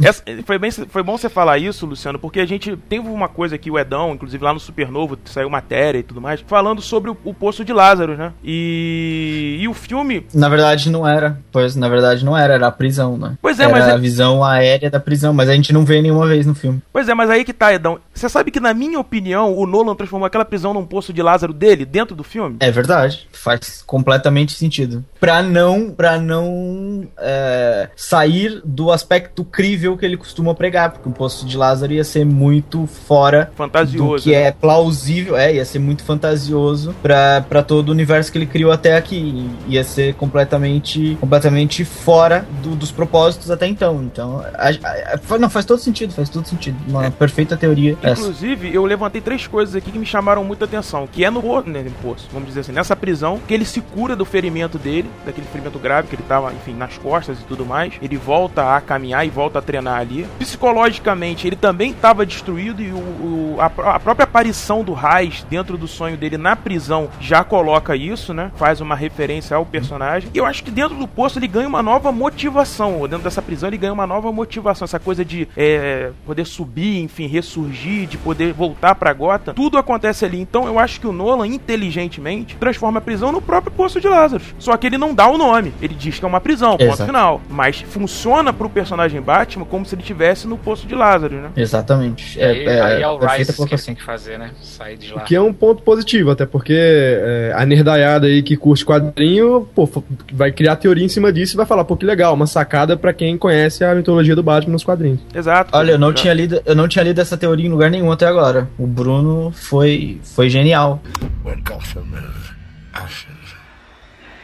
Essa, 0.00 0.22
foi, 0.44 0.56
bem, 0.56 0.70
foi 0.70 1.02
bom 1.02 1.18
você 1.18 1.28
falar 1.28 1.58
isso, 1.58 1.84
Luciano, 1.84 2.16
porque 2.16 2.38
a 2.38 2.46
gente 2.46 2.76
teve 2.76 3.08
uma 3.08 3.28
coisa 3.28 3.56
aqui, 3.56 3.68
o 3.68 3.76
Edão, 3.76 4.14
inclusive 4.14 4.44
lá 4.44 4.54
no 4.54 4.60
Supernovo, 4.60 5.18
saiu 5.24 5.50
matéria 5.50 5.98
e 5.98 6.04
tudo 6.04 6.20
mais, 6.20 6.40
falando 6.46 6.80
sobre 6.80 7.10
o, 7.10 7.16
o 7.24 7.34
Poço 7.34 7.64
de 7.64 7.72
Lázaro, 7.72 8.16
né? 8.16 8.32
E, 8.44 9.58
e 9.58 9.66
o 9.66 9.74
filme. 9.74 10.24
Na 10.32 10.48
verdade 10.48 10.90
não 10.90 11.08
era. 11.08 11.40
Pois, 11.50 11.74
na 11.74 11.88
verdade 11.88 12.24
não 12.24 12.38
era, 12.38 12.54
era 12.54 12.68
a 12.68 12.72
prisão, 12.72 13.18
né? 13.18 13.36
Pois 13.42 13.58
é, 13.58 13.64
era 13.64 13.72
mas. 13.72 13.88
a 13.88 13.94
é... 13.94 13.98
visão 13.98 14.44
aérea 14.44 14.88
da 14.88 15.00
prisão, 15.00 15.34
mas 15.34 15.48
a 15.48 15.54
gente 15.54 15.72
não 15.72 15.84
vê 15.84 16.00
nenhuma 16.02 16.26
vez 16.26 16.35
no 16.44 16.54
filme. 16.54 16.82
Pois 16.92 17.08
é, 17.08 17.14
mas 17.14 17.30
aí 17.30 17.44
que 17.44 17.52
tá, 17.52 17.72
Edão. 17.72 17.98
Você 18.12 18.28
sabe 18.28 18.50
que, 18.50 18.60
na 18.60 18.74
minha 18.74 18.98
opinião, 18.98 19.56
o 19.56 19.66
Nolan 19.66 19.94
transformou 19.94 20.26
aquela 20.26 20.44
prisão 20.44 20.74
num 20.74 20.84
poço 20.84 21.12
de 21.12 21.22
Lázaro 21.22 21.52
dele 21.52 21.84
dentro 21.84 22.16
do 22.16 22.24
filme? 22.24 22.56
É 22.60 22.70
verdade. 22.70 23.28
Faz 23.32 23.82
completamente 23.86 24.52
sentido. 24.52 25.04
Pra 25.20 25.42
não, 25.42 25.90
pra 25.90 26.18
não 26.18 27.06
é, 27.18 27.88
sair 27.94 28.60
do 28.64 28.90
aspecto 28.90 29.44
crível 29.44 29.96
que 29.96 30.04
ele 30.04 30.16
costuma 30.16 30.54
pregar, 30.54 30.90
porque 30.90 31.08
o 31.08 31.12
poço 31.12 31.46
de 31.46 31.56
Lázaro 31.56 31.92
ia 31.92 32.04
ser 32.04 32.24
muito 32.24 32.86
fora 32.86 33.50
fantasioso, 33.54 34.16
do 34.16 34.22
que 34.22 34.32
né? 34.32 34.42
é 34.42 34.50
plausível, 34.50 35.36
é, 35.36 35.54
ia 35.54 35.64
ser 35.64 35.78
muito 35.78 36.02
fantasioso 36.02 36.94
pra, 37.02 37.44
pra 37.48 37.62
todo 37.62 37.88
o 37.90 37.92
universo 37.92 38.32
que 38.32 38.38
ele 38.38 38.46
criou 38.46 38.72
até 38.72 38.96
aqui. 38.96 39.48
Ia 39.68 39.84
ser 39.84 40.14
completamente, 40.14 41.16
completamente 41.20 41.84
fora 41.84 42.46
do, 42.62 42.74
dos 42.74 42.90
propósitos 42.90 43.50
até 43.50 43.66
então. 43.66 44.02
Então, 44.02 44.44
a, 44.54 44.68
a, 44.68 45.38
não, 45.38 45.50
faz 45.50 45.64
todo 45.64 45.78
sentido, 45.78 46.12
faz 46.12 46.25
todo 46.30 46.46
sentido. 46.46 46.76
Uma 46.88 47.06
é. 47.06 47.10
perfeita 47.10 47.56
teoria. 47.56 47.96
Inclusive, 48.02 48.68
essa. 48.68 48.76
eu 48.76 48.84
levantei 48.84 49.20
três 49.20 49.46
coisas 49.46 49.74
aqui 49.74 49.90
que 49.90 49.98
me 49.98 50.06
chamaram 50.06 50.44
muita 50.44 50.64
atenção. 50.64 51.06
Que 51.10 51.24
é 51.24 51.30
no, 51.30 51.40
né, 51.62 51.82
no 51.82 51.90
poço, 52.02 52.28
vamos 52.32 52.48
dizer 52.48 52.60
assim, 52.60 52.72
nessa 52.72 52.96
prisão, 52.96 53.40
que 53.46 53.54
ele 53.54 53.64
se 53.64 53.80
cura 53.80 54.16
do 54.16 54.24
ferimento 54.24 54.78
dele, 54.78 55.08
daquele 55.24 55.46
ferimento 55.46 55.78
grave 55.78 56.08
que 56.08 56.14
ele 56.14 56.24
tava, 56.28 56.52
enfim, 56.52 56.74
nas 56.74 56.98
costas 56.98 57.40
e 57.40 57.44
tudo 57.44 57.64
mais. 57.64 57.94
Ele 58.00 58.16
volta 58.16 58.76
a 58.76 58.80
caminhar 58.80 59.26
e 59.26 59.30
volta 59.30 59.58
a 59.58 59.62
treinar 59.62 60.00
ali. 60.00 60.26
Psicologicamente, 60.38 61.46
ele 61.46 61.56
também 61.56 61.90
estava 61.90 62.24
destruído 62.26 62.82
e 62.82 62.90
o, 62.90 62.96
o 62.96 63.56
a, 63.58 63.66
a, 63.66 64.00
própria 64.00 64.24
aparição 64.24 64.82
do 64.82 64.92
Raiz 64.92 65.44
dentro 65.48 65.76
do 65.76 65.88
sonho 65.88 66.16
dele 66.16 66.36
na 66.36 66.56
prisão 66.56 67.08
já 67.20 67.44
coloca 67.44 67.96
isso, 67.96 68.34
né? 68.34 68.50
Faz 68.56 68.80
uma 68.80 68.94
referência 68.94 69.56
ao 69.56 69.64
personagem. 69.64 70.30
E 70.32 70.38
eu 70.38 70.46
acho 70.46 70.62
que 70.62 70.70
dentro 70.70 70.96
do 70.96 71.06
poço 71.06 71.38
ele 71.38 71.48
ganha 71.48 71.68
uma 71.68 71.82
nova 71.82 72.12
motivação. 72.12 73.00
Dentro 73.02 73.24
dessa 73.24 73.42
prisão 73.42 73.68
ele 73.68 73.78
ganha 73.78 73.92
uma 73.92 74.06
nova 74.06 74.32
motivação. 74.32 74.84
Essa 74.84 74.98
coisa 74.98 75.24
de 75.24 75.48
é, 75.56 76.10
poder 76.24 76.44
subir, 76.44 77.00
enfim, 77.00 77.26
ressurgir, 77.26 78.06
de 78.08 78.18
poder 78.18 78.52
voltar 78.52 78.94
pra 78.94 79.12
Gota, 79.12 79.54
tudo 79.54 79.78
acontece 79.78 80.24
ali. 80.24 80.40
Então 80.40 80.66
eu 80.66 80.78
acho 80.78 81.00
que 81.00 81.06
o 81.06 81.12
Nolan, 81.12 81.46
inteligentemente, 81.46 82.56
transforma 82.56 82.98
a 82.98 83.00
prisão 83.00 83.30
no 83.30 83.40
próprio 83.40 83.72
Poço 83.72 84.00
de 84.00 84.08
Lázaro. 84.08 84.42
Só 84.58 84.76
que 84.76 84.86
ele 84.86 84.98
não 84.98 85.14
dá 85.14 85.28
o 85.28 85.38
nome. 85.38 85.72
Ele 85.80 85.94
diz 85.94 86.18
que 86.18 86.24
é 86.24 86.28
uma 86.28 86.40
prisão, 86.40 86.72
ponto 86.72 86.84
Exato. 86.84 87.04
final. 87.04 87.40
Mas 87.48 87.80
funciona 87.80 88.52
pro 88.52 88.68
personagem 88.68 89.20
Batman 89.20 89.64
como 89.64 89.86
se 89.86 89.94
ele 89.94 90.02
estivesse 90.02 90.46
no 90.46 90.58
Poço 90.58 90.86
de 90.86 90.94
Lázaro, 90.94 91.36
né? 91.36 91.50
Exatamente. 91.56 92.40
É, 92.40 92.46
aí, 92.46 92.64
é, 92.64 92.80
aí 92.80 93.02
é 93.02 93.08
o 93.08 93.18
Rise 93.18 93.52
que 93.66 93.84
tem 93.84 93.94
que 93.94 94.02
fazer, 94.02 94.38
né? 94.38 94.50
Sair 94.60 94.96
de 94.96 95.12
lá. 95.12 95.22
O 95.22 95.24
que 95.24 95.34
é 95.34 95.40
um 95.40 95.52
ponto 95.52 95.82
positivo, 95.82 96.30
até 96.30 96.44
porque 96.44 96.76
é, 96.76 97.52
a 97.54 97.64
nerdaiada 97.64 98.26
aí 98.26 98.42
que 98.42 98.56
curte 98.56 98.84
quadrinho, 98.84 99.68
pô, 99.74 99.88
vai 100.32 100.50
criar 100.50 100.76
teoria 100.76 101.04
em 101.04 101.08
cima 101.08 101.32
disso 101.32 101.54
e 101.54 101.56
vai 101.56 101.66
falar, 101.66 101.84
pô, 101.84 101.96
que 101.96 102.04
legal, 102.04 102.34
uma 102.34 102.46
sacada 102.46 102.96
para 102.96 103.12
quem 103.12 103.36
conhece 103.38 103.84
a 103.84 103.94
mitologia 103.94 104.34
do 104.34 104.42
Batman 104.42 104.72
nos 104.72 104.84
quadrinhos. 104.84 105.20
Exato. 105.34 105.70
Olha, 105.76 105.92
eu 105.92 105.98
não, 105.98 106.05
tinha 106.12 106.34
lido, 106.34 106.60
eu 106.64 106.74
não 106.74 106.88
tinha 106.88 107.02
lido 107.04 107.20
essa 107.20 107.36
teoria 107.36 107.66
em 107.66 107.70
lugar 107.70 107.90
nenhum 107.90 108.10
até 108.10 108.26
agora. 108.26 108.68
O 108.78 108.86
Bruno 108.86 109.52
foi, 109.52 110.20
foi 110.22 110.48
genial. 110.48 111.02
When 111.44 111.62
Gotham 111.62 112.06
is 112.18 112.52
ashes, 112.92 113.28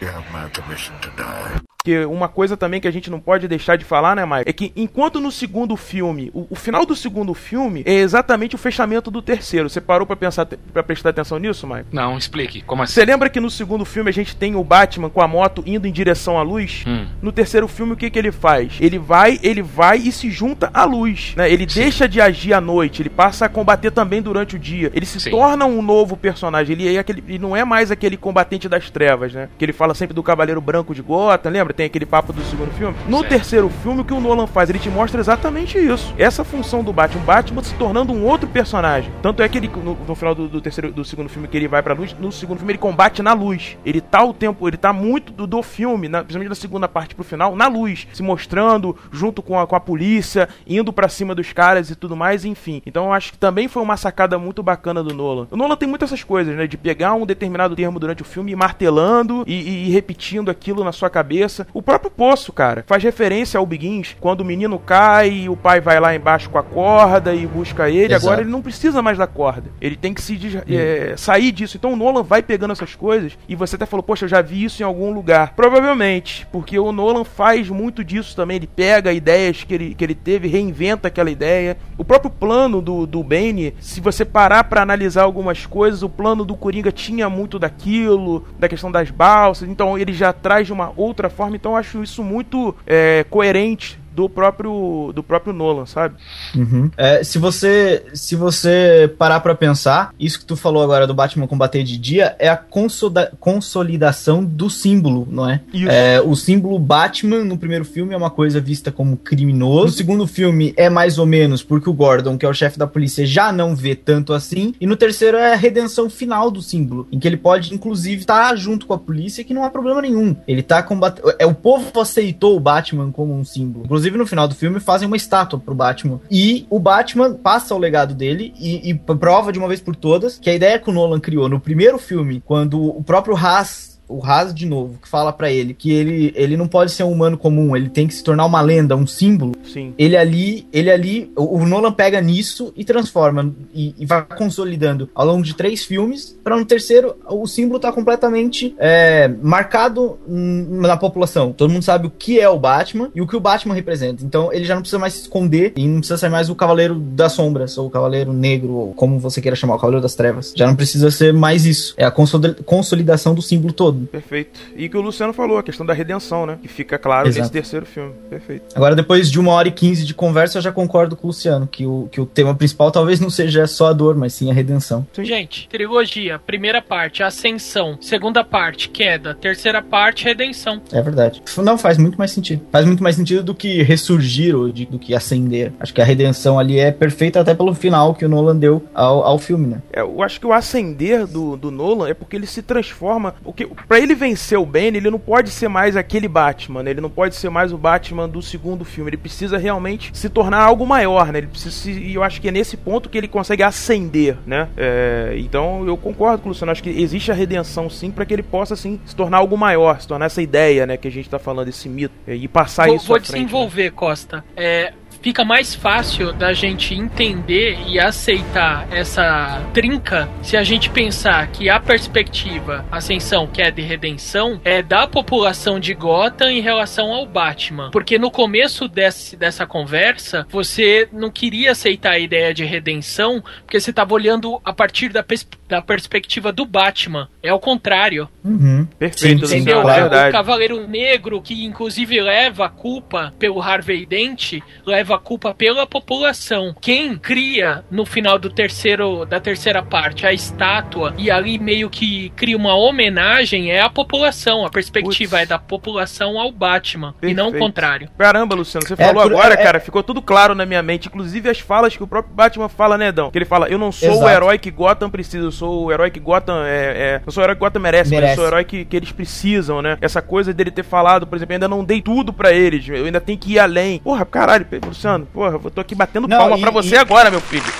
you 0.01 0.09
have 0.09 0.25
my 0.33 0.49
permission 0.51 0.95
to 1.01 1.11
die. 1.17 1.72
Porque 1.83 2.05
uma 2.05 2.28
coisa 2.28 2.57
também 2.57 2.80
que 2.80 2.87
a 2.87 2.93
gente 2.93 3.11
não 3.11 3.18
pode 3.18 3.49
deixar 3.49 3.74
de 3.74 3.85
falar, 3.85 4.14
né, 4.14 4.24
Mike? 4.24 4.49
É 4.49 4.53
que 4.53 4.72
enquanto 4.76 5.18
no 5.18 5.33
segundo 5.33 5.76
filme, 5.76 6.30
o, 6.33 6.47
o 6.49 6.55
final 6.55 6.87
do 6.87 6.95
segundo 6.95 7.35
filme 7.35 7.83
é 7.85 7.95
exatamente 7.95 8.55
o 8.55 8.59
fechamento 8.59 9.11
do 9.11 9.20
terceiro. 9.20 9.68
Você 9.68 9.80
parou 9.80 10.07
pra 10.07 10.14
pensar, 10.14 10.47
para 10.47 10.83
prestar 10.85 11.09
atenção 11.09 11.39
nisso, 11.39 11.66
Mike? 11.66 11.87
Não, 11.91 12.16
explique. 12.16 12.62
Como 12.62 12.85
assim? 12.85 12.95
Você 12.95 13.05
lembra 13.05 13.28
que 13.28 13.41
no 13.41 13.51
segundo 13.51 13.85
filme 13.85 14.11
a 14.11 14.12
gente 14.12 14.37
tem 14.37 14.55
o 14.55 14.62
Batman 14.62 15.11
com 15.11 15.20
a 15.20 15.26
moto 15.26 15.64
indo 15.66 15.89
em 15.89 15.93
direção 15.93 16.39
à 16.39 16.43
luz? 16.43 16.85
Hum. 16.87 17.07
No 17.20 17.33
terceiro 17.33 17.66
filme, 17.66 17.95
o 17.95 17.97
que, 17.97 18.11
que 18.11 18.18
ele 18.18 18.30
faz? 18.30 18.74
Ele 18.80 19.01
vai, 19.01 19.41
ele 19.43 19.61
vai 19.61 19.99
e 19.99 20.12
se 20.12 20.30
junta 20.30 20.70
à 20.72 20.85
luz, 20.85 21.35
né? 21.37 21.51
Ele 21.51 21.68
Sim. 21.68 21.80
deixa 21.80 22.09
de 22.09 22.20
agir 22.20 22.53
à 22.55 22.61
noite, 22.61 23.03
ele 23.03 23.11
passa 23.11 23.47
a 23.47 23.49
combater 23.49 23.91
também 23.91 24.22
durante 24.22 24.55
o 24.55 24.59
dia. 24.59 24.93
Ele 24.95 25.05
se 25.05 25.18
Sim. 25.18 25.30
torna 25.30 25.66
um 25.66 25.83
novo 25.83 26.16
personagem. 26.16 26.76
Ele, 26.76 26.95
é 26.95 27.01
aquele, 27.01 27.24
ele 27.26 27.41
não 27.41 27.57
é 27.57 27.64
mais 27.64 27.91
aquele 27.91 28.16
combatente 28.16 28.68
das 28.68 28.89
trevas, 28.89 29.33
né? 29.33 29.49
Que 29.59 29.64
ele 29.64 29.72
fala 29.72 29.95
sempre 29.95 30.14
do 30.14 30.22
Cavaleiro 30.22 30.61
Branco 30.61 30.95
de 30.95 31.03
Gotham, 31.03 31.51
lembra? 31.51 31.72
Tem 31.73 31.87
aquele 31.87 32.07
papo 32.07 32.33
do 32.33 32.43
segundo 32.43 32.70
filme. 32.73 32.95
No 33.09 33.18
Certo. 33.18 33.29
terceiro 33.31 33.68
filme, 33.68 34.01
o 34.03 34.05
que 34.05 34.12
o 34.12 34.20
Nolan 34.20 34.47
faz? 34.47 34.68
Ele 34.70 34.79
te 34.79 34.91
mostra 34.91 35.20
exatamente 35.20 35.79
isso. 35.79 36.12
Essa 36.18 36.45
função 36.45 36.83
do 36.83 36.93
Batman. 36.93 37.23
O 37.23 37.25
Batman 37.25 37.62
se 37.62 37.75
tornando 37.75 38.12
um 38.12 38.25
outro 38.25 38.49
personagem. 38.49 39.11
Tanto 39.23 39.43
é 39.43 39.49
que 39.49 39.59
ele, 39.59 39.68
no, 39.68 39.95
no 40.07 40.14
final 40.14 40.35
do, 40.35 40.49
do 40.49 40.61
terceiro, 40.61 40.93
do 40.93 41.05
segundo 41.05 41.29
filme 41.29 41.49
que 41.49 41.57
ele 41.57 41.68
vai 41.68 41.83
pra 41.83 41.95
luz, 41.95 42.14
no 42.18 42.31
segundo 42.33 42.59
filme 42.59 42.73
ele 42.73 42.79
combate 42.79 43.23
na 43.23 43.33
luz. 43.33 43.77
Ele 43.85 44.01
tá 44.01 44.23
o 44.25 44.33
tempo, 44.35 44.66
ele 44.68 44.77
tá 44.77 44.93
muito 44.93 45.33
do, 45.33 45.47
do 45.47 45.62
filme, 45.62 46.09
na, 46.09 46.18
principalmente 46.20 46.49
da 46.51 46.55
segunda 46.55 46.89
parte 46.89 47.14
pro 47.14 47.25
final, 47.25 47.55
na 47.57 47.68
luz. 47.68 48.07
Se 48.12 48.23
mostrando 48.23 48.97
junto 49.11 49.43
com 49.43 49.59
a, 49.59 49.66
com 49.66 49.77
a 49.77 49.81
polícia, 49.81 50.49
indo 50.66 50.93
pra 50.93 51.09
cima 51.09 51.35
dos 51.35 51.53
caras 51.53 51.91
e 51.91 51.97
tudo 51.97 52.16
mais, 52.16 52.45
enfim. 52.45 52.83
Então 52.87 53.07
eu 53.07 53.12
acho 53.12 53.33
que 53.33 53.39
também 53.39 53.68
foi 53.68 53.83
uma 53.83 53.97
sacada 53.97 54.39
muito 54.39 54.62
bacana 54.62 55.03
do 55.03 55.14
Nolan. 55.14 55.47
O 55.51 55.57
Nolan 55.57 55.77
tem 55.77 55.89
muitas 55.89 56.03
essas 56.12 56.25
coisas, 56.25 56.55
né? 56.57 56.66
De 56.66 56.77
pegar 56.77 57.14
um 57.14 57.25
determinado 57.25 57.75
termo 57.77 57.99
durante 57.99 58.23
o 58.23 58.25
filme 58.25 58.53
e 58.53 58.57
martelando 58.57 59.45
e, 59.47 59.53
e- 59.55 59.89
e 59.89 59.91
repetindo 59.91 60.51
aquilo 60.51 60.83
na 60.85 60.93
sua 60.93 61.09
cabeça. 61.09 61.62
O 61.73 61.83
próprio 61.83 62.11
Poço, 62.11 62.53
cara, 62.53 62.85
faz 62.87 63.03
referência 63.03 63.59
ao 63.59 63.67
Begins, 63.67 64.17
quando 64.21 64.43
o 64.43 64.45
menino 64.45 64.79
cai 64.79 65.31
e 65.31 65.49
o 65.49 65.57
pai 65.57 65.81
vai 65.81 65.99
lá 65.99 66.15
embaixo 66.15 66.51
com 66.51 66.59
a 66.59 66.63
corda 66.63 67.35
e 67.35 67.47
busca 67.47 67.89
ele. 67.89 68.15
Exato. 68.15 68.27
Agora 68.27 68.41
ele 68.43 68.51
não 68.51 68.63
precisa 68.63 69.03
mais 69.03 69.19
da 69.19 69.27
corda. 69.27 69.71
Ele 69.81 69.97
tem 69.97 70.15
que 70.15 70.23
se 70.23 70.39
é, 70.69 71.15
sair 71.17 71.53
disso. 71.53 71.77
Então 71.77 71.93
o 71.93 71.97
Nolan 71.97 72.23
vai 72.23 72.43
pegando 72.43 72.73
essas 72.73 72.95
coisas 72.95 73.37
e 73.49 73.57
você 73.57 73.77
até 73.77 73.87
falou, 73.87 74.03
poxa, 74.03 74.25
eu 74.25 74.29
já 74.29 74.43
vi 74.43 74.65
isso 74.65 74.83
em 74.83 74.87
algum 74.87 75.13
lugar. 75.13 75.55
Provavelmente, 75.55 76.47
porque 76.53 76.79
o 76.79 76.93
Nolan 76.93 77.25
faz 77.25 77.69
muito 77.69 78.05
disso 78.05 78.37
também. 78.37 78.57
Ele 78.57 78.67
pega 78.67 79.13
ideias 79.13 79.65
que 79.65 79.75
ele, 79.75 79.95
que 79.95 80.05
ele 80.05 80.15
teve, 80.15 80.49
reinventa 80.49 81.09
aquela 81.09 81.31
ideia. 81.31 81.77
O 81.97 82.05
próprio 82.05 82.31
plano 82.31 82.81
do, 82.81 83.07
do 83.07 83.23
Bane, 83.23 83.75
se 83.81 84.01
você 84.01 84.25
parar 84.25 84.65
pra 84.65 84.83
analisar 84.83 85.23
algumas 85.23 85.67
coisas, 85.67 86.03
o 86.03 86.09
plano 86.09 86.45
do 86.45 86.57
Coringa 86.57 86.93
tinha 86.93 87.29
muito 87.29 87.59
daquilo, 87.59 88.47
da 88.59 88.69
questão 88.69 88.91
das 88.91 89.11
balsas. 89.11 89.69
Então 89.69 89.99
ele 89.99 90.13
já 90.13 90.33
traz 90.33 90.67
de 90.67 90.73
uma 90.73 90.93
outra 90.97 91.31
forma. 91.31 91.51
Então 91.57 91.72
eu 91.72 91.76
acho 91.76 92.03
isso 92.03 92.22
muito 92.22 92.74
é, 92.86 93.24
coerente 93.28 94.01
do 94.15 94.29
próprio 94.29 95.13
do 95.15 95.23
próprio 95.23 95.53
Nolan, 95.53 95.87
sabe? 95.87 96.15
Uhum. 96.55 96.91
É, 96.97 97.25
se 97.25 97.39
você 97.39 98.05
se 98.15 98.37
você 98.37 99.13
parar 99.19 99.41
pra 99.41 99.55
pensar, 99.55 100.15
isso 100.19 100.39
que 100.39 100.45
tu 100.45 100.57
falou 100.57 100.83
agora 100.83 101.07
do 101.07 101.15
Batman 101.15 101.47
combater 101.47 101.83
de 101.83 101.97
dia 101.99 102.37
é 102.39 102.49
a 102.49 102.57
consoda- 102.57 103.33
consolidação 103.41 104.45
do 104.45 104.69
símbolo, 104.69 105.27
não 105.31 105.49
é? 105.49 105.61
Isso. 105.73 105.89
É, 105.89 106.21
o 106.21 106.35
símbolo 106.37 106.79
Batman 106.79 107.45
no 107.45 107.57
primeiro 107.57 107.85
filme 107.85 108.15
é 108.15 108.17
uma 108.17 108.31
coisa 108.31 108.61
vista 108.61 108.91
como 108.93 109.17
criminoso. 109.17 109.87
No 109.87 109.93
segundo 109.93 110.27
filme 110.27 110.75
é 110.77 110.91
mais 110.91 111.19
ou 111.19 111.27
menos 111.27 111.63
porque 111.63 111.89
o 111.89 111.93
Gordon, 111.93 112.37
que 112.37 112.45
é 112.45 112.49
o 112.49 112.55
chefe 112.55 112.79
da 112.79 112.87
polícia, 112.87 113.25
já 113.25 113.53
não 113.53 113.75
vê 113.75 113.95
tanto 113.95 114.33
assim. 114.33 114.75
E 114.81 114.87
no 114.87 114.97
terceiro 114.97 115.37
é 115.37 115.53
a 115.53 115.57
redenção 115.57 116.11
final 116.11 116.51
do 116.51 116.61
símbolo, 116.61 117.07
em 117.11 117.19
que 117.19 117.27
ele 117.27 117.37
pode 117.37 117.75
inclusive 117.75 118.21
estar 118.21 118.55
junto 118.57 118.87
com 118.87 118.93
a 118.95 118.99
polícia, 118.99 119.45
que 119.45 119.55
não 119.55 119.65
há 119.65 119.71
problema 119.71 120.03
nenhum. 120.03 120.37
Ele 120.47 120.63
tá 120.63 120.83
combatendo. 120.83 121.33
É 121.39 121.47
o 121.47 121.55
povo 121.55 121.91
aceitou 122.01 122.57
o 122.57 122.61
Batman 122.61 123.11
como 123.11 123.35
um 123.35 123.45
símbolo. 123.45 123.85
Inclusive 123.85 124.01
no 124.11 124.26
final 124.26 124.48
do 124.48 124.55
filme 124.55 124.80
fazem 124.80 125.07
uma 125.07 125.16
estátua 125.16 125.59
pro 125.59 125.74
Batman. 125.74 126.20
E 126.30 126.66
o 126.70 126.78
Batman 126.78 127.34
passa 127.34 127.74
o 127.74 127.78
legado 127.78 128.14
dele 128.14 128.53
e, 128.59 128.90
e 128.90 128.94
prova 128.94 129.53
de 129.53 129.59
uma 129.59 129.68
vez 129.68 129.80
por 129.80 129.94
todas 129.94 130.38
que 130.38 130.50
a 130.50 130.55
ideia 130.55 130.78
que 130.78 130.90
o 130.90 130.92
Nolan 130.92 131.20
criou 131.20 131.48
no 131.48 131.61
primeiro 131.61 131.98
filme, 131.98 132.42
quando 132.44 132.82
o 132.82 133.03
próprio 133.03 133.36
Haas 133.36 133.91
o 134.09 134.24
Haas 134.24 134.55
de 134.55 134.66
novo, 134.66 134.98
que 135.00 135.09
fala 135.09 135.32
pra 135.32 135.50
ele 135.50 135.74
que 135.74 135.90
ele, 135.90 136.32
ele 136.34 136.57
não 136.57 136.68
pode 136.68 136.92
ser 136.92 137.03
um 137.05 137.12
humano 137.12 137.38
comum, 137.38 137.76
ele 137.76 137.88
tem 137.88 138.07
que 138.07 138.14
se 138.14 138.22
tornar 138.22 138.44
uma 138.44 138.61
lenda, 138.61 138.96
um 138.96 139.07
símbolo. 139.07 139.53
Sim. 139.64 139.94
Ele 139.98 140.16
ali, 140.16 140.66
ele 140.72 140.90
ali, 140.90 141.32
o, 141.36 141.59
o 141.59 141.66
Nolan 141.66 141.92
pega 141.92 142.20
nisso 142.20 142.72
e 142.76 142.84
transforma 142.84 143.53
e, 143.74 143.94
e 143.98 144.07
vai 144.07 144.24
consolidando 144.24 145.09
ao 145.14 145.26
longo 145.26 145.42
de 145.42 145.55
três 145.55 145.84
filmes. 145.84 146.36
Para 146.42 146.57
no 146.57 146.64
terceiro, 146.64 147.16
o 147.28 147.46
símbolo 147.46 147.80
tá 147.80 147.92
completamente 147.92 148.74
é, 148.78 149.28
marcado 149.42 150.18
na 150.26 150.96
população. 150.96 151.53
Todo 151.53 151.70
mundo 151.70 151.82
sabe 151.82 152.07
o 152.07 152.11
que 152.11 152.38
é 152.38 152.48
o 152.48 152.59
Batman 152.59 153.11
e 153.14 153.20
o 153.20 153.26
que 153.26 153.36
o 153.36 153.40
Batman 153.40 153.74
representa. 153.74 154.24
Então 154.24 154.53
ele 154.53 154.64
já 154.64 154.74
não 154.74 154.82
precisa 154.82 154.98
mais 154.98 155.14
se 155.14 155.22
esconder 155.22 155.72
e 155.76 155.86
não 155.86 155.98
precisa 155.98 156.18
ser 156.18 156.28
mais 156.28 156.50
o 156.50 156.55
Cavaleiro 156.55 156.96
das 156.96 157.32
Sombras 157.32 157.78
ou 157.78 157.86
o 157.86 157.90
Cavaleiro 157.90 158.32
Negro 158.32 158.72
ou 158.72 158.94
como 158.94 159.18
você 159.18 159.40
queira 159.40 159.57
chamar, 159.57 159.76
o 159.76 159.78
Cavaleiro 159.78 160.03
das 160.03 160.14
Trevas. 160.14 160.53
Já 160.57 160.66
não 160.66 160.76
precisa 160.76 161.11
ser 161.11 161.32
mais 161.32 161.64
isso. 161.64 161.94
É 161.96 162.05
a 162.05 162.11
consoli- 162.11 162.55
consolidação 162.64 163.34
do 163.34 163.42
símbolo 163.42 163.72
todo. 163.72 164.01
Perfeito. 164.07 164.61
E 164.76 164.88
que 164.88 164.96
o 164.96 165.00
Luciano 165.00 165.32
falou, 165.32 165.59
a 165.59 165.62
questão 165.62 165.84
da 165.84 165.92
redenção, 165.92 166.46
né? 166.46 166.59
Que 166.61 166.68
fica 166.68 166.98
claro 166.98 167.28
Exato. 167.28 167.40
nesse 167.40 167.53
terceiro 167.53 167.86
filme. 167.86 168.12
Perfeito. 168.28 168.64
Agora, 168.74 168.94
depois 168.94 169.30
de 169.30 169.38
uma 169.38 169.53
hora 169.53 169.68
e 169.68 169.72
quinze 169.72 170.05
de 170.05 170.14
conversa, 170.14 170.59
eu 170.59 170.62
já 170.62 170.72
concordo 170.72 171.16
com 171.16 171.26
o 171.26 171.28
Luciano, 171.28 171.66
que 171.66 171.86
o, 171.86 172.09
que 172.11 172.20
o 172.20 172.26
tema 172.26 172.55
principal 172.55 172.90
talvez 172.90 173.20
não 173.20 173.30
seja 173.30 173.66
só 173.66 173.88
a 173.88 173.92
dor, 173.92 174.14
mas 174.16 174.32
sim 174.34 174.50
a 174.50 174.55
redenção. 174.55 175.07
Gente, 175.22 175.68
trilogia, 175.68 176.38
primeira 176.38 176.80
parte, 176.82 177.22
ascensão, 177.22 177.98
segunda 178.00 178.44
parte, 178.44 178.88
queda, 178.88 179.34
terceira 179.34 179.82
parte, 179.82 180.24
redenção. 180.24 180.80
É 180.92 181.00
verdade. 181.03 181.42
Não 181.59 181.76
faz 181.78 181.98
muito 181.98 182.16
mais 182.18 182.30
sentido. 182.30 182.62
Faz 182.70 182.84
muito 182.86 183.03
mais 183.03 183.16
sentido 183.16 183.42
do 183.42 183.55
que 183.55 183.82
ressurgir 183.82 184.55
ou 184.57 184.70
de- 184.70 184.86
do 184.86 184.98
que 184.98 185.14
ascender. 185.14 185.72
Acho 185.80 185.92
que 185.94 186.00
a 186.00 186.05
redenção 186.05 186.59
ali 186.59 186.78
é 186.78 186.90
perfeita 186.90 187.40
até 187.40 187.55
pelo 187.55 187.74
final 187.74 188.14
que 188.14 188.24
o 188.24 188.28
Nolan 188.28 188.57
deu 188.57 188.82
ao, 188.94 189.22
ao 189.24 189.38
filme, 189.38 189.66
né? 189.66 189.82
É, 189.92 190.00
eu 190.00 190.22
acho 190.22 190.38
que 190.40 190.46
o 190.46 190.53
ascender 190.53 191.26
do, 191.26 191.57
do 191.57 191.70
Nolan 191.70 192.09
é 192.09 192.14
porque 192.14 192.36
ele 192.36 192.46
se 192.46 192.62
transforma. 192.62 193.34
Porque 193.42 193.68
para 193.89 193.99
ele 193.99 194.14
vencer 194.14 194.59
o 194.59 194.66
Bane, 194.66 194.97
ele 194.97 195.11
não 195.11 195.18
pode 195.18 195.51
ser 195.51 195.68
mais 195.68 195.97
aquele 195.97 196.28
Batman, 196.28 196.83
né? 196.83 196.91
Ele 196.91 197.01
não 197.01 197.11
pode 197.11 197.35
ser 197.35 197.51
mais 197.51 197.72
o 197.72 197.78
Batman 197.78 198.28
do 198.28 198.43
segundo 198.43 198.85
filme. 198.85 199.11
Ele 199.11 199.16
precisa 199.16 199.59
realmente 199.59 200.11
se 200.14 200.28
tornar 200.28 200.62
algo 200.62 200.87
maior, 200.87 201.33
né? 201.33 201.39
Ele 201.39 201.47
precisa 201.47 201.70
se, 201.70 201.91
e 201.91 202.14
eu 202.14 202.22
acho 202.22 202.41
que 202.41 202.49
é 202.49 202.51
nesse 202.51 202.76
ponto 202.76 203.09
que 203.09 203.18
ele 203.18 203.28
consegue 203.28 203.62
ascender, 203.62 204.37
né? 204.47 204.68
É, 204.76 205.35
então 205.37 205.87
eu 205.87 205.97
concordo 205.97 206.43
com 206.43 206.49
o 206.49 206.53
Luciano. 206.53 206.72
Acho 206.72 206.83
que 206.83 206.91
existe 206.91 207.30
a 207.30 207.35
redenção 207.35 207.89
sim 207.91 208.11
para 208.11 208.24
que 208.24 208.33
ele 208.33 208.43
possa 208.43 208.74
assim 208.74 209.01
se 209.05 209.14
tornar 209.14 209.39
algo 209.39 209.57
maior, 209.57 210.01
se 210.01 210.09
tornar 210.09 210.26
essa 210.26 210.43
ideia, 210.43 210.87
né? 210.87 210.97
Que 210.97 211.09
a 211.09 211.11
gente 211.11 211.28
tá 211.28 211.39
falando 211.39 211.68
esse 211.68 211.89
mito 211.89 212.14
e 212.26 212.49
passar 212.49 212.87
vou 212.87 212.97
isso 212.97 213.07
vou 213.07 213.16
né? 213.16 213.22
desenvolver, 213.22 213.91
Costa. 213.93 214.45
É, 214.57 214.93
fica 215.23 215.45
mais 215.45 215.75
fácil 215.75 216.33
da 216.33 216.53
gente 216.53 216.95
entender 216.95 217.79
e 217.87 217.99
aceitar 217.99 218.87
essa 218.91 219.62
trinca 219.73 220.29
se 220.43 220.57
a 220.57 220.62
gente 220.62 220.91
pensar 220.91 221.47
que 221.49 221.68
a 221.70 221.79
perspectiva 221.81 222.85
ascensão, 222.91 223.47
queda 223.47 223.81
e 223.81 223.85
redenção 223.85 224.61
é 224.64 224.83
da 224.83 225.07
população 225.07 225.79
de 225.79 225.95
Gotham 225.95 226.51
em 226.51 226.61
relação 226.61 227.12
ao 227.12 227.25
Batman. 227.27 227.91
Porque 227.91 228.18
no 228.18 228.31
começo 228.31 228.89
desse, 228.89 229.37
dessa 229.37 229.66
conversa, 229.66 230.47
você 230.51 231.09
não 231.12 231.31
queria 231.31 231.73
aceitar 231.73 232.12
a 232.12 232.18
ideia 232.18 232.53
de 232.53 232.64
redenção 232.64 233.43
porque 233.64 233.79
você 233.81 233.91
estava 233.91 234.12
olhando 234.14 234.61
a 234.64 234.73
partir 234.73 235.09
da, 235.09 235.23
pers- 235.23 235.47
da 235.68 235.81
perspectiva 235.81 236.53
do 236.53 236.66
Batman. 236.66 237.29
É 237.43 237.53
o 237.53 237.59
contrário. 237.59 238.29
Uhum. 238.45 238.87
Perfeito, 238.99 239.47
Sim, 239.47 239.47
sim, 239.47 239.57
Entendeu? 239.62 239.83
Luciano, 239.83 240.09
claro. 240.11 240.27
É 240.27 240.29
o. 240.29 240.33
Cavaleiro 240.33 240.87
Negro, 240.89 241.41
que 241.41 241.64
inclusive 241.64 242.20
leva 242.20 242.66
a 242.66 242.68
culpa 242.68 243.33
pelo 243.39 243.61
Harvey 243.61 244.05
Dent, 244.07 244.61
leva 244.85 245.12
a 245.15 245.19
culpa 245.19 245.55
pela 245.55 245.87
população. 245.87 246.75
Quem 246.81 247.17
cria 247.17 247.85
no 247.91 248.05
final 248.05 248.39
do 248.39 248.51
terceiro 248.51 249.25
da 249.27 249.41
terceira 249.41 249.83
parte 249.83 250.27
a 250.27 250.33
estátua 250.33 251.15
e 251.19 251.31
ali 251.31 251.59
meio 251.59 251.89
que 251.91 252.31
cria 252.37 252.57
uma 252.57 252.75
homenagem 252.75 253.71
é 253.71 253.81
a 253.81 253.91
população. 253.91 254.65
A 254.65 254.71
perspectiva 254.71 255.37
Putz. 255.37 255.43
é 255.43 255.47
da 255.47 255.59
população 255.59 256.39
ao 256.39 256.51
Batman 256.53 257.15
e 257.23 257.35
não 257.35 257.45
o 257.49 257.51
Perfeito. 257.51 257.65
contrário. 257.67 258.09
Caramba, 258.19 258.55
Luciano, 258.55 258.87
você 258.87 258.95
É, 258.95 258.97
falou 259.07 259.23
por- 259.23 259.33
agora, 259.33 259.55
é- 259.55 259.57
cara, 259.63 259.81
ficou 259.81 260.03
tudo 260.03 260.21
claro 260.23 260.55
na 260.55 260.65
minha 260.67 260.83
mente. 260.83 261.09
Inclusive 261.09 261.49
as 261.49 261.59
falas 261.59 261.97
que 261.97 262.03
o 262.03 262.07
próprio 262.07 262.35
Batman 262.35 262.69
fala, 262.69 262.97
né, 262.99 263.11
Dão? 263.13 263.31
Que 263.31 263.39
ele 263.39 263.45
fala, 263.45 263.69
eu 263.69 263.79
não 263.79 263.91
sou 263.93 264.09
o 264.11 264.13
Exato. 264.15 264.31
herói 264.31 264.59
que 264.59 264.71
Gotham 264.71 265.11
precisa, 265.11 265.45
eu 265.45 265.53
sou 265.53 265.87
o 265.87 265.93
herói 265.93 266.11
que 266.11 266.21
Gotham 266.21 266.65
é. 266.65 267.19
é 267.19 267.21
eu 267.27 267.33
sou 267.33 267.43
o 267.43 267.45
herói 267.45 267.55
que 267.57 267.61
Gotham 267.61 267.81
merece, 267.81 268.11
mas 268.11 268.13
eu 268.13 268.21
Merece. 268.21 268.35
sou 268.37 268.45
o 268.45 268.47
herói 268.47 268.65
que, 268.65 268.85
que 268.85 268.97
eles 268.97 269.13
precisam, 269.13 269.83
né? 269.83 269.97
Essa 270.01 270.23
coisa 270.23 270.53
dele 270.53 270.71
ter 270.71 270.85
falado, 270.85 271.27
por 271.27 271.37
exemplo, 271.37 271.53
eu 271.53 271.57
ainda 271.57 271.69
não 271.69 271.85
dei 271.85 272.01
tudo 272.03 272.33
pra 272.33 272.53
eles, 272.53 272.89
eu 272.89 273.05
ainda 273.05 273.21
tenho 273.21 273.39
que 273.39 273.53
ir 273.55 273.59
além. 273.59 273.99
Porra, 274.01 274.25
caralho, 274.25 274.67
Luciano, 275.03 275.26
porra, 275.26 275.61
eu 275.64 275.70
tô 275.70 275.80
aqui 275.80 275.94
batendo 275.96 276.28
Não, 276.28 276.38
palma 276.38 276.57
e- 276.57 276.61
pra 276.61 276.70
você 276.70 276.94
e- 276.94 276.98
agora, 276.98 277.30
meu 277.30 277.40
filho. 277.40 277.62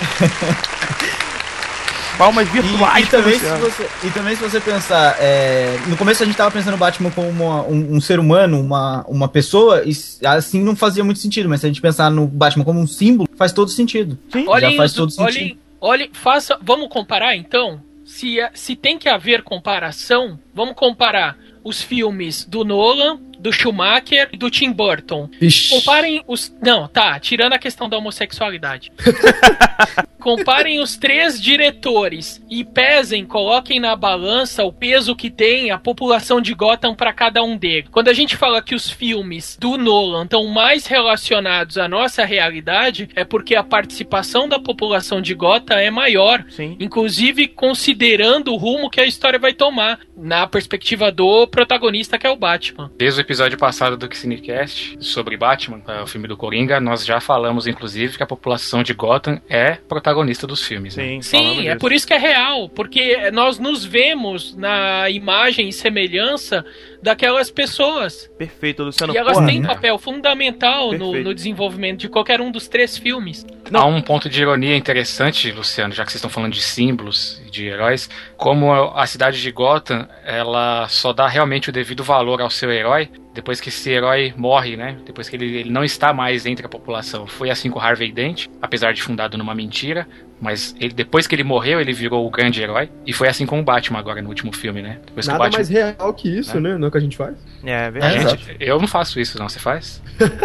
Palmas 2.18 2.46
E, 2.48 2.50
virtuais 2.52 3.06
e 3.06 3.10
também 3.10 3.38
pro 3.38 3.48
se 3.48 3.56
você, 3.60 3.88
e 4.04 4.10
também 4.10 4.36
se 4.36 4.42
você 4.42 4.60
pensar, 4.60 5.16
é, 5.18 5.78
no 5.86 5.96
começo 5.96 6.22
a 6.22 6.26
gente 6.26 6.36
tava 6.36 6.50
pensando 6.50 6.74
o 6.74 6.76
Batman 6.76 7.10
como 7.10 7.26
uma- 7.28 7.62
um, 7.62 7.96
um 7.96 8.00
ser 8.02 8.20
humano, 8.20 8.60
uma, 8.60 9.02
uma 9.08 9.28
pessoa, 9.28 9.82
e 9.84 9.92
assim 10.26 10.62
não 10.62 10.76
fazia 10.76 11.02
muito 11.02 11.20
sentido, 11.20 11.48
mas 11.48 11.60
se 11.60 11.66
a 11.66 11.68
gente 11.70 11.80
pensar 11.80 12.10
no 12.10 12.26
Batman 12.26 12.64
como 12.64 12.78
um 12.78 12.86
símbolo, 12.86 13.28
faz 13.36 13.50
todo 13.50 13.70
sentido. 13.70 14.18
Sim. 14.30 14.44
Olhem, 14.46 14.76
faz 14.76 14.90
os- 14.90 14.96
todo 14.96 15.10
sentido. 15.10 15.26
olhem, 15.26 15.58
olhem, 15.80 16.10
faça, 16.12 16.58
vamos 16.62 16.88
comparar 16.90 17.34
então? 17.34 17.80
Se, 18.04 18.36
se 18.52 18.76
tem 18.76 18.98
que 18.98 19.08
haver 19.08 19.42
comparação, 19.42 20.38
vamos 20.54 20.74
comparar 20.76 21.36
os 21.64 21.80
filmes 21.80 22.44
do 22.44 22.62
Nolan, 22.62 23.18
do 23.43 23.53
Schumacher 23.53 24.28
e 24.32 24.36
do 24.36 24.49
Tim 24.49 24.72
Burton. 24.72 25.28
Ixi. 25.40 25.70
Comparem 25.70 26.22
os. 26.28 26.55
Não, 26.62 26.86
tá, 26.86 27.18
tirando 27.18 27.55
a 27.55 27.59
questão 27.59 27.88
da 27.88 27.99
homossexualidade. 27.99 28.93
Comparem 30.22 30.78
os 30.78 30.96
três 30.96 31.42
diretores 31.42 32.40
e 32.48 32.64
pesem, 32.64 33.24
coloquem 33.24 33.80
na 33.80 33.96
balança 33.96 34.62
o 34.62 34.72
peso 34.72 35.16
que 35.16 35.28
tem 35.28 35.72
a 35.72 35.78
população 35.78 36.40
de 36.40 36.54
Gotham 36.54 36.94
para 36.94 37.12
cada 37.12 37.42
um 37.42 37.56
deles. 37.56 37.88
Quando 37.90 38.06
a 38.06 38.12
gente 38.12 38.36
fala 38.36 38.62
que 38.62 38.72
os 38.72 38.88
filmes 38.88 39.58
do 39.60 39.76
Nolan 39.76 40.22
estão 40.22 40.46
mais 40.46 40.86
relacionados 40.86 41.76
à 41.76 41.88
nossa 41.88 42.24
realidade, 42.24 43.08
é 43.16 43.24
porque 43.24 43.56
a 43.56 43.64
participação 43.64 44.48
da 44.48 44.60
população 44.60 45.20
de 45.20 45.34
Gotham 45.34 45.74
é 45.74 45.90
maior, 45.90 46.44
Sim. 46.50 46.76
inclusive 46.78 47.48
considerando 47.48 48.52
o 48.52 48.56
rumo 48.56 48.88
que 48.88 49.00
a 49.00 49.06
história 49.06 49.40
vai 49.40 49.52
tomar 49.52 49.98
na 50.16 50.46
perspectiva 50.46 51.10
do 51.10 51.48
protagonista 51.48 52.16
que 52.16 52.28
é 52.28 52.30
o 52.30 52.36
Batman. 52.36 52.92
Desde 52.96 53.20
o 53.20 53.22
episódio 53.22 53.58
passado 53.58 53.96
do 53.96 54.14
Cinecast 54.14 54.98
sobre 55.00 55.36
Batman, 55.36 55.82
é, 55.88 56.00
o 56.00 56.06
filme 56.06 56.28
do 56.28 56.36
Coringa, 56.36 56.78
nós 56.78 57.04
já 57.04 57.18
falamos, 57.18 57.66
inclusive, 57.66 58.16
que 58.16 58.22
a 58.22 58.26
população 58.26 58.84
de 58.84 58.94
Gotham 58.94 59.40
é 59.48 59.72
protagonista 59.72 60.11
dos 60.46 60.62
filmes. 60.62 60.96
né? 60.96 61.04
Sim, 61.04 61.22
Sim, 61.22 61.36
falamos 61.38 61.66
é 61.66 61.76
por 61.76 61.92
isso 61.92 62.06
que 62.06 62.14
é 62.14 62.18
real, 62.18 62.68
porque 62.68 63.30
nós 63.30 63.58
nos 63.58 63.84
vemos 63.84 64.56
na 64.56 65.08
imagem 65.10 65.68
e 65.68 65.72
semelhança 65.72 66.64
daquelas 67.02 67.50
pessoas. 67.50 68.30
Perfeito, 68.38 68.82
Luciano. 68.84 69.12
e 69.14 69.16
elas 69.16 69.34
porra, 69.34 69.46
têm 69.46 69.60
né? 69.60 69.68
papel 69.68 69.98
fundamental 69.98 70.92
no, 70.92 71.12
no 71.22 71.34
desenvolvimento 71.34 72.00
de 72.00 72.08
qualquer 72.08 72.40
um 72.40 72.50
dos 72.50 72.68
três 72.68 72.96
filmes. 72.96 73.44
Há 73.72 73.86
um 73.86 74.00
ponto 74.00 74.28
de 74.28 74.40
ironia 74.40 74.76
interessante, 74.76 75.50
Luciano, 75.50 75.92
já 75.94 76.04
que 76.04 76.12
vocês 76.12 76.18
estão 76.18 76.30
falando 76.30 76.52
de 76.52 76.62
símbolos 76.62 77.42
e 77.46 77.50
de 77.50 77.66
heróis, 77.66 78.08
como 78.36 78.72
a 78.72 79.06
cidade 79.06 79.40
de 79.40 79.50
Gotham, 79.50 80.08
ela 80.24 80.86
só 80.88 81.12
dá 81.12 81.26
realmente 81.26 81.70
o 81.70 81.72
devido 81.72 82.04
valor 82.04 82.40
ao 82.40 82.50
seu 82.50 82.70
herói 82.70 83.08
depois 83.35 83.61
que 83.61 83.68
esse 83.70 83.91
herói 83.91 84.35
morre, 84.37 84.76
né? 84.76 84.97
Depois 85.07 85.28
que 85.28 85.37
ele, 85.37 85.57
ele 85.57 85.70
não 85.70 85.83
está 85.83 86.12
mais 86.12 86.45
entre 86.45 86.66
a 86.66 86.68
população. 86.68 87.26
Foi 87.26 87.51
assim 87.51 87.70
com 87.70 87.80
Harvey 87.80 88.12
Dent, 88.12 88.47
apesar 88.61 88.93
de 88.93 89.03
fundado 89.03 89.39
numa 89.39 89.55
mentira, 89.55 90.07
mas 90.41 90.74
ele, 90.78 90.93
depois 90.93 91.26
que 91.26 91.35
ele 91.35 91.45
morreu, 91.45 91.80
ele 91.80 91.93
virou 91.93 92.26
o 92.26 92.30
grande 92.30 92.61
herói. 92.62 92.91
E 93.07 93.12
foi 93.12 93.28
assim 93.28 93.47
com 93.47 93.59
o 93.61 93.62
Batman 93.62 93.99
agora 93.99 94.20
no 94.20 94.28
último 94.28 94.53
filme, 94.55 94.83
né? 94.83 94.99
Depois 95.07 95.26
que 95.26 95.30
o 95.30 95.33
Nada 95.33 95.45
Batman... 95.45 95.59
mais 95.59 95.68
real 95.68 96.14
que 96.14 96.39
isso, 96.39 96.61
né? 96.61 96.76
Não 96.76 96.87
é 96.87 96.89
o 96.89 96.91
que 96.91 96.99
a 96.99 97.01
gente 97.01 97.16
faz. 97.16 97.37
É, 97.64 97.91
verdade. 97.91 98.28
Gente, 98.30 98.57
eu 98.61 98.78
não 98.78 98.87
faço 98.89 99.18
isso, 99.18 99.38
não. 99.38 99.49
Você 99.49 99.59
faz? 99.59 100.03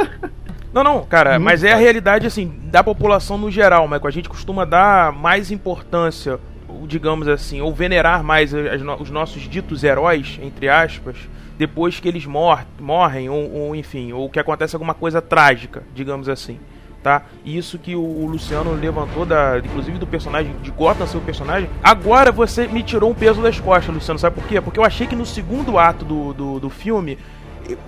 Não, 0.73 0.84
não, 0.84 1.05
cara, 1.05 1.31
Muito 1.39 1.45
mas 1.45 1.64
é 1.64 1.72
a 1.72 1.77
realidade, 1.77 2.27
assim, 2.27 2.53
da 2.65 2.84
população 2.84 3.38
no 3.38 3.49
geral, 3.49 3.88
mas 3.88 4.03
a 4.05 4.11
gente 4.11 4.30
costuma 4.30 4.64
dar 4.65 5.11
mais 5.11 5.49
importância, 5.49 6.39
digamos 6.85 7.27
assim, 7.27 7.61
ou 7.61 7.73
venerar 7.73 8.22
mais 8.23 8.53
as 8.53 8.81
no- 8.81 9.01
os 9.01 9.09
nossos 9.09 9.43
ditos 9.49 9.84
heróis, 9.84 10.38
entre 10.43 10.68
aspas, 10.69 11.18
depois 11.57 11.99
que 11.99 12.07
eles 12.07 12.25
mor 12.25 12.65
morrem, 12.79 13.29
ou, 13.29 13.51
ou, 13.51 13.75
enfim, 13.75 14.13
ou 14.13 14.29
que 14.29 14.39
acontece 14.39 14.75
alguma 14.75 14.93
coisa 14.93 15.21
trágica, 15.21 15.84
digamos 15.93 16.29
assim. 16.29 16.59
Tá? 17.01 17.23
Isso 17.45 17.79
que 17.79 17.95
o, 17.95 18.01
o 18.01 18.25
Luciano 18.25 18.73
levantou, 18.73 19.25
da, 19.25 19.59
inclusive 19.59 19.97
do 19.97 20.05
personagem, 20.05 20.53
de 20.61 20.71
Gotham 20.71 21.07
ser 21.07 21.17
o 21.17 21.21
personagem. 21.21 21.69
Agora 21.81 22.31
você 22.31 22.67
me 22.67 22.84
tirou 22.84 23.09
um 23.09 23.13
peso 23.13 23.41
das 23.41 23.59
costas, 23.59 23.93
Luciano. 23.93 24.19
Sabe 24.19 24.35
por 24.35 24.47
quê? 24.47 24.59
Porque 24.59 24.79
eu 24.79 24.84
achei 24.84 25.07
que 25.07 25.15
no 25.15 25.25
segundo 25.25 25.77
ato 25.77 26.03
do, 26.03 26.34
do, 26.34 26.59
do 26.59 26.69
filme. 26.69 27.17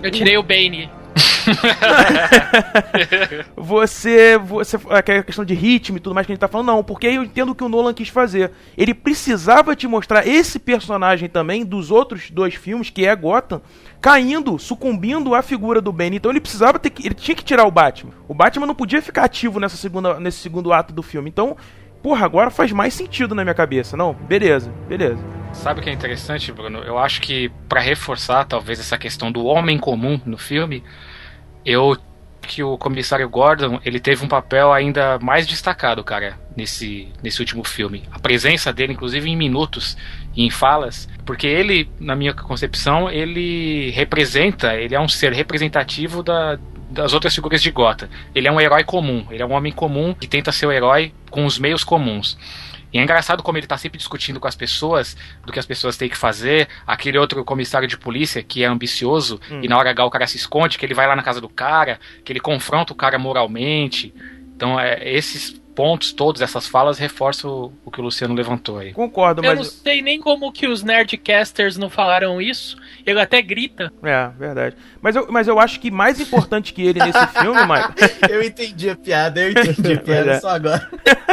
Eu 0.02 0.10
tirei 0.10 0.38
o 0.38 0.42
Bane. 0.42 0.88
você, 3.56 4.38
você 4.38 4.78
aquela 4.90 5.22
questão 5.22 5.44
de 5.44 5.54
ritmo 5.54 5.96
e 5.96 6.00
tudo 6.00 6.14
mais 6.14 6.26
que 6.26 6.32
a 6.32 6.34
gente 6.34 6.40
tá 6.40 6.48
falando, 6.48 6.68
não, 6.68 6.84
porque 6.84 7.06
eu 7.06 7.22
entendo 7.22 7.50
o 7.50 7.54
que 7.54 7.64
o 7.64 7.68
Nolan 7.68 7.94
quis 7.94 8.08
fazer. 8.08 8.52
Ele 8.76 8.94
precisava 8.94 9.74
te 9.74 9.86
mostrar 9.86 10.26
esse 10.26 10.58
personagem 10.58 11.28
também 11.28 11.64
dos 11.64 11.90
outros 11.90 12.30
dois 12.30 12.54
filmes, 12.54 12.90
que 12.90 13.06
é 13.06 13.14
Gotham, 13.14 13.60
caindo, 14.00 14.58
sucumbindo 14.58 15.34
à 15.34 15.42
figura 15.42 15.80
do 15.80 15.92
Bane. 15.92 16.16
Então 16.16 16.30
ele 16.30 16.40
precisava 16.40 16.78
ter 16.78 16.90
que, 16.90 17.06
ele 17.06 17.14
tinha 17.14 17.34
que 17.34 17.44
tirar 17.44 17.64
o 17.64 17.70
Batman. 17.70 18.12
O 18.28 18.34
Batman 18.34 18.66
não 18.66 18.74
podia 18.74 19.02
ficar 19.02 19.24
ativo 19.24 19.58
nessa 19.58 19.76
segunda, 19.76 20.20
nesse 20.20 20.38
segundo 20.38 20.72
ato 20.72 20.92
do 20.92 21.02
filme. 21.02 21.28
Então, 21.28 21.56
porra, 22.02 22.24
agora 22.24 22.50
faz 22.50 22.72
mais 22.72 22.94
sentido 22.94 23.34
na 23.34 23.44
minha 23.44 23.54
cabeça. 23.54 23.96
Não, 23.96 24.14
beleza, 24.14 24.72
beleza. 24.88 25.39
Sabe 25.52 25.80
o 25.80 25.82
que 25.82 25.90
é 25.90 25.92
interessante, 25.92 26.50
Bruno? 26.52 26.78
Eu 26.78 26.98
acho 26.98 27.20
que 27.20 27.50
pra 27.68 27.80
reforçar 27.80 28.44
talvez 28.44 28.80
essa 28.80 28.96
questão 28.96 29.30
do 29.30 29.44
homem 29.44 29.78
comum 29.78 30.20
no 30.24 30.38
filme, 30.38 30.82
eu 31.64 31.96
que 32.40 32.62
o 32.62 32.78
comissário 32.78 33.28
Gordon 33.28 33.78
ele 33.84 34.00
teve 34.00 34.24
um 34.24 34.28
papel 34.28 34.72
ainda 34.72 35.18
mais 35.20 35.46
destacado, 35.46 36.02
cara, 36.02 36.38
nesse, 36.56 37.08
nesse 37.22 37.40
último 37.40 37.62
filme. 37.62 38.02
A 38.10 38.18
presença 38.18 38.72
dele, 38.72 38.92
inclusive 38.92 39.28
em 39.28 39.36
minutos 39.36 39.96
e 40.34 40.44
em 40.44 40.50
falas, 40.50 41.08
porque 41.24 41.46
ele, 41.46 41.88
na 42.00 42.16
minha 42.16 42.32
concepção, 42.32 43.10
ele 43.10 43.90
representa, 43.90 44.74
ele 44.74 44.94
é 44.94 45.00
um 45.00 45.08
ser 45.08 45.32
representativo 45.32 46.22
da, 46.22 46.58
das 46.90 47.12
outras 47.12 47.34
figuras 47.34 47.62
de 47.62 47.70
Gotham. 47.70 48.08
Ele 48.34 48.48
é 48.48 48.52
um 48.52 48.60
herói 48.60 48.82
comum, 48.82 49.26
ele 49.30 49.42
é 49.42 49.46
um 49.46 49.52
homem 49.52 49.72
comum 49.72 50.14
que 50.14 50.26
tenta 50.26 50.50
ser 50.50 50.66
o 50.66 50.72
herói 50.72 51.12
com 51.30 51.44
os 51.44 51.58
meios 51.58 51.84
comuns. 51.84 52.36
E 52.92 52.98
é 52.98 53.02
engraçado 53.02 53.42
como 53.42 53.58
ele 53.58 53.66
tá 53.66 53.76
sempre 53.76 53.98
discutindo 53.98 54.40
com 54.40 54.48
as 54.48 54.56
pessoas 54.56 55.16
do 55.44 55.52
que 55.52 55.58
as 55.58 55.66
pessoas 55.66 55.96
têm 55.96 56.08
que 56.08 56.16
fazer. 56.16 56.68
Aquele 56.86 57.18
outro 57.18 57.44
comissário 57.44 57.86
de 57.86 57.96
polícia 57.96 58.42
que 58.42 58.62
é 58.62 58.66
ambicioso 58.66 59.40
e 59.62 59.68
na 59.68 59.78
hora 59.78 59.90
H 59.90 60.04
o 60.04 60.10
cara 60.10 60.26
se 60.26 60.36
esconde, 60.36 60.78
que 60.78 60.84
ele 60.84 60.94
vai 60.94 61.06
lá 61.06 61.14
na 61.14 61.22
casa 61.22 61.40
do 61.40 61.48
cara, 61.48 61.98
que 62.24 62.32
ele 62.32 62.40
confronta 62.40 62.92
o 62.92 62.96
cara 62.96 63.18
moralmente. 63.18 64.14
Então, 64.54 64.78
é, 64.78 65.00
esses 65.08 65.60
pontos 65.74 66.12
todos, 66.12 66.42
essas 66.42 66.66
falas, 66.66 66.98
reforçam 66.98 67.50
o, 67.50 67.72
o 67.86 67.90
que 67.90 68.00
o 68.00 68.04
Luciano 68.04 68.34
levantou 68.34 68.78
aí. 68.78 68.92
Concordo, 68.92 69.42
Eu 69.42 69.54
não 69.54 69.62
mas. 69.62 69.72
sei 69.72 70.02
nem 70.02 70.20
como 70.20 70.52
que 70.52 70.66
os 70.66 70.82
Nerdcasters 70.82 71.78
não 71.78 71.88
falaram 71.88 72.42
isso. 72.42 72.76
Ele 73.06 73.18
até 73.18 73.40
grita. 73.40 73.90
É, 74.02 74.28
verdade. 74.38 74.76
Mas 75.00 75.16
eu, 75.16 75.26
mas 75.30 75.48
eu 75.48 75.58
acho 75.58 75.80
que 75.80 75.90
mais 75.90 76.20
importante 76.20 76.74
que 76.74 76.82
ele 76.82 76.98
nesse 76.98 77.26
filme, 77.40 77.62
Michael. 77.62 77.94
Eu 78.28 78.42
entendi 78.42 78.90
a 78.90 78.96
piada, 78.96 79.40
eu 79.40 79.52
entendi 79.52 79.94
a 79.94 79.98
piada 80.04 80.30
é. 80.32 80.40
só 80.40 80.50
agora. 80.50 80.86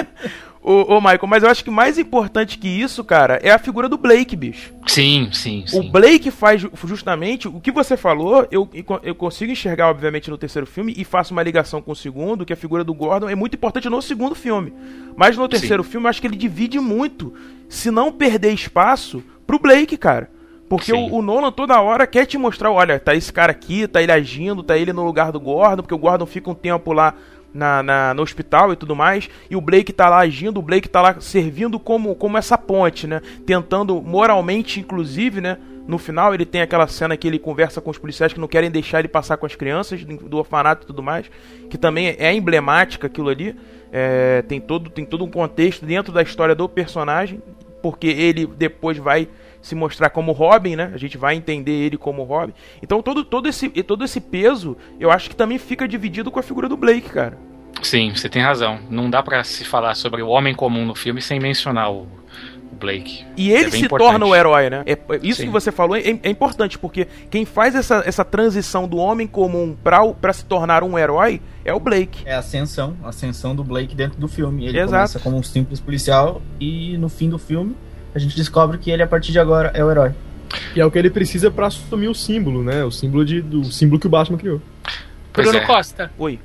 Ô, 0.69 0.95
ô, 0.95 0.99
Michael, 0.99 1.27
mas 1.27 1.43
eu 1.43 1.49
acho 1.49 1.63
que 1.63 1.69
mais 1.71 1.97
importante 1.97 2.57
que 2.57 2.67
isso, 2.67 3.01
cara, 3.01 3.39
é 3.41 3.49
a 3.51 3.57
figura 3.57 3.87
do 3.87 3.97
Blake, 3.97 4.35
bicho. 4.35 4.73
Sim, 4.85 5.29
sim, 5.31 5.63
O 5.67 5.81
sim. 5.81 5.89
Blake 5.89 6.29
faz 6.29 6.59
ju- 6.59 6.69
justamente 6.83 7.47
o 7.47 7.61
que 7.61 7.71
você 7.71 7.95
falou, 7.95 8.45
eu, 8.51 8.67
eu 9.01 9.15
consigo 9.15 9.49
enxergar, 9.49 9.89
obviamente, 9.89 10.29
no 10.29 10.37
terceiro 10.37 10.67
filme 10.67 10.93
e 10.97 11.05
faço 11.05 11.31
uma 11.31 11.41
ligação 11.41 11.81
com 11.81 11.93
o 11.93 11.95
segundo, 11.95 12.45
que 12.45 12.51
a 12.51 12.57
figura 12.57 12.83
do 12.83 12.93
Gordon 12.93 13.29
é 13.29 13.35
muito 13.35 13.55
importante 13.55 13.87
no 13.87 14.01
segundo 14.01 14.35
filme. 14.35 14.73
Mas 15.15 15.37
no 15.37 15.47
terceiro 15.47 15.85
filme, 15.85 16.05
eu 16.05 16.09
acho 16.09 16.19
que 16.19 16.27
ele 16.27 16.35
divide 16.35 16.81
muito, 16.81 17.33
se 17.69 17.89
não 17.89 18.11
perder 18.11 18.51
espaço, 18.51 19.23
pro 19.45 19.59
Blake, 19.59 19.95
cara. 19.95 20.29
Porque 20.67 20.91
Sim. 20.91 21.09
o, 21.11 21.19
o 21.19 21.21
Nolan 21.21 21.49
toda 21.49 21.79
hora 21.79 22.05
quer 22.05 22.25
te 22.25 22.37
mostrar, 22.37 22.71
olha, 22.73 22.99
tá 22.99 23.15
esse 23.15 23.31
cara 23.31 23.53
aqui, 23.53 23.87
tá 23.87 24.03
ele 24.03 24.11
agindo, 24.11 24.61
tá 24.61 24.77
ele 24.77 24.91
no 24.91 25.05
lugar 25.05 25.31
do 25.31 25.39
Gordon, 25.39 25.81
porque 25.81 25.95
o 25.95 25.97
Gordon 25.97 26.25
fica 26.25 26.49
um 26.49 26.53
tempo 26.53 26.91
lá 26.91 27.13
na, 27.53 27.81
na- 27.81 28.13
no 28.13 28.21
hospital 28.21 28.71
e 28.73 28.75
tudo 28.75 28.95
mais, 28.95 29.29
e 29.49 29.55
o 29.55 29.61
Blake 29.61 29.91
tá 29.93 30.09
lá 30.09 30.19
agindo, 30.19 30.59
o 30.59 30.61
Blake 30.61 30.87
tá 30.87 31.01
lá 31.01 31.19
servindo 31.19 31.79
como, 31.79 32.13
como 32.15 32.37
essa 32.37 32.57
ponte, 32.57 33.07
né? 33.07 33.21
Tentando 33.45 34.01
moralmente, 34.01 34.79
inclusive, 34.79 35.41
né? 35.41 35.57
No 35.87 35.97
final 35.97 36.33
ele 36.33 36.45
tem 36.45 36.61
aquela 36.61 36.85
cena 36.87 37.15
que 37.15 37.25
ele 37.27 37.39
conversa 37.39 37.79
com 37.79 37.89
os 37.89 37.97
policiais 37.97 38.33
que 38.33 38.39
não 38.39 38.47
querem 38.47 38.69
deixar 38.69 38.99
ele 38.99 39.07
passar 39.07 39.37
com 39.37 39.45
as 39.45 39.55
crianças 39.55 40.03
do 40.03 40.37
orfanato 40.37 40.83
e 40.83 40.87
tudo 40.87 41.01
mais, 41.01 41.31
que 41.69 41.77
também 41.77 42.15
é 42.19 42.33
emblemática 42.33 43.07
aquilo 43.07 43.29
ali. 43.29 43.55
É, 43.89 44.41
tem, 44.41 44.59
todo, 44.59 44.89
tem 44.89 45.05
todo 45.05 45.23
um 45.23 45.31
contexto 45.31 45.85
dentro 45.85 46.11
da 46.11 46.21
história 46.21 46.53
do 46.53 46.67
personagem, 46.67 47.41
porque 47.81 48.07
ele 48.07 48.45
depois 48.45 48.97
vai 48.97 49.29
se 49.67 49.75
mostrar 49.75 50.09
como 50.09 50.31
Robin, 50.31 50.75
né? 50.75 50.91
A 50.93 50.97
gente 50.97 51.17
vai 51.17 51.35
entender 51.35 51.71
ele 51.71 51.97
como 51.97 52.23
Robin. 52.23 52.53
Então 52.81 53.01
todo, 53.01 53.23
todo, 53.23 53.47
esse, 53.47 53.69
todo 53.83 54.03
esse 54.03 54.19
peso, 54.19 54.75
eu 54.99 55.11
acho 55.11 55.29
que 55.29 55.35
também 55.35 55.57
fica 55.57 55.87
dividido 55.87 56.31
com 56.31 56.39
a 56.39 56.43
figura 56.43 56.67
do 56.69 56.77
Blake, 56.77 57.09
cara. 57.09 57.37
Sim, 57.81 58.11
você 58.15 58.27
tem 58.27 58.41
razão. 58.41 58.79
Não 58.89 59.09
dá 59.09 59.21
pra 59.21 59.43
se 59.43 59.63
falar 59.63 59.93
sobre 59.95 60.21
o 60.21 60.27
homem 60.29 60.55
comum 60.55 60.85
no 60.85 60.95
filme 60.95 61.21
sem 61.21 61.39
mencionar 61.39 61.91
o, 61.91 62.07
Blake. 62.77 63.25
E 63.35 63.51
ele 63.51 63.65
É 63.65 63.71
se 63.71 63.85
importante. 63.85 64.11
torna 64.11 64.25
o 64.25 64.35
herói, 64.35 64.69
né? 64.69 64.83
É, 64.85 64.91
é- 64.91 64.97
isso 65.23 65.41
Sim. 65.41 65.47
que 65.47 65.51
você 65.51 65.71
falou 65.71 65.97
é, 65.97 66.01
é 66.23 66.29
importante, 66.29 66.77
porque 66.77 67.07
quem 67.29 67.43
faz 67.43 67.75
essa, 67.75 68.03
essa 68.05 68.23
transição 68.23 68.87
do 68.87 68.97
homem 68.97 69.25
comum 69.27 69.75
pra 70.21 70.31
se 70.33 70.45
tornar 70.45 70.83
um 70.83 70.97
herói 70.97 71.41
é 71.65 71.73
o 71.73 71.79
Blake. 71.79 72.21
É 72.25 72.35
a 72.35 72.39
ascensão, 72.39 72.95
a 73.03 73.09
ascensão 73.09 73.55
do 73.55 73.63
Blake 73.63 73.95
dentro 73.95 74.19
do 74.19 74.27
filme. 74.27 74.65
Ele 74.67 74.77
Exato. 74.77 74.91
começa 74.91 75.19
como 75.19 75.37
um 75.37 75.43
simples 75.43 75.79
policial 75.79 76.41
e 76.59 76.97
no 76.97 77.09
fim 77.09 77.29
do 77.29 77.39
filme 77.39 77.75
a 78.17 78.19
gente 78.19 78.35
descobre 78.35 78.79
que 78.79 78.89
ele 78.89 79.03
a 79.03 79.07
partir 79.07 79.31
de 79.31 79.39
agora 79.39 79.71
é 79.75 79.83
o 79.83 79.91
herói. 79.91 80.11
E 80.75 80.81
é 80.81 80.85
o 80.85 80.89
que 80.89 80.97
ele 80.97 81.11
precisa 81.11 81.51
pra 81.51 81.67
assumir 81.67 82.07
o 82.07 82.15
símbolo, 82.15 82.63
né? 82.63 82.83
O 82.83 82.89
símbolo, 82.89 83.23
de, 83.23 83.41
do 83.41 83.61
o 83.61 83.71
símbolo 83.71 83.99
que 83.99 84.07
o 84.07 84.09
Batman 84.09 84.39
criou. 84.39 84.59
Pois 85.31 85.47
Bruno 85.47 85.63
é. 85.63 85.67
Costa. 85.67 86.11
Oi. 86.17 86.39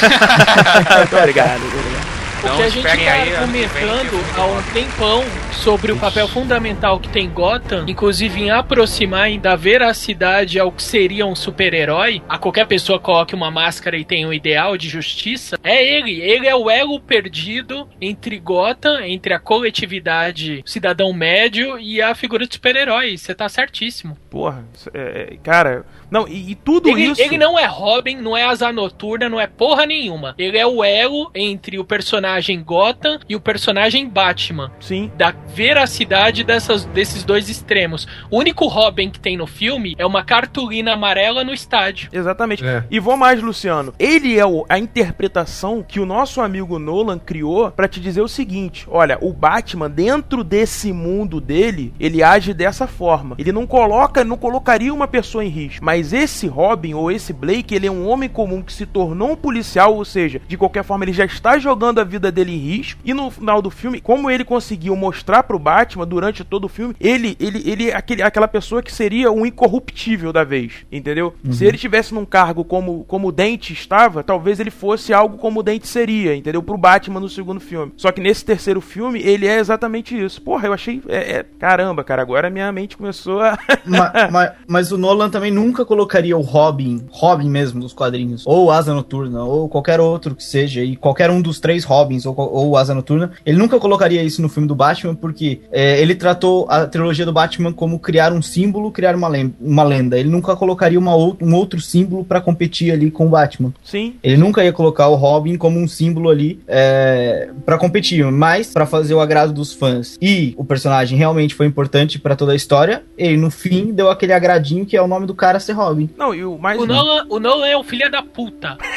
obrigado, 1.22 1.62
obrigado. 1.62 2.08
Porque 2.40 2.54
Então 2.54 2.64
a 2.64 2.68
gente 2.68 2.82
tá 2.82 2.92
aí 2.92 3.30
eu 3.30 3.38
há 3.40 4.46
um 4.46 4.62
tempão 4.72 5.24
sobre 5.58 5.92
o 5.92 5.96
papel 5.98 6.28
fundamental 6.28 7.00
que 7.00 7.08
tem 7.08 7.28
Gotham, 7.28 7.84
inclusive 7.88 8.40
em 8.40 8.50
aproximar 8.50 9.28
da 9.38 9.56
veracidade 9.56 10.58
ao 10.58 10.70
que 10.70 10.82
seria 10.82 11.26
um 11.26 11.34
super-herói, 11.34 12.22
a 12.28 12.38
qualquer 12.38 12.66
pessoa 12.66 12.98
coloque 12.98 13.34
uma 13.34 13.50
máscara 13.50 13.96
e 13.96 14.04
tenha 14.04 14.28
um 14.28 14.32
ideal 14.32 14.76
de 14.76 14.88
justiça, 14.88 15.58
é 15.62 15.84
ele. 15.84 16.20
Ele 16.20 16.46
é 16.46 16.54
o 16.54 16.70
elo 16.70 17.00
perdido 17.00 17.88
entre 18.00 18.38
Gotham, 18.38 19.00
entre 19.00 19.34
a 19.34 19.38
coletividade 19.38 20.62
cidadão 20.64 21.12
médio 21.12 21.78
e 21.78 22.00
a 22.00 22.14
figura 22.14 22.46
de 22.46 22.54
super-herói. 22.54 23.18
Você 23.18 23.34
tá 23.34 23.48
certíssimo. 23.48 24.16
Porra, 24.30 24.64
é- 24.94 25.32
é- 25.32 25.36
cara. 25.42 25.84
Não, 26.10 26.26
e, 26.26 26.52
e 26.52 26.54
tudo 26.54 26.88
Ele, 26.88 27.02
isso. 27.02 27.20
ele 27.20 27.36
não 27.36 27.58
é 27.58 27.66
Robin, 27.66 28.16
não 28.16 28.34
é 28.34 28.44
Asa 28.44 28.72
Noturna, 28.72 29.28
não 29.28 29.38
é 29.38 29.46
porra 29.46 29.84
nenhuma. 29.84 30.34
Ele 30.38 30.56
é 30.56 30.66
o 30.66 30.82
elo 30.82 31.30
entre 31.34 31.78
o 31.78 31.84
personagem 31.84 32.62
Gotham 32.62 33.18
e 33.28 33.36
o 33.36 33.40
personagem 33.40 34.08
Batman. 34.08 34.72
Sim. 34.80 35.10
Da 35.16 35.34
veracidade 35.48 36.44
dessas, 36.44 36.84
desses 36.86 37.24
dois 37.24 37.48
extremos. 37.48 38.06
O 38.30 38.38
único 38.38 38.66
Robin 38.66 39.10
que 39.10 39.18
tem 39.18 39.36
no 39.36 39.46
filme 39.46 39.94
é 39.98 40.06
uma 40.06 40.22
cartolina 40.24 40.92
amarela 40.94 41.42
no 41.44 41.52
estádio. 41.52 42.08
Exatamente. 42.12 42.64
É. 42.64 42.84
E 42.90 43.00
vou 43.00 43.16
mais, 43.16 43.42
Luciano. 43.42 43.92
Ele 43.98 44.38
é 44.38 44.46
o- 44.46 44.64
a 44.68 44.78
interpretação 44.78 45.82
que 45.86 45.98
o 46.00 46.06
nosso 46.06 46.40
amigo 46.40 46.78
Nolan 46.78 47.18
criou 47.18 47.70
pra 47.70 47.88
te 47.88 48.00
dizer 48.00 48.20
o 48.20 48.28
seguinte: 48.28 48.86
olha, 48.90 49.18
o 49.20 49.32
Batman, 49.32 49.90
dentro 49.90 50.44
desse 50.44 50.92
mundo 50.92 51.40
dele, 51.40 51.92
ele 51.98 52.22
age 52.22 52.54
dessa 52.54 52.86
forma. 52.86 53.34
Ele 53.38 53.52
não 53.52 53.66
coloca, 53.66 54.24
não 54.24 54.36
colocaria 54.36 54.92
uma 54.94 55.08
pessoa 55.08 55.44
em 55.44 55.48
risco. 55.48 55.84
Mas 55.84 56.12
esse 56.12 56.46
Robin 56.46 56.94
ou 56.94 57.10
esse 57.10 57.32
Blake, 57.32 57.74
ele 57.74 57.86
é 57.86 57.90
um 57.90 58.08
homem 58.08 58.28
comum 58.28 58.62
que 58.62 58.72
se 58.72 58.86
tornou 58.86 59.32
um 59.32 59.36
policial, 59.36 59.94
ou 59.94 60.04
seja, 60.04 60.40
de 60.46 60.56
qualquer 60.56 60.84
forma, 60.84 61.04
ele 61.04 61.12
já 61.12 61.24
está 61.24 61.58
jogando 61.58 62.00
a 62.00 62.04
vida 62.04 62.30
dele 62.30 62.52
em 62.54 62.58
risco. 62.58 63.00
E 63.04 63.12
no 63.14 63.30
final 63.30 63.60
do 63.62 63.70
filme, 63.70 64.00
como 64.00 64.30
ele 64.30 64.44
conseguiu 64.44 64.94
mostrar 64.96 65.37
pro 65.42 65.58
Batman 65.58 66.06
durante 66.06 66.44
todo 66.44 66.64
o 66.64 66.68
filme, 66.68 66.94
ele, 67.00 67.36
ele, 67.40 67.62
ele 67.70 67.90
é 67.90 67.96
aquele, 67.96 68.22
aquela 68.22 68.48
pessoa 68.48 68.82
que 68.82 68.92
seria 68.92 69.30
um 69.30 69.44
incorruptível 69.46 70.32
da 70.32 70.44
vez, 70.44 70.72
entendeu? 70.90 71.34
Se 71.50 71.64
ele 71.64 71.78
tivesse 71.78 72.14
num 72.14 72.24
cargo 72.24 72.64
como, 72.64 73.04
como 73.04 73.28
o 73.28 73.32
Dente 73.32 73.72
estava, 73.72 74.22
talvez 74.22 74.58
ele 74.60 74.70
fosse 74.70 75.12
algo 75.12 75.36
como 75.38 75.60
o 75.60 75.62
Dente 75.62 75.86
seria, 75.86 76.34
entendeu? 76.34 76.62
Pro 76.62 76.76
Batman 76.78 77.20
no 77.20 77.28
segundo 77.28 77.60
filme. 77.60 77.92
Só 77.96 78.10
que 78.12 78.20
nesse 78.20 78.44
terceiro 78.44 78.80
filme, 78.80 79.20
ele 79.22 79.46
é 79.46 79.58
exatamente 79.58 80.18
isso. 80.18 80.40
Porra, 80.42 80.66
eu 80.68 80.72
achei. 80.72 81.02
é- 81.08 81.38
é- 81.38 81.44
caramba, 81.58 82.02
cara, 82.04 82.22
agora 82.22 82.50
minha 82.50 82.70
mente 82.72 82.96
começou 82.96 83.40
a. 83.40 83.58
Ma- 83.86 84.12
ma- 84.30 84.52
mas 84.66 84.92
o 84.92 84.98
Nolan 84.98 85.30
também 85.30 85.50
nunca 85.50 85.84
colocaria 85.84 86.36
o 86.36 86.40
Robin, 86.40 87.04
Robin 87.10 87.48
mesmo 87.48 87.80
dos 87.80 87.92
quadrinhos, 87.92 88.44
ou 88.46 88.70
Asa 88.70 88.92
Noturna, 88.94 89.44
ou 89.44 89.68
qualquer 89.68 90.00
outro 90.00 90.34
que 90.34 90.42
seja, 90.44 90.82
e 90.82 90.96
qualquer 90.96 91.30
um 91.30 91.40
dos 91.40 91.58
três 91.60 91.84
Robins, 91.84 92.24
ou, 92.26 92.34
ou 92.36 92.76
Asa 92.76 92.94
Noturna, 92.94 93.32
ele 93.44 93.56
nunca 93.58 93.78
colocaria 93.78 94.22
isso 94.22 94.42
no 94.42 94.48
filme 94.48 94.68
do 94.68 94.74
Batman, 94.74 95.14
porque 95.14 95.27
é, 95.72 96.00
ele 96.00 96.14
tratou 96.14 96.66
a 96.68 96.86
trilogia 96.86 97.24
do 97.26 97.32
Batman 97.32 97.72
como 97.72 97.98
criar 97.98 98.32
um 98.32 98.42
símbolo, 98.42 98.90
criar 98.90 99.14
uma, 99.14 99.28
len- 99.28 99.54
uma 99.60 99.82
lenda. 99.82 100.18
Ele 100.18 100.28
nunca 100.28 100.54
colocaria 100.56 100.98
uma 100.98 101.14
ou- 101.14 101.36
um 101.40 101.54
outro 101.54 101.80
símbolo 101.80 102.24
pra 102.24 102.40
competir 102.40 102.92
ali 102.92 103.10
com 103.10 103.26
o 103.26 103.30
Batman. 103.30 103.72
Sim. 103.84 104.14
Ele 104.22 104.36
nunca 104.36 104.64
ia 104.64 104.72
colocar 104.72 105.08
o 105.08 105.14
Robin 105.14 105.56
como 105.56 105.78
um 105.78 105.88
símbolo 105.88 106.28
ali 106.30 106.60
é, 106.66 107.50
para 107.64 107.78
competir, 107.78 108.24
mas 108.30 108.72
pra 108.72 108.86
fazer 108.86 109.14
o 109.14 109.20
agrado 109.20 109.52
dos 109.52 109.72
fãs. 109.72 110.16
E 110.20 110.54
o 110.56 110.64
personagem 110.64 111.16
realmente 111.18 111.54
foi 111.54 111.66
importante 111.66 112.18
pra 112.18 112.34
toda 112.36 112.52
a 112.52 112.56
história. 112.56 113.02
E 113.16 113.36
no 113.36 113.50
fim 113.50 113.92
deu 113.92 114.10
aquele 114.10 114.32
agradinho 114.32 114.86
que 114.86 114.96
é 114.96 115.02
o 115.02 115.06
nome 115.08 115.26
do 115.26 115.34
cara 115.34 115.60
ser 115.60 115.72
Robin. 115.72 116.08
Não, 116.16 116.34
e 116.34 116.44
o 116.44 116.58
mais. 116.58 116.80
O 116.80 116.86
Nolan, 116.86 117.26
o 117.28 117.38
Nolan 117.40 117.66
é 117.66 117.76
um 117.76 117.82
filho 117.84 118.10
da 118.10 118.22
puta. 118.22 118.76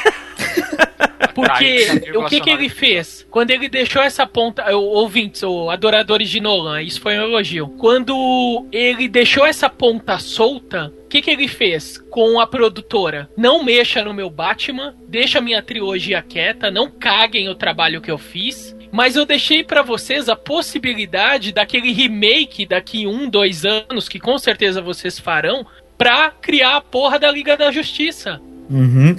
Porque 1.33 2.13
o 2.15 2.25
que 2.25 2.41
que 2.41 2.49
ele 2.49 2.69
fez? 2.69 3.25
Quando 3.29 3.51
ele 3.51 3.69
deixou 3.69 4.01
essa 4.01 4.25
ponta, 4.25 4.69
ouvintes 4.75 5.43
ou 5.43 5.69
adoradores 5.69 6.29
de 6.29 6.39
Nolan, 6.39 6.81
isso 6.81 7.01
foi 7.01 7.17
um 7.17 7.23
elogio. 7.23 7.67
Quando 7.77 8.65
ele 8.71 9.07
deixou 9.07 9.45
essa 9.45 9.69
ponta 9.69 10.19
solta, 10.19 10.91
o 11.05 11.07
que 11.07 11.21
que 11.21 11.31
ele 11.31 11.47
fez 11.47 11.97
com 11.97 12.39
a 12.39 12.47
produtora? 12.47 13.29
Não 13.37 13.63
mexa 13.63 14.03
no 14.03 14.13
meu 14.13 14.29
Batman, 14.29 14.95
deixa 15.07 15.41
minha 15.41 15.61
trilogia 15.61 16.21
quieta, 16.21 16.71
não 16.71 16.89
caguem 16.89 17.49
o 17.49 17.55
trabalho 17.55 18.01
que 18.01 18.11
eu 18.11 18.17
fiz. 18.17 18.75
Mas 18.91 19.15
eu 19.15 19.25
deixei 19.25 19.63
pra 19.63 19.81
vocês 19.81 20.27
a 20.27 20.35
possibilidade 20.35 21.53
daquele 21.53 21.93
remake 21.93 22.65
daqui 22.65 23.07
um, 23.07 23.29
dois 23.29 23.65
anos, 23.65 24.09
que 24.09 24.19
com 24.19 24.37
certeza 24.37 24.81
vocês 24.81 25.17
farão, 25.17 25.65
pra 25.97 26.29
criar 26.29 26.75
a 26.75 26.81
porra 26.81 27.17
da 27.17 27.31
Liga 27.31 27.55
da 27.55 27.71
Justiça. 27.71 28.41
Uhum. 28.69 29.15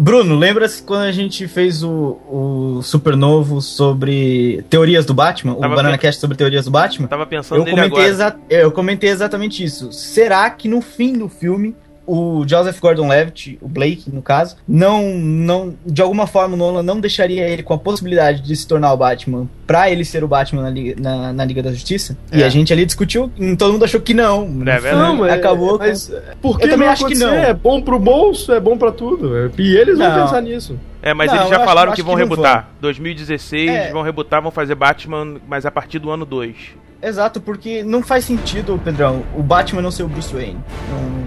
Bruno, 0.00 0.36
lembra-se 0.36 0.82
quando 0.82 1.02
a 1.02 1.12
gente 1.12 1.46
fez 1.46 1.82
o, 1.84 2.18
o 2.28 2.82
Supernovo 2.82 3.60
sobre 3.60 4.64
teorias 4.68 5.06
do 5.06 5.14
Batman? 5.14 5.54
Tava 5.54 5.72
o 5.72 5.76
Banana 5.76 5.96
Cast 5.96 6.20
sobre 6.20 6.36
teorias 6.36 6.64
do 6.64 6.72
Batman? 6.72 7.06
Tava 7.06 7.24
pensando 7.24 7.60
Eu 7.60 7.70
comentei, 7.70 8.04
eu 8.50 8.72
comentei 8.72 9.10
exatamente 9.10 9.62
isso. 9.62 9.92
Será 9.92 10.50
que 10.50 10.68
no 10.68 10.80
fim 10.80 11.12
do 11.12 11.28
filme 11.28 11.76
o 12.06 12.44
Joseph 12.46 12.78
Gordon-Levitt, 12.80 13.58
o 13.60 13.68
Blake 13.68 14.10
no 14.12 14.22
caso, 14.22 14.56
não, 14.66 15.02
não, 15.18 15.74
de 15.84 16.00
alguma 16.00 16.26
forma 16.26 16.54
o 16.54 16.56
Nolan 16.56 16.82
não 16.82 17.00
deixaria 17.00 17.48
ele 17.48 17.62
com 17.62 17.74
a 17.74 17.78
possibilidade 17.78 18.42
de 18.42 18.54
se 18.56 18.66
tornar 18.66 18.92
o 18.92 18.96
Batman 18.96 19.48
pra 19.66 19.90
ele 19.90 20.04
ser 20.04 20.22
o 20.22 20.28
Batman 20.28 20.62
na 20.62 20.70
Liga, 20.70 20.94
na, 21.00 21.32
na 21.32 21.44
Liga 21.44 21.62
da 21.62 21.72
Justiça? 21.72 22.16
E 22.32 22.42
É. 22.42 22.46
a 22.46 22.48
gente 22.48 22.72
ali 22.72 22.84
discutiu, 22.86 23.30
e 23.38 23.56
todo 23.56 23.72
mundo 23.72 23.84
achou 23.84 24.00
que 24.00 24.14
não. 24.14 24.44
É 24.66 24.78
verdade. 24.78 24.96
Não, 24.96 25.16
mas, 25.16 25.32
acabou. 25.32 25.78
mas 25.78 26.08
com- 26.08 26.20
por 26.40 26.58
que 26.58 26.66
Eu 26.66 26.70
também 26.70 26.86
não 26.86 26.92
acho 26.92 27.06
que 27.06 27.14
não. 27.16 27.34
É 27.34 27.52
bom 27.52 27.80
pro 27.82 27.98
bolso, 27.98 28.52
é 28.52 28.60
bom 28.60 28.78
pra 28.78 28.92
tudo. 28.92 29.36
É, 29.36 29.50
E 29.58 29.76
eles 29.76 29.98
vão 29.98 30.08
Não. 30.08 30.22
pensar 30.24 30.40
nisso. 30.40 30.78
É, 31.02 31.12
mas 31.14 31.30
Não, 31.30 31.38
eles 31.38 31.48
já 31.50 31.56
acho- 31.56 31.64
falaram 31.64 31.90
eu 31.92 31.94
que 31.94 32.00
acho 32.00 32.06
vão 32.06 32.16
que 32.16 32.22
rebutar. 32.22 32.68
2016 32.80 33.70
É. 33.70 33.90
vão 33.92 34.02
rebutar, 34.02 34.40
vão 34.42 34.50
fazer 34.50 34.74
Batman, 34.74 35.36
mas 35.48 35.64
a 35.66 35.70
partir 35.70 35.98
do 35.98 36.10
ano 36.10 36.24
2. 36.24 36.54
Exato, 37.02 37.40
porque 37.40 37.82
não 37.82 38.02
faz 38.02 38.24
sentido, 38.24 38.80
Pedrão, 38.82 39.22
o 39.36 39.42
Batman 39.42 39.82
não 39.82 39.90
ser 39.90 40.02
o 40.02 40.08
Bruce 40.08 40.32
Wayne. 40.34 40.58
Não- 40.90 41.26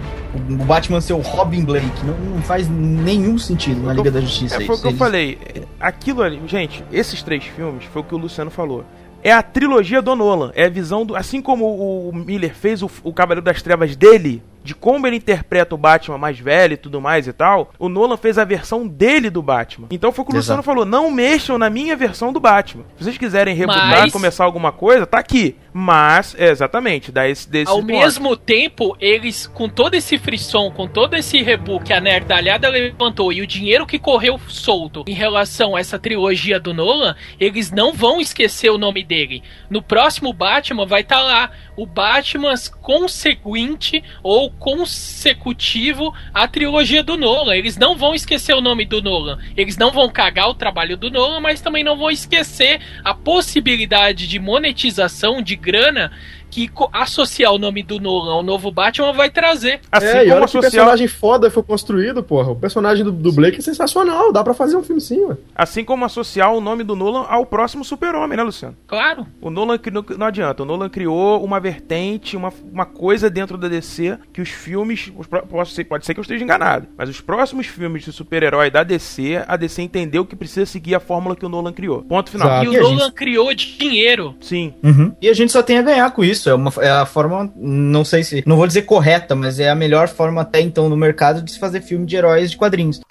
o 0.62 0.64
Batman 0.66 1.00
ser 1.02 1.14
o 1.14 1.20
Robin 1.20 1.64
Blake. 1.64 1.88
Não, 2.06 2.14
não 2.36 2.42
faz 2.42 2.68
nenhum 2.70 3.38
sentido 3.38 3.82
na 3.82 3.94
Liga 3.94 4.10
eu- 4.10 4.12
da 4.14 4.22
Justiça. 4.22 4.56
É, 4.62 4.66
foi 4.66 4.76
o 4.76 4.80
que 4.80 4.86
eu 4.86 4.90
Eles- 4.92 5.00
falei. 5.00 5.38
Aquilo 5.80 6.22
ali, 6.22 6.42
gente, 6.48 6.84
esses 6.92 7.22
três 7.24 7.44
filmes 7.44 7.84
foi 7.86 8.02
o 8.02 8.06
que 8.06 8.14
o 8.14 8.18
Luciano 8.18 8.50
falou. 8.52 8.84
É 9.24 9.32
a 9.32 9.42
trilogia 9.44 10.02
do 10.02 10.16
Nolan. 10.16 10.52
É 10.56 10.66
a 10.66 10.70
visão 10.70 11.06
do. 11.06 11.16
Assim 11.16 11.42
como 11.42 11.66
o 11.66 12.14
Miller 12.16 12.56
fez 12.56 12.82
o, 12.82 12.90
o 13.04 13.12
Cavaleiro 13.12 13.44
das 13.44 13.62
Trevas 13.62 13.96
dele, 13.96 14.42
de 14.70 14.76
como 14.76 15.08
ele 15.08 15.16
interpreta 15.16 15.74
o 15.74 15.78
Batman 15.80 16.20
mais 16.20 16.38
velho 16.38 16.74
e 16.74 16.78
tudo 16.78 17.02
mais 17.02 17.28
e 17.28 17.34
tal, 17.34 17.72
o 17.80 17.90
Nolan 17.90 18.18
fez 18.18 18.38
a 18.38 18.46
versão 18.46 18.88
dele 18.88 19.32
do 19.32 19.42
Batman. 19.42 19.88
Então 19.90 20.12
foi 20.12 20.22
o 20.22 20.26
que 20.28 20.34
o 20.34 20.38
Exato. 20.38 20.58
Luciano 20.60 20.64
falou: 20.64 20.86
não 20.86 21.10
mexam 21.10 21.58
na 21.58 21.72
minha 21.72 21.96
versão 21.96 22.32
do 22.32 22.40
Batman. 22.40 22.84
Se 22.96 23.04
vocês 23.04 23.18
quiserem 23.18 23.56
rebutar, 23.56 24.02
Mas- 24.02 24.14
começar 24.14 24.44
alguma 24.46 24.72
coisa, 24.72 25.08
tá 25.08 25.18
aqui. 25.18 25.56
Mas, 25.74 26.36
é, 26.38 26.50
exatamente, 26.50 27.12
dá 27.12 27.28
esse 27.28 27.50
desse 27.50 27.72
Ao 27.72 27.78
ponto. 27.78 27.88
mesmo 27.88 28.36
tempo, 28.36 28.96
eles, 29.00 29.48
com 29.48 29.68
todo 29.70 29.94
esse 29.96 30.18
frisson, 30.18 30.70
com 30.72 30.88
todo 30.88 31.16
esse 31.16 31.42
rebu 31.42 31.80
que 31.80 31.94
a 31.94 32.02
nerdalhada 32.02 32.68
levantou 32.70 33.32
e 33.34 33.42
o 33.42 33.48
dinheiro 33.48 33.86
que 33.88 33.98
correu 34.00 34.40
solto 34.48 35.04
em 35.08 35.14
relação 35.14 35.76
a 35.76 35.80
essa 35.80 35.98
trilogia 36.00 36.60
do 36.60 36.74
Nolan, 36.74 37.16
eles 37.40 37.72
não 37.72 37.94
vão 37.94 38.20
esquecer 38.20 38.70
o 38.70 38.78
nome 38.78 39.04
dele. 39.04 39.42
No 39.70 39.82
próximo 39.82 40.34
Batman 40.34 40.86
vai 40.86 41.02
estar 41.02 41.22
lá 41.22 41.52
o 41.78 41.86
Batman 41.86 42.54
conseguinte 42.82 44.04
ou 44.24 44.52
consecutivo 44.60 46.14
à 46.34 46.48
trilogia 46.48 47.02
do 47.02 47.18
Nolan. 47.18 47.56
Eles 47.56 47.78
não 47.78 47.98
vão 47.98 48.14
esquecer 48.14 48.54
o 48.54 48.62
nome 48.62 48.86
do 48.86 49.02
Nolan. 49.02 49.40
Eles 49.56 49.78
não 49.78 49.92
vão 49.92 50.10
cagar 50.10 50.50
o 50.50 50.54
trabalho 50.54 50.98
do 50.98 51.10
Nolan, 51.10 51.40
mas 51.40 51.62
também 51.62 51.84
não 51.84 51.98
vão 51.98 52.12
esquecer 52.12 52.82
a 53.04 53.14
possibilidade 53.14 54.28
de 54.28 54.38
monetização 54.38 55.42
de 55.42 55.56
grana 55.56 56.12
que 56.50 56.70
associar 56.94 57.54
o 57.54 57.58
nome 57.60 57.84
do 57.84 58.00
Nolan 58.00 58.34
ao 58.34 58.44
novo 58.44 58.72
Batman 58.72 59.14
vai 59.14 59.30
trazer. 59.30 59.80
Assim 59.92 60.06
é, 60.08 60.28
e 60.28 60.32
olha 60.32 60.40
que 60.48 60.58
o 60.58 60.60
associar- 60.60 60.62
personagem 60.72 61.08
foda 61.08 61.50
foi 61.52 61.64
construído, 61.64 62.24
porra. 62.24 62.52
O 62.52 62.56
personagem 62.56 63.04
do, 63.04 63.12
do 63.12 63.32
Blake 63.32 63.60
é 63.60 63.62
sensacional. 63.62 64.32
Dá 64.32 64.44
pra 64.44 64.54
fazer 64.54 64.76
um 64.76 64.84
filme 64.84 65.02
sim, 65.02 65.20
ué. 65.26 65.38
Assim 65.56 65.84
como 65.84 66.06
associar 66.06 66.54
o 66.54 66.62
nome 66.62 66.84
do 66.84 66.96
Nolan 66.96 67.26
ao 67.30 67.46
próximo 67.46 67.84
Super-Homem, 67.86 68.38
né, 68.38 68.44
Luciano? 68.44 68.76
Claro. 68.88 69.26
O 69.42 69.50
Nolan 69.50 69.80
não, 70.18 70.26
adianta, 70.28 70.64
o 70.64 70.66
Nolan 70.66 70.90
criou 70.90 71.44
uma 71.44 71.60
vertente, 71.60 72.36
uma, 72.36 72.52
uma 72.72 72.86
coisa 72.86 73.30
dentro 73.30 73.58
da 73.58 73.68
DC 73.68 74.18
que 74.34 74.42
os 74.42 74.50
filmes. 74.50 75.12
Os, 75.18 75.28
pode, 75.28 75.70
ser, 75.72 75.84
pode 75.86 76.06
ser 76.06 76.14
que 76.14 76.20
eu 76.20 76.24
esteja 76.24 76.44
enganado, 76.44 76.88
mas 76.98 77.10
os 77.10 77.22
próximos 77.22 77.68
filmes 77.68 78.04
de 78.04 78.12
super-herói 78.12 78.70
da 78.72 78.84
DC, 78.84 79.44
a 79.48 79.56
DC 79.56 79.82
entendeu 79.82 80.26
que 80.26 80.36
precisa 80.36 80.66
seguir 80.66 80.96
a 80.96 81.00
fórmula 81.00 81.36
que 81.36 81.46
o 81.46 81.50
Nolan 81.50 81.74
criou. 81.74 82.02
Ponto 82.04 82.30
final. 82.32 82.48
Exato. 82.48 82.66
E 82.66 82.68
o 82.70 82.74
E 82.74 82.80
Nolan 82.82 82.98
gente- 83.06 83.12
criou 83.14 83.54
dinheiro. 83.54 84.36
Sim. 84.40 84.74
Uhum. 84.84 85.14
E 85.22 85.30
a 85.30 85.34
gente 85.34 85.52
só 85.52 85.62
tem 85.64 85.78
a 85.78 85.82
ganhar 85.82 86.10
com 86.12 86.24
isso. 86.24 86.39
É, 86.48 86.54
uma, 86.54 86.72
é 86.80 86.90
a 86.90 87.06
forma, 87.06 87.52
não 87.56 88.06
sei 88.06 88.24
se. 88.24 88.44
Não 88.46 88.56
vou 88.56 88.68
dizer 88.68 88.84
correta, 88.84 89.36
mas 89.36 89.60
é 89.60 89.70
a 89.70 89.76
melhor 89.76 90.08
forma 90.08 90.42
até 90.42 90.62
então 90.62 90.88
no 90.90 90.96
mercado 90.96 91.42
de 91.42 91.52
se 91.52 91.60
fazer 91.60 91.82
filme 91.82 92.06
de 92.06 92.16
heróis 92.16 92.52
de 92.52 92.58
quadrinhos. 92.58 93.02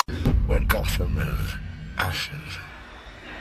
When 0.49 0.67
Gotham 0.67 1.11
is 1.21 1.57
ashes, 1.99 2.31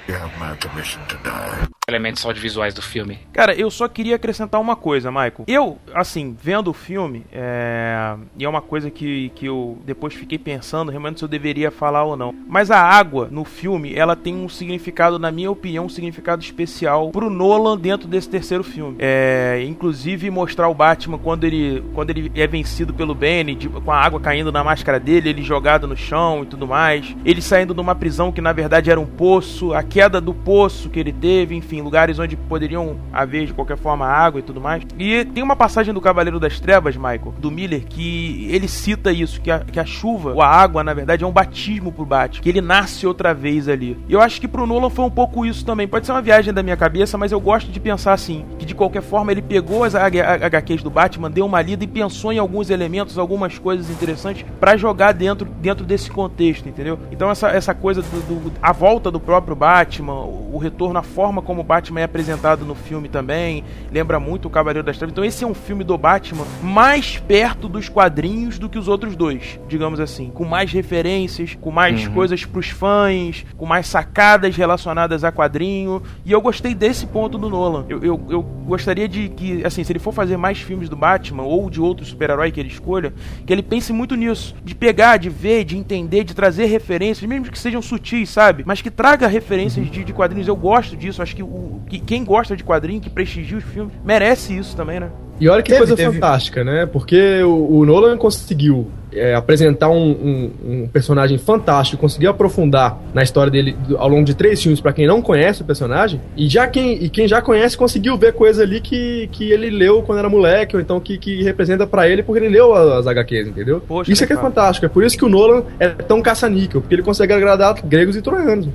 you 0.08 0.16
have 0.16 0.32
my 0.40 0.56
permission 0.58 1.02
to 1.08 1.18
die. 1.24 1.77
Elementos 1.90 2.26
audiovisuais 2.26 2.74
do 2.74 2.82
filme. 2.82 3.18
Cara, 3.32 3.56
eu 3.56 3.72
só 3.72 3.88
queria 3.88 4.18
acrescentar 4.18 4.60
uma 4.60 4.76
coisa, 4.76 5.10
Michael. 5.10 5.46
Eu, 5.48 5.78
assim, 5.94 6.36
vendo 6.38 6.70
o 6.70 6.74
filme, 6.74 7.24
é... 7.32 8.14
e 8.38 8.44
é 8.44 8.50
uma 8.50 8.62
coisa 8.62 8.92
que, 8.92 9.30
que 9.34 9.46
eu 9.46 9.78
depois 9.86 10.14
fiquei 10.14 10.38
pensando 10.38 10.92
realmente 10.92 11.20
se 11.20 11.24
eu 11.24 11.30
deveria 11.30 11.72
falar 11.72 12.04
ou 12.04 12.18
não. 12.18 12.36
Mas 12.46 12.72
a 12.72 12.82
água 12.82 13.30
no 13.32 13.46
filme, 13.46 13.96
ela 13.96 14.18
tem 14.18 14.36
um 14.36 14.50
significado, 14.50 15.18
na 15.18 15.32
minha 15.32 15.50
opinião, 15.50 15.86
um 15.86 15.90
significado 15.90 16.44
especial 16.44 17.12
pro 17.12 17.30
Nolan 17.30 17.78
dentro 17.78 18.06
desse 18.06 18.28
terceiro 18.28 18.66
filme. 18.66 18.98
É, 19.00 19.64
inclusive 19.66 20.30
mostrar 20.30 20.68
o 20.68 20.74
Batman 20.74 21.18
quando 21.18 21.46
ele, 21.46 21.82
quando 21.94 22.10
ele 22.10 22.30
é 22.36 22.46
vencido 22.46 22.94
pelo 22.94 23.16
Benny, 23.16 23.56
com 23.70 23.92
a 23.94 23.98
água 23.98 24.20
caindo 24.20 24.52
na 24.52 24.62
máscara 24.62 25.00
dele, 25.00 25.30
ele 25.30 25.42
jogado 25.42 25.88
no 25.88 25.96
chão 25.96 26.44
e 26.44 26.48
tudo 26.48 26.68
mais. 26.68 27.16
Ele 27.24 27.42
saindo 27.42 27.74
de 27.74 27.80
uma 27.80 27.96
prisão 27.96 28.30
que 28.30 28.42
na 28.42 28.52
verdade 28.52 28.92
era 28.92 29.00
um 29.00 29.06
poço, 29.06 29.74
a 29.74 29.82
queda 29.82 30.20
do 30.20 30.34
poço 30.34 30.90
que 30.90 31.00
ele 31.00 31.14
teve, 31.14 31.56
enfim, 31.56 31.77
lugares 31.82 32.20
onde 32.20 32.36
poderiam 32.36 32.98
haver 33.12 33.46
de 33.46 33.54
qualquer 33.54 33.78
forma 33.78 34.06
água 34.06 34.40
e 34.40 34.44
tudo 34.44 34.62
mais. 34.62 34.84
E 34.98 35.26
tem 35.26 35.44
uma 35.44 35.56
passagem 35.56 35.94
do 35.94 36.02
Cavaleiro 36.02 36.40
das 36.40 36.60
Trevas, 36.60 36.96
Michael, 36.96 37.34
do 37.40 37.52
Miller, 37.52 37.86
que 37.88 38.48
ele 38.50 38.68
cita 38.68 39.12
isso, 39.12 39.42
que 39.42 39.52
a, 39.52 39.60
que 39.60 39.80
a 39.80 39.86
chuva, 39.86 40.34
ou 40.34 40.42
a 40.42 40.48
água, 40.48 40.84
na 40.84 40.94
verdade, 40.94 41.24
é 41.24 41.28
um 41.28 41.32
batismo 41.32 41.92
pro 41.92 42.06
Batman, 42.06 42.42
que 42.42 42.50
ele 42.50 42.62
nasce 42.62 43.06
outra 43.06 43.34
vez 43.34 43.68
ali. 43.68 43.98
E 44.08 44.14
eu 44.14 44.22
acho 44.22 44.40
que 44.40 44.48
pro 44.48 44.66
Nolan 44.66 44.90
foi 44.90 45.06
um 45.06 45.10
pouco 45.10 45.46
isso 45.46 45.66
também. 45.66 45.88
Pode 45.88 46.06
ser 46.06 46.12
uma 46.12 46.22
viagem 46.22 46.54
da 46.54 46.64
minha 46.64 46.78
cabeça, 46.78 47.18
mas 47.18 47.32
eu 47.32 47.40
gosto 47.40 47.72
de 47.72 47.80
pensar 47.80 48.14
assim, 48.14 48.46
que 48.58 48.66
de 48.66 48.76
qualquer 48.76 49.02
forma 49.02 49.32
ele 49.32 49.42
pegou 49.42 49.84
as 49.84 49.96
HQs 49.96 50.84
do 50.84 50.90
Batman, 50.90 51.32
deu 51.32 51.46
uma 51.46 51.62
lida 51.62 51.84
e 51.84 51.88
pensou 51.88 52.32
em 52.32 52.38
alguns 52.38 52.70
elementos, 52.70 53.18
algumas 53.18 53.58
coisas 53.58 53.90
interessantes 53.90 54.46
para 54.60 54.78
jogar 54.78 55.14
dentro, 55.14 55.46
dentro 55.46 55.86
desse 55.86 56.10
contexto, 56.10 56.68
entendeu? 56.68 57.00
Então 57.12 57.30
essa, 57.30 57.50
essa 57.50 57.74
coisa 57.74 58.02
do, 58.02 58.40
do, 58.40 58.54
a 58.62 58.72
volta 58.72 59.10
do 59.12 59.20
próprio 59.20 59.56
Batman, 59.56 60.14
o 60.14 60.58
retorno, 60.58 61.00
a 61.00 61.04
forma 61.04 61.42
como 61.42 61.62
o 61.62 61.64
Batman 61.68 62.02
é 62.02 62.04
apresentado 62.04 62.66
no 62.66 62.74
filme 62.74 63.10
também, 63.10 63.64
lembra 63.92 64.20
muito 64.20 64.48
o 64.48 64.50
Cavaleiro 64.50 64.86
das 64.86 64.98
Trevas. 64.98 65.12
Então 65.12 65.26
esse 65.26 65.44
é 65.44 65.48
um 65.48 65.54
filme 65.54 65.84
do 65.84 65.98
Batman 65.98 66.46
mais 66.64 67.18
perto 67.18 67.68
dos 67.68 67.90
quadrinhos 67.90 68.58
do 68.58 68.70
que 68.70 68.80
os 68.80 68.88
outros 68.88 69.16
dois, 69.16 69.60
digamos 69.68 70.00
assim, 70.00 70.32
com 70.32 70.46
mais 70.46 70.72
referências, 70.72 71.56
com 71.60 71.70
mais 71.70 72.08
uhum. 72.08 72.14
coisas 72.14 72.46
pros 72.46 72.70
fãs, 72.70 73.46
com 73.58 73.66
mais 73.66 73.88
sacadas 73.88 74.56
relacionadas 74.56 75.24
a 75.24 75.32
quadrinho. 75.32 76.02
E 76.26 76.32
eu 76.32 76.42
gostei 76.42 76.74
desse 76.74 77.06
ponto 77.06 77.38
do 77.38 77.50
Nolan. 77.50 77.86
Eu, 77.90 78.04
eu, 78.04 78.26
eu 78.30 78.42
gostaria 78.42 79.08
de 79.08 79.30
que, 79.30 79.66
assim, 79.66 79.84
se 79.84 79.92
ele 79.92 80.00
for 80.00 80.14
fazer 80.14 80.38
mais 80.38 80.60
filmes 80.60 80.90
do 80.90 80.96
Batman 80.96 81.44
ou 81.44 81.70
de 81.70 81.82
outro 81.82 82.06
super-herói 82.06 82.52
que 82.52 82.60
ele 82.60 82.70
escolha, 82.70 83.14
que 83.46 83.52
ele 83.52 83.64
pense 83.64 83.92
muito 83.92 84.16
nisso, 84.16 84.56
de 84.64 84.74
pegar, 84.74 85.18
de 85.18 85.30
ver, 85.30 85.64
de 85.64 85.78
entender, 85.78 86.24
de 86.24 86.34
trazer 86.34 86.66
referências, 86.66 87.28
mesmo 87.28 87.52
que 87.52 87.60
sejam 87.60 87.82
sutis, 87.82 88.30
sabe? 88.30 88.64
Mas 88.66 88.82
que 88.82 88.90
traga 88.90 89.28
referências 89.28 89.90
de, 89.90 90.04
de 90.04 90.14
quadrinhos. 90.14 90.48
Eu 90.48 90.56
gosto 90.56 90.96
disso. 90.96 91.22
Acho 91.22 91.36
que, 91.36 91.44
o, 91.44 91.48
que 91.88 92.00
quem 92.00 92.24
gosta 92.24 92.56
de 92.56 92.64
quadrinho, 92.64 93.02
que 93.02 93.10
prestigia 93.10 93.58
os 93.58 93.64
filmes, 93.64 93.94
merece 94.04 94.58
isso 94.58 94.76
também, 94.76 95.00
né? 95.00 95.10
E 95.40 95.48
olha 95.48 95.62
que 95.62 95.70
teve, 95.70 95.80
coisa 95.80 95.96
teve. 95.96 96.14
fantástica, 96.14 96.64
né? 96.64 96.86
Porque 96.86 97.42
o, 97.44 97.78
o 97.80 97.86
Nolan 97.86 98.18
conseguiu 98.18 98.88
é, 99.14 99.36
apresentar 99.36 99.90
um, 99.90 100.10
um, 100.10 100.52
um, 100.66 100.88
personagem 100.88 101.38
fantástico, 101.38 102.02
conseguiu 102.02 102.32
aprofundar 102.32 103.00
na 103.14 103.22
história 103.22 103.52
dele 103.52 103.76
ao 103.98 104.08
longo 104.08 104.26
de 104.26 104.34
três 104.34 104.62
filmes 104.62 104.82
para 104.82 104.94
quem 104.94 105.06
não 105.06 105.22
conhece 105.22 105.62
o 105.62 105.66
personagem, 105.66 106.20
e 106.36 106.48
já 106.48 106.68
quem, 106.68 107.04
e 107.04 107.10
quem 107.10 107.28
já 107.28 107.42
conhece 107.42 107.78
conseguiu 107.78 108.18
ver 108.18 108.34
coisa 108.34 108.64
ali 108.64 108.82
que, 108.82 109.30
que 109.32 109.52
ele 109.52 109.70
leu 109.70 110.02
quando 110.02 110.20
era 110.20 110.30
moleque, 110.30 110.76
ou 110.76 110.82
então 110.82 111.00
que, 111.00 111.18
que 111.18 111.44
representa 111.44 111.86
para 111.86 112.10
ele 112.10 112.24
porque 112.24 112.44
ele 112.44 112.50
leu 112.50 112.74
as, 112.74 113.06
as 113.06 113.08
HQs, 113.08 113.48
entendeu? 113.48 113.82
Poxa, 113.88 114.12
isso 114.12 114.24
é 114.24 114.28
que 114.28 114.34
é 114.34 114.38
fantástico, 114.38 114.86
é 114.86 114.90
por 114.90 115.04
isso 115.04 115.18
que 115.18 115.26
o 115.26 115.30
Nolan 115.30 115.64
é 115.80 115.90
tão 115.90 116.22
caça-níquel, 116.22 116.82
porque 116.82 116.96
ele 116.96 117.04
consegue 117.04 117.34
agradar 117.34 117.76
gregos 117.84 118.16
e 118.16 118.22
troianos 118.22 118.68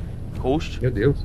host. 0.42 0.80
Meu 0.82 0.90
Deus. 0.90 1.24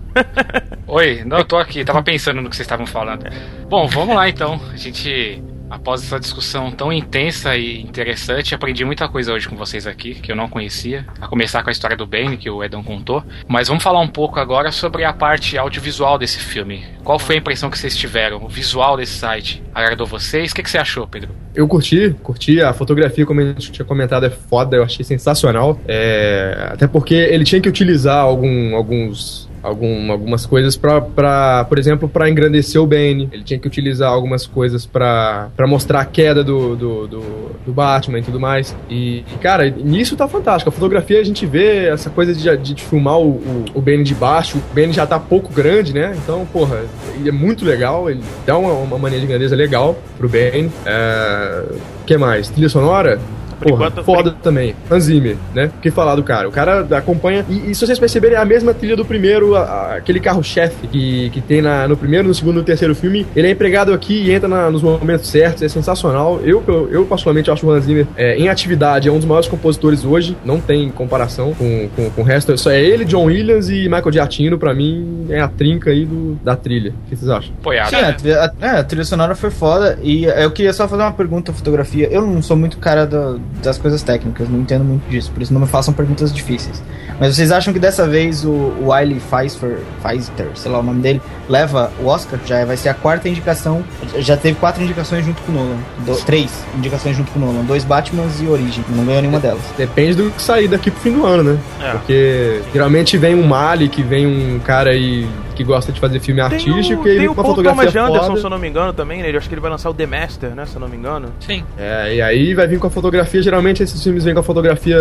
Oi, 0.87 1.23
não, 1.25 1.39
eu 1.39 1.45
tô 1.45 1.57
aqui, 1.57 1.83
tava 1.83 2.01
pensando 2.03 2.41
no 2.41 2.49
que 2.49 2.55
vocês 2.55 2.65
estavam 2.65 2.85
falando. 2.85 3.25
Bom, 3.69 3.87
vamos 3.87 4.15
lá 4.15 4.29
então. 4.29 4.59
A 4.71 4.77
gente 4.77 5.41
Após 5.69 6.03
essa 6.03 6.19
discussão 6.19 6.71
tão 6.71 6.91
intensa 6.91 7.55
e 7.57 7.81
interessante, 7.81 8.55
aprendi 8.55 8.85
muita 8.85 9.07
coisa 9.07 9.33
hoje 9.33 9.47
com 9.47 9.55
vocês 9.55 9.85
aqui, 9.85 10.15
que 10.15 10.31
eu 10.31 10.35
não 10.35 10.47
conhecia. 10.47 11.05
A 11.19 11.27
começar 11.27 11.61
com 11.61 11.69
a 11.69 11.71
história 11.71 11.97
do 11.97 12.07
Bane, 12.07 12.37
que 12.37 12.49
o 12.49 12.63
Edão 12.63 12.81
contou. 12.81 13.23
Mas 13.47 13.67
vamos 13.67 13.83
falar 13.83 13.99
um 13.99 14.07
pouco 14.07 14.39
agora 14.39 14.71
sobre 14.71 15.03
a 15.03 15.11
parte 15.11 15.57
audiovisual 15.57 16.17
desse 16.17 16.39
filme. 16.39 16.85
Qual 17.03 17.19
foi 17.19 17.35
a 17.35 17.39
impressão 17.39 17.69
que 17.69 17.77
vocês 17.77 17.95
tiveram? 17.97 18.43
O 18.43 18.47
visual 18.47 18.95
desse 18.95 19.13
site 19.13 19.61
agradou 19.73 20.07
vocês? 20.07 20.51
O 20.51 20.55
que, 20.55 20.63
que 20.63 20.69
você 20.69 20.77
achou, 20.77 21.05
Pedro? 21.07 21.35
Eu 21.53 21.67
curti, 21.67 22.15
curti. 22.23 22.61
A 22.61 22.73
fotografia, 22.73 23.25
como 23.25 23.41
a 23.41 23.45
gente 23.45 23.71
tinha 23.71 23.85
comentado, 23.85 24.25
é 24.25 24.29
foda. 24.29 24.77
Eu 24.77 24.83
achei 24.83 25.03
sensacional. 25.03 25.79
É... 25.87 26.69
Até 26.71 26.87
porque 26.87 27.15
ele 27.15 27.43
tinha 27.43 27.59
que 27.59 27.67
utilizar 27.67 28.19
algum, 28.19 28.75
alguns 28.75 29.49
algum, 29.61 30.11
algumas 30.11 30.45
coisas 30.45 30.75
para, 30.75 31.65
por 31.65 31.77
exemplo, 31.77 32.07
para 32.07 32.29
engrandecer 32.29 32.81
o 32.81 32.87
Bane. 32.87 33.29
Ele 33.31 33.43
tinha 33.43 33.59
que 33.59 33.67
utilizar 33.67 34.11
algumas 34.11 34.45
coisas 34.45 34.85
para 34.85 35.49
mostrar 35.67 36.01
a 36.01 36.05
queda 36.05 36.43
do, 36.43 36.75
do, 36.75 37.07
do, 37.07 37.21
do, 37.65 37.73
Batman 37.73 38.19
e 38.19 38.23
tudo 38.23 38.39
mais. 38.39 38.75
E, 38.89 39.23
cara, 39.41 39.69
nisso 39.69 40.15
tá 40.15 40.27
fantástico. 40.27 40.69
A 40.69 40.71
fotografia 40.71 41.19
a 41.19 41.23
gente 41.23 41.45
vê 41.45 41.87
essa 41.87 42.09
coisa 42.09 42.33
de, 42.33 42.57
de, 42.57 42.73
de 42.73 42.83
filmar 42.83 43.17
o, 43.17 43.31
o, 43.31 43.65
o 43.75 43.81
Bane 43.81 44.03
de 44.03 44.15
baixo. 44.15 44.57
O 44.57 44.75
Bane 44.75 44.93
já 44.93 45.05
tá 45.05 45.19
pouco 45.19 45.51
grande, 45.53 45.93
né? 45.93 46.15
Então, 46.23 46.45
porra, 46.51 46.81
ele 47.15 47.29
é 47.29 47.31
muito 47.31 47.65
legal. 47.65 48.09
Ele 48.09 48.21
dá 48.45 48.57
uma, 48.57 48.73
uma 48.73 48.97
mania 48.97 49.19
de 49.19 49.27
grandeza 49.27 49.55
legal 49.55 49.97
pro 50.17 50.29
Bane. 50.29 50.71
É... 50.85 51.63
O 52.01 52.05
que 52.05 52.17
mais? 52.17 52.49
Trilha 52.49 52.69
sonora? 52.69 53.19
Por 53.59 53.69
Porra, 53.69 53.87
enquanto, 53.87 54.03
foda 54.03 54.31
por... 54.31 54.39
também. 54.41 54.75
Hans 54.89 55.03
Zimmer, 55.03 55.35
né? 55.53 55.71
O 55.77 55.81
que 55.81 55.91
falar 55.91 56.15
do 56.15 56.23
cara? 56.23 56.47
O 56.47 56.51
cara 56.51 56.85
acompanha. 56.97 57.45
E, 57.49 57.71
e 57.71 57.75
se 57.75 57.85
vocês 57.85 57.99
perceberem, 57.99 58.37
é 58.37 58.39
a 58.39 58.45
mesma 58.45 58.73
trilha 58.73 58.95
do 58.95 59.05
primeiro, 59.05 59.55
a, 59.55 59.61
a, 59.61 59.95
aquele 59.95 60.19
carro-chefe 60.19 60.87
que, 60.87 61.29
que 61.31 61.41
tem 61.41 61.61
na, 61.61 61.87
no 61.87 61.97
primeiro, 61.97 62.27
no 62.27 62.33
segundo 62.33 62.55
e 62.55 62.59
no 62.59 62.63
terceiro 62.63 62.95
filme. 62.95 63.25
Ele 63.35 63.47
é 63.47 63.51
empregado 63.51 63.93
aqui 63.93 64.13
e 64.13 64.31
entra 64.31 64.47
na, 64.47 64.69
nos 64.69 64.81
momentos 64.81 65.27
certos. 65.27 65.63
É 65.63 65.69
sensacional. 65.69 66.39
Eu, 66.43 66.63
eu, 66.67 66.89
eu 66.91 67.05
particularmente, 67.05 67.49
acho 67.49 67.65
o 67.65 67.71
Hans 67.71 67.85
Zimmer 67.85 68.07
é, 68.15 68.37
em 68.37 68.49
atividade, 68.49 69.07
é 69.07 69.11
um 69.11 69.17
dos 69.17 69.25
maiores 69.25 69.47
compositores 69.47 70.05
hoje. 70.05 70.37
Não 70.45 70.59
tem 70.59 70.89
comparação 70.89 71.53
com, 71.53 71.89
com, 71.95 72.09
com 72.11 72.21
o 72.21 72.23
resto. 72.23 72.57
Só 72.57 72.71
é 72.71 72.81
ele, 72.81 73.05
John 73.05 73.25
Williams 73.25 73.69
e 73.69 73.83
Michael 73.83 74.11
Giacchino. 74.11 74.57
Pra 74.57 74.73
mim, 74.73 75.27
é 75.29 75.39
a 75.39 75.47
trinca 75.47 75.91
aí 75.91 76.05
do, 76.05 76.35
da 76.43 76.55
trilha. 76.55 76.93
O 77.05 77.09
que 77.09 77.15
vocês 77.15 77.29
acham? 77.29 77.53
Apoiado. 77.59 77.89
Sim, 77.89 78.31
a, 78.31 78.45
a, 78.45 78.67
é, 78.67 78.79
a, 78.79 78.83
trilha 78.83 79.05
sonora 79.05 79.35
foi 79.35 79.49
foda. 79.49 79.97
E 80.01 80.25
eu 80.25 80.51
queria 80.51 80.73
só 80.73 80.87
fazer 80.87 81.03
uma 81.03 81.11
pergunta: 81.11 81.51
fotografia. 81.53 82.07
Eu 82.09 82.25
não 82.25 82.41
sou 82.41 82.55
muito 82.55 82.77
cara 82.77 83.05
do, 83.05 83.39
das 83.63 83.77
coisas 83.77 84.03
técnicas, 84.03 84.49
não 84.49 84.59
entendo 84.59 84.83
muito 84.83 85.09
disso, 85.09 85.31
por 85.31 85.41
isso 85.41 85.53
não 85.53 85.61
me 85.61 85.67
façam 85.67 85.93
perguntas 85.93 86.31
difíceis. 86.31 86.81
Mas 87.19 87.35
vocês 87.35 87.51
acham 87.51 87.73
que 87.73 87.79
dessa 87.79 88.07
vez 88.07 88.45
o, 88.45 88.73
Wiley 88.81 89.19
Pfeiffer, 89.19 89.79
Pfeiffer, 90.01 90.47
sei 90.55 90.71
lá 90.71 90.79
o 90.79 90.83
nome 90.83 91.01
dele, 91.01 91.21
leva 91.49 91.91
o 91.99 92.05
Oscar? 92.05 92.39
Já 92.45 92.63
vai 92.63 92.77
ser 92.77 92.89
a 92.89 92.93
quarta 92.93 93.27
indicação. 93.27 93.83
Já 94.19 94.37
teve 94.37 94.59
quatro 94.59 94.83
indicações 94.83 95.25
junto 95.25 95.41
com 95.41 95.51
o 95.51 95.55
Nolan. 95.55 95.77
Do, 96.05 96.15
três 96.25 96.51
indicações 96.75 97.17
junto 97.17 97.31
com 97.31 97.39
o 97.39 97.41
Nolan. 97.41 97.63
Dois 97.65 97.83
Batmans 97.83 98.39
e 98.39 98.45
Origem. 98.45 98.83
Não 98.89 99.03
ganhou 99.03 99.21
nenhuma 99.21 99.39
delas. 99.39 99.63
Depende 99.75 100.15
do 100.15 100.31
que 100.31 100.41
sair 100.41 100.67
daqui 100.67 100.91
pro 100.91 100.99
fim 100.99 101.11
do 101.11 101.25
ano, 101.25 101.43
né? 101.43 101.59
É. 101.81 101.91
Porque 101.91 102.61
geralmente 102.71 103.17
vem 103.17 103.33
um 103.33 103.47
Mali, 103.47 103.89
que 103.89 104.03
vem 104.03 104.27
um 104.27 104.59
cara 104.59 104.91
aí 104.91 105.27
que 105.57 105.63
gosta 105.63 105.91
de 105.91 105.99
fazer 105.99 106.19
filme 106.19 106.39
tem 106.41 106.57
artístico 106.57 107.03
o, 107.03 107.07
e 107.07 107.17
tem 107.17 107.27
o 107.27 107.31
uma 107.31 107.43
Paul 107.43 107.55
fotografia 107.55 107.91
Thomas 107.91 108.09
Anderson, 108.09 108.27
foda. 108.27 108.39
se 108.39 108.45
eu 108.45 108.49
não 108.49 108.59
me 108.59 108.67
engano, 108.67 108.93
também, 108.93 109.21
né? 109.23 109.31
Eu 109.31 109.37
acho 109.37 109.49
que 109.49 109.55
ele 109.55 109.61
vai 109.61 109.71
lançar 109.71 109.89
o 109.89 109.93
The 109.93 110.05
Master, 110.05 110.55
né? 110.55 110.65
Se 110.65 110.75
eu 110.75 110.79
não 110.79 110.87
me 110.87 110.95
engano. 110.95 111.29
Sim. 111.39 111.63
É, 111.77 112.15
e 112.15 112.21
aí 112.21 112.53
vai 112.53 112.67
vir 112.67 112.79
com 112.79 112.87
a 112.87 112.89
fotografia, 112.89 113.41
geralmente 113.41 113.81
esses 113.81 114.01
filmes 114.01 114.23
vêm 114.23 114.33
com 114.33 114.39
a 114.39 114.43
fotografia 114.43 114.97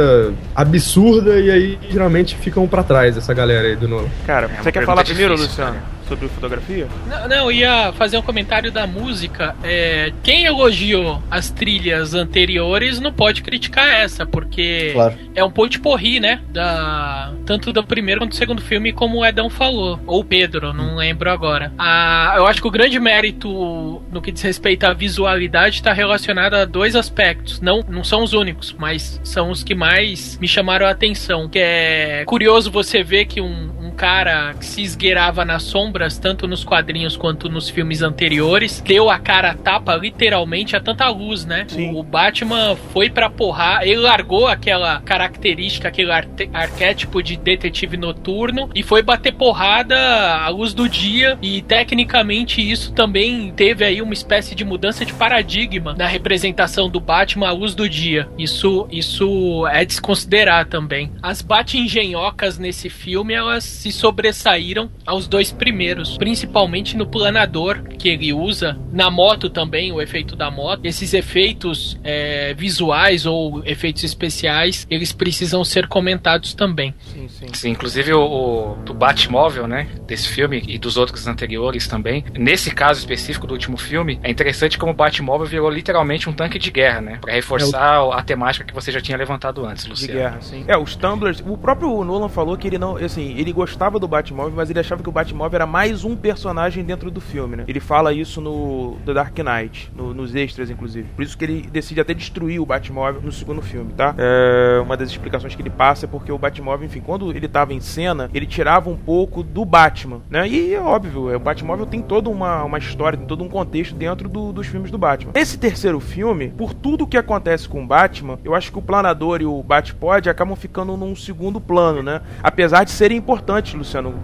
absurda 0.55 1.39
e 1.39 1.51
aí 1.51 1.79
geralmente 1.91 2.35
ficam 2.37 2.67
para 2.67 2.83
trás 2.83 3.17
essa 3.17 3.35
galera 3.35 3.69
aí 3.69 3.77
do 3.77 3.87
novo. 3.87 4.09
Cara, 4.27 4.51
é 4.59 4.63
você 4.63 4.73
quer 4.73 4.85
falar 4.85 5.05
primeiro, 5.05 5.35
difícil, 5.35 5.65
Luciano? 5.65 5.75
Cara 5.75 5.96
sobre 6.09 6.29
fotografia? 6.29 6.89
Não, 7.07 7.29
não, 7.29 7.37
eu 7.51 7.53
ia 7.53 7.93
fazer 7.93 8.17
um 8.17 8.23
comentário 8.23 8.71
da 8.71 8.87
música. 8.87 9.55
É, 9.63 10.13
quem 10.23 10.45
elogiou 10.45 11.23
as 11.31 11.51
trilhas 11.51 12.15
anteriores 12.15 13.01
não 13.01 13.13
pode 13.13 13.43
criticar 13.43 13.87
essa, 13.87 14.25
porque 14.25 14.91
claro. 14.93 15.15
é 15.35 15.45
um 15.45 15.51
ponto 15.51 15.81
porri, 15.81 16.21
né? 16.21 16.41
Da, 16.51 17.33
tanto 17.45 17.73
do 17.73 17.85
primeiro 17.85 18.21
quanto 18.21 18.31
do 18.31 18.37
segundo 18.37 18.63
filme, 18.63 18.93
como 18.93 19.19
o 19.19 19.27
Edão 19.27 19.51
falou. 19.51 20.01
Ou 20.07 20.25
Pedro, 20.25 20.73
não 20.73 20.97
lembro 20.97 21.31
agora. 21.31 21.73
Ah, 21.79 22.35
eu 22.37 22.47
acho 22.47 22.61
que 22.61 22.69
o 22.69 22.71
grande 22.71 22.99
mérito 22.99 24.03
no 24.11 24.23
que 24.23 24.33
diz 24.33 24.43
respeito 24.43 24.85
à 24.85 24.93
visualidade 24.93 25.77
está 25.77 25.93
relacionado 25.93 26.55
a 26.55 26.65
dois 26.65 26.95
aspectos. 26.97 27.61
Não, 27.61 27.85
não 27.89 28.05
são 28.05 28.23
os 28.23 28.33
únicos, 28.33 28.75
mas 28.79 29.21
são 29.23 29.51
os 29.51 29.63
que 29.63 29.75
mais 29.75 30.39
me 30.39 30.49
chamaram 30.49 30.87
a 30.87 30.91
atenção. 30.91 31.49
Que 31.49 31.59
é 31.59 32.25
curioso 32.27 32.71
você 32.71 33.03
ver 33.03 33.27
que 33.27 33.41
um, 33.41 33.71
um 33.81 33.91
cara 33.91 34.55
que 34.55 34.65
se 34.65 34.83
esgueirava 34.83 35.45
na 35.45 35.59
sombra 35.59 35.96
sombras, 35.97 36.19
tanto 36.19 36.47
nos 36.47 36.63
quadrinhos 36.63 37.17
quanto 37.17 37.49
nos 37.49 37.71
filmes 37.71 38.03
anteriores, 38.03 38.83
deu 38.87 39.09
a 39.09 39.19
cara 39.19 39.53
a 39.53 39.55
tapa 39.55 39.97
literalmente 39.97 40.77
a 40.77 40.81
tanta 40.81 41.09
luz, 41.09 41.47
né? 41.47 41.65
Sim. 41.69 41.95
O 41.95 42.03
Batman 42.03 42.77
foi 42.93 43.09
pra 43.09 43.31
porrar, 43.31 43.83
ele 43.83 43.97
largou 43.97 44.47
aquela 44.47 45.01
característica, 45.01 45.89
aquele 45.89 46.11
arquétipo 46.53 47.23
de 47.23 47.37
detetive 47.37 47.97
noturno 47.97 48.69
e 48.75 48.83
foi 48.83 49.03
bater 49.03 49.33
porrada 49.33 49.97
à 49.97 50.49
luz 50.49 50.75
do 50.75 50.89
dia 50.89 51.39
e 51.41 51.63
tecnicamente 51.63 52.61
isso 52.61 52.93
também 52.93 53.51
teve 53.53 53.85
aí 53.85 54.03
uma 54.03 54.13
espécie 54.13 54.55
de 54.55 54.65
mudança 54.65 55.05
de 55.05 55.15
paradigma 55.15 55.95
na 55.97 56.07
representação 56.07 56.91
do 56.91 57.01
Batman 57.01 57.49
à 57.49 57.53
luz 57.53 57.75
do 57.75 57.89
dia. 57.89 58.29
Isso, 58.39 58.87
isso 58.91 59.67
é 59.69 59.85
desconsiderar 59.85 60.67
também. 60.67 61.11
As 61.23 61.41
Bat-engenhocas 61.41 62.59
nesse 62.59 62.91
filme, 62.91 63.33
elas 63.33 63.65
se 63.65 63.91
sobressaíram 63.91 64.91
aos 65.07 65.27
dois 65.29 65.53
primeiros, 65.53 65.86
principalmente 66.19 66.97
no 66.97 67.07
planador 67.07 67.83
que 67.99 68.09
ele 68.09 68.33
usa, 68.33 68.79
na 68.93 69.11
moto 69.11 69.49
também, 69.49 69.93
o 69.93 70.01
efeito 70.01 70.37
da 70.37 70.51
moto. 70.51 70.81
Esses 70.85 71.15
efeitos 71.15 71.99
é, 72.03 72.55
visuais 72.55 73.27
ou 73.27 73.63
efeitos 73.65 74.05
especiais, 74.05 74.87
eles 74.91 75.13
precisam 75.13 75.65
ser 75.65 75.87
comentados 75.87 76.55
também. 76.55 76.95
Sim, 77.13 77.29
sim. 77.29 77.47
Sim, 77.53 77.71
inclusive 77.71 78.13
o, 78.13 78.21
o 78.21 78.77
do 78.85 78.95
Batmóvel, 78.95 79.67
né, 79.67 79.89
desse 80.07 80.29
filme 80.29 80.63
e 80.67 80.79
dos 80.79 80.97
outros 80.97 81.27
anteriores 81.27 81.87
também. 81.87 82.25
Nesse 82.35 82.71
caso 82.71 83.01
específico 83.01 83.47
do 83.47 83.53
último 83.53 83.77
filme, 83.77 84.19
é 84.23 84.31
interessante 84.31 84.79
como 84.79 84.93
o 84.93 84.95
Batmóvel 84.95 85.47
virou 85.47 85.71
literalmente 85.71 86.29
um 86.29 86.33
tanque 86.33 86.59
de 86.59 86.71
guerra, 86.71 87.01
né, 87.01 87.19
para 87.21 87.33
reforçar 87.33 88.03
a 88.13 88.23
temática 88.23 88.65
que 88.65 88.75
você 88.75 88.91
já 88.93 89.01
tinha 89.01 89.17
levantado 89.17 89.65
antes, 89.65 89.85
De 89.85 89.91
Luciano. 89.91 90.15
guerra, 90.15 90.41
sim. 90.41 90.65
É, 90.67 90.77
os 90.77 90.97
Tumblers. 90.97 91.43
O 91.47 91.57
próprio 91.57 92.03
Nolan 92.05 92.29
falou 92.29 92.57
que 92.57 92.67
ele 92.67 92.79
não. 92.79 92.97
Assim, 92.97 93.35
ele 93.39 93.53
gostava 93.53 93.99
do 93.99 94.09
Batmóvel, 94.09 94.53
mas 94.57 94.71
ele 94.71 94.81
achava 94.81 95.03
que 95.03 95.09
o 95.09 95.13
Batmóvel 95.13 95.57
era 95.57 95.67
mais 95.77 96.05
um 96.05 96.17
personagem 96.17 96.83
dentro 96.83 97.11
do 97.11 97.21
filme, 97.21 97.55
né? 97.55 97.65
Ele 97.69 97.81
fala 97.81 98.11
isso 98.11 98.41
no 98.41 98.97
The 99.05 99.13
Dark 99.13 99.39
Knight, 99.39 99.93
no- 99.95 100.15
nos 100.15 100.35
extras, 100.35 100.71
inclusive. 100.71 101.07
Por 101.15 101.23
isso 101.23 101.37
que 101.37 101.45
ele 101.45 101.69
decide 101.71 102.01
até 102.01 102.15
destruir 102.15 102.59
o 102.59 102.65
Batmóvel 102.65 103.21
no 103.21 103.31
segundo 103.31 103.61
filme, 103.61 103.93
tá? 103.93 104.15
É, 104.17 104.81
uma 104.83 104.97
das 104.97 105.11
explicações 105.11 105.55
que 105.55 105.61
ele 105.61 105.69
passa 105.69 106.07
é 106.07 106.09
porque 106.09 106.33
o 106.33 106.39
Batmóvel, 106.39 106.87
enfim, 106.87 107.03
quando 107.03 107.31
ele 107.31 107.47
tava 107.47 107.75
em 107.75 107.81
cena, 107.81 108.31
ele 108.33 108.47
tirava 108.47 108.89
um 108.89 108.97
pouco 108.97 109.43
do 109.43 109.67
Batman, 109.67 110.23
né? 110.31 110.49
E 110.49 110.73
é 110.73 110.81
óbvio, 110.81 111.29
é, 111.31 111.37
o 111.37 111.41
Batmóvel 111.41 111.85
tem 111.85 112.01
toda 112.01 112.31
uma, 112.31 112.65
uma 112.65 112.79
história, 112.79 113.19
tem 113.19 113.27
todo 113.27 113.45
um 113.45 113.49
contexto 113.51 113.95
dentro 113.95 114.31
do- 114.31 114.55
dos 114.55 114.67
filmes 114.67 114.91
do 114.91 114.97
Batman. 114.97 115.33
Esse 115.35 115.59
terceiro 115.59 116.01
filme, 116.01 116.49
por 116.57 116.73
tudo 116.73 117.07
que 117.07 117.19
acontece 117.19 117.69
com 117.69 117.85
o 117.85 117.87
Batman, 117.87 118.39
eu 118.43 118.55
acho 118.55 118.73
que 118.73 118.79
o 118.79 118.83
Planador 118.83 119.43
e 119.43 119.45
o 119.45 119.63
Batpod 119.63 120.27
acabam 120.31 120.57
ficando 120.57 120.97
num 120.97 121.15
segundo 121.15 121.61
plano, 121.61 122.03
né? 122.03 122.23
Apesar 122.43 122.83
de 122.83 122.93
serem 122.93 123.19
importantes, 123.19 123.75
Luciano. 123.75 124.15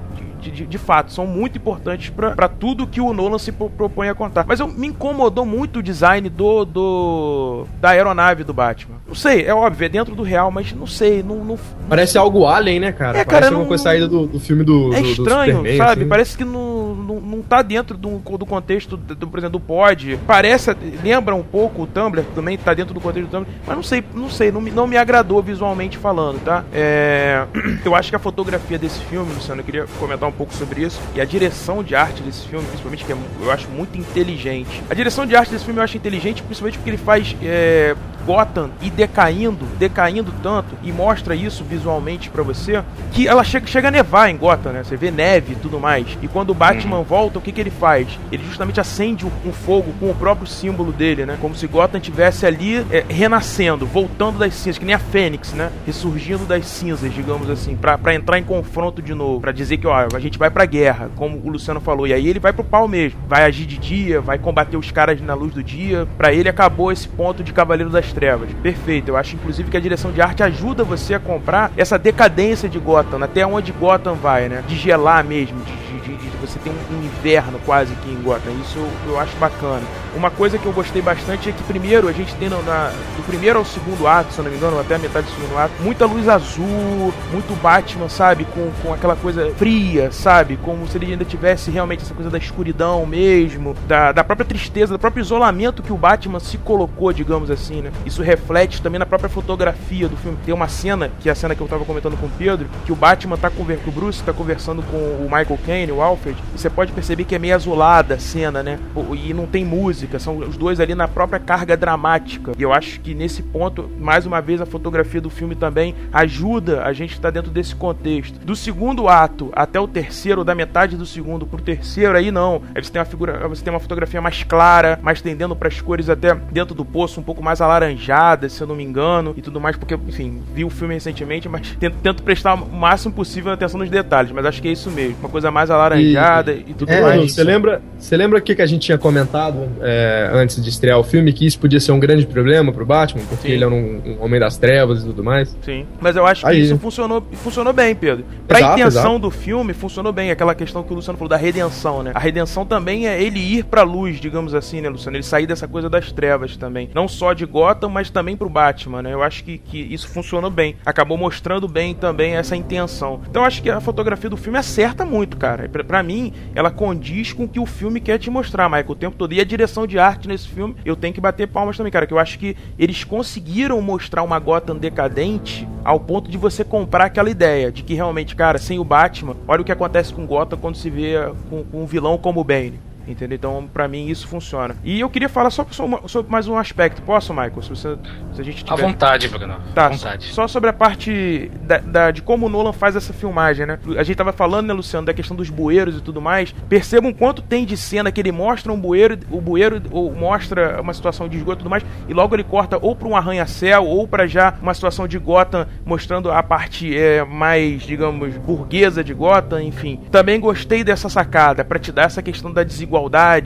De, 0.43 0.51
de- 0.51 0.67
de 0.67 0.79
fato, 0.79 1.13
são 1.13 1.27
muito 1.27 1.57
importantes 1.59 2.11
pra 2.11 2.33
pra 2.33 2.49
tudo 2.49 2.87
que 2.87 3.01
o 3.01 3.13
Nolan 3.13 3.39
se 3.39 3.53
pro- 3.53 3.71
propõe 3.71 4.09
a 4.09 4.15
contar. 4.15 4.45
Mas 4.47 4.59
eu, 4.61 4.67
me 4.69 4.89
incomodou 4.89 5.47
muito 5.47 5.79
o 5.79 5.83
design 5.83 6.29
do, 6.29 6.65
do 6.65 7.67
da 7.81 7.91
aeronave 7.91 8.45
do 8.45 8.53
Batman. 8.53 8.97
Não 9.07 9.15
sei, 9.15 9.45
é 9.47 9.55
óbvio, 9.55 9.85
é 9.85 9.89
dentro 9.89 10.15
do 10.15 10.23
real, 10.23 10.51
mas 10.51 10.73
não 10.73 10.87
sei, 10.87 11.23
não, 11.23 11.37
não, 11.45 11.59
Parece 11.89 12.17
algo 12.19 12.47
alien, 12.47 12.81
né, 12.81 12.93
cara? 12.93 13.19
É, 13.19 13.25
Parece 13.25 13.31
cara, 13.31 13.47
alguma 13.47 13.61
não- 13.63 13.69
coisa 13.69 13.83
saída 13.85 14.09
do, 14.09 14.27
do 14.27 14.41
filme 14.41 14.65
do, 14.65 14.93
é 14.93 14.97
do- 14.97 15.03
do 15.03 15.09
estranho, 15.09 15.57
Superman, 15.57 15.77
sabe? 15.77 16.01
assim. 16.01 16.09
Parece 16.09 16.37
que 16.37 16.45
não, 16.45 16.95
não, 16.95 17.21
não 17.21 17.43
tá 17.43 17.63
dentro 17.63 17.97
do, 17.97 18.19
do 18.19 18.47
contexto, 18.47 18.97
do, 18.97 19.27
por 19.29 19.39
exemplo, 19.39 19.59
do 19.59 19.61
pod. 19.61 20.19
Parece, 20.27 20.75
lembra 21.05 21.35
um 21.35 21.43
pouco 21.43 21.83
o 21.83 21.87
Tumblr, 21.87 22.25
também 22.35 22.57
tá 22.59 22.75
dentro 22.75 22.93
do 22.95 23.01
contexto 23.01 23.29
do 23.29 23.31
Tumblr, 23.31 23.51
mas 23.67 23.77
não 23.77 23.83
sei, 23.83 24.03
não 24.15 24.29
sei, 24.31 24.51
não 24.51 24.61
me, 24.61 24.71
não 24.71 24.87
me 24.87 24.97
agradou 24.97 25.43
visualmente 25.43 25.99
falando, 25.99 26.41
tá? 26.43 26.65
É, 26.73 27.45
eu 27.85 27.95
acho 27.95 28.11
que 28.11 28.17
a 28.17 28.19
fotografia 28.19 28.79
desse 28.79 28.99
filme, 29.05 29.33
Luciano, 29.33 29.61
eu 29.61 29.65
queria 29.65 29.87
comentar 30.01 30.29
um 30.29 30.32
pouco 30.33 30.55
sobre 30.55 30.83
isso, 30.83 31.01
e 31.15 31.21
a 31.21 31.25
direção 31.25 31.83
de 31.83 31.95
arte 31.95 32.23
desse 32.23 32.47
filme, 32.47 32.67
principalmente, 32.67 33.05
que 33.05 33.13
é, 33.13 33.17
eu 33.41 33.51
acho 33.51 33.69
muito 33.69 33.99
inteligente. 33.99 34.83
A 34.89 34.95
direção 34.95 35.27
de 35.27 35.37
arte 35.37 35.51
desse 35.53 35.65
filme 35.65 35.81
eu 35.81 35.85
acho 35.85 35.97
inteligente, 35.97 36.43
principalmente 36.43 36.79
porque 36.79 36.91
ele 36.91 36.97
faz 36.97 37.37
é, 37.43 37.95
Gotham 38.25 38.71
e 38.81 38.91
decaindo, 38.91 39.67
decaindo 39.79 40.33
tanto, 40.43 40.77
e 40.83 40.93
mostra 40.93 41.35
isso 41.35 41.65
visualmente 41.65 42.31
pra 42.31 42.43
você, 42.43 42.83
que 43.11 43.27
ela 43.27 43.45
chega, 43.45 43.67
chega 43.67 43.89
a 43.89 43.91
nevar 43.91 44.31
em 44.31 44.37
Gotham, 44.37 44.73
né? 44.73 44.85
Você 44.85 44.97
vê 44.97 45.11
neve 45.11 45.53
e 45.53 45.57
tudo 45.57 45.79
mais. 45.81 46.07
E 46.23 46.29
quando 46.29 46.51
o 46.51 46.55
Batman 46.55 47.03
volta, 47.03 47.39
o 47.39 47.43
que, 47.43 47.53
que 47.53 47.61
ele 47.61 47.71
faz? 47.71 48.09
Ele 48.31 48.45
justamente 48.45 48.81
acende 48.81 49.27
um, 49.27 49.31
um 49.45 49.53
fogo 49.53 49.93
com 49.99 50.11
o 50.11 50.15
próprio 50.15 50.47
símbolo 50.47 50.93
dele, 50.93 51.27
né? 51.27 51.37
Como 51.41 51.55
se 51.55 51.67
Gotham 51.67 52.01
tivesse 52.01 52.47
ali 52.47 52.85
é, 52.91 53.05
renascendo, 53.09 53.87
voltando 53.87 54.39
das 54.39 54.55
cinzas, 54.55 54.79
que 54.79 54.85
nem 54.85 54.95
a 54.95 54.99
Fênix, 54.99 55.53
né? 55.53 55.71
Ressurgindo 55.85 56.45
das 56.45 56.67
cinzas, 56.67 57.13
digamos 57.13 57.51
assim, 57.51 57.77
pra, 57.77 57.99
pra 57.99 58.15
entrar 58.15 58.39
em 58.39 58.45
confronto 58.45 59.03
de 59.03 59.15
novo, 59.15 59.41
pra 59.41 59.53
dizer 59.53 59.77
que, 59.79 59.87
ó, 59.87 60.07
a 60.15 60.21
gente 60.23 60.39
vai 60.39 60.51
pra 60.51 60.65
guerra, 60.65 61.11
como 61.17 61.39
o 61.39 61.51
Luciano 61.51 61.81
falou. 61.81 62.07
E 62.07 62.13
aí 62.13 62.29
ele 62.29 62.39
vai 62.41 62.53
pro 62.53 62.65
pau 62.65 62.89
mesmo. 62.89 63.19
Vai 63.29 63.45
agir 63.45 63.67
de 63.67 63.79
dia, 63.79 64.21
vai 64.21 64.39
combater 64.39 64.77
os 64.77 64.91
caras 64.91 65.21
na 65.21 65.35
luz 65.35 65.53
do 65.53 65.63
dia. 65.63 66.07
Pra 66.17 66.33
ele 66.33 66.49
acabou 66.49 66.91
esse 66.93 67.09
ponto 67.09 67.43
de 67.43 67.53
Cavaleiro 67.53 67.91
das 67.91 68.13
Trevas. 68.13 68.51
Perfeito. 68.63 69.09
Eu 69.09 69.17
acho, 69.17 69.37
inclusive, 69.37 69.71
que 69.71 69.77
a 69.77 69.81
direção 69.81 70.13
de 70.13 70.21
arte 70.21 70.43
ajuda 70.43 70.85
você 70.85 71.15
a 71.15 71.21
comprar 71.21 71.71
essa 71.77 71.99
decadência 71.99 72.69
de 72.69 72.79
Gotham, 72.79 73.23
até 73.23 73.47
onde 73.47 73.73
Gotham 73.73 74.15
vai, 74.15 74.49
né? 74.49 74.65
De 74.67 74.77
gelar 74.77 75.25
mesmo, 75.25 75.61
de, 75.63 75.92
de- 76.17 76.29
de- 76.31 76.37
você 76.39 76.59
ter 76.59 76.71
um, 76.71 76.97
um 76.97 77.03
inverno 77.05 77.59
quase 77.65 77.93
aqui 77.93 78.11
em 78.11 78.21
Gotham. 78.23 78.53
Isso 78.63 78.79
eu, 78.79 79.13
eu 79.13 79.21
acho 79.21 79.37
bacana. 79.37 79.83
Uma 80.15 80.31
coisa 80.31 80.59
que 80.59 80.67
eu 80.67 80.73
gostei 80.73 81.01
bastante 81.03 81.49
é 81.49 81.53
que, 81.53 81.63
primeiro, 81.65 82.09
a 82.09 82.13
gente 82.13 82.35
tem 82.37 82.49
no- 82.49 82.63
na, 82.63 82.89
do 83.17 83.23
primeiro 83.27 83.59
ao 83.59 83.65
segundo 83.65 84.07
ato, 84.07 84.33
se 84.33 84.39
eu 84.39 84.45
não 84.45 84.51
me 84.51 84.57
engano, 84.57 84.79
até 84.79 84.95
a 84.95 84.99
metade 84.99 85.27
do 85.27 85.33
segundo 85.35 85.59
ato, 85.59 85.73
muita 85.81 86.05
luz 86.07 86.29
azul, 86.29 87.13
muito 87.33 87.55
Batman, 87.63 88.09
sabe? 88.09 88.45
Com, 88.45 88.71
com 88.83 88.93
aquela 88.93 89.17
coisa 89.17 89.53
fria, 89.57 90.11
sabe? 90.13 90.57
Como 90.57 90.87
se 90.89 90.97
ele 90.99 91.13
ainda 91.13 91.25
tivesse 91.25 91.71
realmente 91.71 92.03
essa 92.03 92.15
coisa 92.15 92.31
da 92.31 92.39
escuridão 92.39 93.05
mesmo, 93.07 93.75
da, 93.87 94.13
da 94.13 94.25
própria 94.25 94.45
tristeza, 94.47 94.93
do 94.93 94.99
próprio 94.99 95.23
isolamento 95.23 95.83
que 95.83 95.93
o 95.93 95.97
Batman 95.97 96.41
se 96.41 96.59
colocou, 96.59 97.13
digamos 97.13 97.51
assim, 97.51 97.81
né? 97.83 97.91
Isso 98.05 98.23
reflete 98.23 98.83
também 98.83 98.99
na 98.99 99.07
própria 99.07 99.31
fotografia 99.31 100.09
do 100.09 100.17
filme. 100.17 100.37
Tem 100.45 100.55
uma 100.55 100.69
cena, 100.69 101.11
que 101.21 101.29
é 101.29 101.33
a 101.33 101.35
cena 101.35 101.55
que 101.55 101.61
eu 101.61 101.69
tava 101.69 101.85
comentando 101.85 102.17
com 102.19 102.27
o 102.27 102.31
Pedro, 102.31 102.67
que 102.85 102.93
o 102.93 102.97
Batman 102.97 103.37
tá 103.37 103.51
conversando, 103.51 103.89
o 103.89 103.93
Bruce 103.93 104.23
tá 104.23 104.33
conversando 104.33 104.83
com 104.83 104.97
o 104.97 105.23
Michael 105.25 105.59
Caine, 105.65 105.93
o 105.93 106.02
Alfred, 106.03 106.37
você 106.55 106.69
pode 106.69 106.93
perceber 106.93 107.25
que 107.25 107.35
é 107.35 107.39
meio 107.39 107.55
azulada 107.55 108.15
a 108.15 108.19
cena, 108.19 108.63
né? 108.63 108.79
E 109.15 109.33
não 109.33 109.47
tem 109.47 109.65
música, 109.65 110.19
são 110.19 110.39
os 110.39 110.57
dois 110.57 110.81
ali 110.81 110.95
na 110.95 111.09
própria 111.09 111.39
carga 111.39 111.77
dramática. 111.77 112.53
E 112.59 112.63
eu 112.63 112.73
acho 112.73 113.01
que 113.01 113.15
nesse 113.15 113.43
ponto, 113.43 113.91
mais 113.99 114.27
uma 114.27 114.41
vez, 114.41 114.61
a 114.61 114.67
fotografia 114.67 115.21
do 115.21 115.31
filme 115.31 115.55
também 115.55 115.95
ajuda 116.13 116.85
a 116.85 116.93
gente 116.93 117.13
estar 117.13 117.31
dentro 117.31 117.51
desse 117.51 117.75
contexto. 117.75 118.39
Do 118.41 118.57
segundo 118.57 119.09
ato 119.09 119.51
até 119.55 119.79
o 119.79 119.87
terceiro, 119.87 120.45
da 120.45 120.55
metade 120.55 120.97
do 120.97 121.07
segundo 121.07 121.47
pro 121.47 121.61
terceiro, 121.61 122.17
aí 122.17 122.31
não. 122.31 122.63
Aí 122.75 122.83
você 122.83 122.91
tem 122.91 123.01
uma 123.01 123.07
figura, 123.07 123.49
você 123.49 123.63
tem 123.63 123.73
uma 123.73 123.81
fotografia 123.81 124.21
mais 124.21 124.43
clara, 124.43 124.99
mais 125.03 125.23
tendendo 125.23 125.55
para 125.55 125.69
as 125.69 125.81
cores 125.81 126.09
até 126.09 126.35
dentro 126.35 126.75
do 126.75 126.85
poço, 126.85 127.21
um 127.21 127.23
pouco 127.23 127.43
mais 127.43 127.61
alaranjadas, 127.61 128.53
se 128.53 128.61
eu 128.61 128.67
não 128.67 128.75
me 128.75 128.83
engano, 128.85 129.35
e 129.37 129.43
tudo 129.43 129.61
mais, 129.61 129.77
porque, 129.77 129.95
enfim, 129.95 130.43
vi 130.55 130.65
o 130.65 130.71
filme 130.71 130.95
recentemente, 130.95 131.49
mas 131.49 131.77
tento, 131.79 131.97
tento 132.03 132.23
prestar 132.23 132.55
o 132.55 132.73
máximo 132.73 133.15
possível 133.15 133.53
atenção 133.53 133.79
nos 133.79 133.91
detalhes, 133.91 134.33
mas 134.33 134.45
acho 134.45 134.61
que 134.61 134.69
é 134.69 134.73
isso 134.73 134.91
mesmo. 134.91 135.17
Uma 135.21 135.29
coisa 135.29 135.51
mais 135.51 135.71
alaranjada 135.71 135.92
e, 136.01 136.75
tudo 136.75 136.91
É, 136.91 137.01
mais. 137.01 137.33
você 137.33 137.43
lembra, 137.45 137.83
você 137.99 138.17
lembra 138.17 138.39
o 138.39 138.43
que, 138.43 138.55
que 138.55 138.63
a 138.63 138.67
gente 138.67 138.83
tinha 138.83 138.99
comentado 138.99 139.69
é, 139.81 140.31
antes 140.33 140.63
de 140.63 140.69
estrear 140.69 140.99
o 140.99 141.05
filme? 141.05 141.33
Que 141.33 141.47
isso 141.47 141.59
podia 141.59 141.81
ser 141.81 141.93
um 141.93 142.01
grande 142.01 142.27
problema 142.27 142.73
pro 142.73 142.85
Batman, 142.85 143.23
porque 143.29 143.49
Sim. 143.49 143.55
ele 143.55 143.65
era 143.65 143.73
um, 143.73 144.01
um 144.19 144.25
homem 144.25 144.41
das 144.41 144.57
trevas 144.57 145.03
e 145.03 145.07
tudo 145.07 145.23
mais. 145.25 145.57
Sim. 145.63 145.87
Mas 146.01 146.17
eu 146.17 146.27
acho 146.27 146.43
que 146.43 146.49
Aí. 146.51 146.63
isso 146.63 146.79
funcionou, 146.79 147.25
funcionou 147.33 147.73
bem, 147.73 147.95
Pedro. 147.95 148.25
Pra 148.47 148.59
Exato, 148.59 148.75
intenção 148.81 149.03
exato. 149.03 149.19
do 149.19 149.31
filme, 149.31 149.73
funcionou 149.73 150.13
bem. 150.13 150.31
Aquela 150.31 150.55
questão 150.55 150.83
que 150.83 150.93
o 150.93 150.97
Luciano 150.97 151.19
falou 151.19 151.29
da 151.29 151.37
redenção, 151.37 152.03
né? 152.03 152.13
A 152.15 152.21
redenção 152.21 152.65
também 152.65 153.07
é 153.07 153.23
ele 153.23 153.39
ir 153.39 153.65
pra 153.65 153.83
luz, 153.83 154.21
digamos 154.21 154.55
assim, 154.55 154.81
né, 154.81 154.89
Luciano? 154.89 155.17
Ele 155.17 155.23
sair 155.25 155.47
dessa 155.47 155.67
coisa 155.69 155.89
das 155.89 156.11
trevas 156.13 156.57
também. 156.57 156.91
Não 156.95 157.07
só 157.09 157.33
de 157.33 157.45
Gotham, 157.47 157.89
mas 157.89 158.11
também 158.11 158.37
pro 158.37 158.49
Batman, 158.49 159.03
né? 159.03 159.13
Eu 159.13 159.23
acho 159.23 159.45
que, 159.45 159.59
que 159.59 159.79
isso 159.79 160.09
funcionou 160.09 160.51
bem. 160.51 160.77
Acabou 160.85 161.17
mostrando 161.17 161.69
bem 161.69 161.95
também 161.95 162.35
essa 162.35 162.57
intenção. 162.57 163.21
Então 163.29 163.43
eu 163.43 163.47
acho 163.47 163.63
que 163.63 163.71
a 163.71 163.81
fotografia 163.81 164.29
do 164.31 164.37
filme 164.37 164.59
acerta 164.59 165.05
muito, 165.05 165.37
cara. 165.37 165.65
Pra 165.85 166.03
mim, 166.03 166.33
ela 166.55 166.71
condiz 166.71 167.33
com 167.33 167.45
o 167.45 167.49
que 167.49 167.61
o 167.61 167.67
filme 167.67 168.01
quer 168.01 168.19
te 168.19 168.31
mostrar, 168.31 168.69
Michael, 168.69 168.91
o 168.91 168.95
tempo 168.95 169.17
todo. 169.17 169.33
E 169.33 169.41
a 169.41 169.45
direção 169.45 169.87
de 169.87 169.99
arte 169.99 170.29
nesse 170.29 170.49
filme, 170.49 170.77
eu 170.85 170.97
tenho 170.97 171.15
que 171.15 171.21
bater 171.21 171.49
palmas 171.49 171.77
também, 171.77 171.93
cara. 171.93 172.07
Que 172.07 172.15
eu 172.15 172.19
acho 172.19 172.39
que 172.39 172.57
eles 172.79 173.05
conseguiram 173.05 173.81
mostrar 173.81 174.23
uma 174.23 174.39
Gotham 174.39 174.77
decadente 174.77 175.67
ao 175.85 175.99
ponto 175.99 176.31
de 176.31 176.39
você 176.39 176.65
comprar 176.65 177.07
aquela 177.07 177.31
ideia 177.31 177.73
de 177.73 177.83
que 177.83 177.95
realmente, 177.95 178.37
cara, 178.37 178.59
sem 178.59 178.79
o 178.79 178.85
Batman, 178.85 179.37
olha 179.47 179.63
o 179.63 179.65
que 179.65 179.73
acontece 179.73 180.13
com 180.13 180.27
Gotham 180.27 180.59
quando 180.59 180.77
se 180.77 180.91
vê 180.91 181.15
com, 181.51 181.65
com 181.65 181.83
um 181.83 181.87
vilão 181.87 182.17
como 182.17 182.41
o 182.41 182.45
Bane. 182.45 182.92
Entendeu? 183.07 183.37
Então, 183.37 183.69
pra 183.73 183.89
mim, 183.89 184.07
isso 184.09 184.27
funciona. 184.29 184.77
E 184.85 185.01
eu 185.01 185.11
queria 185.11 185.29
falar 185.29 185.51
só 185.51 185.67
sobre, 185.71 186.31
mais 186.31 186.47
um 186.49 186.57
aspecto. 186.57 187.03
Posso, 187.03 187.33
Michael? 187.33 187.63
Se, 187.63 187.71
você, 187.71 187.97
se 188.35 188.41
a 188.41 188.45
gente 188.45 188.63
À 188.65 188.75
tiver... 188.77 188.87
vontade, 188.89 189.29
Bruno. 189.29 189.57
Tá, 189.75 189.87
À 189.87 189.89
vontade. 189.89 190.27
só 190.33 190.47
sobre 190.47 190.71
a 190.71 190.73
parte 190.73 191.51
da, 191.63 191.79
da- 191.79 192.11
de 192.11 192.23
como 192.23 192.47
o 192.47 192.49
Nolan 192.49 192.73
faz 192.73 192.95
essa 192.97 193.13
filmagem, 193.13 193.67
né? 193.67 193.79
A 193.99 194.03
gente 194.03 194.17
tava 194.17 194.33
falando, 194.33 194.69
né, 194.69 194.73
Luciano, 194.75 195.07
da 195.07 195.13
questão 195.15 195.37
dos 195.37 195.51
bueiros 195.51 195.97
e 195.99 196.01
tudo 196.01 196.21
mais. 196.21 196.53
Percebam 196.69 197.13
quanto 197.13 197.43
tem 197.43 197.65
de 197.65 197.77
cena 197.77 198.13
que 198.13 198.21
ele 198.21 198.31
mostra 198.33 198.73
um 198.73 198.79
bueiro, 198.81 199.19
o 199.31 199.41
bueiro 199.41 199.83
ou 199.91 200.15
mostra 200.15 200.81
uma 200.81 200.95
situação 200.95 201.29
de 201.29 201.37
esgoto 201.37 201.57
e 201.57 201.63
tudo 201.63 201.71
mais, 201.71 201.85
e 202.09 202.15
logo 202.15 202.35
ele 202.37 202.45
corta 202.45 202.79
ou 202.81 202.95
pra 202.95 203.09
um 203.09 203.17
arranha-céu 203.17 203.85
ou 203.85 204.07
pra 204.07 204.27
já 204.27 204.55
uma 204.63 204.75
situação 204.75 205.09
de 205.09 205.19
Gotham, 205.19 205.67
mostrando 205.85 206.31
a 206.31 206.43
parte 206.43 206.97
é, 206.97 207.25
mais, 207.25 207.83
digamos, 207.83 208.37
burguesa 208.37 209.03
de 209.03 209.13
Gotham, 209.13 209.61
enfim. 209.63 210.01
Também 210.11 210.39
gostei 210.39 210.85
dessa 210.85 211.09
sacada, 211.09 211.65
pra 211.65 211.79
te 211.79 211.91
dar 211.91 212.05
essa 212.05 212.23
questão 212.23 212.53
da 212.53 212.63
desigualdade 212.63 212.92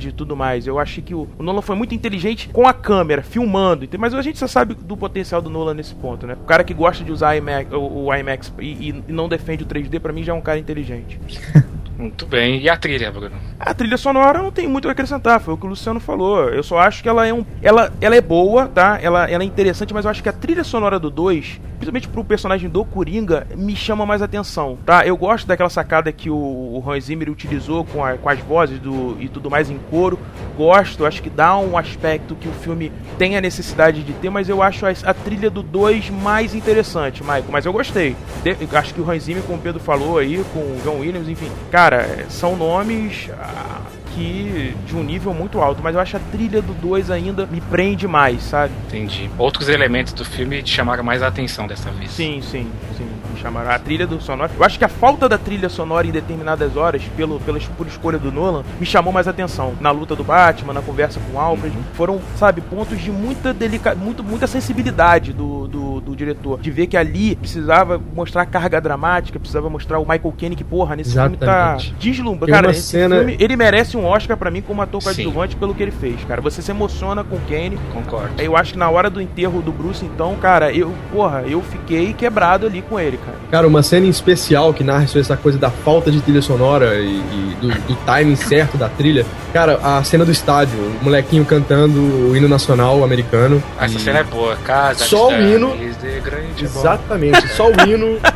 e 0.09 0.13
tudo 0.13 0.37
mais. 0.37 0.67
Eu 0.67 0.79
achei 0.79 1.03
que 1.03 1.15
o, 1.15 1.29
Nolan 1.39 1.63
foi 1.63 1.77
muito 1.77 1.95
inteligente 1.95 2.49
com 2.49 2.67
a 2.67 2.73
câmera, 2.73 3.23
filmando, 3.23 3.87
mas 3.99 4.15
a 4.15 4.23
gente 4.23 4.39
só 4.39 4.47
sabe 4.47 4.75
do 4.75 4.97
potencial 4.97 5.41
do 5.43 5.51
Nolan 5.51 5.75
nesse 5.75 5.95
ponto, 5.95 6.27
né? 6.27 6.35
O 6.35 6.45
cara 6.47 6.65
que 6.65 6.75
gosta 6.75 7.05
de 7.05 7.13
usar 7.13 7.35
o, 7.73 8.07
o 8.07 8.15
IMAX 8.15 8.53
e, 8.59 8.91
e- 8.91 9.05
não 9.09 9.29
defende 9.29 9.63
o 9.63 9.67
3D, 9.67 10.01
pra 10.01 10.13
mim 10.13 10.23
já 10.23 10.33
é 10.33 10.35
um 10.35 10.41
cara 10.41 10.59
inteligente. 10.59 11.21
Muito 11.99 12.27
bem. 12.27 12.61
E 12.61 12.69
a 12.69 12.77
trilha, 12.77 13.11
Bruno? 13.11 13.37
A 13.59 13.73
trilha 13.73 13.97
sonora 13.97 14.43
não 14.43 14.53
tem 14.53 14.69
muito 14.69 14.87
a 14.87 14.93
acrescentar, 14.93 15.41
foi 15.41 15.55
o 15.55 15.57
que 15.57 15.65
o 15.65 15.69
Luciano 15.71 15.99
falou. 15.99 16.51
Eu 16.51 16.63
só 16.63 16.79
acho 16.79 17.03
que 17.03 17.09
ela 17.09 17.27
é 17.27 17.33
um. 17.33 17.45
Ela, 17.63 17.91
ela 18.03 18.15
é 18.15 18.21
boa, 18.21 18.67
tá? 18.69 18.99
Ela, 19.03 19.25
ela 19.31 19.43
é 19.43 19.47
interessante, 19.47 19.95
mas 19.95 20.05
eu 20.05 20.11
acho 20.11 20.23
que 20.23 20.29
a 20.29 20.33
trilha 20.33 20.63
sonora 20.63 20.99
do 20.99 21.09
2, 21.11 21.59
principalmente 21.79 22.09
pro 22.09 22.23
personagem 22.23 22.69
do 22.69 22.85
Coringa, 22.85 23.47
me 23.57 23.75
chama 23.75 24.05
mais 24.05 24.21
atenção, 24.21 24.77
tá? 24.85 25.07
Eu 25.07 25.17
gosto 25.17 25.47
daquela 25.47 25.71
sacada 25.71 26.13
que 26.13 26.29
o, 26.29 26.35
o 26.37 26.85
Hans 26.87 27.05
Zimmer 27.05 27.31
utilizou 27.31 27.83
com, 27.87 28.05
a- 28.05 28.19
com 28.19 28.29
as 28.29 28.41
vozes 28.41 28.79
do, 28.79 29.17
e 29.19 29.27
tudo 29.29 29.51
mais 29.51 29.71
em 29.71 29.79
coro. 29.91 30.19
Gosto, 30.55 31.07
acho 31.07 31.23
que 31.23 31.31
dá 31.31 31.57
um 31.57 31.79
aspecto 31.79 32.35
que 32.35 32.47
o 32.49 32.53
filme 32.53 32.93
tem 33.19 33.39
a 33.39 33.41
necessidade 33.41 34.03
de 34.03 34.13
ter, 34.13 34.29
mas 34.29 34.51
eu 34.51 34.63
acho 34.63 34.85
a, 34.85 34.91
a 34.91 35.15
trilha 35.15 35.49
do 35.49 35.63
2 35.63 36.11
mais 36.11 36.55
interessante, 36.55 37.23
Michael. 37.23 37.45
Mas 37.49 37.65
eu 37.65 37.73
gostei. 37.73 38.15
De- 38.43 38.57
acho 38.77 38.93
que 38.93 39.01
o 39.01 39.11
Hans 39.11 39.23
Zimmer, 39.23 39.43
como 39.45 39.59
o 39.59 39.63
Pedro 39.63 39.81
falou 39.81 40.19
aí, 40.19 40.45
com 40.53 40.59
o 40.61 40.81
John 40.85 40.99
Williams, 41.01 41.29
enfim, 41.29 41.51
cara, 41.71 41.86
é, 41.93 42.27
são 42.29 42.57
nomes. 42.57 43.29
ah, 43.39 43.83
que 44.17 44.75
de 44.87 44.97
um 44.97 45.05
nível 45.05 45.35
muito 45.35 45.61
alto, 45.61 45.83
mas 45.83 45.95
eu 45.95 46.01
acho 46.01 46.17
a 46.17 46.21
trilha 46.33 46.63
do 46.63 46.73
2 46.73 47.11
ainda 47.11 47.45
me 47.45 47.61
prende 47.61 48.09
mais, 48.09 48.43
sabe? 48.45 48.73
Entendi. 48.87 49.31
Outros 49.37 49.69
elementos 49.69 50.15
do 50.15 50.25
filme 50.25 50.63
te 50.63 50.71
chamaram 50.71 51.05
mais 51.05 51.23
a 51.23 51.27
atenção 51.27 51.67
dessa 51.67 51.91
vez. 51.91 52.13
Sim, 52.13 52.41
sim, 52.41 52.71
sim. 52.97 53.07
Chamaram. 53.37 53.71
A 53.71 53.79
trilha 53.79 54.07
do 54.07 54.21
sonoro. 54.21 54.51
Eu 54.57 54.65
acho 54.65 54.79
que 54.79 54.85
a 54.85 54.89
falta 54.89 55.29
da 55.29 55.39
trilha 55.39 55.69
sonora 55.69 56.07
em 56.07 56.11
determinadas 56.11 56.77
horas, 56.77 57.03
pelo, 57.17 57.39
pela, 57.41 57.59
por 57.77 57.87
escolha 57.87 58.19
do 58.19 58.33
Nolan, 58.33 58.63
me 58.81 58.87
chamou 58.87 59.13
mais 59.13 59.29
atenção. 59.29 59.75
Na 59.81 59.91
luta 59.91 60.15
do 60.17 60.25
Batman, 60.25 60.73
na 60.73 60.83
conversa 60.83 61.21
com 61.21 61.37
o 61.37 61.41
Alfred. 61.41 61.77
Foram, 61.95 62.21
sabe, 62.37 62.61
pontos 62.61 63.01
de 63.01 63.11
muita 63.11 63.53
delica... 63.53 63.95
muito, 63.95 64.23
muita 64.23 64.47
sensibilidade 64.47 65.33
do, 65.33 65.67
do, 65.69 66.01
do 66.01 66.17
diretor. 66.17 66.61
De 66.61 66.71
ver 66.71 66.87
que 66.87 66.97
ali 66.97 67.37
precisava 67.37 68.01
mostrar 68.15 68.47
carga 68.47 68.81
dramática, 68.81 69.39
precisava 69.39 69.69
mostrar 69.69 69.99
o 69.99 70.03
Michael 70.03 70.35
Caine, 70.39 70.57
que, 70.57 70.65
porra, 70.65 70.97
nesse 70.97 71.13
filme 71.13 71.37
tá 71.37 71.47
Exatamente. 71.77 71.95
deslumbrando. 71.99 72.53
Cara, 72.53 72.71
esse 72.71 72.83
cena- 72.83 73.17
filme, 73.17 73.37
ele 73.39 73.57
merece 73.57 73.97
um 73.97 74.05
Oscar 74.07 74.37
pra 74.37 74.51
mim 74.51 74.63
como 74.63 74.83
ator 74.83 75.03
coadjuvante 75.03 75.57
pelo 75.57 75.75
que 75.75 75.83
ele 75.83 75.93
fez, 75.93 76.23
cara. 76.25 76.41
Você 76.41 76.63
se 76.63 76.71
emociona 76.71 77.25
com 77.25 77.37
o 77.37 77.41
Kane. 77.41 77.79
Concordo. 77.93 78.41
Eu 78.41 78.57
acho 78.57 78.73
que 78.73 78.79
na 78.79 78.89
hora 78.89 79.11
do 79.11 79.21
enterro 79.21 79.61
do 79.63 79.73
Bruce, 79.73 80.05
então, 80.05 80.37
cara, 80.37 80.73
eu, 80.73 80.93
porra, 81.13 81.43
eu 81.43 81.61
fiquei 81.63 82.13
quebrado 82.13 82.67
ali 82.67 82.83
com 82.83 82.99
ele, 82.99 83.17
cara. 83.19 83.26
Cara, 83.51 83.67
uma 83.67 83.83
cena 83.83 84.07
em 84.07 84.11
especial 84.11 84.75
que 84.75 84.83
narra 84.83 85.07
sobre 85.07 85.21
essa 85.21 85.37
coisa 85.37 85.59
da 85.59 85.71
falta 85.71 86.11
de 86.11 86.21
trilha 86.21 86.43
sonora 86.43 86.97
e, 86.97 87.17
e 87.17 87.57
do, 87.61 87.69
do 87.69 87.95
timing 88.05 88.37
certo 88.37 88.77
da 88.77 88.89
trilha. 88.89 89.25
Cara, 89.53 89.79
a 89.83 90.03
cena 90.03 90.25
do 90.25 90.33
estádio, 90.33 90.77
o 90.79 91.05
molequinho 91.05 91.45
cantando 91.45 92.01
o 92.01 92.37
hino 92.37 92.49
nacional 92.49 93.05
americano. 93.05 93.63
Essa 93.81 93.97
E- 93.97 94.01
cena 94.01 94.19
é 94.21 94.25
boa. 94.25 94.57
Casa 94.57 95.05
Só 95.05 95.29
o 95.29 95.33
hino. 95.41 95.77
de 95.77 96.21
grande. 96.21 96.65
Exatamente, 96.65 97.49
só 97.49 97.69
o 97.69 97.89
hino. 97.89 98.19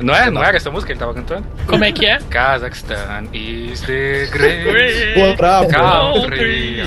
Não 0.00 0.14
é? 0.14 0.30
Não 0.30 0.44
era 0.44 0.58
essa 0.58 0.70
música 0.70 0.88
que 0.88 0.92
ele 0.92 1.00
tava 1.00 1.14
cantando? 1.14 1.44
Como 1.66 1.82
é 1.82 1.90
que 1.90 2.04
é? 2.04 2.18
Kazakhstan 2.28 3.24
is 3.32 3.80
the 3.80 4.26
great 4.30 5.14
Pô, 5.14 5.34
bravo. 5.34 5.70
country. 5.70 6.84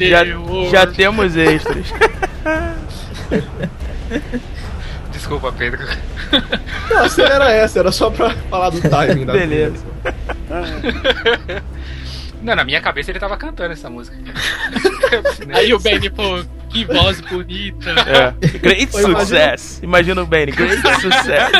Já, 0.00 0.24
já 0.68 0.84
temos 0.88 1.36
extras. 1.36 1.86
Desculpa, 5.26 5.50
Pedro. 5.50 5.84
Não, 6.88 7.02
a 7.04 7.08
cena 7.08 7.34
era 7.34 7.50
essa, 7.50 7.80
era 7.80 7.90
só 7.90 8.08
pra 8.10 8.30
falar 8.30 8.70
do 8.70 8.80
timing 8.80 9.26
da 9.26 9.32
Beleza. 9.32 9.84
Não, 12.40 12.54
na 12.54 12.62
minha 12.62 12.80
cabeça 12.80 13.10
ele 13.10 13.18
tava 13.18 13.36
cantando 13.36 13.72
essa 13.72 13.90
música. 13.90 14.16
Aí 15.52 15.74
o 15.74 15.80
Benny, 15.80 16.08
pô, 16.10 16.44
que 16.70 16.84
voz 16.84 17.20
bonita. 17.22 17.90
É. 17.90 18.30
Great 18.58 18.92
imagina- 18.94 19.18
success. 19.18 19.80
Imagina 19.82 20.22
o 20.22 20.26
Benny. 20.26 20.52
Great 20.52 20.80
success. 21.00 21.50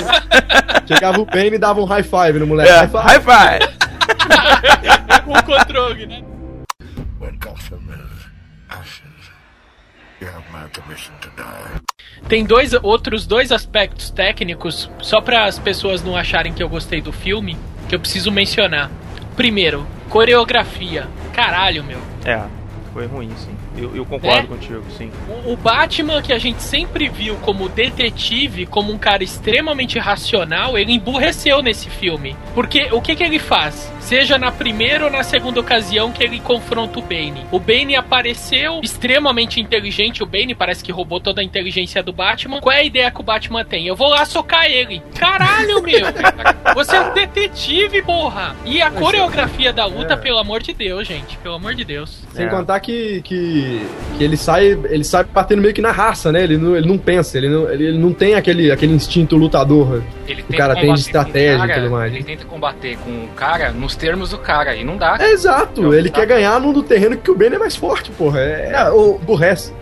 Chegava 0.86 1.18
o 1.20 1.26
Bane 1.26 1.56
e 1.56 1.58
dava 1.58 1.80
um 1.80 1.84
high 1.86 2.04
five 2.04 2.38
no 2.38 2.46
moleque. 2.46 2.70
É, 2.70 2.84
High 2.84 2.88
five. 2.88 3.02
high 3.02 3.20
five. 3.20 3.66
Com 5.24 5.32
o 5.32 5.42
controle, 5.42 6.06
né? 6.06 6.22
When 7.20 7.36
Gotham 7.40 7.80
is 7.90 8.28
ashes, 8.68 9.02
you 10.20 10.28
have 10.28 10.44
my 10.52 10.68
permission 10.72 11.14
to 11.20 11.28
die. 11.36 11.80
Tem 12.28 12.44
dois 12.44 12.72
outros 12.82 13.26
dois 13.26 13.52
aspectos 13.52 14.10
técnicos, 14.10 14.90
só 15.00 15.20
para 15.20 15.44
as 15.44 15.58
pessoas 15.58 16.02
não 16.02 16.16
acharem 16.16 16.52
que 16.52 16.62
eu 16.62 16.68
gostei 16.68 17.00
do 17.00 17.12
filme, 17.12 17.56
que 17.88 17.94
eu 17.94 18.00
preciso 18.00 18.30
mencionar. 18.32 18.90
Primeiro, 19.36 19.86
coreografia. 20.08 21.06
Caralho, 21.32 21.84
meu. 21.84 21.98
É, 22.24 22.42
foi 22.92 23.06
ruim, 23.06 23.30
sim. 23.36 23.54
Eu, 23.76 23.94
eu 23.94 24.06
concordo 24.06 24.38
É? 24.38 24.42
contigo, 24.42 24.82
sim. 24.96 25.10
O, 25.44 25.52
o 25.52 25.56
Batman 25.56 26.22
que 26.22 26.32
a 26.32 26.38
gente 26.38 26.62
sempre 26.62 27.08
viu 27.10 27.36
como 27.36 27.68
detetive, 27.68 28.64
como 28.64 28.90
um 28.90 28.96
cara 28.98 29.22
extremamente 29.22 29.98
racional, 29.98 30.78
ele 30.78 30.92
emburreceu 30.94 31.62
nesse 31.62 31.90
filme. 31.90 32.34
Porque 32.54 32.88
o 32.92 33.00
que, 33.02 33.14
que 33.14 33.22
ele 33.22 33.38
faz? 33.38 33.92
Seja 34.06 34.38
na 34.38 34.52
primeira 34.52 35.04
ou 35.06 35.10
na 35.10 35.24
segunda 35.24 35.58
ocasião 35.58 36.12
que 36.12 36.22
ele 36.22 36.38
confronta 36.38 37.00
o 37.00 37.02
Bane. 37.02 37.44
O 37.50 37.58
Bane 37.58 37.96
apareceu 37.96 38.78
extremamente 38.80 39.60
inteligente. 39.60 40.22
O 40.22 40.26
Bane 40.26 40.54
parece 40.54 40.84
que 40.84 40.92
roubou 40.92 41.18
toda 41.18 41.40
a 41.40 41.44
inteligência 41.44 42.04
do 42.04 42.12
Batman. 42.12 42.60
Qual 42.60 42.72
é 42.72 42.78
a 42.78 42.84
ideia 42.84 43.10
que 43.10 43.18
o 43.20 43.24
Batman 43.24 43.64
tem? 43.64 43.84
Eu 43.88 43.96
vou 43.96 44.08
lá 44.08 44.24
socar 44.24 44.66
ele. 44.66 45.02
Caralho, 45.18 45.82
meu! 45.82 46.02
Você 46.76 46.94
é 46.94 47.00
um 47.00 47.14
detetive, 47.14 48.00
porra! 48.02 48.54
E 48.64 48.80
a 48.80 48.92
coreografia 48.92 49.72
da 49.72 49.86
luta, 49.86 50.14
É. 50.14 50.16
pelo 50.16 50.38
amor 50.38 50.62
de 50.62 50.72
Deus, 50.72 51.08
gente. 51.08 51.36
Pelo 51.38 51.56
amor 51.56 51.74
de 51.74 51.84
Deus. 51.84 52.22
Sem 52.32 52.46
É. 52.46 52.48
contar 52.48 52.78
que, 52.78 53.20
que, 53.22 53.84
que 54.16 54.22
ele 54.22 54.36
sai 54.36 54.66
ele 54.88 55.02
sai 55.02 55.24
batendo 55.24 55.62
meio 55.62 55.74
que 55.74 55.82
na 55.82 55.90
raça, 55.90 56.30
né? 56.30 56.44
Ele 56.44 56.56
não, 56.56 56.76
ele 56.76 56.86
não 56.86 56.96
pensa, 56.96 57.36
ele 57.36 57.48
não, 57.48 57.68
ele, 57.68 57.86
ele 57.86 57.98
não 57.98 58.12
tem 58.12 58.34
aquele, 58.36 58.70
aquele 58.70 58.92
instinto 58.92 59.36
lutador. 59.36 60.04
Ele 60.28 60.44
O 60.48 60.56
cara 60.56 60.76
tem 60.76 60.94
de 60.94 61.00
estratégia 61.00 61.64
e 61.66 61.74
tudo 61.74 61.90
mais. 61.90 62.14
Ele 62.14 62.22
tenta 62.22 62.44
combater 62.44 62.96
com 62.98 63.10
o 63.10 63.28
cara 63.34 63.70
nos 63.72 63.95
termos 63.96 64.30
do 64.30 64.38
cara, 64.38 64.74
e 64.76 64.84
não 64.84 64.96
dá. 64.96 65.16
É 65.18 65.30
exato, 65.32 65.82
Não, 65.82 65.94
ele 65.94 66.10
tá. 66.10 66.20
quer 66.20 66.26
ganhar 66.26 66.60
no 66.60 66.72
do 66.72 66.82
terreno 66.82 67.16
que 67.16 67.30
o 67.30 67.34
Ben 67.34 67.52
é 67.52 67.58
mais 67.58 67.74
forte, 67.76 68.10
porra. 68.10 68.40
É, 68.40 68.72
Não, 68.72 68.96
o. 68.96 69.20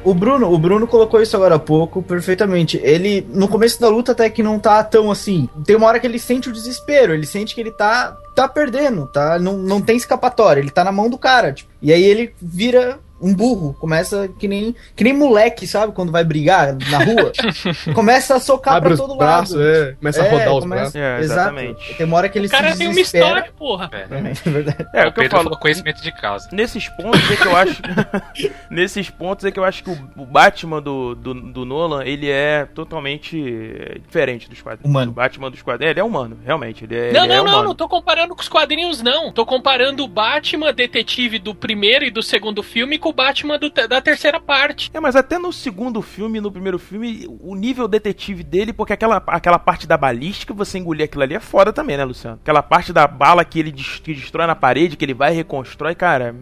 O 0.04 0.14
Bruno, 0.14 0.52
o 0.52 0.58
Bruno 0.58 0.86
colocou 0.86 1.20
isso 1.20 1.36
agora 1.36 1.56
há 1.56 1.58
pouco 1.58 2.02
perfeitamente. 2.02 2.80
Ele, 2.82 3.26
no 3.30 3.48
começo 3.48 3.80
da 3.80 3.88
luta, 3.88 4.12
até 4.12 4.28
que 4.30 4.42
não 4.42 4.58
tá 4.58 4.82
tão 4.84 5.10
assim. 5.10 5.48
Tem 5.64 5.76
uma 5.76 5.86
hora 5.86 5.98
que 6.00 6.06
ele 6.06 6.18
sente 6.18 6.48
o 6.48 6.52
desespero, 6.52 7.12
ele 7.12 7.26
sente 7.26 7.54
que 7.54 7.60
ele 7.60 7.70
tá, 7.70 8.16
tá 8.34 8.48
perdendo, 8.48 9.06
tá? 9.06 9.38
Não, 9.38 9.54
não 9.56 9.80
tem 9.80 9.96
escapatória, 9.96 10.60
ele 10.60 10.70
tá 10.70 10.84
na 10.84 10.92
mão 10.92 11.08
do 11.08 11.18
cara. 11.18 11.52
tipo. 11.52 11.70
e 11.82 11.92
aí 11.92 12.04
ele 12.04 12.34
vira 12.40 12.98
um 13.24 13.34
burro, 13.34 13.74
começa 13.80 14.28
que 14.38 14.46
nem, 14.46 14.76
que 14.94 15.02
nem 15.02 15.14
moleque, 15.14 15.66
sabe? 15.66 15.92
Quando 15.92 16.12
vai 16.12 16.22
brigar 16.22 16.76
na 16.90 16.98
rua. 16.98 17.32
começa 17.94 18.34
a 18.36 18.40
socar 18.40 18.74
Abre 18.74 18.90
pra 18.90 18.98
todo 18.98 19.16
braços, 19.16 19.56
lado. 19.56 19.66
é, 19.66 19.92
começa 19.94 20.22
a 20.22 20.30
rodar 20.30 20.54
os 20.54 20.64
braços. 20.64 20.94
É, 20.94 21.20
exatamente. 21.20 21.94
Tem 21.94 22.06
uma 22.06 22.18
hora 22.18 22.28
que 22.28 22.38
ele 22.38 22.46
O 22.46 22.50
cara 22.50 22.72
se 22.72 22.78
tem 22.78 22.88
uma 22.88 23.00
história, 23.00 23.50
porra. 23.56 23.90
É. 23.92 24.04
É 24.44 24.50
verdade. 24.50 24.86
É, 24.92 25.06
o 25.06 25.08
o 25.08 25.12
que 25.12 25.20
eu 25.22 25.30
falo. 25.30 25.56
conhecimento 25.56 26.02
de 26.02 26.12
causa. 26.12 26.48
Nesses 26.52 26.86
pontos 26.90 27.30
é 27.30 27.36
que 27.36 27.46
eu 27.46 27.56
acho. 27.56 27.82
nesses 28.70 29.08
pontos 29.08 29.44
é 29.46 29.50
que 29.50 29.58
eu 29.58 29.64
acho 29.64 29.82
que 29.82 29.90
o, 29.90 30.26
Batman 30.26 30.82
do, 30.82 31.14
do, 31.14 31.34
do 31.34 31.64
Nolan, 31.64 32.04
ele 32.04 32.28
é 32.28 32.66
totalmente 32.66 33.38
é, 33.38 33.98
diferente 33.98 34.50
dos 34.50 34.60
quadrinhos. 34.60 34.90
Humano. 34.90 35.12
O 35.12 35.14
Batman 35.14 35.50
dos 35.50 35.62
quadrinhos. 35.62 35.92
Ele 35.92 36.00
é 36.00 36.04
humano, 36.04 36.38
realmente. 36.44 36.84
Ele 36.84 36.94
é, 36.94 37.12
Não, 37.12 37.24
ele 37.24 37.32
é 37.32 37.36
não, 37.36 37.44
não, 37.44 37.64
não 37.64 37.74
tô 37.74 37.88
comparando 37.88 38.34
com 38.34 38.42
os 38.42 38.48
quadrinhos, 38.48 39.00
não. 39.00 39.32
Tô 39.32 39.46
comparando 39.46 40.04
o 40.04 40.08
Batman 40.08 40.72
detetive 40.72 41.38
do 41.38 41.54
primeiro 41.54 42.04
e 42.04 42.10
do 42.10 42.22
segundo 42.22 42.62
filme 42.62 42.98
com 42.98 43.08
o 43.08 43.12
Batman 43.14 43.58
do 43.58 43.70
da 43.70 44.00
terceira 44.00 44.40
parte. 44.40 44.90
É, 44.92 45.00
mas 45.00 45.16
até 45.16 45.38
no 45.38 45.52
segundo 45.52 46.02
filme, 46.02 46.40
no 46.40 46.50
primeiro 46.50 46.78
filme, 46.78 47.26
o 47.40 47.54
nível 47.54 47.88
detetive 47.88 48.42
dele, 48.42 48.72
porque 48.72 48.92
aquela, 48.92 49.22
aquela 49.26 49.58
parte 49.58 49.86
da 49.86 49.96
balística, 49.96 50.52
você 50.52 50.78
engolir 50.78 51.04
aquilo 51.04 51.22
ali 51.22 51.34
é 51.34 51.40
foda 51.40 51.72
também, 51.72 51.96
né, 51.96 52.04
Luciano? 52.04 52.38
Aquela 52.42 52.62
parte 52.62 52.92
da 52.92 53.06
bala 53.06 53.44
que 53.44 53.58
ele 53.58 53.72
que 53.72 54.14
destrói 54.14 54.46
na 54.46 54.54
parede, 54.54 54.96
que 54.96 55.04
ele 55.04 55.14
vai 55.14 55.32
e 55.32 55.36
reconstrói, 55.36 55.94
cara, 55.94 56.34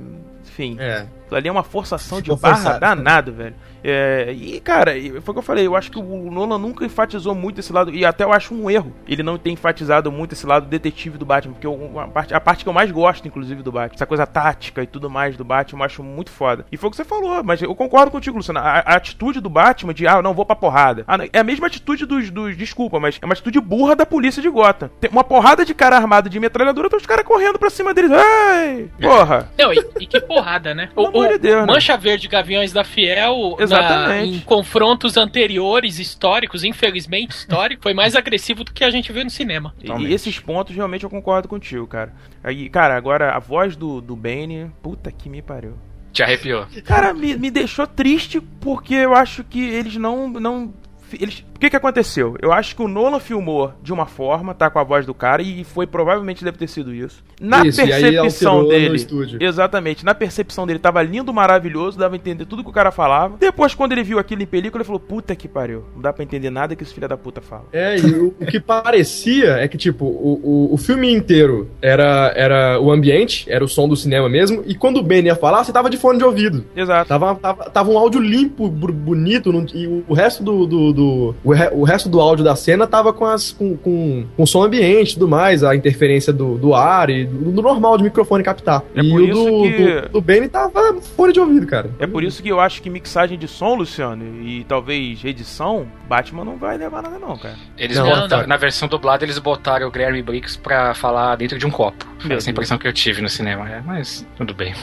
enfim. 0.45 0.77
É. 0.79 1.07
Aquilo 1.25 1.37
ali 1.37 1.49
é 1.49 1.53
uma 1.53 1.63
forçação 1.63 2.21
de 2.21 2.31
barra 2.37 2.57
forçado. 2.57 2.81
danado, 2.81 3.33
velho. 3.33 3.55
É, 3.85 4.33
e, 4.33 4.61
cara, 4.61 4.93
foi 5.23 5.31
o 5.31 5.33
que 5.33 5.39
eu 5.39 5.43
falei, 5.43 5.67
eu 5.67 5.75
acho 5.77 5.91
que 5.91 5.99
o 5.99 6.31
Nolan 6.31 6.59
nunca 6.59 6.85
enfatizou 6.85 7.35
muito 7.35 7.61
esse 7.61 7.73
lado, 7.73 7.93
e 7.93 8.05
até 8.05 8.25
eu 8.25 8.33
acho 8.33 8.55
um 8.55 8.71
erro 8.71 8.93
ele 9.09 9.23
não 9.23 9.37
ter 9.37 9.51
enfatizado 9.51 10.11
muito 10.13 10.33
esse 10.33 10.47
lado 10.47 10.67
detetive 10.67 11.19
do 11.19 11.25
Batman, 11.27 11.53
porque 11.55 11.67
eu- 11.67 11.99
a 11.99 12.07
parte, 12.09 12.35
a 12.35 12.41
parte 12.41 12.63
que 12.65 12.69
eu 12.69 12.73
mais 12.73 12.91
gosto, 12.91 13.27
inclusive, 13.27 13.63
do 13.63 13.73
Batman, 13.73 13.95
essa 13.97 14.07
coisa 14.07 14.27
tática 14.27 14.83
e 14.83 14.87
tudo 14.87 15.11
mais 15.11 15.37
do 15.37 15.45
Batman, 15.45 15.81
eu 15.81 15.85
acho 15.87 16.03
muito 16.03 16.31
foda. 16.31 16.65
E 16.71 16.77
foi 16.77 16.89
o 16.89 16.91
que 16.91 16.97
você 16.97 17.05
falou, 17.05 17.43
mas 17.43 17.61
eu 17.63 17.75
concordo 17.75 18.11
contigo, 18.11 18.37
Luciano, 18.37 18.61
a, 18.61 18.63
a 18.81 18.95
atitude 18.95 19.41
do 19.41 19.51
Batman 19.51 19.93
de, 19.95 20.07
ah, 20.07 20.23
não, 20.23 20.35
vou 20.35 20.45
pra 20.47 20.55
porrada. 20.57 21.05
Ah, 21.07 21.19
não, 21.19 21.27
é 21.33 21.39
a 21.39 21.45
mesma 21.45 21.67
atitude 21.67 22.07
dos, 22.07 22.31
dos, 22.31 22.57
desculpa, 22.57 23.01
mas 23.01 23.19
é 23.21 23.25
uma 23.25 23.33
atitude 23.33 23.61
burra 23.61 23.97
da 23.97 24.07
polícia 24.07 24.41
de 24.43 24.49
Gotham. 24.49 24.91
Tem 25.01 25.11
uma 25.11 25.25
porrada 25.25 25.65
de 25.65 25.75
cara 25.75 25.97
armado 25.97 26.29
de 26.31 26.39
metralhadora, 26.39 26.89
tá 26.89 26.97
os 26.97 27.07
caras 27.07 27.25
correndo 27.27 27.59
pra 27.59 27.71
cima 27.71 27.93
deles, 27.93 28.11
ai, 28.13 28.89
porra. 29.01 29.51
Não, 29.59 29.73
e, 29.73 29.85
e 30.01 30.07
que 30.07 30.21
porrada, 30.21 30.75
né? 30.75 30.89
Amor 30.97 31.29
de 31.29 31.39
Deus, 31.39 31.67
né? 31.67 31.73
Mancha 31.73 31.97
Verde 31.97 32.29
Gaviões 32.29 32.73
da 32.73 32.85
Fiel, 32.85 33.57
na- 33.73 33.79
Exatamente. 33.87 34.37
em 34.37 34.41
confrontos 34.41 35.17
anteriores, 35.17 35.99
históricos, 35.99 36.65
infelizmente 36.65 37.31
histórico, 37.33 37.83
foi 37.83 37.95
mais 37.95 38.15
agressivo 38.15 38.65
do 38.65 38.73
que 38.73 38.85
a 38.85 38.91
gente 38.91 39.13
viu 39.13 39.25
no 39.25 39.31
cinema. 39.31 39.75
E- 39.79 39.87
Totalmente. 39.87 40.11
E 40.11 40.15
esses 40.15 40.39
pontos 40.39 40.75
realmente 40.75 41.05
eu 41.05 41.11
concordo 41.11 41.49
contigo, 41.49 41.87
cara. 41.87 42.13
Aí, 42.43 42.69
cara, 42.69 42.97
agora 42.97 43.33
a 43.35 43.39
voz 43.39 43.75
do, 43.77 44.01
do 44.01 44.15
Bane, 44.17 44.71
puta 44.83 45.11
que 45.11 45.29
me 45.29 45.43
pariu. 45.43 45.75
Te 46.13 46.23
arrepiou. 46.23 46.67
Cara, 46.85 47.15
me, 47.15 47.35
me 47.37 47.51
deixou 47.51 47.87
triste 47.87 48.41
porque 48.61 48.95
eu 48.95 49.15
acho 49.15 49.43
que 49.45 49.61
eles 49.63 49.97
não. 49.97 50.29
não 50.29 50.75
eles, 51.19 51.45
que 51.63 51.71
que 51.71 51.77
aconteceu? 51.77 52.37
Eu 52.43 52.53
acho 52.53 52.75
que 52.75 52.83
o 52.83 52.89
Nolan 52.89 53.21
filmou 53.21 53.73
de 53.83 53.93
uma 53.93 54.05
forma, 54.07 54.53
tá 54.55 54.69
com 54.69 54.79
a 54.79 54.85
voz 54.85 55.07
do 55.07 55.15
cara, 55.15 55.41
e 55.43 55.63
foi 55.65 55.87
provavelmente 55.87 56.45
deve 56.45 56.59
ter 56.59 56.69
sido 56.69 56.93
isso. 56.95 57.23
Na 57.41 57.65
Isso, 57.67 57.81
percepção 57.85 58.67
dele. 58.69 58.97
estúdio. 58.97 59.39
Exatamente, 59.43 60.05
na 60.05 60.15
percepção 60.15 60.67
dele 60.67 60.79
tava 60.79 61.03
lindo, 61.03 61.33
maravilhoso, 61.33 61.99
dava 61.99 62.15
a 62.15 62.17
entender 62.17 62.45
tudo 62.47 62.63
que 62.65 62.71
o 62.71 62.73
cara 62.73 62.91
falava. 62.91 63.37
Depois, 63.39 63.75
quando 63.75 63.93
ele 63.93 64.03
viu 64.03 64.19
aquilo 64.19 64.43
em 64.43 64.47
película, 64.47 64.81
ele 64.81 64.87
falou: 64.87 65.01
puta 65.01 65.35
que 65.37 65.47
pariu, 65.49 65.85
não 65.95 66.03
dá 66.03 66.13
pra 66.13 66.23
entender 66.25 66.51
nada 66.51 66.75
que 66.75 66.83
esse 66.83 66.93
filho 66.95 67.09
da 67.09 67.17
puta 67.17 67.41
fala. 67.41 67.65
É, 67.73 67.97
e 67.99 68.07
o, 68.07 68.35
o 68.41 68.47
que 68.47 68.59
parecia 68.61 69.53
é 69.59 69.69
que, 69.69 69.77
tipo, 69.79 70.05
o, 70.05 70.41
o, 70.71 70.75
o 70.75 70.77
filme 70.77 71.13
inteiro 71.13 71.71
era, 71.81 72.33
era 72.37 72.81
o 72.81 72.91
ambiente, 72.91 73.47
era 73.51 73.65
o 73.65 73.69
som 73.69 73.89
do 73.89 73.97
cinema 73.97 74.29
mesmo, 74.29 74.63
e 74.67 74.75
quando 74.75 74.99
o 74.99 75.03
Ben 75.03 75.25
ia 75.25 75.37
falar, 75.37 75.65
você 75.65 75.73
tava 75.73 75.89
de 75.91 75.97
fone 75.97 76.19
de 76.19 76.25
ouvido. 76.25 76.65
Exato. 76.77 77.09
Tava, 77.09 77.35
tava, 77.37 77.71
tava 77.71 77.91
um 77.91 77.99
áudio 77.99 78.21
limpo, 78.21 78.69
bonito, 78.69 79.53
não- 79.53 79.67
e 79.75 79.87
o, 80.09 80.13
resto 80.15 80.43
do. 80.43 80.67
do, 80.67 80.93
do- 80.93 81.35
re- 81.53 81.71
o 81.73 81.85
resto 81.85 82.09
do 82.09 82.21
áudio 82.21 82.45
da 82.45 82.55
cena 82.57 82.87
tava 82.87 83.13
com, 83.13 83.25
as, 83.25 83.51
com, 83.53 83.77
com, 83.77 84.25
com 84.37 84.47
som 84.47 84.63
ambiente 84.63 85.11
e 85.11 85.15
tudo 85.15 85.29
mais, 85.29 85.63
a 85.65 85.75
interferência 85.75 86.33
do, 86.33 86.57
do 86.59 86.75
ar 86.75 87.11
e 87.11 87.25
do, 87.25 87.53
do 87.53 87.63
normal 87.63 87.97
de 87.97 88.05
microfone 88.05 88.43
captar. 88.43 88.83
É 88.95 89.01
e 89.03 89.11
por 89.11 89.21
o 89.21 89.25
isso 89.25 89.45
do, 89.45 89.63
que- 89.63 90.01
do, 90.03 90.09
do 90.09 90.21
Ben 90.21 90.49
tava 90.49 91.01
fone 91.17 91.33
de 91.33 91.41
ouvido, 91.41 91.67
cara. 91.67 91.91
É 91.99 92.07
por 92.07 92.23
isso 92.25 92.43
que 92.43 92.49
eu 92.49 92.61
acho 92.61 92.83
que 92.83 92.91
mixagem 92.91 93.39
de 93.39 93.47
som, 93.49 93.75
Luciano, 93.75 94.25
e 94.43 94.65
talvez 94.65 95.25
edição, 95.25 95.87
Batman 96.09 96.45
não 96.45 96.57
vai 96.57 96.77
levar 96.77 97.03
nada, 97.03 97.19
não, 97.19 97.37
cara. 97.37 97.57
Eles 97.79 97.97
Não, 97.97 98.05
botaram, 98.07 98.29
tá. 98.29 98.47
na 98.47 98.57
versão 98.57 98.89
dublada, 98.89 99.25
eles 99.25 99.39
botaram 99.39 99.87
o 99.89 99.91
Guilherme 99.91 100.23
Briggs 100.23 100.59
pra 100.59 100.95
falar 100.95 101.37
dentro 101.37 101.59
de 101.59 101.67
um 101.67 101.71
copo. 101.71 102.05
Foi 102.19 102.27
essa 102.27 102.29
Deus. 102.29 102.49
impressão 102.49 102.79
que 102.79 102.87
eu 102.87 102.93
tive 102.93 103.21
no 103.23 103.29
cinema. 103.29 103.69
É, 103.69 103.81
mas 103.85 104.27
tudo 104.37 104.55
bem. 104.55 104.75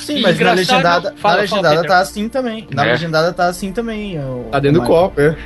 Sim, 0.00 0.20
mas 0.22 0.38
na 0.38 0.52
legendada, 0.52 1.02
Fala, 1.02 1.10
na 1.12 1.16
fala, 1.20 1.40
legendada 1.42 1.76
Peter. 1.76 1.90
tá 1.90 1.98
assim 2.00 2.28
também. 2.28 2.66
Na 2.72 2.86
É. 2.86 2.92
legendada 2.92 3.32
tá 3.32 3.46
assim 3.46 3.72
também. 3.72 4.18
o- 4.18 4.46
Tá 4.50 4.58
dentro 4.58 4.80
do 4.80 4.86
copo, 4.86 5.20
é. 5.20 5.36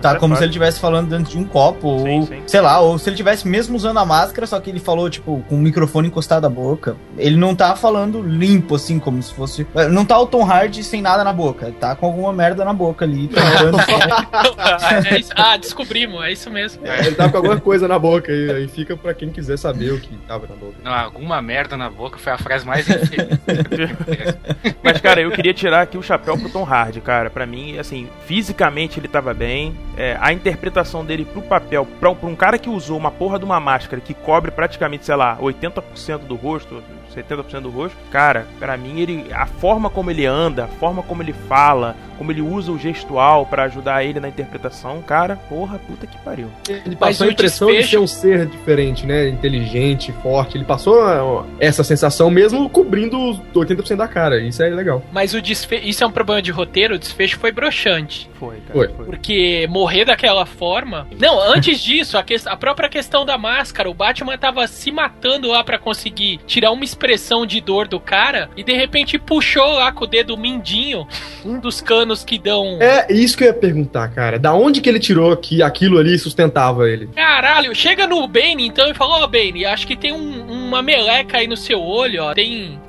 Tá 0.00 0.12
É 0.12 0.14
como 0.16 0.34
se 0.36 0.42
ele 0.42 0.50
estivesse 0.50 0.78
falando 0.80 1.08
dentro 1.08 1.32
de 1.32 1.38
um 1.38 1.44
copo, 1.44 1.98
Sim, 2.00 2.20
ou 2.20 2.26
sim. 2.26 2.42
sei 2.46 2.60
lá, 2.60 2.80
ou 2.80 2.98
se 2.98 3.08
ele 3.08 3.16
tivesse 3.16 3.46
mesmo 3.48 3.76
usando 3.76 3.98
a 3.98 4.04
máscara, 4.04 4.46
só 4.46 4.58
que 4.60 4.70
ele 4.70 4.80
falou, 4.80 5.08
tipo, 5.10 5.42
com 5.48 5.56
o 5.56 5.58
microfone 5.58 6.08
encostado 6.08 6.44
à 6.46 6.48
boca. 6.48 6.96
Ele 7.18 7.36
não 7.36 7.54
tá 7.54 7.74
falando 7.76 8.22
limpo, 8.22 8.74
assim, 8.76 8.98
como 8.98 9.22
se 9.22 9.32
fosse. 9.34 9.66
Não 9.90 10.04
tá 10.04 10.18
o 10.18 10.26
Tom 10.26 10.44
Hardy 10.44 10.82
sem 10.84 11.00
nada 11.02 11.22
na 11.24 11.32
boca. 11.32 11.66
Ele 11.66 11.76
tá 11.76 11.94
com 11.94 12.06
alguma 12.06 12.32
merda 12.32 12.64
na 12.64 12.72
boca 12.72 13.04
ali. 13.04 13.28
tentando- 13.28 13.78
É 15.10 15.18
isso- 15.18 15.32
ah, 15.36 15.56
descobrimos, 15.56 16.22
é 16.24 16.32
isso 16.32 16.50
mesmo. 16.50 16.82
Ele 16.86 17.14
tava 17.14 17.30
com 17.30 17.36
alguma 17.38 17.60
coisa 17.60 17.86
na 17.88 17.98
boca 17.98 18.30
e 18.32 18.50
aí 18.50 18.68
fica 18.68 18.96
pra 18.96 19.12
quem 19.14 19.30
quiser 19.30 19.56
saber 19.58 19.92
o 19.92 19.98
que 20.00 20.14
tava 20.28 20.46
na 20.46 20.54
boca. 20.54 20.74
Não, 20.82 20.92
alguma 20.92 21.40
merda 21.42 21.76
na 21.76 21.88
boca 21.90 22.18
foi 22.18 22.32
a 22.32 22.38
frase 22.38 22.66
mais 22.66 22.88
infeliz. 22.88 23.38
Mas, 24.82 25.00
cara, 25.00 25.20
eu 25.20 25.30
queria 25.30 25.54
tirar 25.54 25.82
aqui 25.82 25.96
o 25.96 26.02
chapéu 26.02 26.38
pro 26.38 26.50
Tom 26.50 26.64
Hardy, 26.64 27.00
cara. 27.00 27.30
Pra 27.30 27.46
mim, 27.46 27.78
assim, 27.78 28.08
fisicamente 28.26 28.98
ele 28.98 29.08
tava 29.08 29.32
bem. 29.34 29.76
É, 29.96 30.16
a 30.20 30.32
interpretação 30.32 31.04
dele 31.04 31.24
pro 31.24 31.42
papel, 31.42 31.86
pra, 32.00 32.14
pra 32.14 32.28
um 32.28 32.36
cara 32.36 32.58
que 32.58 32.68
usou 32.68 32.96
uma 32.96 33.10
porra 33.10 33.38
de 33.38 33.44
uma 33.44 33.60
máscara 33.60 34.00
que 34.00 34.14
cobre 34.14 34.50
praticamente, 34.50 35.04
sei 35.04 35.16
lá, 35.16 35.36
80% 35.38 36.18
do 36.18 36.34
rosto, 36.34 36.82
70% 37.14 37.60
do 37.60 37.70
rosto, 37.70 37.96
cara, 38.10 38.46
pra 38.58 38.76
mim, 38.76 39.00
ele. 39.00 39.26
A 39.32 39.46
forma 39.46 39.88
como 39.90 40.10
ele 40.10 40.26
anda, 40.26 40.64
a 40.64 40.68
forma 40.68 41.02
como 41.02 41.22
ele 41.22 41.32
fala, 41.48 41.96
como 42.18 42.30
ele 42.30 42.40
usa 42.42 42.70
o 42.72 42.78
gestual 42.78 43.46
pra 43.46 43.64
ajudar 43.64 44.04
ele 44.04 44.20
na 44.20 44.28
interpretação, 44.28 45.02
cara, 45.02 45.36
porra, 45.48 45.78
puta 45.78 46.06
que 46.06 46.16
pariu. 46.18 46.48
Ele 46.68 46.96
passou 46.96 47.26
a 47.26 47.30
impressão 47.30 47.68
de 47.68 47.82
ser 47.84 47.98
um 47.98 48.06
ser 48.06 48.46
diferente, 48.46 49.06
né? 49.06 49.28
Inteligente, 49.28 50.12
forte. 50.22 50.56
Ele 50.56 50.64
passou 50.64 51.46
essa 51.58 51.82
sensação 51.84 52.30
mesmo 52.30 52.68
cobrindo 52.68 53.18
os 53.18 53.38
80% 53.54 53.96
da 53.96 54.08
cara. 54.08 54.40
Isso 54.40 54.62
é 54.62 54.68
legal. 54.68 55.02
Mas 55.12 55.34
o 55.34 55.40
desfecho. 55.42 55.84
Isso 55.86 56.04
é 56.04 56.06
um 56.06 56.10
problema 56.12 56.40
de 56.40 56.50
roteiro, 56.50 56.94
o 56.94 56.98
desfecho 56.98 57.38
foi 57.38 57.50
broxante. 57.52 58.30
Foi, 58.34 58.56
cara. 58.66 58.72
Foi. 58.72 58.88
Porque 59.06 59.66
morrer 59.70 60.04
daquela 60.04 60.44
forma. 60.46 61.06
Não, 61.18 61.40
antes 61.40 61.80
disso, 61.80 62.16
a, 62.18 62.22
que- 62.22 62.36
a 62.46 62.56
própria 62.56 62.88
questão 62.88 63.24
da 63.24 63.36
máscara, 63.38 63.88
o 63.90 63.94
Batman 63.94 64.36
tava 64.38 64.66
se 64.66 64.90
matando 64.92 65.48
lá 65.48 65.62
pra 65.64 65.78
conseguir 65.78 66.38
tirar 66.46 66.70
uma 66.70 66.84
expressão 67.04 67.44
de 67.44 67.60
dor 67.60 67.86
do 67.86 68.00
cara 68.00 68.48
e 68.56 68.64
de 68.64 68.72
repente 68.72 69.18
puxou 69.18 69.72
lá 69.74 69.92
com 69.92 70.04
o 70.04 70.06
dedo 70.06 70.36
mindinho 70.38 71.06
um 71.44 71.58
dos 71.60 71.80
canos 71.82 72.24
que 72.24 72.38
dão. 72.38 72.78
É 72.80 73.12
isso 73.12 73.36
que 73.36 73.44
eu 73.44 73.48
ia 73.48 73.54
perguntar, 73.54 74.08
cara. 74.08 74.38
Da 74.38 74.54
onde 74.54 74.80
que 74.80 74.88
ele 74.88 74.98
tirou 74.98 75.36
que 75.36 75.62
aquilo 75.62 75.98
ali 75.98 76.18
sustentava 76.18 76.88
ele? 76.88 77.08
Caralho, 77.14 77.74
chega 77.74 78.06
no 78.06 78.26
Bane 78.26 78.66
então 78.66 78.88
e 78.90 78.94
fala: 78.94 79.22
Ó, 79.22 79.26
Bane, 79.26 79.66
acho 79.66 79.86
que 79.86 79.96
tem 79.96 80.12
um- 80.12 80.64
uma 80.64 80.80
meleca 80.82 81.38
aí 81.38 81.46
no 81.46 81.56
seu 81.56 81.80
olho, 81.82 82.22
ó. 82.24 82.32
Tem. 82.34 82.80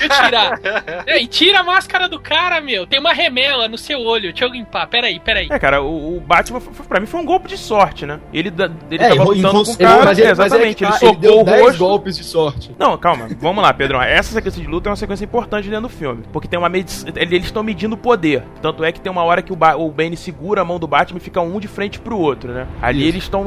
Deixa 0.00 0.14
eu 0.22 0.24
tirar. 0.24 0.60
É, 1.06 1.22
e 1.22 1.26
tira 1.26 1.60
a 1.60 1.62
máscara 1.62 2.08
do 2.08 2.18
cara, 2.18 2.60
meu. 2.60 2.84
Tem 2.86 2.98
uma 2.98 3.12
remela 3.12 3.68
no 3.68 3.78
seu 3.78 4.00
olho. 4.00 4.32
Deixa 4.32 4.44
eu 4.44 4.50
limpar. 4.50 4.86
Peraí, 4.88 5.20
peraí. 5.20 5.46
É, 5.50 5.58
cara, 5.58 5.80
o, 5.82 6.16
o 6.16 6.20
Batman, 6.20 6.60
pra 6.88 6.98
mim, 6.98 7.06
foi 7.06 7.20
um 7.20 7.24
golpe 7.24 7.48
de 7.48 7.56
sorte, 7.56 8.04
né? 8.04 8.18
Ele, 8.32 8.52
ele 8.90 9.02
É, 9.04 9.08
tava 9.10 9.22
lutando 9.24 9.24
com 9.24 9.30
o 9.30 9.34
enroscou, 9.36 9.76
cara, 9.86 10.04
mas 10.04 10.18
ele, 10.18 10.26
é, 10.26 10.30
mas 10.34 10.38
é 10.40 10.46
exatamente, 10.46 10.76
que 10.76 10.84
ele 10.84 10.92
tá, 10.92 10.98
socou 10.98 11.16
deu 11.20 11.40
o 11.40 11.44
10 11.44 11.60
rosto. 11.62 11.78
golpes 11.78 12.16
de 12.16 12.24
sorte. 12.24 12.70
Não, 12.78 12.98
calma, 12.98 13.28
vamos 13.38 13.51
lá, 13.60 13.74
Pedrão. 13.74 14.00
Essa 14.00 14.32
sequência 14.32 14.62
de 14.62 14.68
luta 14.68 14.88
é 14.88 14.90
uma 14.90 14.96
sequência 14.96 15.24
importante 15.24 15.68
dentro 15.68 15.82
do 15.82 15.88
filme. 15.88 16.22
Porque 16.32 16.46
tem 16.48 16.58
uma 16.58 16.68
medição. 16.68 17.08
Eles 17.16 17.44
estão 17.44 17.62
medindo 17.62 17.94
o 17.96 17.98
poder. 17.98 18.44
Tanto 18.62 18.84
é 18.84 18.92
que 18.92 19.00
tem 19.00 19.10
uma 19.10 19.24
hora 19.24 19.42
que 19.42 19.52
o, 19.52 19.56
ba 19.56 19.76
o 19.76 19.90
Bane 19.90 20.16
segura 20.16 20.62
a 20.62 20.64
mão 20.64 20.78
do 20.78 20.86
Batman 20.86 21.18
e 21.18 21.20
fica 21.20 21.40
um 21.40 21.58
de 21.58 21.66
frente 21.68 21.98
pro 22.00 22.16
outro, 22.16 22.52
né? 22.52 22.66
Ali 22.80 23.00
Isso. 23.00 23.08
eles 23.08 23.22
estão 23.24 23.44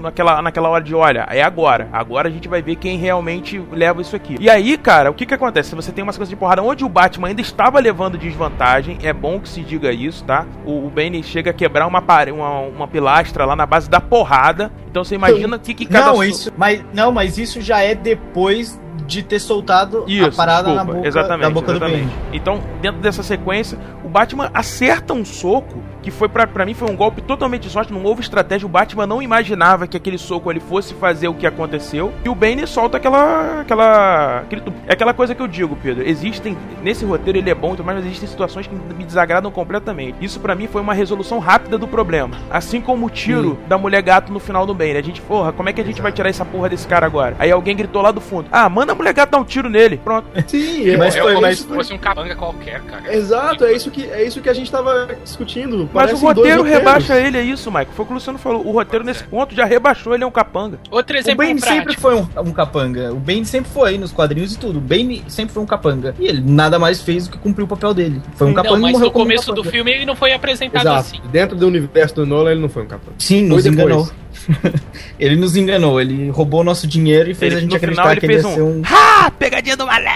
naquela, 0.00 0.42
naquela 0.42 0.68
hora 0.68 0.82
de: 0.82 0.94
olha, 0.94 1.26
é 1.30 1.42
agora. 1.42 1.88
Agora 1.92 2.28
a 2.28 2.30
gente 2.30 2.48
vai 2.48 2.60
ver 2.62 2.76
quem 2.76 2.98
realmente 2.98 3.62
leva 3.70 4.00
isso 4.02 4.16
aqui. 4.16 4.36
E 4.40 4.50
aí, 4.50 4.76
cara, 4.76 5.10
o 5.10 5.14
que 5.14 5.26
que 5.26 5.34
acontece? 5.34 5.70
Se 5.70 5.74
você 5.76 5.92
tem 5.92 6.02
uma 6.02 6.12
sequência 6.12 6.34
de 6.34 6.38
porrada 6.38 6.62
onde 6.62 6.84
o 6.84 6.88
Batman 6.88 7.28
ainda 7.28 7.40
estava 7.40 7.78
levando 7.78 8.18
desvantagem, 8.18 8.98
é 9.02 9.12
bom 9.12 9.40
que 9.40 9.48
se 9.48 9.62
diga 9.62 9.92
isso, 9.92 10.24
tá? 10.24 10.46
O, 10.64 10.86
o 10.86 10.90
Bane 10.90 11.22
chega 11.22 11.50
a 11.50 11.54
quebrar 11.54 11.86
uma, 11.86 12.02
pare- 12.02 12.32
uma, 12.32 12.60
uma 12.60 12.88
pilastra 12.88 13.44
lá 13.44 13.54
na 13.56 13.66
base 13.66 13.88
da 13.88 14.00
porrada. 14.00 14.70
Então 14.90 15.04
você 15.04 15.14
imagina 15.14 15.56
o 15.56 15.60
que, 15.60 15.74
que 15.74 15.86
cada 15.86 16.06
Não, 16.06 16.16
so- 16.16 16.24
isso, 16.24 16.52
mas, 16.56 16.82
não, 16.94 17.12
mas 17.12 17.38
isso 17.38 17.60
já 17.60 17.80
é 17.82 17.94
depois 17.94 18.80
de 19.06 19.22
ter 19.22 19.38
soltado 19.38 20.04
Isso, 20.06 20.26
a 20.26 20.32
parada 20.32 20.68
desculpa, 20.68 20.84
na 20.84 20.94
boca, 20.94 21.08
exatamente, 21.08 21.42
da 21.42 21.50
boca 21.50 21.70
exatamente. 21.72 22.04
do 22.04 22.08
Bane. 22.08 22.22
Então, 22.32 22.60
dentro 22.80 23.00
dessa 23.00 23.22
sequência, 23.22 23.78
o 24.04 24.08
Batman 24.08 24.50
acerta 24.54 25.12
um 25.12 25.24
soco 25.24 25.78
que 26.06 26.10
foi 26.12 26.28
pra, 26.28 26.46
pra 26.46 26.64
mim 26.64 26.72
foi 26.72 26.88
um 26.88 26.94
golpe 26.94 27.20
totalmente 27.20 27.62
de 27.62 27.70
sorte, 27.70 27.92
não 27.92 28.04
houve 28.04 28.20
estratégia, 28.20 28.64
o 28.64 28.68
Batman 28.68 29.08
não 29.08 29.20
imaginava 29.20 29.88
que 29.88 29.96
aquele 29.96 30.16
soco 30.16 30.48
ele 30.52 30.60
fosse 30.60 30.94
fazer 30.94 31.26
o 31.26 31.34
que 31.34 31.44
aconteceu, 31.44 32.12
e 32.24 32.28
o 32.28 32.34
Bane 32.34 32.64
solta 32.64 32.96
aquela 32.98 33.62
aquela 33.62 34.44
é 34.86 34.92
aquela 34.92 35.12
coisa 35.12 35.34
que 35.34 35.42
eu 35.42 35.48
digo, 35.48 35.76
Pedro, 35.82 36.08
existem 36.08 36.56
nesse 36.80 37.04
roteiro 37.04 37.38
ele 37.40 37.50
é 37.50 37.54
bom, 37.56 37.72
e 37.74 37.76
tudo 37.78 37.84
mais, 37.84 37.98
mas 37.98 38.06
existem 38.06 38.28
situações 38.28 38.68
que 38.68 38.74
me 38.94 39.02
desagradam 39.04 39.50
completamente. 39.50 40.16
Isso 40.20 40.38
pra 40.38 40.54
mim 40.54 40.68
foi 40.68 40.80
uma 40.80 40.94
resolução 40.94 41.40
rápida 41.40 41.76
do 41.76 41.88
problema, 41.88 42.36
assim 42.48 42.80
como 42.80 43.06
o 43.06 43.10
tiro 43.10 43.58
da 43.66 43.76
mulher 43.76 44.00
gato 44.02 44.32
no 44.32 44.38
final 44.38 44.64
do 44.64 44.72
Bane. 44.72 44.96
A 44.98 45.02
gente, 45.02 45.20
porra, 45.20 45.52
como 45.52 45.68
é 45.68 45.72
que 45.72 45.80
a 45.80 45.84
gente 45.84 46.00
vai 46.00 46.12
tirar 46.12 46.28
essa 46.28 46.44
porra 46.44 46.68
desse 46.68 46.86
cara 46.86 47.04
agora? 47.04 47.34
Aí 47.40 47.50
alguém 47.50 47.74
gritou 47.74 48.00
lá 48.00 48.12
do 48.12 48.20
fundo: 48.20 48.48
"Ah, 48.52 48.68
manda 48.68 48.92
a 48.92 48.94
mulher 48.94 49.12
gato 49.12 49.30
dar 49.30 49.38
um 49.38 49.44
tiro 49.44 49.68
nele". 49.68 49.96
Pronto. 49.96 50.28
Sim, 50.46 50.88
é, 50.88 50.96
Mas 50.96 51.16
é 51.16 51.20
foi- 51.20 51.32
como 51.32 51.42
mas 51.46 51.58
se 51.58 51.66
fosse 51.66 51.92
um 51.92 51.98
capanga 51.98 52.36
qualquer, 52.36 52.80
cara. 52.82 53.12
Exato, 53.12 53.64
é 53.64 53.72
isso, 53.72 53.90
que, 53.90 54.04
é 54.08 54.22
isso 54.24 54.40
que 54.40 54.48
a 54.48 54.54
gente 54.54 54.70
tava 54.70 55.08
discutindo. 55.24 55.88
Mas 55.96 56.12
o 56.12 56.16
roteiro 56.16 56.62
rebaixa 56.62 57.18
ele, 57.18 57.38
é 57.38 57.42
isso, 57.42 57.70
Mike. 57.72 57.90
Foi 57.94 58.04
o 58.04 58.06
que 58.06 58.12
o 58.12 58.14
Luciano 58.14 58.38
falou. 58.38 58.66
O 58.66 58.72
roteiro 58.72 59.04
nesse 59.04 59.24
ponto 59.24 59.54
já 59.54 59.64
rebaixou, 59.64 60.14
ele 60.14 60.22
é 60.24 60.26
um 60.26 60.30
capanga. 60.30 60.78
Outro 60.90 61.16
O 61.16 61.18
exemplo 61.18 61.44
Bane 61.44 61.60
prático. 61.60 61.78
sempre 61.90 62.00
foi 62.00 62.14
um, 62.16 62.28
um 62.44 62.52
capanga. 62.52 63.12
O 63.12 63.16
Bane 63.16 63.44
sempre 63.44 63.70
foi 63.70 63.98
nos 63.98 64.12
quadrinhos 64.12 64.54
e 64.54 64.58
tudo. 64.58 64.78
O 64.78 64.80
Bane 64.80 65.24
sempre 65.28 65.52
foi 65.54 65.62
um 65.62 65.66
capanga. 65.66 66.14
E 66.18 66.26
ele 66.26 66.42
nada 66.44 66.78
mais 66.78 67.00
fez 67.02 67.26
do 67.26 67.32
que 67.32 67.38
cumprir 67.38 67.64
o 67.64 67.66
papel 67.68 67.92
dele. 67.94 68.22
Foi 68.34 68.46
um 68.46 68.54
capanga 68.54 68.72
Não, 68.74 68.78
e 68.78 68.82
mas 68.82 68.92
morreu 68.92 69.06
no 69.06 69.10
um 69.10 69.12
começo 69.14 69.46
do 69.52 69.56
capanga. 69.56 69.70
filme 69.70 69.90
ele 69.92 70.04
não 70.06 70.14
foi 70.16 70.32
apresentado 70.32 70.82
Exato. 70.82 70.98
assim. 71.00 71.20
Dentro 71.30 71.56
do 71.56 71.66
universo 71.66 72.14
do 72.16 72.26
Nolan, 72.26 72.52
ele 72.52 72.60
não 72.60 72.68
foi 72.68 72.82
um 72.82 72.86
capanga. 72.86 73.16
Sim, 73.18 73.40
Foi 73.40 73.48
nos 73.48 73.64
depois. 73.64 73.78
enganou. 73.86 74.08
ele 75.18 75.36
nos 75.36 75.56
enganou. 75.56 76.00
Ele 76.00 76.28
roubou 76.30 76.62
nosso 76.62 76.86
dinheiro 76.86 77.30
e 77.30 77.34
fez 77.34 77.52
Ele- 77.52 77.58
a 77.58 77.62
gente 77.62 77.76
acreditar 77.76 78.02
final 78.02 78.12
ele 78.12 78.20
que 78.20 78.26
ele 78.26 78.32
ia 78.34 78.42
fez 78.42 78.54
ser 78.54 78.62
um. 78.62 78.82
Ah, 78.84 79.30
pegadinha 79.38 79.76
do 79.76 79.86
malandro! 79.86 80.06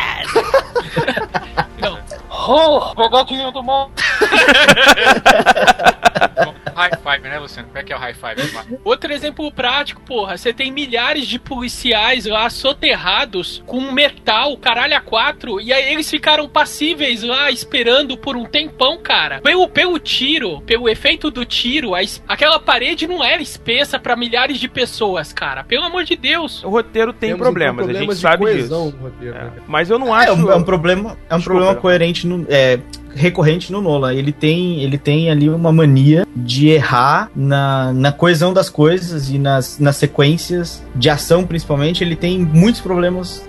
Não. 2.51 2.79
Oh, 2.79 2.95
pegadinha 2.97 3.53
do 3.53 3.63
mal. 3.63 3.93
High 6.81 6.99
five, 7.03 7.29
né, 7.29 7.39
Luciano? 7.39 7.69
Como 7.69 7.79
é 7.79 7.83
que 7.83 7.93
é 7.93 7.97
o 7.97 7.99
high 7.99 8.15
five? 8.15 8.79
Outro 8.85 9.13
exemplo 9.13 9.51
prático, 9.53 10.01
porra. 10.03 10.37
Você 10.37 10.53
tem 10.53 10.71
milhares 10.73 11.27
de 11.27 11.39
policiais 11.39 12.27
lá 12.27 12.49
soterrados 12.51 13.63
com 13.67 13.93
metal, 13.93 14.57
caralho, 14.57 14.97
a 14.97 15.01
quatro, 15.01 15.61
e 15.61 15.73
aí 15.73 15.93
eles 15.93 16.09
ficaram 16.11 16.49
passíveis 16.49 17.23
lá 17.23 17.51
esperando 17.51 18.17
por 18.17 18.37
um 18.37 18.45
tempão, 18.45 18.99
cara. 18.99 19.41
Pelo, 19.41 19.69
pelo 19.69 19.99
tiro, 19.99 20.61
pelo 20.63 20.89
efeito 20.89 21.31
do 21.31 21.45
tiro, 21.45 21.95
a 21.95 22.01
aquela 22.27 22.59
parede 22.59 23.07
não 23.07 23.23
era 23.23 23.43
espessa 23.43 23.99
pra 23.99 24.17
milhares 24.17 24.59
de 24.59 24.69
pessoas, 24.69 25.33
cara. 25.33 25.63
Pelo 25.65 25.85
amor 25.85 26.05
de 26.05 26.17
Deus. 26.17 26.65
O 26.65 26.71
roteiro 26.71 27.13
tem 27.13 27.31
Temos, 27.31 27.43
problemas, 27.43 27.85
então, 27.85 27.97
a 27.97 28.01
gente 28.01 28.15
de 28.15 28.21
sabe 28.21 28.39
coesão 28.45 28.87
disso. 28.91 28.97
roteiro, 29.03 29.37
É. 29.37 29.45
né? 29.45 29.53
Mas 29.69 29.91
eu 29.91 29.99
não 29.99 30.17
É, 30.19 30.25
acho. 30.25 30.35
um, 30.47 30.51
é 30.51 30.57
um 30.57 30.63
problema, 30.63 31.17
é 31.29 31.35
um 31.35 31.39
Desculpa, 31.39 31.61
problema 31.61 31.75
coerente 31.81 32.27
no, 32.27 32.47
é, 32.49 32.79
recorrente 33.15 33.73
no 33.73 33.81
Nolan. 33.81 34.15
Ele 34.15 34.33
tem, 34.33 34.83
ele 34.83 34.99
tem 34.99 35.31
ali 35.31 35.49
uma 35.49 35.73
mania 35.73 36.27
de 36.35 36.69
errar 36.69 37.31
na, 37.35 37.93
na 37.93 38.13
coesão 38.13 38.53
das 38.53 38.69
coisas 38.69 39.31
e 39.31 39.39
nas, 39.39 39.79
nas 39.79 39.97
sequências 39.97 40.83
de 40.95 41.09
ação, 41.09 41.45
principalmente. 41.45 42.03
Ele 42.03 42.17
tem 42.17 42.39
muitos 42.39 42.81
problemas 42.81 43.47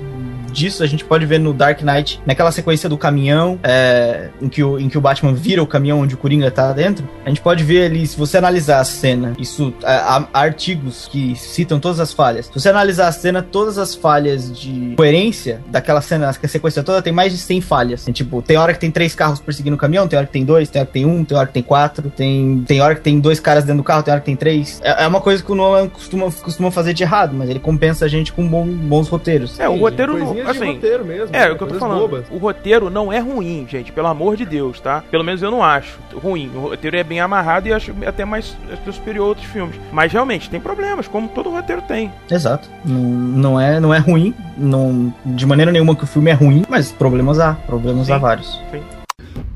disso 0.52 0.84
a 0.84 0.88
gente 0.88 1.04
pode 1.04 1.26
ver 1.26 1.40
no 1.40 1.54
Dark 1.54 1.82
Knight, 1.82 2.22
naquela 2.26 2.52
sequência 2.52 2.90
do 2.90 2.98
caminhão, 2.98 3.60
é, 3.64 4.30
em, 4.42 4.50
que 4.50 4.64
o, 4.64 4.80
em 4.80 4.90
que 4.90 4.98
o 4.98 5.02
Batman 5.02 5.34
vira 5.34 5.62
o 5.62 5.68
caminhão 5.68 6.00
onde 6.00 6.16
o 6.16 6.18
Coringa 6.18 6.52
tá 6.52 6.72
dentro. 6.74 7.08
A 7.26 7.30
gente 7.30 7.42
pode 7.42 7.64
ver 7.64 7.86
ali, 7.86 8.06
se 8.06 8.18
você 8.18 8.38
analisar 8.38 8.80
a 8.80 8.84
cena, 8.84 9.34
isso 9.40 9.74
há, 9.84 10.28
há 10.34 10.40
artigos 10.40 11.08
que 11.08 11.36
citam 11.36 11.80
todas 11.80 12.00
as 12.00 12.14
falhas. 12.14 12.48
Se 12.48 12.54
você 12.54 12.70
analisar 12.70 13.08
a 13.08 13.12
cena, 13.12 13.42
todas 13.42 13.78
as 13.78 13.96
falhas 13.96 14.52
de 14.52 14.94
coerência 14.96 15.62
daquela 15.68 16.02
cena, 16.02 16.30
a 16.30 16.34
sequência 16.34 16.84
toda 16.84 17.02
tem 17.02 17.14
mais 17.14 17.32
de 17.32 17.38
100 17.38 17.62
falhas. 17.62 18.04
Tem, 18.04 18.14
tipo, 18.14 18.42
tem 18.42 18.58
hora 18.58 18.74
que 18.74 18.80
tem 18.80 18.92
três 18.92 19.16
carros 19.16 19.40
perseguindo 19.40 19.76
o 19.76 19.80
caminhão, 19.80 20.08
tem 20.08 20.18
hora 20.18 20.26
que 20.26 20.34
tem 20.34 20.46
dois, 20.46 20.70
tem 20.70 20.82
hora 20.82 20.88
que 20.88 20.94
tem 20.94 21.06
um, 21.06 21.24
tem 21.24 21.38
hora 21.38 21.48
que 21.48 21.54
tem 21.54 21.64
quatro, 21.64 22.10
tem, 22.10 22.64
tem 22.68 22.82
hora 22.82 22.96
que 22.96 23.02
tem 23.02 23.20
dois 23.20 23.40
caras 23.40 23.64
dentro 23.64 23.82
do 23.82 23.84
carro, 23.84 24.04
tem 24.04 24.12
hora 24.12 24.22
que 24.22 24.26
tem 24.26 24.36
três. 24.36 24.82
É, 24.84 25.04
é 25.04 25.08
uma 25.08 25.22
coisa 25.22 25.44
que 25.44 25.52
o 25.52 25.56
Nolan 25.56 25.88
costuma, 25.88 26.32
costuma 26.32 26.72
fazer 26.72 26.94
de 26.94 27.04
errado, 27.04 27.36
mas 27.36 27.50
ele 27.50 27.60
compensa 27.60 28.06
a 28.06 28.08
gente 28.08 28.34
com 28.34 28.48
bom, 28.48 28.66
bons 28.66 29.08
roteiros. 29.08 29.60
É, 29.60 29.68
o 29.70 29.78
roteiro 29.78 30.18
não. 30.44 30.54
Coisinhas 30.54 30.58
de 30.58 30.64
Assim, 30.64 30.74
roteiro 30.76 31.06
mesmo, 31.06 31.36
é, 31.36 31.40
né? 31.40 31.52
o 31.52 31.58
que 31.58 31.64
eu 31.64 31.68
tô 31.68 31.76
falando. 31.76 32.00
bobas. 32.00 32.26
O 32.30 32.38
roteiro 32.38 32.90
não 32.90 33.12
é 33.12 33.20
ruim, 33.20 33.66
gente, 33.70 33.92
pelo 33.92 34.08
amor 34.08 34.36
de 34.36 34.46
Deus, 34.46 34.80
tá? 34.80 35.04
Pelo 35.10 35.24
menos 35.24 35.42
eu 35.42 35.52
não 35.52 35.64
acho 35.64 35.98
ruim. 36.14 36.52
O 36.56 36.60
roteiro 36.70 36.98
é 36.98 37.04
bem 37.04 37.20
amarrado 37.20 37.68
e 37.68 37.74
acho 37.74 37.94
até 38.06 38.26
mais 38.26 38.56
superior 38.92 39.26
a 39.26 39.28
outros 39.30 39.48
filmes. 39.48 39.76
Mas 39.92 40.12
realmente 40.12 40.50
tem 40.50 40.60
problemas, 40.60 41.08
como 41.08 41.28
todo 41.30 41.50
roteiro 41.50 41.82
tem. 41.84 42.12
Exato. 42.30 42.70
Não, 42.86 43.60
é, 43.60 43.80
não 43.80 43.94
é 43.94 44.00
ruim, 44.00 44.34
não, 44.58 45.14
de 45.26 45.46
maneira 45.46 45.72
nenhuma 45.72 45.96
que 45.96 46.04
o 46.04 46.08
filme 46.08 46.32
é 46.32 46.34
ruim, 46.34 46.64
mas 46.70 46.92
problemas 46.92 47.40
há, 47.40 47.54
problemas 47.54 48.08
Sim. 48.08 48.14
há 48.14 48.18
vários. 48.18 48.60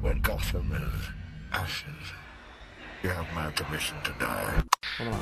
When 0.03 0.21
Gotham 0.21 0.61
is 0.75 1.09
ashes, 1.51 2.13
you 3.03 3.09
have 3.11 3.25
my 3.35 3.51
permission 3.55 3.95
to 4.03 4.11
die. 4.19 4.63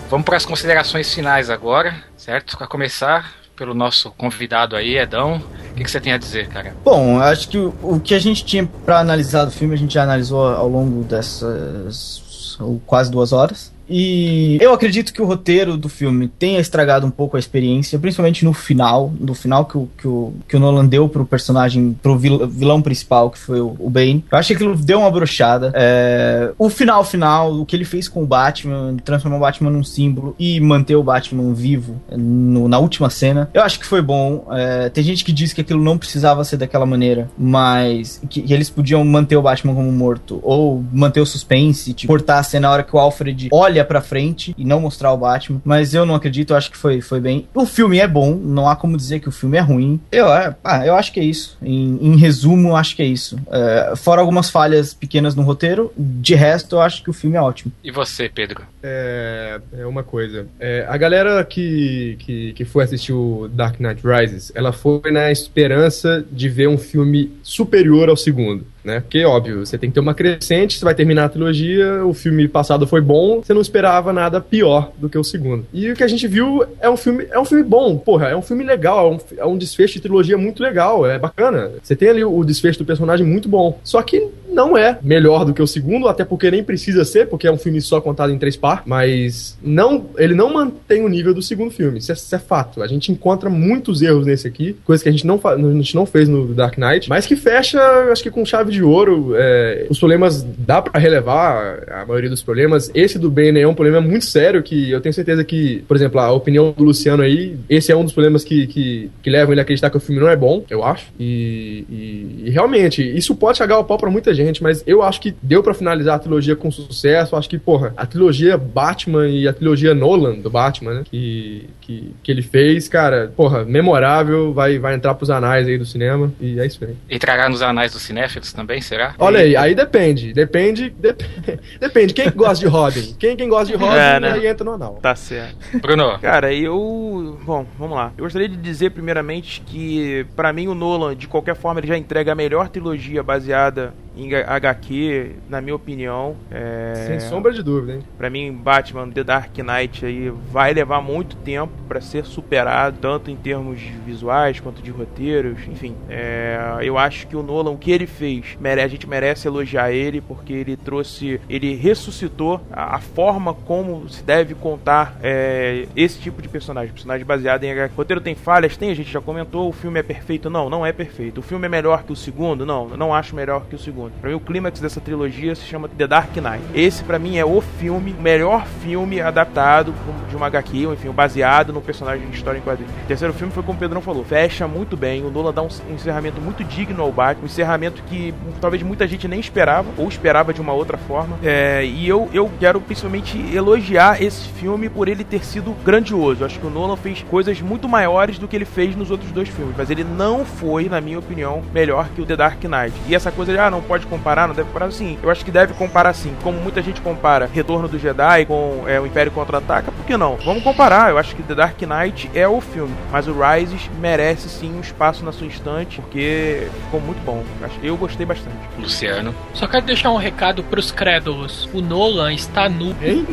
Vamos 0.10 0.26
para 0.26 0.38
as 0.38 0.46
considerações 0.46 1.14
finais 1.14 1.50
agora, 1.50 1.96
certo? 2.16 2.58
Para 2.58 2.68
começar, 2.68 3.32
pelo 3.56 3.74
nosso 3.74 4.12
convidado 4.12 4.76
aí, 4.76 4.98
Edão. 4.98 5.42
O 5.72 5.74
que, 5.76 5.84
que 5.84 5.92
você 5.92 6.00
tem 6.00 6.14
a 6.14 6.18
dizer, 6.18 6.48
cara? 6.48 6.76
Bom, 6.84 7.20
acho 7.20 7.50
que 7.50 7.58
o, 7.58 7.74
o 7.82 8.00
que 8.00 8.14
a 8.14 8.20
gente 8.20 8.46
tinha 8.46 8.66
pra 8.86 9.00
analisar 9.00 9.46
do 9.46 9.52
filme, 9.52 9.74
a 9.74 9.78
gente 9.78 9.94
já 9.94 10.04
analisou 10.04 10.48
ao 10.48 10.68
longo 10.68 11.04
dessas 11.04 12.58
quase 12.86 13.12
duas 13.12 13.32
horas. 13.34 13.73
E 13.90 14.58
eu 14.62 14.74
acredito 14.74 15.14
que 15.14 15.22
o 15.22 15.26
roteiro 15.26 15.78
do 15.78 15.90
filme 15.90 16.28
tenha 16.28 16.60
estragado 16.60 17.06
um 17.06 17.12
pouco 17.12 17.36
a 17.36 17.40
experiência, 17.40 18.00
principalmente 18.00 18.44
no 18.46 18.54
final, 18.54 19.12
no 19.20 19.34
final 19.34 19.66
que 19.66 19.78
o, 19.78 19.90
que 19.98 20.08
o, 20.08 20.34
que 20.48 20.56
o 20.56 20.60
Nolan 20.60 20.86
deu 20.86 21.08
pro 21.10 21.26
personagem, 21.26 21.98
pro 22.02 22.18
vil- 22.18 22.48
vilão 22.48 22.82
principal, 22.82 23.30
que 23.30 23.38
foi 23.38 23.60
o, 23.62 23.76
o 23.80 23.90
Bane. 23.90 24.24
Eu 24.32 24.38
acho 24.38 24.48
que 24.48 24.54
aquilo 24.54 24.76
deu 24.76 25.00
uma 25.00 25.12
brochada. 25.12 25.72
É, 25.76 26.52
o 26.58 26.70
final 26.70 27.04
final, 27.04 27.54
o 27.54 27.66
que 27.66 27.76
ele 27.76 27.86
fez 27.86 28.08
com 28.08 28.24
o 28.24 28.26
Batman, 28.26 28.96
transformar 29.04 29.38
o 29.38 29.42
Batman 29.42 29.70
num 29.70 29.84
símbolo 29.84 30.36
e 30.40 30.60
manter 30.60 30.96
o 30.96 31.04
Batman 31.04 31.54
vivo 31.54 32.02
no- 32.12 32.68
na 32.68 32.80
última 32.80 33.10
cena, 33.10 33.50
eu 33.54 33.62
acho 33.62 33.80
que 33.80 33.86
foi 33.86 34.02
bom. 34.02 34.48
É, 34.52 34.90
tem 34.90 35.04
gente 35.04 35.24
que 35.24 35.32
diz 35.32 35.54
que 35.54 35.62
aquilo 35.62 35.84
não 35.84 35.98
precisava 35.98 36.44
ser 36.44 36.58
daquela 36.58 36.86
maneira, 36.86 37.30
mas 37.38 38.22
que, 38.30 38.42
que 38.42 38.54
eles 38.54 38.70
podiam 38.70 39.04
manter 39.04 39.36
o 39.36 39.42
Batman 39.42 39.74
como 39.76 39.92
morto, 39.92 40.40
ou 40.44 40.84
manter 40.92 41.20
o 41.22 41.26
suspense, 41.26 41.94
tipo, 41.94 42.12
cortar 42.12 42.40
a 42.40 42.44
cena 42.44 42.64
na 42.68 42.72
hora 42.74 42.84
que 42.84 42.96
o 42.96 43.00
Alfred 43.00 43.50
olha 43.52 43.73
pra 43.82 44.02
frente 44.02 44.54
e 44.58 44.66
não 44.66 44.82
mostrar 44.82 45.14
o 45.14 45.18
Batman. 45.18 45.62
Mas 45.64 45.94
eu 45.94 46.06
não 46.06 46.16
acredito, 46.16 46.52
eu 46.52 46.58
acho 46.58 46.70
que 46.70 46.78
foi, 46.78 47.00
foi 47.00 47.22
bem. 47.22 47.48
O 47.54 47.66
filme 47.66 48.00
é 48.00 48.08
bom, 48.08 48.36
não 48.36 48.68
há 48.68 48.76
como 48.76 48.98
dizer 48.98 49.22
que 49.22 49.30
o 49.30 49.32
filme 49.32 49.58
é 49.58 49.62
ruim. 49.62 50.02
Eu, 50.12 50.28
é, 50.28 50.54
ah, 50.64 50.86
eu 50.86 50.96
acho 50.96 51.14
que 51.14 51.20
é 51.20 51.24
isso. 51.24 51.58
Em, 51.62 51.98
em 52.02 52.18
resumo, 52.18 52.70
eu 52.70 52.76
acho 52.76 52.96
que 52.96 53.02
é 53.02 53.06
isso. 53.06 53.40
É, 53.50 53.94
fora 53.96 54.20
algumas 54.20 54.50
falhas 54.50 54.94
pequenas 54.94 55.36
no 55.36 55.44
roteiro, 55.44 55.94
de 55.98 56.36
resto, 56.36 56.76
eu 56.76 56.82
acho 56.82 57.04
que 57.04 57.10
o 57.10 57.14
filme 57.14 57.38
é 57.38 57.42
ótimo. 57.42 57.72
E 57.84 57.92
você, 57.92 58.28
Pedro? 58.28 58.64
É, 58.82 59.62
é 59.78 59.86
uma 59.86 60.04
coisa. 60.04 60.48
É, 60.60 60.86
a 60.90 60.98
galera 60.98 61.44
que, 61.46 62.18
que, 62.20 62.54
que 62.54 62.66
foi 62.66 62.84
assistir 62.84 63.14
o 63.14 63.48
Dark 63.48 63.80
Knight 63.80 64.02
Rises, 64.06 64.52
ela 64.56 64.74
foi 64.74 65.12
na 65.12 65.32
esperança 65.32 66.26
de 66.32 66.50
ver 66.50 66.68
um 66.68 66.78
filme 66.78 67.32
superior 67.42 68.10
ao 68.10 68.18
segundo. 68.18 68.66
Né? 68.84 69.00
Porque, 69.00 69.24
óbvio, 69.24 69.66
você 69.66 69.78
tem 69.78 69.90
que 69.90 69.94
ter 69.94 70.00
uma 70.00 70.14
crescente, 70.14 70.78
você 70.78 70.86
vai 70.86 70.94
terminar 70.94 71.26
a 71.26 71.30
trilogia, 71.30 72.06
o 72.06 72.14
filme 72.14 72.48
passado 72.48 72.86
foi 72.86 73.02
bom, 73.02 73.42
você 73.42 73.54
não 73.54 73.62
esperava 73.62 74.12
nada 74.12 74.42
pior 74.42 74.92
do 74.98 75.10
que 75.10 75.18
o 75.18 75.24
segundo. 75.24 75.66
E 75.74 75.92
o 75.92 75.96
que 75.96 76.04
a 76.04 76.08
gente 76.08 76.28
viu 76.28 76.64
é 76.82 76.90
um 76.90 76.98
filme, 76.98 77.26
é 77.32 77.40
um 77.40 77.46
filme 77.46 77.64
bom, 77.64 77.98
porra, 77.98 78.28
é 78.28 78.36
um 78.36 78.42
filme 78.42 78.64
legal, 78.64 79.08
é 79.08 79.16
um, 79.16 79.40
é 79.40 79.46
um 79.46 79.58
desfecho 79.58 79.94
de 79.94 80.02
trilogia 80.02 80.38
muito 80.38 80.62
legal, 80.62 81.06
é 81.06 81.18
bacana. 81.18 81.72
Você 81.82 81.96
tem 81.96 82.10
ali 82.10 82.24
o, 82.24 82.44
desfecho 82.44 82.80
do 82.80 82.86
personagem 82.86 83.26
muito 83.26 83.48
bom. 83.48 83.80
Só 83.84 84.02
que 84.02 84.28
não 84.50 84.78
é 84.78 85.00
melhor 85.02 85.46
do 85.46 85.54
que 85.54 85.62
o 85.62 85.68
segundo, 85.68 86.08
até 86.08 86.24
porque 86.24 86.52
nem 86.52 86.64
precisa 86.64 87.06
ser, 87.06 87.28
porque 87.28 87.48
é 87.48 87.52
um 87.52 87.58
filme 87.58 87.82
só 87.82 88.00
contado 88.02 88.32
em 88.32 88.38
três 88.38 88.56
partes, 88.56 88.88
mas 88.88 89.58
não, 89.64 90.06
ele 90.18 90.36
não 90.36 90.54
mantém 90.54 91.04
o 91.04 91.08
nível 91.08 91.34
do 91.34 91.42
segundo 91.42 91.72
filme, 91.72 92.00
isso 92.00 92.12
é, 92.12 92.16
isso 92.16 92.36
é 92.36 92.40
fato. 92.40 92.84
A 92.84 92.88
gente 92.88 93.12
encontra 93.12 93.50
muitos 93.50 94.02
erros 94.02 94.26
nesse 94.26 94.48
aqui, 94.48 94.76
coisa 94.86 95.02
que 95.02 95.10
a 95.10 95.12
gente 95.12 95.26
não, 95.26 95.40
a 95.44 95.58
gente 95.74 95.96
não 95.96 96.06
fez 96.06 96.30
no 96.30 96.54
Dark 96.54 96.78
Knight, 96.78 97.10
mas 97.10 97.26
que 97.26 97.36
fecha, 97.36 97.82
acho 98.12 98.22
que 98.22 98.30
com 98.30 98.46
chave 98.46 98.73
de 98.74 98.84
ouro. 98.84 99.34
é, 99.36 99.88
os 99.90 100.00
problemas 100.00 100.44
dá 100.58 100.82
pra 100.82 101.00
relevar, 101.00 101.84
a 101.90 102.06
maioria 102.06 102.30
dos 102.30 102.42
problemas. 102.44 102.92
Esse 102.94 103.18
do 103.18 103.30
Bane 103.32 103.60
é 103.60 103.68
um 103.68 103.74
problema 103.74 104.02
muito 104.02 104.26
sério 104.26 104.62
que 104.64 104.92
eu 104.92 105.00
tenho 105.00 105.14
certeza 105.14 105.44
que, 105.44 105.84
por 105.88 105.96
exemplo, 105.96 106.20
a 106.20 106.32
opinião 106.32 106.74
do 106.76 106.84
Luciano 106.84 107.24
aí, 107.24 107.58
esse 107.70 107.92
é 107.92 107.96
um 107.96 108.04
dos 108.04 108.14
problemas 108.14 108.44
que, 108.44 108.68
que, 108.68 109.10
que 109.22 109.30
levam 109.30 109.54
ele 109.54 109.62
a 109.62 109.64
acreditar 109.64 109.90
que 109.90 109.98
o 109.98 110.00
filme 110.00 110.20
não 110.22 110.28
é 110.30 110.36
bom, 110.36 110.64
eu 110.70 110.84
acho. 110.84 111.06
E, 111.20 111.86
e- 111.90 112.44
e 112.46 112.50
realmente, 112.50 113.02
isso 113.02 113.36
pode 113.36 113.58
chegar 113.58 113.76
ao 113.76 113.86
pau 113.86 113.98
pra 113.98 114.10
muita 114.10 114.34
gente, 114.34 114.62
mas 114.62 114.84
eu 114.86 115.02
acho 115.02 115.22
que 115.22 115.34
deu 115.42 115.62
pra 115.64 115.74
finalizar 115.74 116.16
a 116.16 116.20
trilogia 116.20 116.56
com 116.56 116.70
sucesso. 116.72 117.36
Acho 117.36 117.50
que, 117.50 117.58
porra, 117.58 117.94
a 117.96 118.06
trilogia 118.06 118.58
Batman 118.58 119.28
e 119.28 119.48
a 119.48 119.54
trilogia 119.54 119.94
Nolan 119.94 120.36
do 120.40 120.50
Batman, 120.50 120.94
né? 120.96 121.04
Que, 121.10 121.70
que, 121.82 122.14
que 122.24 122.32
ele 122.32 122.42
fez, 122.42 122.88
cara, 122.88 123.32
porra, 123.36 123.64
memorável, 123.64 124.54
vai, 124.54 124.78
vai 124.80 124.96
entrar 124.96 125.14
pros 125.14 125.30
anais 125.30 125.68
aí 125.68 125.78
do 125.78 125.86
cinema. 125.86 126.32
E 126.42 126.60
é 126.60 126.66
isso 126.66 126.84
aí. 126.84 126.96
Entrará 127.10 127.48
nos 127.50 127.62
anais 127.62 127.94
dos 127.94 128.02
cinéfilos 128.02 128.52
também, 128.54 128.63
será? 128.82 129.16
Olha 129.20 129.40
aí, 129.40 129.56
aí 129.56 129.76
depende. 129.76 130.34
Depende. 130.34 130.90
dep- 130.90 131.22
depende. 131.80 132.14
Quem 132.14 132.30
gosta 132.32 132.66
de 132.66 132.68
Robin? 132.72 133.16
Quem, 133.20 133.36
quem 133.36 133.50
gosta 133.50 133.66
de 133.68 133.74
Robin, 133.82 133.96
É, 133.98 134.20
né? 134.20 134.32
aí 134.34 134.48
entra 134.48 134.64
no 134.64 134.72
anal. 134.74 135.00
Tá 135.02 135.16
certo. 135.16 135.56
Bruno, 135.82 136.18
Cara, 136.20 136.54
eu. 136.54 137.38
Bom, 137.46 137.66
vamos 137.78 137.96
lá. 137.96 138.12
Eu 138.18 138.24
gostaria 138.24 138.48
de 138.50 138.58
dizer, 138.58 138.92
primeiramente, 138.92 139.62
que 139.66 140.26
pra 140.36 140.52
mim 140.54 140.68
o 140.68 140.76
Nolan, 140.76 141.16
de 141.16 141.28
qualquer 141.28 141.56
forma, 141.56 141.80
ele 141.80 141.88
já 141.88 141.98
entrega 141.98 142.32
a 142.32 142.36
melhor 142.36 142.70
trilogia 142.70 143.22
baseada 143.24 143.94
em 144.16 144.34
HQ, 144.34 145.36
na 145.50 145.62
minha 145.62 145.76
opinião. 145.76 146.36
É... 146.52 146.94
Sem 147.08 147.20
sombra 147.20 147.52
de 147.52 147.64
dúvida, 147.64 147.94
hein? 147.94 148.04
Pra 148.18 148.30
mim, 148.30 148.52
Batman 148.52 149.10
The 149.10 149.24
Dark 149.24 149.58
Knight 149.58 150.06
aí 150.06 150.30
vai 150.52 150.74
levar 150.74 151.02
muito 151.02 151.36
tempo 151.38 151.74
pra 151.88 152.00
ser 152.02 152.26
superado, 152.26 152.98
tanto 153.02 153.32
em 153.32 153.36
termos 153.36 153.80
visuais 154.06 154.60
quanto 154.60 154.82
de 154.82 154.92
roteiros, 154.92 155.60
enfim. 155.68 155.96
É, 156.10 156.80
eu 156.82 156.98
acho 156.98 157.28
que 157.28 157.36
o 157.36 157.44
Nolan, 157.44 157.72
o 157.72 157.78
que 157.78 157.92
ele 157.92 158.08
fez, 158.08 158.58
a 158.64 158.88
gente 158.88 159.08
merece 159.08 159.48
elogiar 159.48 159.92
ele, 159.92 160.22
porque 160.22 160.54
ele 160.54 160.76
trouxe, 160.76 161.40
ele 161.50 161.76
ressuscitou 161.76 162.62
a, 162.72 162.96
a 162.96 163.00
forma 163.00 163.54
como 163.54 164.08
se 164.10 164.24
deve 164.24 164.54
contar 164.56 165.18
é, 165.22 165.88
esse 165.96 166.20
tipo 166.20 166.42
de 166.42 166.50
personagem, 166.50 166.94
personagem 166.94 167.26
baseado 167.26 167.64
em 167.64 167.72
HQ. 167.72 167.94
O 167.94 167.98
roteiro 167.98 168.22
tem 168.22 168.36
falhas, 168.36 168.78
tem, 168.78 168.92
a 168.92 168.96
gente 168.96 169.12
já 169.12 169.22
comentou, 169.22 169.70
o 169.70 169.72
filme 169.72 170.00
é 170.00 170.04
perfeito? 170.04 170.50
Não, 170.50 170.70
não 170.70 170.86
é 170.86 170.92
perfeito. 170.92 171.40
O 171.40 171.44
filme 171.44 171.66
é 171.66 171.70
melhor 171.70 172.04
que 172.04 172.12
o 172.12 172.16
segundo? 172.16 172.66
Não, 172.66 172.90
não 172.90 173.14
acho 173.14 173.36
melhor 173.36 173.66
que 173.66 173.76
o 173.76 173.80
segundo. 173.80 174.03
Pra 174.20 174.30
mim, 174.30 174.36
o 174.36 174.40
clímax 174.40 174.80
dessa 174.80 175.00
trilogia 175.00 175.56
se 175.56 175.64
chama 175.64 175.88
The 175.88 176.08
Dark 176.08 176.36
Knight. 176.36 176.64
Esse, 176.74 177.04
pra 177.04 177.20
mim, 177.20 177.38
é 177.38 177.46
o 177.46 177.62
filme, 177.62 178.16
o 178.18 178.22
melhor 178.22 178.66
filme 178.84 179.22
adaptado 179.22 179.94
de 180.30 180.36
uma 180.36 180.48
HQ, 180.48 180.88
ou 180.88 180.94
enfim, 180.94 181.10
baseado 181.12 181.72
no 181.72 181.82
personagem 181.82 182.28
de 182.28 182.36
história 182.36 182.58
em 182.58 182.62
quadrinhos. 182.62 182.92
O 183.04 183.08
terceiro 183.08 183.34
filme 183.34 183.54
foi 183.54 183.64
como 183.64 183.78
o 183.78 183.80
Pedrão 183.80 184.02
falou, 184.02 184.24
fecha 184.24 184.68
muito 184.68 184.98
bem, 184.98 185.24
o 185.24 185.30
Nolan 185.30 185.54
dá 185.54 185.62
um, 185.62 185.68
encerramento 185.94 186.42
muito 186.42 186.64
digno 186.64 187.04
ao 187.04 187.12
Batman, 187.12 187.44
um 187.44 187.46
encerramento 187.46 188.02
que 188.04 188.34
talvez 188.60 188.82
muita 188.82 189.08
gente 189.08 189.28
nem 189.28 189.40
esperava, 189.40 189.90
ou 189.98 190.08
esperava 190.08 190.54
de 190.54 190.62
uma 190.62 190.74
outra 190.74 190.98
forma. 190.98 191.38
É, 191.44 191.86
e 191.86 192.08
eu, 192.08 192.30
eu 192.34 192.50
quero 192.60 192.82
principalmente 192.82 193.38
elogiar 193.54 194.22
esse 194.22 194.48
filme 194.50 194.90
por 194.90 195.08
ele 195.08 195.24
ter 195.24 195.44
sido 195.46 195.74
grandioso. 195.84 196.46
Acho 196.46 196.60
que 196.60 196.68
o 196.68 196.70
Nolan 196.70 196.96
fez 196.96 197.22
coisas 197.24 197.62
muito 197.62 197.88
maiores 197.88 198.38
do 198.38 198.48
que 198.48 198.56
ele 198.56 198.66
fez 198.66 198.96
nos 198.96 199.12
outros 199.12 199.32
dois 199.32 199.50
filmes, 199.50 199.76
mas 199.78 199.90
ele 199.90 200.04
não 200.04 200.44
foi, 200.44 200.90
na 200.90 201.00
minha 201.00 201.20
opinião, 201.20 201.62
melhor 201.74 202.10
que 202.10 202.22
o 202.22 202.26
The 202.26 202.36
Dark 202.36 202.64
Knight. 202.64 202.94
E 203.08 203.14
essa 203.14 203.32
coisa 203.32 203.52
de, 203.52 203.60
ah, 203.60 203.70
não 203.70 203.82
pode 203.82 203.93
comparar, 204.06 204.48
não 204.48 204.56
deve 204.56 204.68
comparar, 204.68 204.92
sim. 204.92 205.18
Eu 205.22 205.30
acho 205.30 205.44
que 205.46 205.52
deve 205.52 205.74
comparar 205.74 206.14
sim. 206.14 206.34
Como 206.44 206.58
muita 206.60 206.82
gente 206.82 207.02
compara 207.02 207.50
Retorno 207.52 207.88
do 207.88 208.00
Jedi 208.00 208.46
com 208.46 208.84
é, 208.88 209.00
o 209.00 209.06
Império 209.06 209.32
Contra-Ataca, 209.32 209.92
por 209.92 210.06
que 210.06 210.18
não? 210.18 210.36
Vamos 210.44 210.64
comparar. 210.64 211.10
Eu 211.12 211.18
acho 211.18 211.36
que 211.36 211.44
The 211.44 211.56
Dark 211.56 211.80
Knight 211.82 212.30
é 212.34 212.48
o 212.48 212.60
filme, 212.60 212.94
mas 213.12 213.28
o 213.28 213.34
Rises 213.34 213.90
merece 214.00 214.50
sim 214.50 214.74
um 214.76 214.82
espaço 214.82 215.24
na 215.24 215.32
sua 215.32 215.48
estante, 215.48 216.02
porque 216.02 216.68
ficou 216.86 217.00
muito 217.00 217.24
bom. 217.26 217.44
Eu 217.82 217.96
gostei 217.98 218.26
bastante. 218.26 218.56
Luciano. 218.80 219.34
Só 219.54 219.68
quero 219.68 219.86
deixar 219.86 220.10
um 220.12 220.18
recado 220.18 220.64
pros 220.64 220.92
crédulos. 220.92 221.70
O 221.74 221.82
Nolan 221.82 222.34
está 222.34 222.68
nu. 222.70 222.96
Hein? 223.02 223.26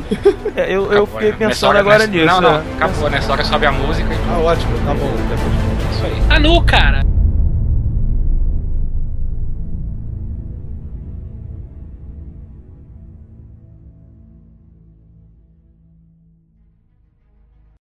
É, 0.56 0.66
eu, 0.66 0.84
eu 0.92 1.04
Acabou, 1.04 1.06
fiquei 1.06 1.30
né? 1.30 1.36
pensando 1.38 1.70
hora- 1.70 1.80
agora 1.80 1.98
nessa- 2.06 2.10
nisso. 2.12 2.26
Não, 2.26 2.40
não, 2.40 2.58
né? 2.58 2.64
acabou, 2.76 3.10
nessa 3.10 3.32
hora 3.32 3.44
sobe 3.44 3.66
a 3.66 3.72
música 3.72 4.08
e 4.12 4.16
Ah, 4.30 4.38
ótimo, 4.38 4.72
tá 4.84 4.94
bom. 4.94 5.10
isso 5.92 6.04
aí. 6.06 6.22
Tá 6.28 6.38
nu, 6.38 6.62
cara. 6.64 7.02